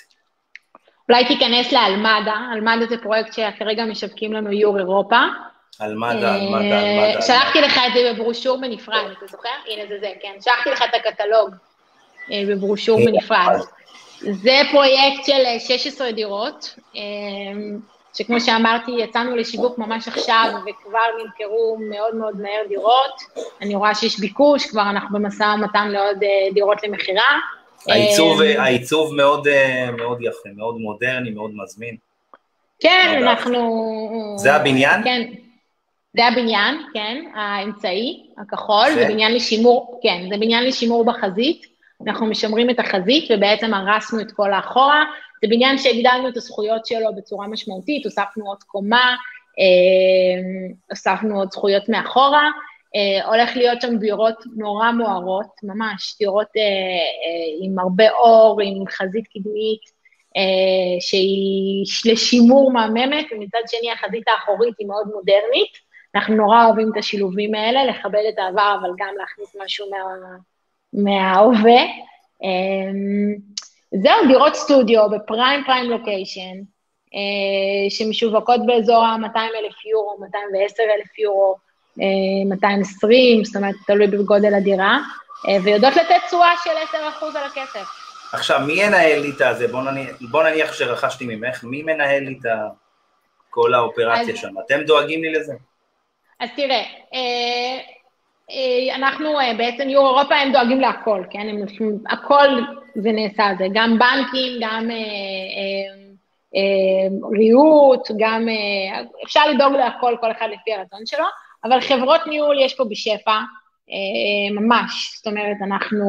אולי 1.09 1.25
תיכנס 1.25 1.71
לאלמדה, 1.71 2.35
אלמדה 2.53 2.85
זה 2.89 2.97
פרויקט 2.97 3.33
שכרגע 3.33 3.85
משווקים 3.85 4.33
לנו 4.33 4.51
יור 4.51 4.79
אירופה. 4.79 5.19
אלמדה, 5.81 6.35
אלמדה, 6.35 6.79
אלמדה. 6.79 7.21
שלחתי 7.21 7.61
לך 7.61 7.77
את 7.87 7.93
זה 7.93 8.13
בברושור 8.13 8.61
בנפרד, 8.61 9.11
אתה 9.17 9.27
זוכר? 9.27 9.49
הנה 9.67 9.83
זה 9.89 9.99
זה, 9.99 10.11
כן. 10.21 10.33
שלחתי 10.41 10.69
לך 10.69 10.81
את 10.81 10.93
הקטלוג 10.93 11.49
בברושור 12.49 12.99
בנפרד. 13.05 13.59
זה 14.19 14.61
פרויקט 14.71 15.25
של 15.25 15.59
16 15.59 16.07
אה, 16.07 16.11
דירות, 16.11 16.75
שכמו 18.15 18.41
שאמרתי, 18.41 18.91
יצאנו 18.91 19.35
לשיווק 19.35 19.77
ממש 19.77 20.07
עכשיו, 20.07 20.51
וכבר 20.55 20.99
נמכרו 21.23 21.77
מאוד 21.89 22.15
מאוד 22.15 22.41
מהר 22.41 22.67
דירות. 22.69 23.21
אני 23.61 23.75
רואה 23.75 23.95
שיש 23.95 24.19
ביקוש, 24.19 24.65
כבר 24.65 24.81
אנחנו 24.81 25.19
במשא 25.19 25.43
ומתן 25.43 25.91
לעוד 25.91 26.23
אה, 26.23 26.53
דירות 26.53 26.83
למכירה. 26.83 27.39
העיצוב, 27.87 28.41
אמ, 28.41 28.59
העיצוב 28.59 29.15
מאוד, 29.15 29.47
אה, 29.47 29.89
מאוד 29.97 30.17
יפה, 30.21 30.49
מאוד 30.55 30.75
מודרני, 30.77 31.29
מאוד 31.29 31.51
מזמין. 31.63 31.95
כן, 32.79 33.19
אנחנו... 33.21 34.35
זה 34.37 34.55
הבניין? 34.55 35.03
כן, 35.03 35.21
זה 36.17 36.25
הבניין, 36.25 36.81
כן, 36.93 37.23
האמצעי, 37.35 38.25
הכחול, 38.37 38.89
זה 38.93 39.05
בניין 39.07 39.35
לשימור, 39.35 39.99
כן, 40.03 40.27
זה 40.29 40.37
בניין 40.37 40.63
לשימור 40.63 41.05
בחזית. 41.05 41.65
אנחנו 42.07 42.25
משמרים 42.25 42.69
את 42.69 42.79
החזית 42.79 43.31
ובעצם 43.31 43.73
הרסנו 43.73 44.21
את 44.21 44.31
כל 44.31 44.53
האחורה. 44.53 45.03
זה 45.45 45.49
בניין 45.49 45.77
שהגדלנו 45.77 46.29
את 46.29 46.37
הזכויות 46.37 46.85
שלו 46.85 47.15
בצורה 47.15 47.47
משמעותית, 47.47 48.05
הוספנו 48.05 48.47
עוד 48.47 48.63
קומה, 48.63 49.15
אה, 49.59 50.73
הוספנו 50.89 51.39
עוד 51.39 51.51
זכויות 51.51 51.89
מאחורה. 51.89 52.49
אה, 52.95 53.25
הולך 53.25 53.57
להיות 53.57 53.81
שם 53.81 53.97
דירות 53.97 54.35
נורא 54.55 54.91
מוארות, 54.91 55.47
ממש, 55.63 56.15
דירות 56.19 56.47
אה, 56.57 57.65
עם 57.65 57.79
הרבה 57.79 58.11
אור, 58.11 58.61
עם 58.61 58.87
חזית 58.87 59.25
קדמית, 59.27 59.95
שהיא 60.99 61.85
לשימור 62.05 62.71
מהממת, 62.71 63.25
ומצד 63.31 63.59
שני 63.67 63.91
החזית 63.91 64.23
האחורית 64.27 64.75
היא 64.79 64.87
מאוד 64.87 65.07
מודרנית. 65.07 65.71
אנחנו 66.15 66.35
נורא 66.35 66.65
אוהבים 66.65 66.91
את 66.93 66.97
השילובים 66.97 67.55
האלה, 67.55 67.85
לכבד 67.85 68.23
את 68.29 68.39
העבר, 68.39 68.75
אבל 68.81 68.89
גם 68.97 69.13
להכניס 69.17 69.55
משהו 69.63 69.85
מה... 69.91 69.97
מההווה. 70.93 71.81
זהו, 74.01 74.27
דירות 74.27 74.55
סטודיו 74.55 75.09
בפריים 75.09 75.63
פריים 75.65 75.89
לוקיישן, 75.89 76.55
אה, 77.13 77.89
שמשווקות 77.89 78.65
באזור 78.65 79.03
ה-200 79.05 79.37
אלף 79.37 79.85
יורו, 79.85 80.17
210 80.19 80.83
אלף 80.83 81.19
יורו, 81.19 81.55
220, 82.49 83.39
אה, 83.39 83.43
זאת 83.45 83.55
אומרת, 83.55 83.75
תלוי 83.87 84.07
בגודל 84.07 84.53
הדירה, 84.53 84.99
אה, 85.47 85.57
ויודעות 85.63 85.95
לתת 85.95 86.21
תשואה 86.27 86.53
של 86.63 86.97
10% 86.97 87.35
על 87.35 87.43
הכסף. 87.43 87.87
עכשיו, 88.31 88.59
מי 88.67 88.73
ינהל 88.73 89.19
לי 89.19 89.31
את 89.35 89.41
הזה? 89.41 89.67
בוא 89.67 89.81
נניח, 89.81 90.15
בוא 90.21 90.43
נניח 90.43 90.73
שרכשתי 90.73 91.25
ממך, 91.25 91.63
מי 91.63 91.83
מנהל 91.83 92.23
לי 92.23 92.37
את 92.41 92.49
כל 93.49 93.73
האופרציה 93.73 94.33
אז, 94.33 94.39
שם? 94.39 94.59
אתם 94.65 94.81
דואגים 94.81 95.21
לי 95.21 95.31
לזה? 95.31 95.53
אז 96.39 96.49
תראה, 96.55 96.83
אה, 97.13 97.79
אנחנו 98.95 99.39
אה, 99.39 99.53
בעצם, 99.57 99.89
יורו 99.89 100.17
אירופה 100.17 100.35
הם 100.35 100.51
דואגים 100.51 100.79
להכל, 100.79 101.23
כן? 101.29 101.47
הם, 101.49 101.65
הכל 102.09 102.47
זה 102.95 103.11
נעשה 103.11 103.43
על 103.43 103.57
זה, 103.57 103.67
גם 103.73 103.99
בנקים, 103.99 104.57
גם 104.61 104.91
אה, 104.91 104.95
אה, 104.95 106.05
אה, 106.55 107.37
ריהוט, 107.37 108.07
גם, 108.17 108.49
אה, 108.49 109.01
אפשר 109.25 109.49
לדאוג 109.49 109.73
להכל, 109.73 110.15
כל 110.21 110.31
אחד 110.31 110.47
לפי 110.53 110.73
הרצון 110.73 111.05
שלו, 111.05 111.25
אבל 111.63 111.81
חברות 111.81 112.21
ניהול 112.27 112.59
יש 112.59 112.75
פה 112.75 112.83
בשפע, 112.89 113.39
אה, 113.91 114.61
ממש, 114.61 115.13
זאת 115.17 115.27
אומרת, 115.27 115.57
אנחנו 115.61 116.05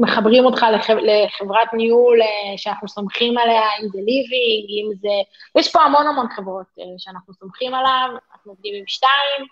מחברים 0.00 0.44
אותך 0.44 0.66
לחב, 0.74 0.94
לחברת 0.94 1.74
ניהול 1.74 2.22
אה, 2.22 2.58
שאנחנו 2.58 2.88
סומכים 2.88 3.38
עליה, 3.38 3.62
אם 3.82 3.88
זה 3.88 3.98
ליבי, 3.98 4.66
אם 4.68 4.94
זה... 5.00 5.08
יש 5.58 5.72
פה 5.72 5.82
המון 5.82 6.06
המון 6.06 6.26
חברות 6.36 6.66
אה, 6.80 6.84
שאנחנו 6.98 7.34
סומכים 7.34 7.74
עליו, 7.74 8.08
אנחנו 8.32 8.52
עובדים 8.52 8.74
עם 8.74 8.84
שתיים, 8.86 9.46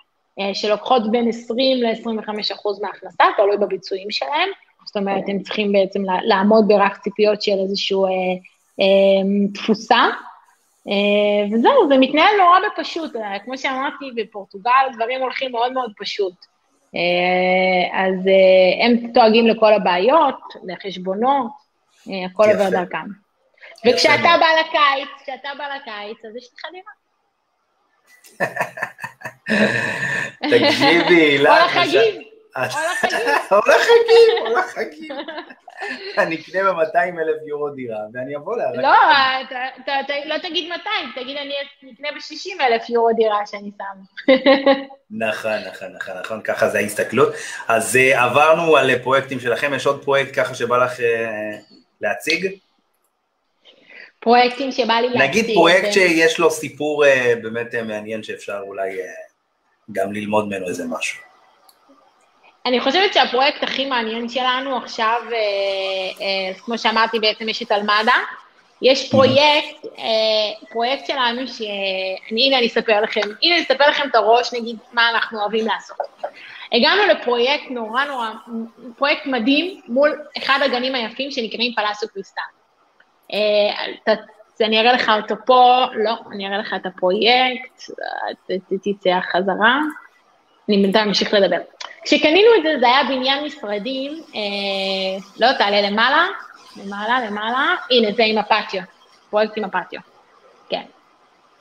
שלוקחות 0.52 1.10
בין 1.10 1.28
20 1.28 1.82
ל-25 1.82 2.54
אחוז 2.54 2.80
מההכנסה, 2.80 3.24
תלוי 3.36 3.56
בביצועים 3.56 4.10
שלהם, 4.10 4.48
זאת 4.84 4.96
אומרת, 4.96 5.24
הם 5.28 5.42
צריכים 5.42 5.72
בעצם 5.72 6.02
לעמוד 6.24 6.68
ברק 6.68 6.98
ציפיות 6.98 7.42
של 7.42 7.58
איזושהי 7.62 7.96
אה, 7.96 8.10
אה, 8.80 9.48
תפוסה. 9.54 10.04
אה, 10.88 11.54
וזהו, 11.54 11.88
זה 11.88 11.98
מתנהל 11.98 12.36
נורא 12.38 12.58
בפשוט, 12.68 13.12
כמו 13.44 13.58
שאמרתי, 13.58 14.04
בפורטוגל 14.16 14.70
דברים 14.94 15.22
הולכים 15.22 15.52
מאוד 15.52 15.72
מאוד 15.72 15.92
פשוט. 15.98 16.34
אה, 16.96 18.04
אז 18.04 18.26
אה, 18.26 18.86
הם 18.86 19.12
דואגים 19.12 19.46
לכל 19.46 19.72
הבעיות, 19.72 20.40
לחשבונות, 20.64 21.52
אה, 22.10 22.26
הכל 22.26 22.44
עובר 22.52 22.70
דרכם. 22.70 23.06
וכשאתה 23.86 24.28
בא 24.40 24.46
לקיץ, 24.60 25.08
כשאתה 25.22 25.48
בא 25.58 25.64
לקיץ, 25.64 26.24
אז 26.24 26.36
יש 26.36 26.48
לך 26.54 26.64
דירה. 26.72 27.01
תקשיבי, 30.50 31.20
הילה. 31.20 31.62
או 31.62 31.66
לחגים. 31.66 32.22
או 33.50 33.58
לחגים, 33.58 34.46
או 34.46 34.58
לחגים. 34.58 35.16
אני 36.18 36.36
אקנה 36.36 36.72
ב-200 36.72 36.96
אלף 36.96 37.36
יורו 37.46 37.70
דירה, 37.70 37.98
ואני 38.14 38.36
אבוא 38.36 38.56
לה. 38.56 38.72
לא, 38.72 38.92
לא 40.26 40.38
תגיד 40.38 40.68
200, 40.68 41.10
תגיד 41.14 41.36
אני 41.36 41.54
אקנה 41.92 42.08
ב-60 42.12 42.62
אלף 42.62 42.90
יורו 42.90 43.12
דירה 43.12 43.46
שאני 43.46 43.70
שם. 43.78 44.32
נכון, 45.26 45.58
נכון, 45.68 45.88
נכון, 45.96 46.14
נכון, 46.24 46.42
ככה 46.42 46.68
זה 46.68 46.78
ההסתכלות. 46.78 47.34
אז 47.68 47.96
אה, 47.96 48.24
עברנו 48.24 48.76
על 48.76 48.98
פרויקטים 48.98 49.40
שלכם, 49.40 49.74
יש 49.74 49.86
עוד 49.86 50.04
פרויקט 50.04 50.40
ככה 50.40 50.54
שבא 50.54 50.84
לך 50.84 51.00
אה, 51.00 51.58
להציג? 52.00 52.56
פרויקטים 54.22 54.72
שבא 54.72 54.94
לי 54.94 55.08
להציג. 55.08 55.22
נגיד 55.22 55.54
פרויקט 55.54 55.92
שיש 55.92 56.38
לו 56.38 56.50
סיפור 56.50 57.04
אה, 57.06 57.34
באמת 57.42 57.74
מעניין 57.74 58.22
שאפשר 58.22 58.58
אולי 58.66 58.90
גם 59.92 60.12
ללמוד 60.12 60.46
ממנו 60.46 60.68
איזה 60.68 60.84
משהו. 60.88 61.22
אני 62.66 62.80
חושבת 62.80 63.14
שהפרויקט 63.14 63.62
הכי 63.62 63.86
מעניין 63.86 64.28
שלנו 64.28 64.76
עכשיו, 64.76 65.20
אה, 65.32 65.36
אה, 66.20 66.54
כמו 66.54 66.78
שאמרתי, 66.78 67.18
בעצם 67.18 67.48
יש 67.48 67.62
את 67.62 67.72
אלמדה. 67.72 68.16
יש 68.82 69.10
פרויקט, 69.10 69.84
אה, 69.98 70.68
פרויקט 70.70 71.06
שלנו 71.06 71.48
ש... 71.48 71.60
הנה 72.30 72.58
אני 72.58 72.66
אספר 72.66 73.00
לכם, 73.00 73.20
הנה 73.42 73.54
אני 73.54 73.62
אספר 73.62 73.90
לכם 73.90 74.08
את 74.10 74.14
הראש, 74.14 74.54
נגיד, 74.54 74.76
מה 74.92 75.10
אנחנו 75.10 75.40
אוהבים 75.40 75.66
לעשות. 75.66 75.96
הגענו 76.72 77.02
לפרויקט 77.06 77.70
נורא 77.70 78.04
נורא, 78.04 78.30
פרויקט 78.96 79.26
מדהים 79.26 79.80
מול 79.88 80.22
אחד 80.38 80.58
הגנים 80.62 80.94
היפים 80.94 81.30
שנקראים 81.30 81.72
פלאסו 81.74 82.06
קריסטל. 82.08 82.40
אני 84.64 84.80
אראה 84.80 84.92
לך 84.92 85.12
אותו 85.22 85.34
פה, 85.46 85.84
לא, 85.94 86.14
אני 86.32 86.46
אראה 86.46 86.58
לך 86.58 86.74
את 86.76 86.86
הפרויקט, 86.86 87.82
תצא 88.82 89.10
החזרה, 89.10 89.80
אני 90.68 90.82
בינתיים 90.82 91.08
אמשיך 91.08 91.34
לדבר. 91.34 91.56
כשקנינו 92.04 92.48
את 92.58 92.62
זה, 92.62 92.76
זה 92.80 92.86
היה 92.86 93.04
בניין 93.04 93.44
משרדים, 93.44 94.12
אה, 94.34 94.40
לא, 95.40 95.52
תעלה 95.52 95.90
למעלה, 95.90 96.26
למעלה, 96.76 97.26
למעלה, 97.26 97.74
הנה, 97.90 98.12
זה 98.12 98.22
עם 98.24 98.38
הפטיו, 98.38 98.82
פרויקט 99.30 99.56
עם 99.56 99.64
הפטיו. 99.64 100.00
כן, 100.68 100.82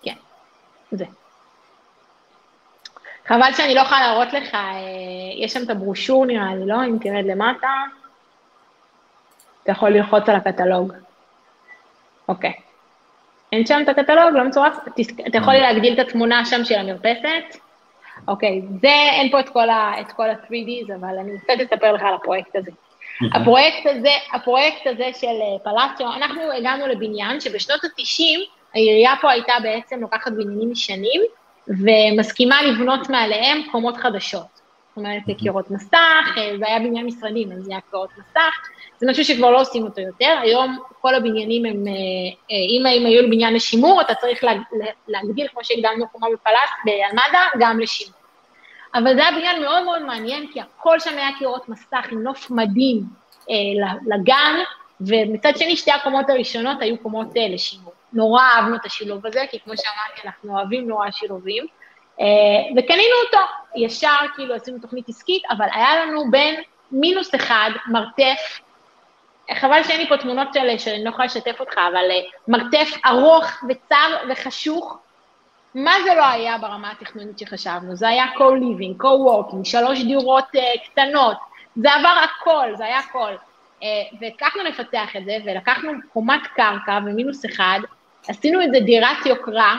כן, 0.04 0.16
זה. 0.92 1.06
חבל 3.28 3.54
שאני 3.54 3.76
לא 3.76 3.82
יכולה 3.82 4.00
להראות 4.00 4.34
לך, 4.34 4.56
אה, 4.56 4.70
יש 5.38 5.54
שם 5.54 5.64
את 5.64 5.70
הברושור 5.70 6.26
נראה 6.26 6.56
לי, 6.56 6.66
לא? 6.66 6.86
אם 6.86 6.98
תרד 7.02 7.26
למטה, 7.26 7.70
אתה 9.64 9.72
יכול 9.72 9.90
ללחוץ 9.90 10.30
על 10.30 10.36
הקטלוג. 10.36 10.94
אוקיי. 12.32 12.54
אין 13.52 13.66
שם 13.66 13.80
את 13.84 13.90
הקטלוג? 13.90 14.34
לא 14.34 14.44
מצורף? 14.44 14.76
אתה 15.28 15.38
יכול 15.38 15.54
להגדיל 15.54 15.94
את 15.94 16.08
התמונה 16.08 16.46
שם 16.46 16.66
של 16.66 16.76
המרפסת? 16.76 17.58
אוקיי, 18.28 18.62
זה, 18.82 18.94
אין 19.12 19.32
פה 19.32 19.40
את 19.40 19.50
כל 19.50 19.70
ה-3Ds, 19.70 20.96
אבל 20.96 21.18
אני 21.20 21.40
קצת 21.40 21.54
אספר 21.64 21.92
לך 21.92 22.02
על 22.02 22.14
הפרויקט 22.14 22.56
הזה. 22.56 22.72
הפרויקט 23.36 23.86
הזה, 23.86 24.10
הפרויקט 24.34 24.88
הזה 24.88 25.10
של 25.20 25.28
אה, 25.28 25.60
פלאציו, 25.64 26.14
אנחנו 26.14 26.42
הגענו 26.52 26.88
לבניין 26.88 27.42
שבשנות 27.42 27.84
ה-90, 27.84 28.24
העירייה 28.74 29.14
פה 29.22 29.32
הייתה 29.32 29.54
בעצם 29.64 30.02
לוקחת 30.02 30.32
בניינים 30.32 30.72
ישנים, 30.72 31.22
ומסכימה 31.68 32.62
לבנות 32.62 33.10
מעליהם 33.10 33.62
קומות 33.72 33.98
חדשות. 33.98 34.61
זאת 34.92 34.98
אומרת, 34.98 35.24
קירות 35.38 35.72
מסך, 35.72 36.38
אה, 36.38 36.58
זה 36.60 36.68
היה 36.68 36.80
בניין 36.80 37.06
משרדים, 37.06 37.52
אז 37.52 37.64
זה 37.64 37.72
היה 37.72 37.82
קירות 37.92 38.10
מסך, 38.18 38.70
זה 39.00 39.08
משהו 39.10 39.26
שכבר 39.26 39.52
לא 39.52 39.62
עושים 39.62 39.84
אותו 39.84 40.02
יותר. 40.02 40.38
היום 40.42 40.78
כל 41.02 41.16
הבניינים 41.16 41.66
הם, 41.66 41.88
אה, 41.88 42.56
אם 42.70 42.86
הם 42.86 43.06
היו 43.06 43.22
לבניין 43.22 43.54
לשימור, 43.54 44.02
אתה 44.02 44.16
צריך 44.16 44.44
להגדיל, 45.08 45.48
כמו 45.48 45.64
שהגדלנו 45.64 46.08
קומה 46.08 46.28
בפלאס, 46.34 46.70
באלמדה, 46.86 47.46
גם 47.60 47.80
לשימור. 47.80 48.22
אבל 48.94 49.16
זה 49.16 49.22
היה 49.22 49.32
בניין 49.32 49.62
מאוד 49.62 49.84
מאוד 49.84 50.02
מעניין, 50.02 50.48
כי 50.54 50.62
הכל 50.62 51.00
שם 51.00 51.18
היה 51.18 51.30
קירות 51.40 51.70
מסך 51.70 52.06
עם 52.12 52.24
נוף 52.24 52.52
מדהים 52.52 53.04
אה, 53.50 53.56
לגן, 54.08 54.56
ומצד 55.02 55.58
שני 55.58 55.78
שתי 55.78 55.92
הקומות 55.92 56.30
הראשונות 56.30 56.82
היו 56.82 56.98
קומות 56.98 57.38
אה, 57.38 57.48
לשימור. 57.50 57.94
נורא 58.14 58.44
אהבנו 58.44 58.76
את 58.76 58.86
השילוב 58.86 59.26
הזה, 59.26 59.46
כי 59.52 59.60
כמו 59.60 59.74
שאמרתי, 59.78 60.28
אנחנו 60.28 60.58
אוהבים 60.58 60.88
נורא 60.88 61.12
שילובים. 61.12 61.66
אה, 62.22 62.26
וקנינו 62.78 63.16
אותו, 63.26 63.46
ישר 63.76 64.16
כאילו 64.36 64.56
עשינו 64.56 64.80
תוכנית 64.80 65.10
עסקית, 65.10 65.44
אבל 65.50 65.66
היה 65.74 66.06
לנו 66.06 66.32
בין 66.32 66.62
מינוס 66.92 67.36
אחד, 67.36 67.72
מרתף, 67.88 68.60
חבל 69.54 69.84
שאין 69.84 70.02
לי 70.02 70.10
פה 70.10 70.18
תמונות 70.18 70.48
של, 70.54 70.78
שאני 70.78 71.04
לא 71.04 71.10
יכולה 71.10 71.26
לשתף 71.26 71.60
אותך, 71.60 71.78
אבל 71.78 72.12
אה, 72.12 72.22
מרתף 72.48 72.90
ארוך 73.06 73.64
וצר 73.70 74.18
וחשוך, 74.30 74.98
מה 75.76 75.94
זה 76.04 76.16
לא 76.16 76.28
היה 76.28 76.58
ברמה 76.58 76.92
התכנונית 76.92 77.40
שחשבנו? 77.40 77.96
זה 77.96 78.08
היה 78.08 78.26
co-living, 78.26 79.04
co-working, 79.04 79.64
שלוש 79.64 80.04
דירות 80.04 80.46
uh, 80.56 80.90
קטנות, 80.90 81.38
זה 81.76 81.94
עבר 81.94 82.16
הכל, 82.24 82.76
זה 82.76 82.86
היה 82.86 83.00
הכל. 83.00 83.32
Uh, 83.80 83.84
והצלחנו 84.22 84.64
לפתח 84.64 85.16
את 85.18 85.26
זה, 85.26 85.38
ולקחנו 85.46 85.92
קומת 86.14 86.42
קרקע 86.56 87.00
ומינוס 87.06 87.46
אחד, 87.46 87.80
עשינו 88.28 88.62
את 88.62 88.68
זה 88.74 88.80
דירת 88.80 89.26
יוקרה, 89.26 89.78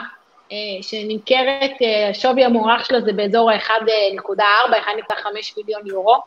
שנמכרת, 0.81 1.71
uh, 1.71 2.13
שווי 2.13 2.45
המוערך 2.45 2.85
שלו 2.85 3.01
זה 3.01 3.13
באזור 3.13 3.51
ה-1.4, 3.51 4.73
1.5 5.11 5.15
מיליון 5.57 5.81
יורו, 5.87 6.17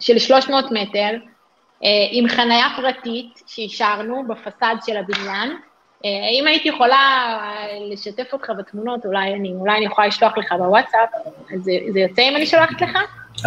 של 0.00 0.18
300 0.18 0.64
מטר, 0.70 1.10
uh, 1.10 1.84
עם 2.10 2.28
חניה 2.28 2.66
פרטית 2.76 3.42
שאישרנו 3.46 4.24
בפסאד 4.28 4.76
של 4.86 4.96
הבניין, 4.96 5.56
אה, 6.04 6.10
אם 6.40 6.46
הייתי 6.46 6.68
יכולה 6.68 6.96
אה, 7.42 7.66
לשתף 7.90 8.32
אותך 8.32 8.52
בתמונות, 8.58 9.06
אולי 9.06 9.34
אני, 9.34 9.52
אולי 9.52 9.76
אני 9.76 9.86
יכולה 9.86 10.06
לשלוח 10.06 10.38
לך 10.38 10.52
בוואטסאפ, 10.52 11.08
אז 11.54 11.60
זה, 11.62 11.72
זה 11.92 12.00
יוצא 12.00 12.22
אם 12.22 12.36
אני 12.36 12.46
שולחת 12.46 12.80
לך? 12.80 12.98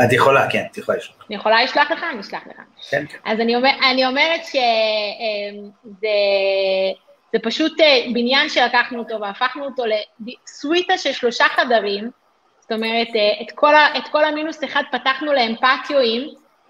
את 0.06 0.14
יכולה, 0.14 0.50
כן, 0.50 0.64
את 0.72 0.78
יכולה 0.78 0.98
לשלוח. 0.98 1.26
אני 1.30 1.36
יכולה 1.36 1.64
לשלוח 1.64 1.92
לך? 1.92 2.06
אני 2.12 2.20
אשלח 2.20 2.42
לך. 2.48 2.58
כן, 2.90 3.06
כן. 3.10 3.18
אז 3.26 3.40
אני, 3.40 3.56
אומר, 3.56 3.70
אני 3.92 4.06
אומרת 4.06 4.46
שזה 4.46 4.60
אה, 6.04 6.92
זה 7.34 7.40
פשוט 7.44 7.74
בניין 8.14 8.50
שלקחנו 8.50 9.00
אותו 9.00 9.22
והפכנו 9.22 9.66
אותו 9.66 9.84
לסוויטה 10.20 10.98
של 10.98 11.12
שלושה 11.12 11.46
חדרים, 11.46 12.12
זאת 12.60 12.72
אומרת, 12.72 13.08
את 13.42 13.52
כל, 13.56 13.76
ה, 13.76 13.98
את 13.98 14.08
כל 14.12 14.26
המינוס 14.26 14.64
אחד 14.64 14.84
פתחנו 14.92 15.34
להם 15.34 15.56
פטיואים, 15.56 16.30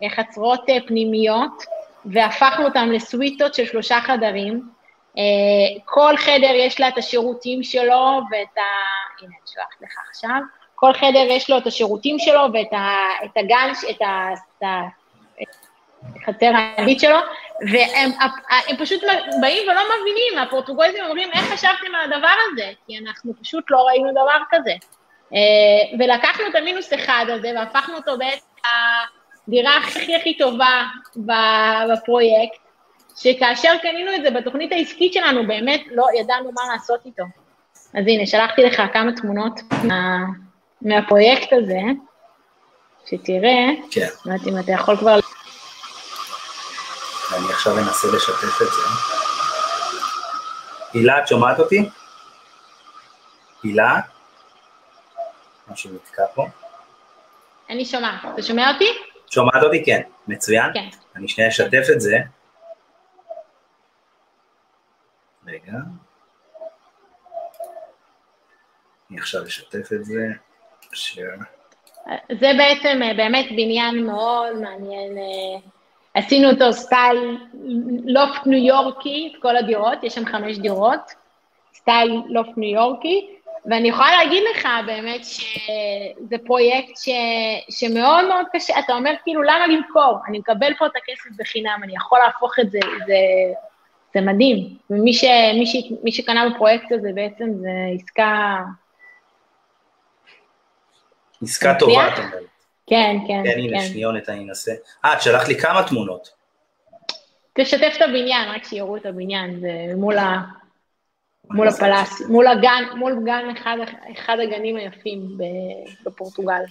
חצרות 0.09 0.61
פנימיות, 0.87 1.63
והפכנו 2.05 2.65
אותם 2.65 2.91
לסוויטות 2.91 3.53
של 3.53 3.65
שלושה 3.65 4.01
חדרים. 4.01 4.69
אה, 5.17 5.23
כל 5.85 6.17
חדר 6.17 6.53
יש 6.55 6.79
לה 6.79 6.87
את 6.87 6.97
השירותים 6.97 7.63
שלו 7.63 8.21
ואת 8.31 8.57
ה... 8.57 8.61
הנה, 9.21 9.29
אני 9.29 9.35
אשלח 9.45 9.81
לך 9.81 9.91
עכשיו. 10.09 10.41
כל 10.75 10.93
חדר 10.93 11.25
יש 11.29 11.49
לו 11.49 11.57
את 11.57 11.67
השירותים 11.67 12.19
שלו 12.19 12.41
ואת 12.53 12.73
ה, 12.73 12.95
את 13.25 13.37
הגן, 13.37 13.71
את 13.89 14.01
ה... 14.01 14.27
את 14.33 14.63
ה 16.03 16.07
החצר 16.23 16.51
הענית 16.55 16.99
שלו, 16.99 17.17
והם 17.71 18.11
הם 18.67 18.77
פשוט 18.77 19.03
באים 19.41 19.63
ולא 19.63 19.81
מבינים, 20.01 20.47
הפורטוגזים 20.47 21.03
אומרים, 21.03 21.29
איך 21.33 21.53
חשבתם 21.53 21.95
על 21.95 22.13
הדבר 22.13 22.33
הזה? 22.51 22.71
כי 22.87 22.97
אנחנו 22.97 23.33
פשוט 23.41 23.63
לא 23.69 23.77
ראינו 23.77 24.11
דבר 24.11 24.39
כזה. 24.49 24.73
אה, 25.33 25.97
ולקחנו 25.99 26.43
את 26.47 26.55
המינוס 26.55 26.93
אחד 26.93 27.25
הזה 27.29 27.51
והפכנו 27.55 27.95
אותו 27.95 28.17
בעצם 28.17 28.45
הדירה 29.47 29.77
הכי 29.77 30.15
הכי 30.15 30.37
טובה 30.37 30.83
בפרויקט, 31.93 32.57
שכאשר 33.17 33.73
קנינו 33.81 34.15
את 34.15 34.23
זה 34.23 34.31
בתוכנית 34.31 34.71
העסקית 34.71 35.13
שלנו, 35.13 35.47
באמת 35.47 35.81
לא 35.91 36.05
ידענו 36.19 36.51
מה 36.51 36.73
לעשות 36.73 37.05
איתו. 37.05 37.23
אז 37.93 38.07
הנה, 38.07 38.25
שלחתי 38.25 38.63
לך 38.63 38.81
כמה 38.93 39.11
תמונות 39.11 39.59
מה, 39.83 40.17
מהפרויקט 40.81 41.53
הזה. 41.53 41.79
שתראה, 43.05 43.65
כן, 43.91 44.07
לא 44.25 44.33
יודעת 44.33 44.47
אם 44.47 44.59
אתה 44.59 44.71
יכול 44.71 44.97
כבר... 44.97 45.19
אני 47.37 47.53
עכשיו 47.53 47.77
אנסה 47.77 48.07
לשתף 48.15 48.61
את 48.61 48.67
זה. 48.67 48.81
הילה, 50.93 51.19
את 51.19 51.27
שומעת 51.27 51.59
אותי? 51.59 51.89
הילה? 53.63 53.99
משהו 55.67 55.91
נתקע 55.93 56.25
פה. 56.35 56.47
אני 57.69 57.85
שומעת. 57.85 58.21
אתה 58.33 58.41
שומע 58.41 58.73
אותי? 58.73 58.85
שומעת 59.29 59.63
אותי? 59.63 59.85
כן. 59.85 60.01
מצוין. 60.27 60.73
כן. 60.73 60.89
אני 61.15 61.27
שנייה 61.27 61.49
אשתף 61.49 61.83
את 61.95 62.01
זה. 62.01 62.17
רגע. 65.47 65.73
אני 69.11 69.19
עכשיו 69.19 69.45
אשתף 69.45 69.93
את 69.93 70.05
זה. 70.05 70.27
share. 70.93 71.43
זה 72.39 72.47
בעצם 72.57 73.03
אה, 73.03 73.13
באמת 73.17 73.45
בניין 73.51 74.05
מאוד 74.05 74.55
מעניין. 74.55 75.17
עשינו 76.13 76.49
אותו 76.49 76.73
style 76.73 77.37
לופט 78.05 78.47
ניו 78.47 78.65
יורקי, 78.65 79.31
את 79.31 79.41
כל 79.41 79.57
הדירות, 79.57 80.03
יש 80.03 80.13
שם 80.13 80.25
חמש 80.25 80.57
דירות, 80.57 81.11
style 81.73 82.21
לופט 82.29 82.57
ניו 82.57 82.73
יורקי, 82.73 83.27
ואני 83.65 83.89
יכולה 83.89 84.17
להגיד 84.17 84.43
לך 84.51 84.67
באמת 84.85 85.25
שזה 85.25 86.35
פרויקט 86.45 86.97
ש, 86.97 87.09
שמאוד 87.69 88.27
מאוד 88.27 88.45
קשה, 88.53 88.79
אתה 88.79 88.93
אומר 88.93 89.11
כאילו 89.23 89.43
למה 89.43 89.67
למכור? 89.67 90.17
אני 90.27 90.39
מקבל 90.39 90.73
פה 90.73 90.85
את 90.85 90.91
הכסף 90.95 91.29
בחינם, 91.37 91.79
אני 91.83 91.95
יכול 91.95 92.19
להפוך 92.19 92.59
את 92.59 92.71
זה, 92.71 92.79
זה, 93.05 93.15
זה 94.13 94.21
מדהים. 94.21 94.77
ומי 94.89 95.13
ש, 95.13 95.23
מי 95.53 95.65
ש, 95.65 95.75
מי 96.03 96.11
שקנה 96.11 96.49
בפרויקט 96.49 96.91
הזה 96.91 97.09
בעצם 97.15 97.45
זה 97.61 97.69
עסקה... 97.95 98.57
עסקה. 101.43 101.73
טובה, 101.79 102.07
את 102.07 102.17
אומרת. 102.17 102.50
כן, 102.91 103.17
כן, 103.27 103.43
כן, 103.43 103.59
הנה. 103.59 103.81
שניונת, 103.81 104.29
אני 104.29 104.43
אנסה. 104.43 104.71
אה, 105.05 105.13
את 105.13 105.21
שלחת 105.21 105.47
לי 105.47 105.59
כמה 105.59 105.83
תמונות. 105.87 106.29
תשתף 107.53 107.93
את 107.97 108.01
הבניין, 108.01 108.49
רק 108.49 108.63
שיראו 108.63 108.97
את 108.97 109.05
הבניין, 109.05 109.59
זה 109.59 109.69
מול, 109.95 110.17
ה... 110.17 110.41
מול 111.51 111.67
הפלאס, 111.67 112.21
מול 112.29 112.47
הגן, 112.47 112.83
מול 112.95 113.21
גן 113.25 113.49
אחד, 113.57 113.77
אחד 114.11 114.37
הגנים 114.43 114.75
היפים 114.75 115.37
בפורטוגל. 116.05 116.63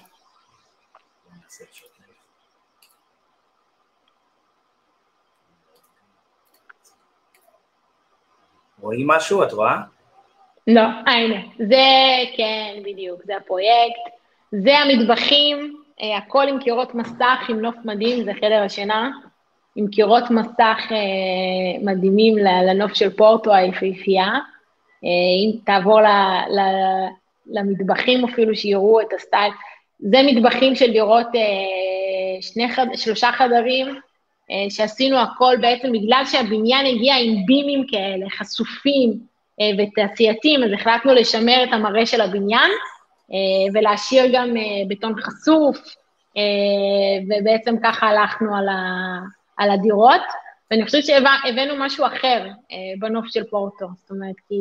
רואים 8.80 9.06
משהו, 9.06 9.42
את 9.42 9.52
רואה? 9.52 9.76
לא, 10.66 10.80
אה, 10.80 11.12
הנה, 11.12 11.40
זה, 11.58 11.84
כן, 12.36 12.82
בדיוק, 12.84 13.20
זה 13.24 13.36
הפרויקט, 13.36 14.14
זה 14.52 14.78
המטבחים, 14.78 15.80
הכל 16.16 16.48
עם 16.48 16.58
קירות 16.58 16.94
מסך, 16.94 17.38
עם 17.48 17.60
נוף 17.60 17.74
מדהים, 17.84 18.24
זה 18.24 18.32
חדר 18.34 18.62
השינה, 18.62 19.10
עם 19.76 19.86
קירות 19.86 20.30
מסך 20.30 20.78
אה, 20.90 21.82
מדהימים 21.82 22.38
לנוף 22.38 22.94
של 22.94 23.10
פורטו 23.10 23.54
היפהפייה. 23.54 24.28
אה, 25.04 25.08
אם 25.44 25.58
תעבור 25.64 26.00
ל, 26.00 26.06
ל, 26.50 26.60
למטבחים 27.46 28.24
אפילו, 28.24 28.56
שיראו 28.56 29.00
את 29.00 29.12
הסטייל, 29.16 29.52
זה 29.98 30.18
מטבחים 30.26 30.74
של 30.74 30.92
דירות 30.92 31.26
אה, 31.34 32.42
שני 32.42 32.68
שלושה 32.96 33.32
חדרים, 33.32 33.86
אה, 34.50 34.70
שעשינו 34.70 35.18
הכל 35.18 35.56
בעצם 35.60 35.92
בגלל 35.92 36.22
שהבניין 36.24 36.86
הגיע 36.86 37.14
עם 37.16 37.46
בימים 37.46 37.86
כאלה, 37.90 38.30
חשופים 38.30 39.18
אה, 39.60 39.70
ותעשייתיים, 39.78 40.62
אז 40.64 40.70
החלטנו 40.72 41.14
לשמר 41.14 41.64
את 41.64 41.72
המראה 41.72 42.06
של 42.06 42.20
הבניין, 42.20 42.70
אה, 42.70 42.99
ולהשאיר 43.74 44.24
גם 44.32 44.56
אה, 44.56 44.62
בטון 44.88 45.14
חשוף, 45.22 45.76
אה, 46.36 46.42
ובעצם 47.24 47.74
ככה 47.82 48.06
הלכנו 48.06 48.56
על, 48.56 48.68
ה, 48.68 48.78
על 49.56 49.70
הדירות, 49.70 50.22
ואני 50.70 50.84
חושבת 50.84 51.04
שהבאנו 51.04 51.74
משהו 51.78 52.06
אחר 52.06 52.46
אה, 52.72 52.76
בנוף 52.98 53.26
של 53.28 53.44
פורטו, 53.44 53.86
זאת 54.02 54.10
אומרת, 54.10 54.36
כי, 54.48 54.54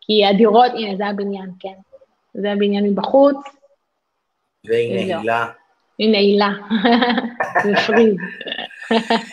כי 0.00 0.26
הדירות, 0.26 0.72
הנה, 0.74 0.96
זה 0.96 1.06
הבניין, 1.06 1.50
כן. 1.60 1.74
זה 2.34 2.52
הבניין 2.52 2.84
מבחוץ, 2.84 3.36
והנה. 4.64 5.16
הילה. 5.16 5.46
הנה 6.00 6.18
הילה, 6.18 6.50
זה 7.64 7.72
פריז. 7.86 8.16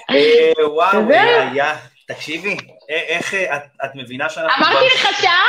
אה, 0.09 0.67
וואו. 0.67 1.09
היה, 1.09 1.73
תקשיבי, 2.07 2.49
אה, 2.49 2.74
איך, 2.90 3.34
אה, 3.34 3.56
את- 3.57 3.64
את 3.86 3.90
מבינה 3.95 4.30
שאנחנו... 4.30 4.66
אמרתי 4.66 4.90
כבר- 4.90 5.10
לך 5.10 5.22
שעה? 5.22 5.45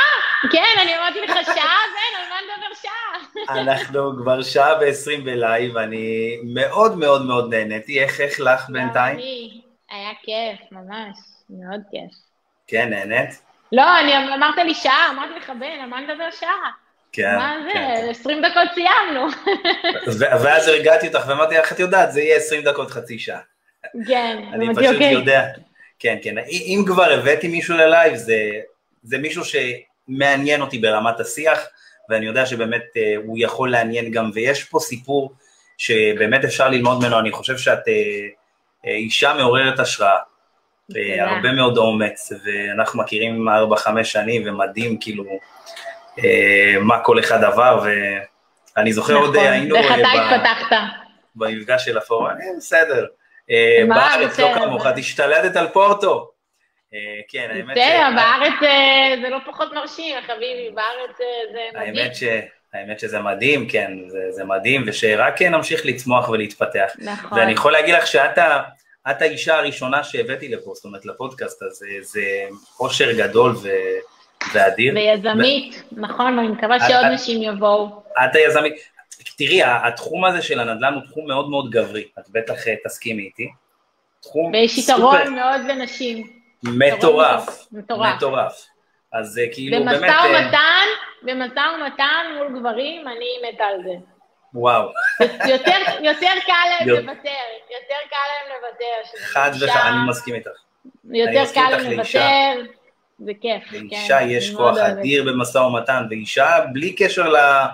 כן, 0.51 0.81
אני 0.81 0.97
אמרתי 0.97 1.21
לך 1.21 1.33
שעה, 1.45 1.55
ואין, 1.55 2.13
על 2.21 2.29
מה 2.29 2.35
נדבר 2.43 2.73
שעה? 2.81 3.61
אנחנו 3.61 4.11
כבר 4.17 4.43
שעה 4.43 4.73
ועשרים 4.81 5.23
בלייב, 5.25 5.77
אני 5.77 6.37
מאוד 6.53 6.97
מאוד 6.97 7.25
מאוד 7.25 7.53
נהניתי, 7.53 8.03
איך, 8.03 8.21
איך 8.21 8.39
לך 8.39 8.69
בינתיים? 8.69 9.19
היה 9.91 10.09
כיף, 10.23 10.71
ממש, 10.71 11.17
מאוד 11.49 11.81
כיף. 11.91 12.11
כן, 12.67 12.89
נהנית? 12.89 13.41
לא, 13.71 13.99
אני 13.99 14.17
אמרת 14.35 14.57
לי 14.57 14.73
שעה, 14.73 15.07
אמרתי 15.11 15.33
לך, 15.39 15.49
בן, 15.59 15.79
על 15.83 15.89
מה 15.89 15.99
נדבר 16.01 16.31
שעה? 16.39 16.71
כן. 17.11 17.35
מה 17.35 17.55
כן, 17.73 17.93
זה, 18.05 18.09
20 18.11 18.41
דקות 18.41 18.69
סיימנו. 18.73 19.27
ואז 20.43 20.67
הרגעתי 20.67 21.07
אותך 21.07 21.27
ואמרתי 21.27 21.57
לך, 21.57 21.71
את 21.71 21.79
יודעת, 21.79 22.11
זה 22.11 22.21
יהיה 22.21 22.37
20 22.37 22.61
דקות, 22.61 22.91
חצי 22.91 23.19
שעה. 23.19 23.39
כן, 24.07 24.37
אני 24.53 24.67
פשוט 24.75 24.93
אוקיי. 24.93 25.11
יודע. 25.11 25.43
כן, 25.99 26.17
כן. 26.23 26.37
אם 26.47 26.83
כבר 26.87 27.11
הבאתי 27.11 27.47
מישהו 27.47 27.77
ללייב, 27.77 28.15
זה, 28.15 28.37
זה 29.03 29.17
מישהו 29.17 29.43
שמעניין 29.45 30.61
אותי 30.61 30.77
ברמת 30.77 31.19
השיח, 31.19 31.59
ואני 32.09 32.25
יודע 32.25 32.45
שבאמת 32.45 32.83
אה, 32.97 33.15
הוא 33.25 33.37
יכול 33.39 33.71
לעניין 33.71 34.11
גם, 34.11 34.31
ויש 34.33 34.63
פה 34.63 34.79
סיפור 34.79 35.33
שבאמת 35.77 36.43
אפשר 36.43 36.69
ללמוד 36.69 36.99
ממנו, 36.99 37.19
אני 37.19 37.31
חושב 37.31 37.57
שאת 37.57 37.87
אה, 37.87 37.93
אה, 38.85 38.91
אישה 38.91 39.33
מעוררת 39.33 39.79
השראה. 39.79 40.19
הרבה 41.19 41.51
מאוד 41.51 41.77
אומץ, 41.77 42.31
ואנחנו 42.45 42.99
מכירים 42.99 43.47
4-5 43.49 44.03
שנים, 44.03 44.43
ומדהים 44.45 44.97
כאילו 44.99 45.23
מה 46.81 46.99
כל 47.03 47.19
אחד 47.19 47.43
עבר, 47.43 47.83
ואני 48.77 48.93
זוכר 48.93 49.13
עוד 49.13 49.29
נכון, 49.29 49.45
אה, 49.45 49.51
היינו 49.51 49.75
ואיך 49.75 49.91
אה, 49.91 49.99
אתה 49.99 50.35
התפתחת. 50.35 50.75
במפגש 51.35 51.85
של 51.85 51.97
הפורום, 51.97 52.27
בסדר. 52.57 53.05
אה, 53.51 53.83
בארץ 53.89 54.39
לא. 54.39 54.53
כמוך, 54.55 54.87
את 54.87 54.97
השתלטת 54.97 55.55
על 55.55 55.67
פורטו. 55.67 56.31
אה, 56.93 56.99
כן, 57.29 57.47
האמת 57.51 57.77
בסדר, 57.77 58.09
בארץ 58.15 58.63
אה, 58.63 59.15
זה 59.21 59.29
לא 59.29 59.37
פחות 59.45 59.73
מרשים, 59.73 60.15
חביבי, 60.27 60.69
בארץ 60.73 61.17
זה 61.17 61.79
מדהים. 61.79 61.95
האמת, 61.97 62.15
ש... 62.15 62.23
שזה 62.97 63.19
מדהים, 63.19 63.69
כן, 63.69 63.91
זה, 64.07 64.19
זה 64.29 64.43
מדהים, 64.43 64.83
ושרק 64.87 65.37
כן 65.39 65.55
נמשיך 65.55 65.85
לצמוח 65.85 66.29
ולהתפתח. 66.29 66.91
נכון. 66.97 67.39
ואני 67.39 67.51
יכול 67.51 67.71
להגיד 67.71 67.95
לך 67.95 68.07
שאת 68.07 68.37
ה... 68.37 68.61
את 69.11 69.21
האישה 69.21 69.55
הראשונה 69.57 70.03
שהבאתי 70.03 70.49
לפה, 70.49 70.71
זאת 70.75 70.85
אומרת, 70.85 71.05
לפודקאסט, 71.05 71.63
אז 71.63 71.71
זה, 71.71 71.85
זה 72.01 72.21
אושר 72.79 73.11
גדול 73.11 73.51
ו... 73.63 73.69
ואדיר. 74.53 74.93
ויזמית, 74.95 75.83
נכון, 75.91 76.39
ואני 76.39 76.47
מקווה 76.47 76.79
שעוד 76.79 77.05
את- 77.05 77.11
נשים 77.11 77.43
יבואו. 77.43 78.03
את 78.25 78.35
היזמית. 78.35 78.96
תראי, 79.37 79.63
התחום 79.63 80.25
הזה 80.25 80.41
של 80.41 80.59
הנדל"ן 80.59 80.93
הוא 80.93 81.03
תחום 81.03 81.27
מאוד 81.27 81.49
מאוד 81.49 81.69
גברי, 81.71 82.07
את 82.19 82.29
בטח 82.29 82.67
אה, 82.67 82.73
תסכימי 82.85 83.23
איתי. 83.23 83.47
תחום 84.21 84.51
ויש 84.53 84.79
סופר- 84.79 84.93
יתרון 84.93 85.35
מאוד 85.35 85.61
לנשים. 85.67 86.27
מטורף, 86.63 87.67
מטורף. 87.71 88.15
מטורף. 88.15 88.65
אז 89.13 89.27
זה 89.27 89.41
כאילו 89.53 89.77
באמת, 89.85 89.97
במשא 90.01 90.05
אה, 90.11 90.25
ומתן, 90.45 90.85
במשא 91.23 91.59
ומתן 91.81 92.25
מול 92.37 92.59
גברים, 92.59 93.07
אני 93.07 93.25
מתה 93.53 93.63
על 93.63 93.83
זה. 93.83 93.93
וואו, 94.53 94.89
יותר, 95.49 95.71
יותר 96.01 96.31
קל 96.45 96.53
להם. 96.79 96.89
לוותר, 96.89 97.29
יותר 97.71 97.99
קל 98.09 98.17
להם 98.27 98.55
לוותר. 98.61 99.17
חד 99.25 99.51
וחד, 99.61 99.89
אני 99.89 100.09
מסכים 100.09 100.35
איתך. 100.35 100.49
יותר 101.13 101.41
מסכים 101.43 101.63
קל 101.63 101.69
להם 101.77 101.91
לאישה. 101.97 102.19
לוותר, 102.55 102.71
זה 103.19 103.31
כיף. 103.41 103.63
לאישה 103.71 104.19
כן, 104.19 104.25
יש 104.29 104.47
אני 104.49 104.57
כוח. 104.57 104.77
אדיר 104.77 105.23
במשא 105.23 105.57
ומתן, 105.57 106.05
ואישה, 106.09 106.47
בלי 106.73 106.95
קשר 106.95 107.29
ל- 107.29 107.65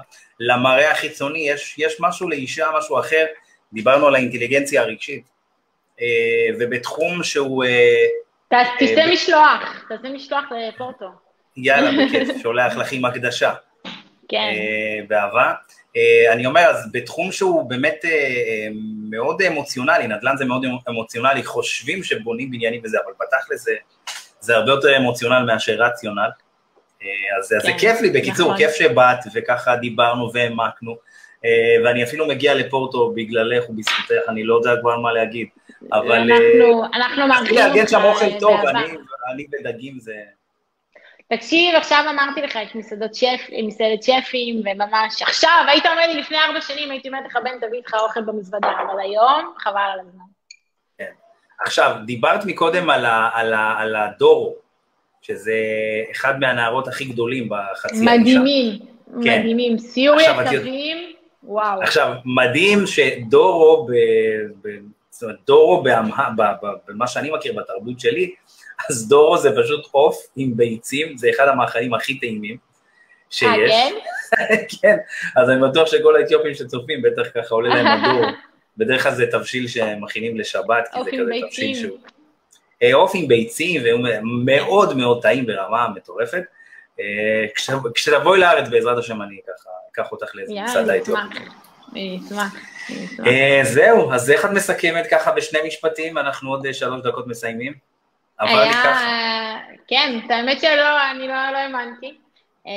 למראה 0.48 0.92
החיצוני, 0.92 1.50
יש, 1.50 1.76
יש 1.78 1.98
משהו 2.00 2.30
לאישה, 2.30 2.68
משהו 2.78 3.00
אחר. 3.00 3.26
דיברנו 3.74 4.08
על 4.08 4.16
האינטליגנציה 4.16 4.82
הרגשית. 4.82 5.24
אה, 6.02 6.06
ובתחום 6.60 7.24
שהוא, 7.24 7.64
אה, 7.64 8.06
תעשה 8.50 9.08
משלוח, 9.14 9.86
תעשה 9.90 10.10
משלוח 10.10 10.44
לפורטו. 10.52 11.06
יאללה, 11.58 11.92
בכיף, 12.06 12.42
שולח 12.42 12.76
לך 12.76 12.92
עם 12.92 13.06
הקדשה. 13.06 13.54
כן, 14.30 14.38
אה, 14.38 15.06
באהבה. 15.08 15.54
אה, 15.98 16.34
אני 16.34 16.46
אומר, 16.46 16.62
אז 16.62 16.92
בתחום 16.92 17.32
שהוא 17.32 17.70
באמת 17.70 18.06
אה, 18.06 18.10
אה, 18.10 18.68
מאוד 19.10 19.42
אמוציונלי, 19.42 20.08
נדל"ן 20.08 20.38
זה 20.38 20.46
מאוד 20.46 20.66
אמוציונלי, 20.90 21.44
חושבים 21.44 22.04
שבונים 22.04 22.52
בניינים 22.52 22.82
וזה, 22.84 22.98
אבל 23.06 23.14
בתכל'ס 23.20 23.64
זה, 23.64 23.74
זה 24.40 24.56
הרבה 24.56 24.72
יותר 24.72 24.98
אמוציונל 24.98 25.44
מאשר 25.48 25.74
רציונל. 25.74 26.30
אה, 27.04 27.38
אז, 27.38 27.44
אז 27.44 27.62
זה 27.62 27.72
כן, 27.72 27.78
כיף 27.78 28.02
לי, 28.02 28.10
בקיצור, 28.10 28.46
נכון. 28.46 28.58
כיף 28.58 28.72
שבאת 28.72 29.20
וככה 29.34 29.76
דיברנו 29.76 30.34
והעמקנו, 30.34 30.96
אה, 31.46 31.50
ואני 31.86 32.04
אפילו 32.04 32.28
מגיע 32.28 32.54
לפורטו 32.54 33.14
בגללך 33.16 33.70
ובזכותך, 33.70 34.30
אני 34.30 34.44
לא 34.44 34.56
יודע 34.56 34.72
כבר 34.82 34.98
מה 35.00 35.14
להגיד, 35.14 35.48
אבל... 35.94 36.32
אה, 36.32 36.38
אנחנו- 36.38 36.86
אנחנו 36.94 37.16
צריך 37.16 37.28
מארחים 37.28 37.56
לארגן 37.56 37.88
שם 37.88 38.04
אוכל 38.04 38.40
טוב, 38.40 38.60
אני 39.34 39.46
בדגים 39.52 40.00
זה... 40.00 40.14
תקשיב, 41.30 41.76
עכשיו 41.76 42.04
אמרתי 42.10 42.42
לך, 42.42 42.56
יש 42.56 42.76
מסעדות 42.76 43.16
שף, 43.16 43.42
מסעדת 43.68 44.04
שפים, 44.04 44.56
וממש 44.66 45.22
עכשיו, 45.22 45.66
היית 45.68 45.86
אומר 45.86 46.08
לי 46.08 46.22
לפני 46.22 46.38
ארבע 46.38 46.62
שנים, 46.62 46.92
הייתי 46.92 47.08
אומרת 47.08 47.26
לך, 47.26 47.38
בן, 47.44 47.68
תביא 47.68 47.78
איתך 47.78 47.94
אוכל 47.94 48.22
במזוודה, 48.22 48.72
אבל 48.72 49.00
היום, 49.00 49.54
חבל 49.60 49.82
על 49.94 50.00
הזמן. 50.00 50.24
כן. 50.98 51.12
עכשיו, 51.66 51.96
דיברת 52.06 52.46
מקודם 52.46 52.90
על, 52.90 53.06
ה, 53.06 53.30
על, 53.34 53.54
ה, 53.54 53.76
על 53.78 53.96
הדורו, 53.96 54.56
שזה 55.24 55.56
אחד 56.12 56.40
מהנערות 56.40 56.88
הכי 56.88 57.06
גדולים 57.06 57.50
בחצי 57.50 57.96
האישה. 57.96 58.20
מדהימים, 58.20 58.80
כן. 59.24 59.40
מדהימים, 59.40 59.78
סיור 59.78 60.18
את 60.22 60.26
וואו. 61.44 61.82
עכשיו, 61.82 62.14
מדהים 62.26 62.88
שדורו, 62.88 63.88
ב, 63.88 63.92
ב, 64.62 64.70
זאת 65.10 65.24
אומרת, 65.24 65.38
דורו 65.48 65.84
בהמה, 65.84 66.30
ב, 66.38 66.42
ב, 66.42 66.68
במה 66.88 67.08
שאני 67.08 67.32
מכיר 67.32 67.54
בתרבות 67.54 68.00
שלי, 68.00 68.34
אז 68.90 69.08
דורו 69.08 69.38
זה 69.38 69.50
פשוט 69.64 69.88
עוף 69.92 70.28
עם 70.36 70.58
ביצים, 70.58 71.18
זה 71.18 71.30
אחד 71.30 71.48
המאכלים 71.48 71.94
הכי 71.94 72.20
טעימים 72.20 72.58
שיש. 73.30 73.72
אה, 73.72 73.90
כן? 74.48 74.56
כן, 74.82 74.98
אז 75.36 75.50
אני 75.50 75.62
בטוח 75.62 75.88
שכל 75.88 76.16
האתיופים 76.16 76.54
שצופים 76.54 77.02
בטח 77.02 77.30
ככה 77.36 77.56
עולה 77.56 77.70
להם 77.76 77.88
הדור. 77.88 78.26
בדרך 78.78 79.04
כלל 79.04 79.16
זה 79.16 79.26
תבשיל 79.32 79.68
שמכינים 79.68 80.38
לשבת, 80.38 80.88
כי 80.94 81.04
זה 81.04 81.12
כזה 81.12 81.26
ביצים. 81.26 81.48
תבשיל 81.48 81.74
שהוא... 81.76 81.98
אה, 82.82 82.94
עוף 82.96 83.12
עם 83.16 83.28
ביצים, 83.28 83.82
והוא 83.86 84.08
מאוד 84.46 84.98
מאוד 84.98 85.22
טעים 85.22 85.46
ברמה 85.46 85.88
מטורפת. 85.96 86.44
אה, 87.00 87.06
כש- 87.56 87.70
כשתבואי 87.96 88.40
לארץ, 88.40 88.70
בעזרת 88.70 88.98
השם, 88.98 89.22
אני 89.22 89.40
ככה 89.48 89.70
אקח 89.94 90.12
אותך 90.12 90.36
לאיזה 90.36 90.54
מסעדה 90.64 90.94
אני 90.94 91.02
אתיופית. 91.02 91.42
אשמח. 92.28 92.56
אה, 93.28 93.60
זהו, 93.64 94.14
אז 94.14 94.32
איך 94.32 94.46
את 94.46 94.50
מסכמת 94.50 95.08
ככה 95.12 95.32
בשני 95.32 95.60
משפטים? 95.68 96.18
אנחנו 96.18 96.50
עוד 96.52 96.66
אה, 96.66 96.74
שלוש 96.74 97.02
דקות 97.02 97.28
מסיימים. 97.28 97.74
עבר 98.38 98.64
לי 98.64 98.74
ככה. 98.74 99.08
כן, 99.88 100.20
האמת 100.30 100.62
שלא, 100.62 101.12
אני 101.12 101.28
לא, 101.28 101.34
לא 101.52 101.58
האמנתי. 101.58 102.18
אמ, 102.66 102.72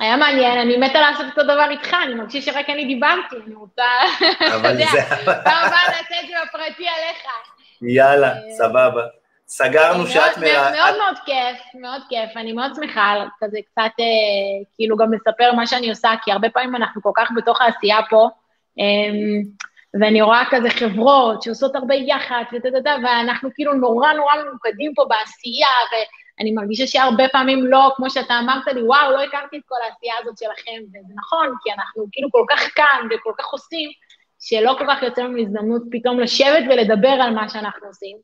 היה 0.00 0.16
מעניין, 0.16 0.58
אני 0.58 0.76
מתה 0.76 1.00
לעשות 1.00 1.26
אותו 1.30 1.42
דבר 1.42 1.66
איתך, 1.70 1.96
אני 2.06 2.14
מרגישה 2.14 2.52
שרק 2.52 2.70
אני 2.70 2.84
דיברתי, 2.84 3.36
אני 3.46 3.54
רוצה, 3.54 3.82
אתה 4.48 4.68
יודע. 4.68 4.86
פעם 5.24 5.66
הבאה 5.66 5.88
נעשה 5.88 6.20
את 6.22 6.28
זה 6.28 6.34
בפרטי 6.48 6.84
עליך. 6.88 7.24
יאללה, 7.88 8.32
אה, 8.32 8.40
סבבה. 8.58 9.02
סגרנו 9.46 10.06
שאת 10.06 10.38
מאוד 10.38 10.52
מרא... 10.52 10.70
מאוד 10.70 10.98
מאוד 10.98 11.16
כיף, 11.26 11.74
מאוד 11.80 12.02
כיף, 12.08 12.36
אני 12.36 12.52
מאוד 12.52 12.74
שמחה 12.74 13.02
על 13.02 13.28
כזה 13.40 13.58
קצת, 13.70 13.92
אה, 14.00 14.64
כאילו 14.74 14.96
גם 14.96 15.12
לספר 15.12 15.52
מה 15.52 15.66
שאני 15.66 15.90
עושה, 15.90 16.10
כי 16.22 16.32
הרבה 16.32 16.50
פעמים 16.50 16.76
אנחנו 16.76 17.02
כל 17.02 17.10
כך 17.16 17.28
בתוך 17.36 17.60
העשייה 17.60 17.98
פה, 18.10 18.28
אמ, 18.78 19.42
ואני 20.00 20.22
רואה 20.22 20.42
כזה 20.50 20.70
חברות 20.70 21.42
שעושות 21.42 21.76
הרבה 21.76 21.94
יח"צ 21.94 22.46
וטה-טה-טה, 22.52 22.96
ואנחנו 23.04 23.50
כאילו 23.54 23.74
נורא 23.74 24.12
נורא 24.12 24.32
ממוקדים 24.36 24.92
פה 24.94 25.04
בעשייה, 25.08 25.76
ואני 25.92 26.52
מרגישה 26.52 26.86
שהרבה 26.86 27.28
פעמים 27.28 27.66
לא, 27.66 27.92
כמו 27.96 28.10
שאתה 28.10 28.38
אמרת 28.38 28.66
לי, 28.66 28.82
וואו, 28.82 29.10
לא 29.10 29.22
הכרתי 29.22 29.56
את 29.56 29.62
כל 29.68 29.76
העשייה 29.84 30.14
הזאת 30.22 30.38
שלכם, 30.38 30.80
וזה 30.88 31.14
נכון, 31.16 31.54
כי 31.62 31.72
אנחנו 31.72 32.06
כאילו 32.12 32.28
כל 32.30 32.44
כך 32.50 32.68
כאן 32.74 33.08
וכל 33.10 33.32
כך 33.38 33.44
עושים, 33.44 33.90
שלא 34.46 34.74
כל 34.78 34.84
כך 34.88 35.02
יוצא 35.02 35.22
לנו 35.22 35.38
הזדמנות 35.38 35.82
פתאום 35.90 36.20
לשבת 36.20 36.64
ולדבר 36.70 37.08
על 37.08 37.34
מה 37.34 37.48
שאנחנו 37.48 37.86
עושים. 37.86 38.16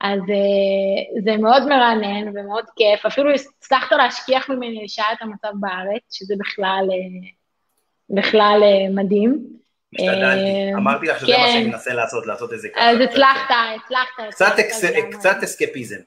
אז 0.00 0.20
uh, 0.20 1.22
זה 1.24 1.36
מאוד 1.36 1.62
מרענן 1.68 2.28
ומאוד 2.28 2.64
כיף, 2.76 3.06
אפילו 3.06 3.30
הצלחת 3.34 3.92
להשכיח 3.92 4.48
ממני 4.50 4.84
לשעה 4.84 5.12
את 5.12 5.18
המצב 5.20 5.48
בארץ, 5.60 6.02
שזה 6.10 6.34
בכלל, 6.38 6.88
uh, 6.90 8.16
בכלל 8.16 8.60
uh, 8.62 8.94
מדהים. 8.94 9.58
השתדלתי. 9.94 10.72
אה, 10.72 10.78
אמרתי 10.78 11.06
לך 11.06 11.20
שזה 11.20 11.32
מה 11.32 11.36
כן. 11.36 11.52
שאני 11.52 11.66
מנסה 11.66 11.94
לעשות, 11.94 12.26
לעשות 12.26 12.52
איזה 12.52 12.68
ככה. 12.68 12.90
אז 12.90 13.00
הצלחת, 13.00 13.50
הצלחת. 13.84 14.30
קצת 14.30 14.54
הצלחת. 14.58 15.14
קצת 15.14 15.36
אסקפיזם. 15.44 16.00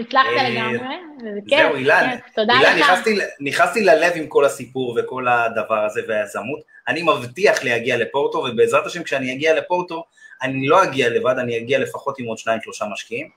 הצלחת 0.00 0.26
אה, 0.36 0.48
לגמרי, 0.50 0.94
וזה 1.20 1.40
כיף. 1.48 1.58
זהו, 1.58 1.74
אילן. 1.74 2.16
תודה 2.34 2.54
אילן. 2.60 2.78
נכנסתי, 3.40 3.84
ללב 3.84 4.12
עם 4.14 4.26
כל 4.26 4.44
הסיפור 4.44 4.98
וכל 4.98 5.28
הדבר 5.28 5.84
הזה 5.84 6.00
והיזמות. 6.08 6.60
אני 6.88 7.02
מבטיח 7.02 7.64
להגיע 7.64 7.96
לפורטו, 7.96 8.38
ובעזרת 8.38 8.86
השם 8.86 9.02
כשאני 9.02 9.32
אגיע 9.32 9.54
לפורטו, 9.54 10.04
אני 10.42 10.66
לא 10.68 10.82
אגיע 10.84 11.08
לבד, 11.08 11.34
אני 11.38 11.58
אגיע 11.58 11.78
לפחות 11.78 12.18
עם 12.18 12.26
עוד 12.26 12.38
שניים 12.38 12.60
שלושה 12.62 12.84
משקיעים, 12.92 13.28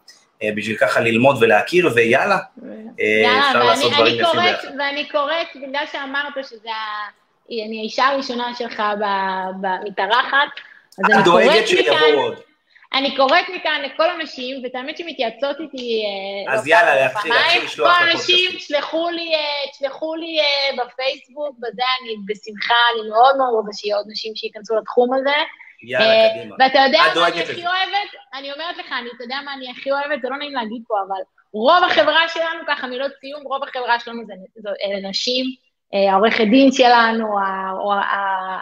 אה, 0.44 0.50
בשביל 0.56 0.78
ככה 0.78 1.00
ללמוד 1.00 1.38
ולהכיר, 1.40 1.90
ויאללה, 1.96 2.38
אה, 3.00 3.06
יאללה, 3.06 3.48
אפשר 3.48 3.58
ואני- 3.60 3.68
לעשות 3.68 3.92
דברים 3.94 4.14
יפים 4.20 4.40
ביחד. 4.42 4.68
ואני 4.80 5.10
קוראת, 5.10 5.48
בגלל 5.56 5.84
שאמרת 5.92 6.34
שזה 6.50 6.70
ה... 6.70 7.10
אני 7.68 7.80
האישה 7.80 8.06
הראשונה 8.08 8.52
שלך 8.58 8.84
במתארחת, 9.62 10.48
אז 11.00 11.06
את 11.06 11.12
אני 11.12 11.24
דואגת 11.24 11.50
קוראת 11.52 11.68
שיבואו 11.68 11.96
מכאן, 11.96 12.14
עוד. 12.16 12.40
אני 12.94 13.16
קוראת 13.16 13.46
מכאן 13.56 13.82
לכל 13.82 14.10
הנשים, 14.10 14.64
ואת 14.64 14.76
האמת 14.76 14.98
שמתייעצות 14.98 15.60
איתי... 15.60 16.04
אה, 16.06 16.54
אז 16.54 16.68
לא 16.68 16.74
יאללה, 16.74 16.96
להתחיל-. 16.96 17.34
להתחיל 17.34 17.64
לשלוח 17.64 18.02
לפודקאסטים. 18.02 18.36
אנשים, 18.36 18.58
תשלחו 18.60 19.10
לי, 19.10 19.36
אה, 19.36 19.72
תשלחו 19.72 20.16
לי 20.16 20.40
אה, 20.40 20.86
בפייסבוק, 20.86 21.56
בזה 21.60 21.82
אני 22.02 22.16
בשמחה, 22.28 22.74
אני 22.94 23.10
מאוד 23.10 23.38
מאוד 23.38 23.54
רוצה 23.54 23.78
שיהיו 23.78 23.98
עוד 23.98 24.06
נשים 24.10 24.36
שייכנסו 24.36 24.76
לתחום 24.76 25.14
הזה. 25.14 25.38
יאללה, 25.84 26.30
קדימה. 26.30 26.56
ואתה 26.60 26.80
יודע 26.80 27.00
מה 27.16 27.28
אני. 27.28 27.42
הכי 27.42 27.68
אוהבת? 27.68 28.12
אני 28.34 28.52
אומרת 28.54 28.78
לך, 28.78 28.92
אני, 28.92 29.10
אתה 29.16 29.24
יודע 29.24 29.38
מה 29.46 29.54
אני 29.54 29.72
הכי 29.72 29.92
אוהבת? 29.92 30.22
זה 30.22 30.30
לא 30.30 30.38
נעים 30.38 30.54
להגיד 30.54 30.82
פה, 30.88 30.96
אבל 31.08 31.22
רוב 31.54 31.84
החברה 31.84 32.28
שלנו, 32.28 32.60
ככה 32.68 32.88
מילות 32.88 33.12
סיום, 33.20 33.44
רוב 33.44 33.64
החברה 33.64 34.00
שלנו 34.00 34.26
זה, 34.26 34.34
נשים, 35.10 35.46
העורכת 35.94 36.44
דין 36.50 36.72
שלנו, 36.72 37.28
או 37.80 37.94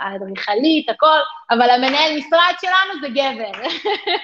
האדריכלית, 0.02 0.90
הכל, 0.90 1.20
אבל 1.52 1.70
המנהל 1.70 2.18
משרד 2.18 2.54
שלנו 2.62 3.02
זה 3.02 3.08
גבר. 3.10 3.68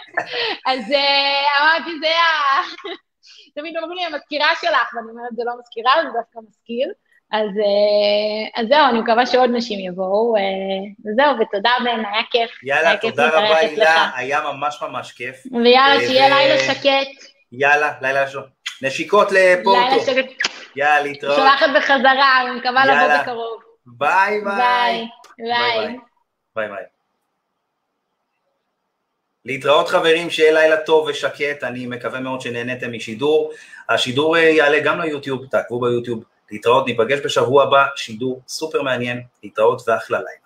אז 0.71 0.91
אה, 0.91 1.41
אמרתי, 1.61 1.91
זה 1.99 2.07
ה... 2.07 2.61
תמיד 3.55 3.77
אומרים 3.77 3.97
לי, 3.97 4.05
המזכירה 4.05 4.49
שלך, 4.61 4.93
ואני 4.95 5.09
אומרת, 5.11 5.35
זה 5.35 5.43
לא 5.45 5.51
מזכירה, 5.59 5.91
זה 6.03 6.09
דווקא 6.19 6.39
מזכיר. 6.47 6.91
אז, 7.31 7.49
אה, 7.57 8.61
אז 8.61 8.67
זהו, 8.67 8.85
אני 8.89 8.99
מקווה 8.99 9.25
שעוד 9.25 9.49
נשים 9.53 9.79
יבואו, 9.79 10.35
אה, 10.35 10.41
וזהו, 11.05 11.35
ותודה 11.39 11.71
בן, 11.79 12.05
היה 12.05 12.23
כיף. 12.31 12.63
יאללה, 12.63 12.89
היה 12.89 12.97
כיף 12.97 13.11
תודה 13.11 13.27
רבה, 13.27 13.41
להתארח 13.41 13.63
הילה. 13.77 14.11
היה 14.15 14.41
ממש 14.41 14.81
ממש 14.81 15.11
כיף. 15.11 15.35
ויאללה, 15.51 15.95
אה, 15.95 16.07
שיהיה 16.07 16.25
ו- 16.25 16.29
לילה 16.29 16.59
שקט. 16.59 17.25
יאללה, 17.51 17.93
לילה 18.01 18.27
שלום. 18.27 18.43
נשיקות 18.81 19.31
לילה 19.31 19.61
לפורטו. 19.61 19.99
שקט. 20.05 20.54
יאללה, 20.75 21.01
להתראות. 21.01 21.35
שולחת 21.35 21.67
בחזרה, 21.75 22.41
אני 22.41 22.59
מקווה 22.59 22.85
לבוא. 22.85 23.21
בקרוב. 23.21 23.61
ביי 23.85 24.41
ביי. 24.41 24.57
ביי. 24.57 25.07
ביי 25.37 25.87
ביי. 25.87 25.97
ביי 26.55 26.67
ביי. 26.67 26.83
להתראות 29.45 29.87
חברים, 29.87 30.29
שיהיה 30.29 30.53
לילה 30.53 30.77
טוב 30.77 31.07
ושקט, 31.07 31.63
אני 31.63 31.87
מקווה 31.87 32.19
מאוד 32.19 32.41
שנהניתם 32.41 32.91
משידור. 32.91 33.53
השידור 33.89 34.37
אה, 34.37 34.41
יעלה 34.41 34.79
גם 34.79 35.01
ליוטיוב, 35.01 35.45
תעקבו 35.45 35.79
ביוטיוב. 35.79 36.23
להתראות, 36.51 36.85
ניפגש 36.87 37.19
בשבוע 37.25 37.63
הבא, 37.63 37.85
שידור 37.95 38.41
סופר 38.47 38.81
מעניין, 38.81 39.23
להתראות 39.43 39.81
ואחלה 39.87 40.17
לילה. 40.17 40.44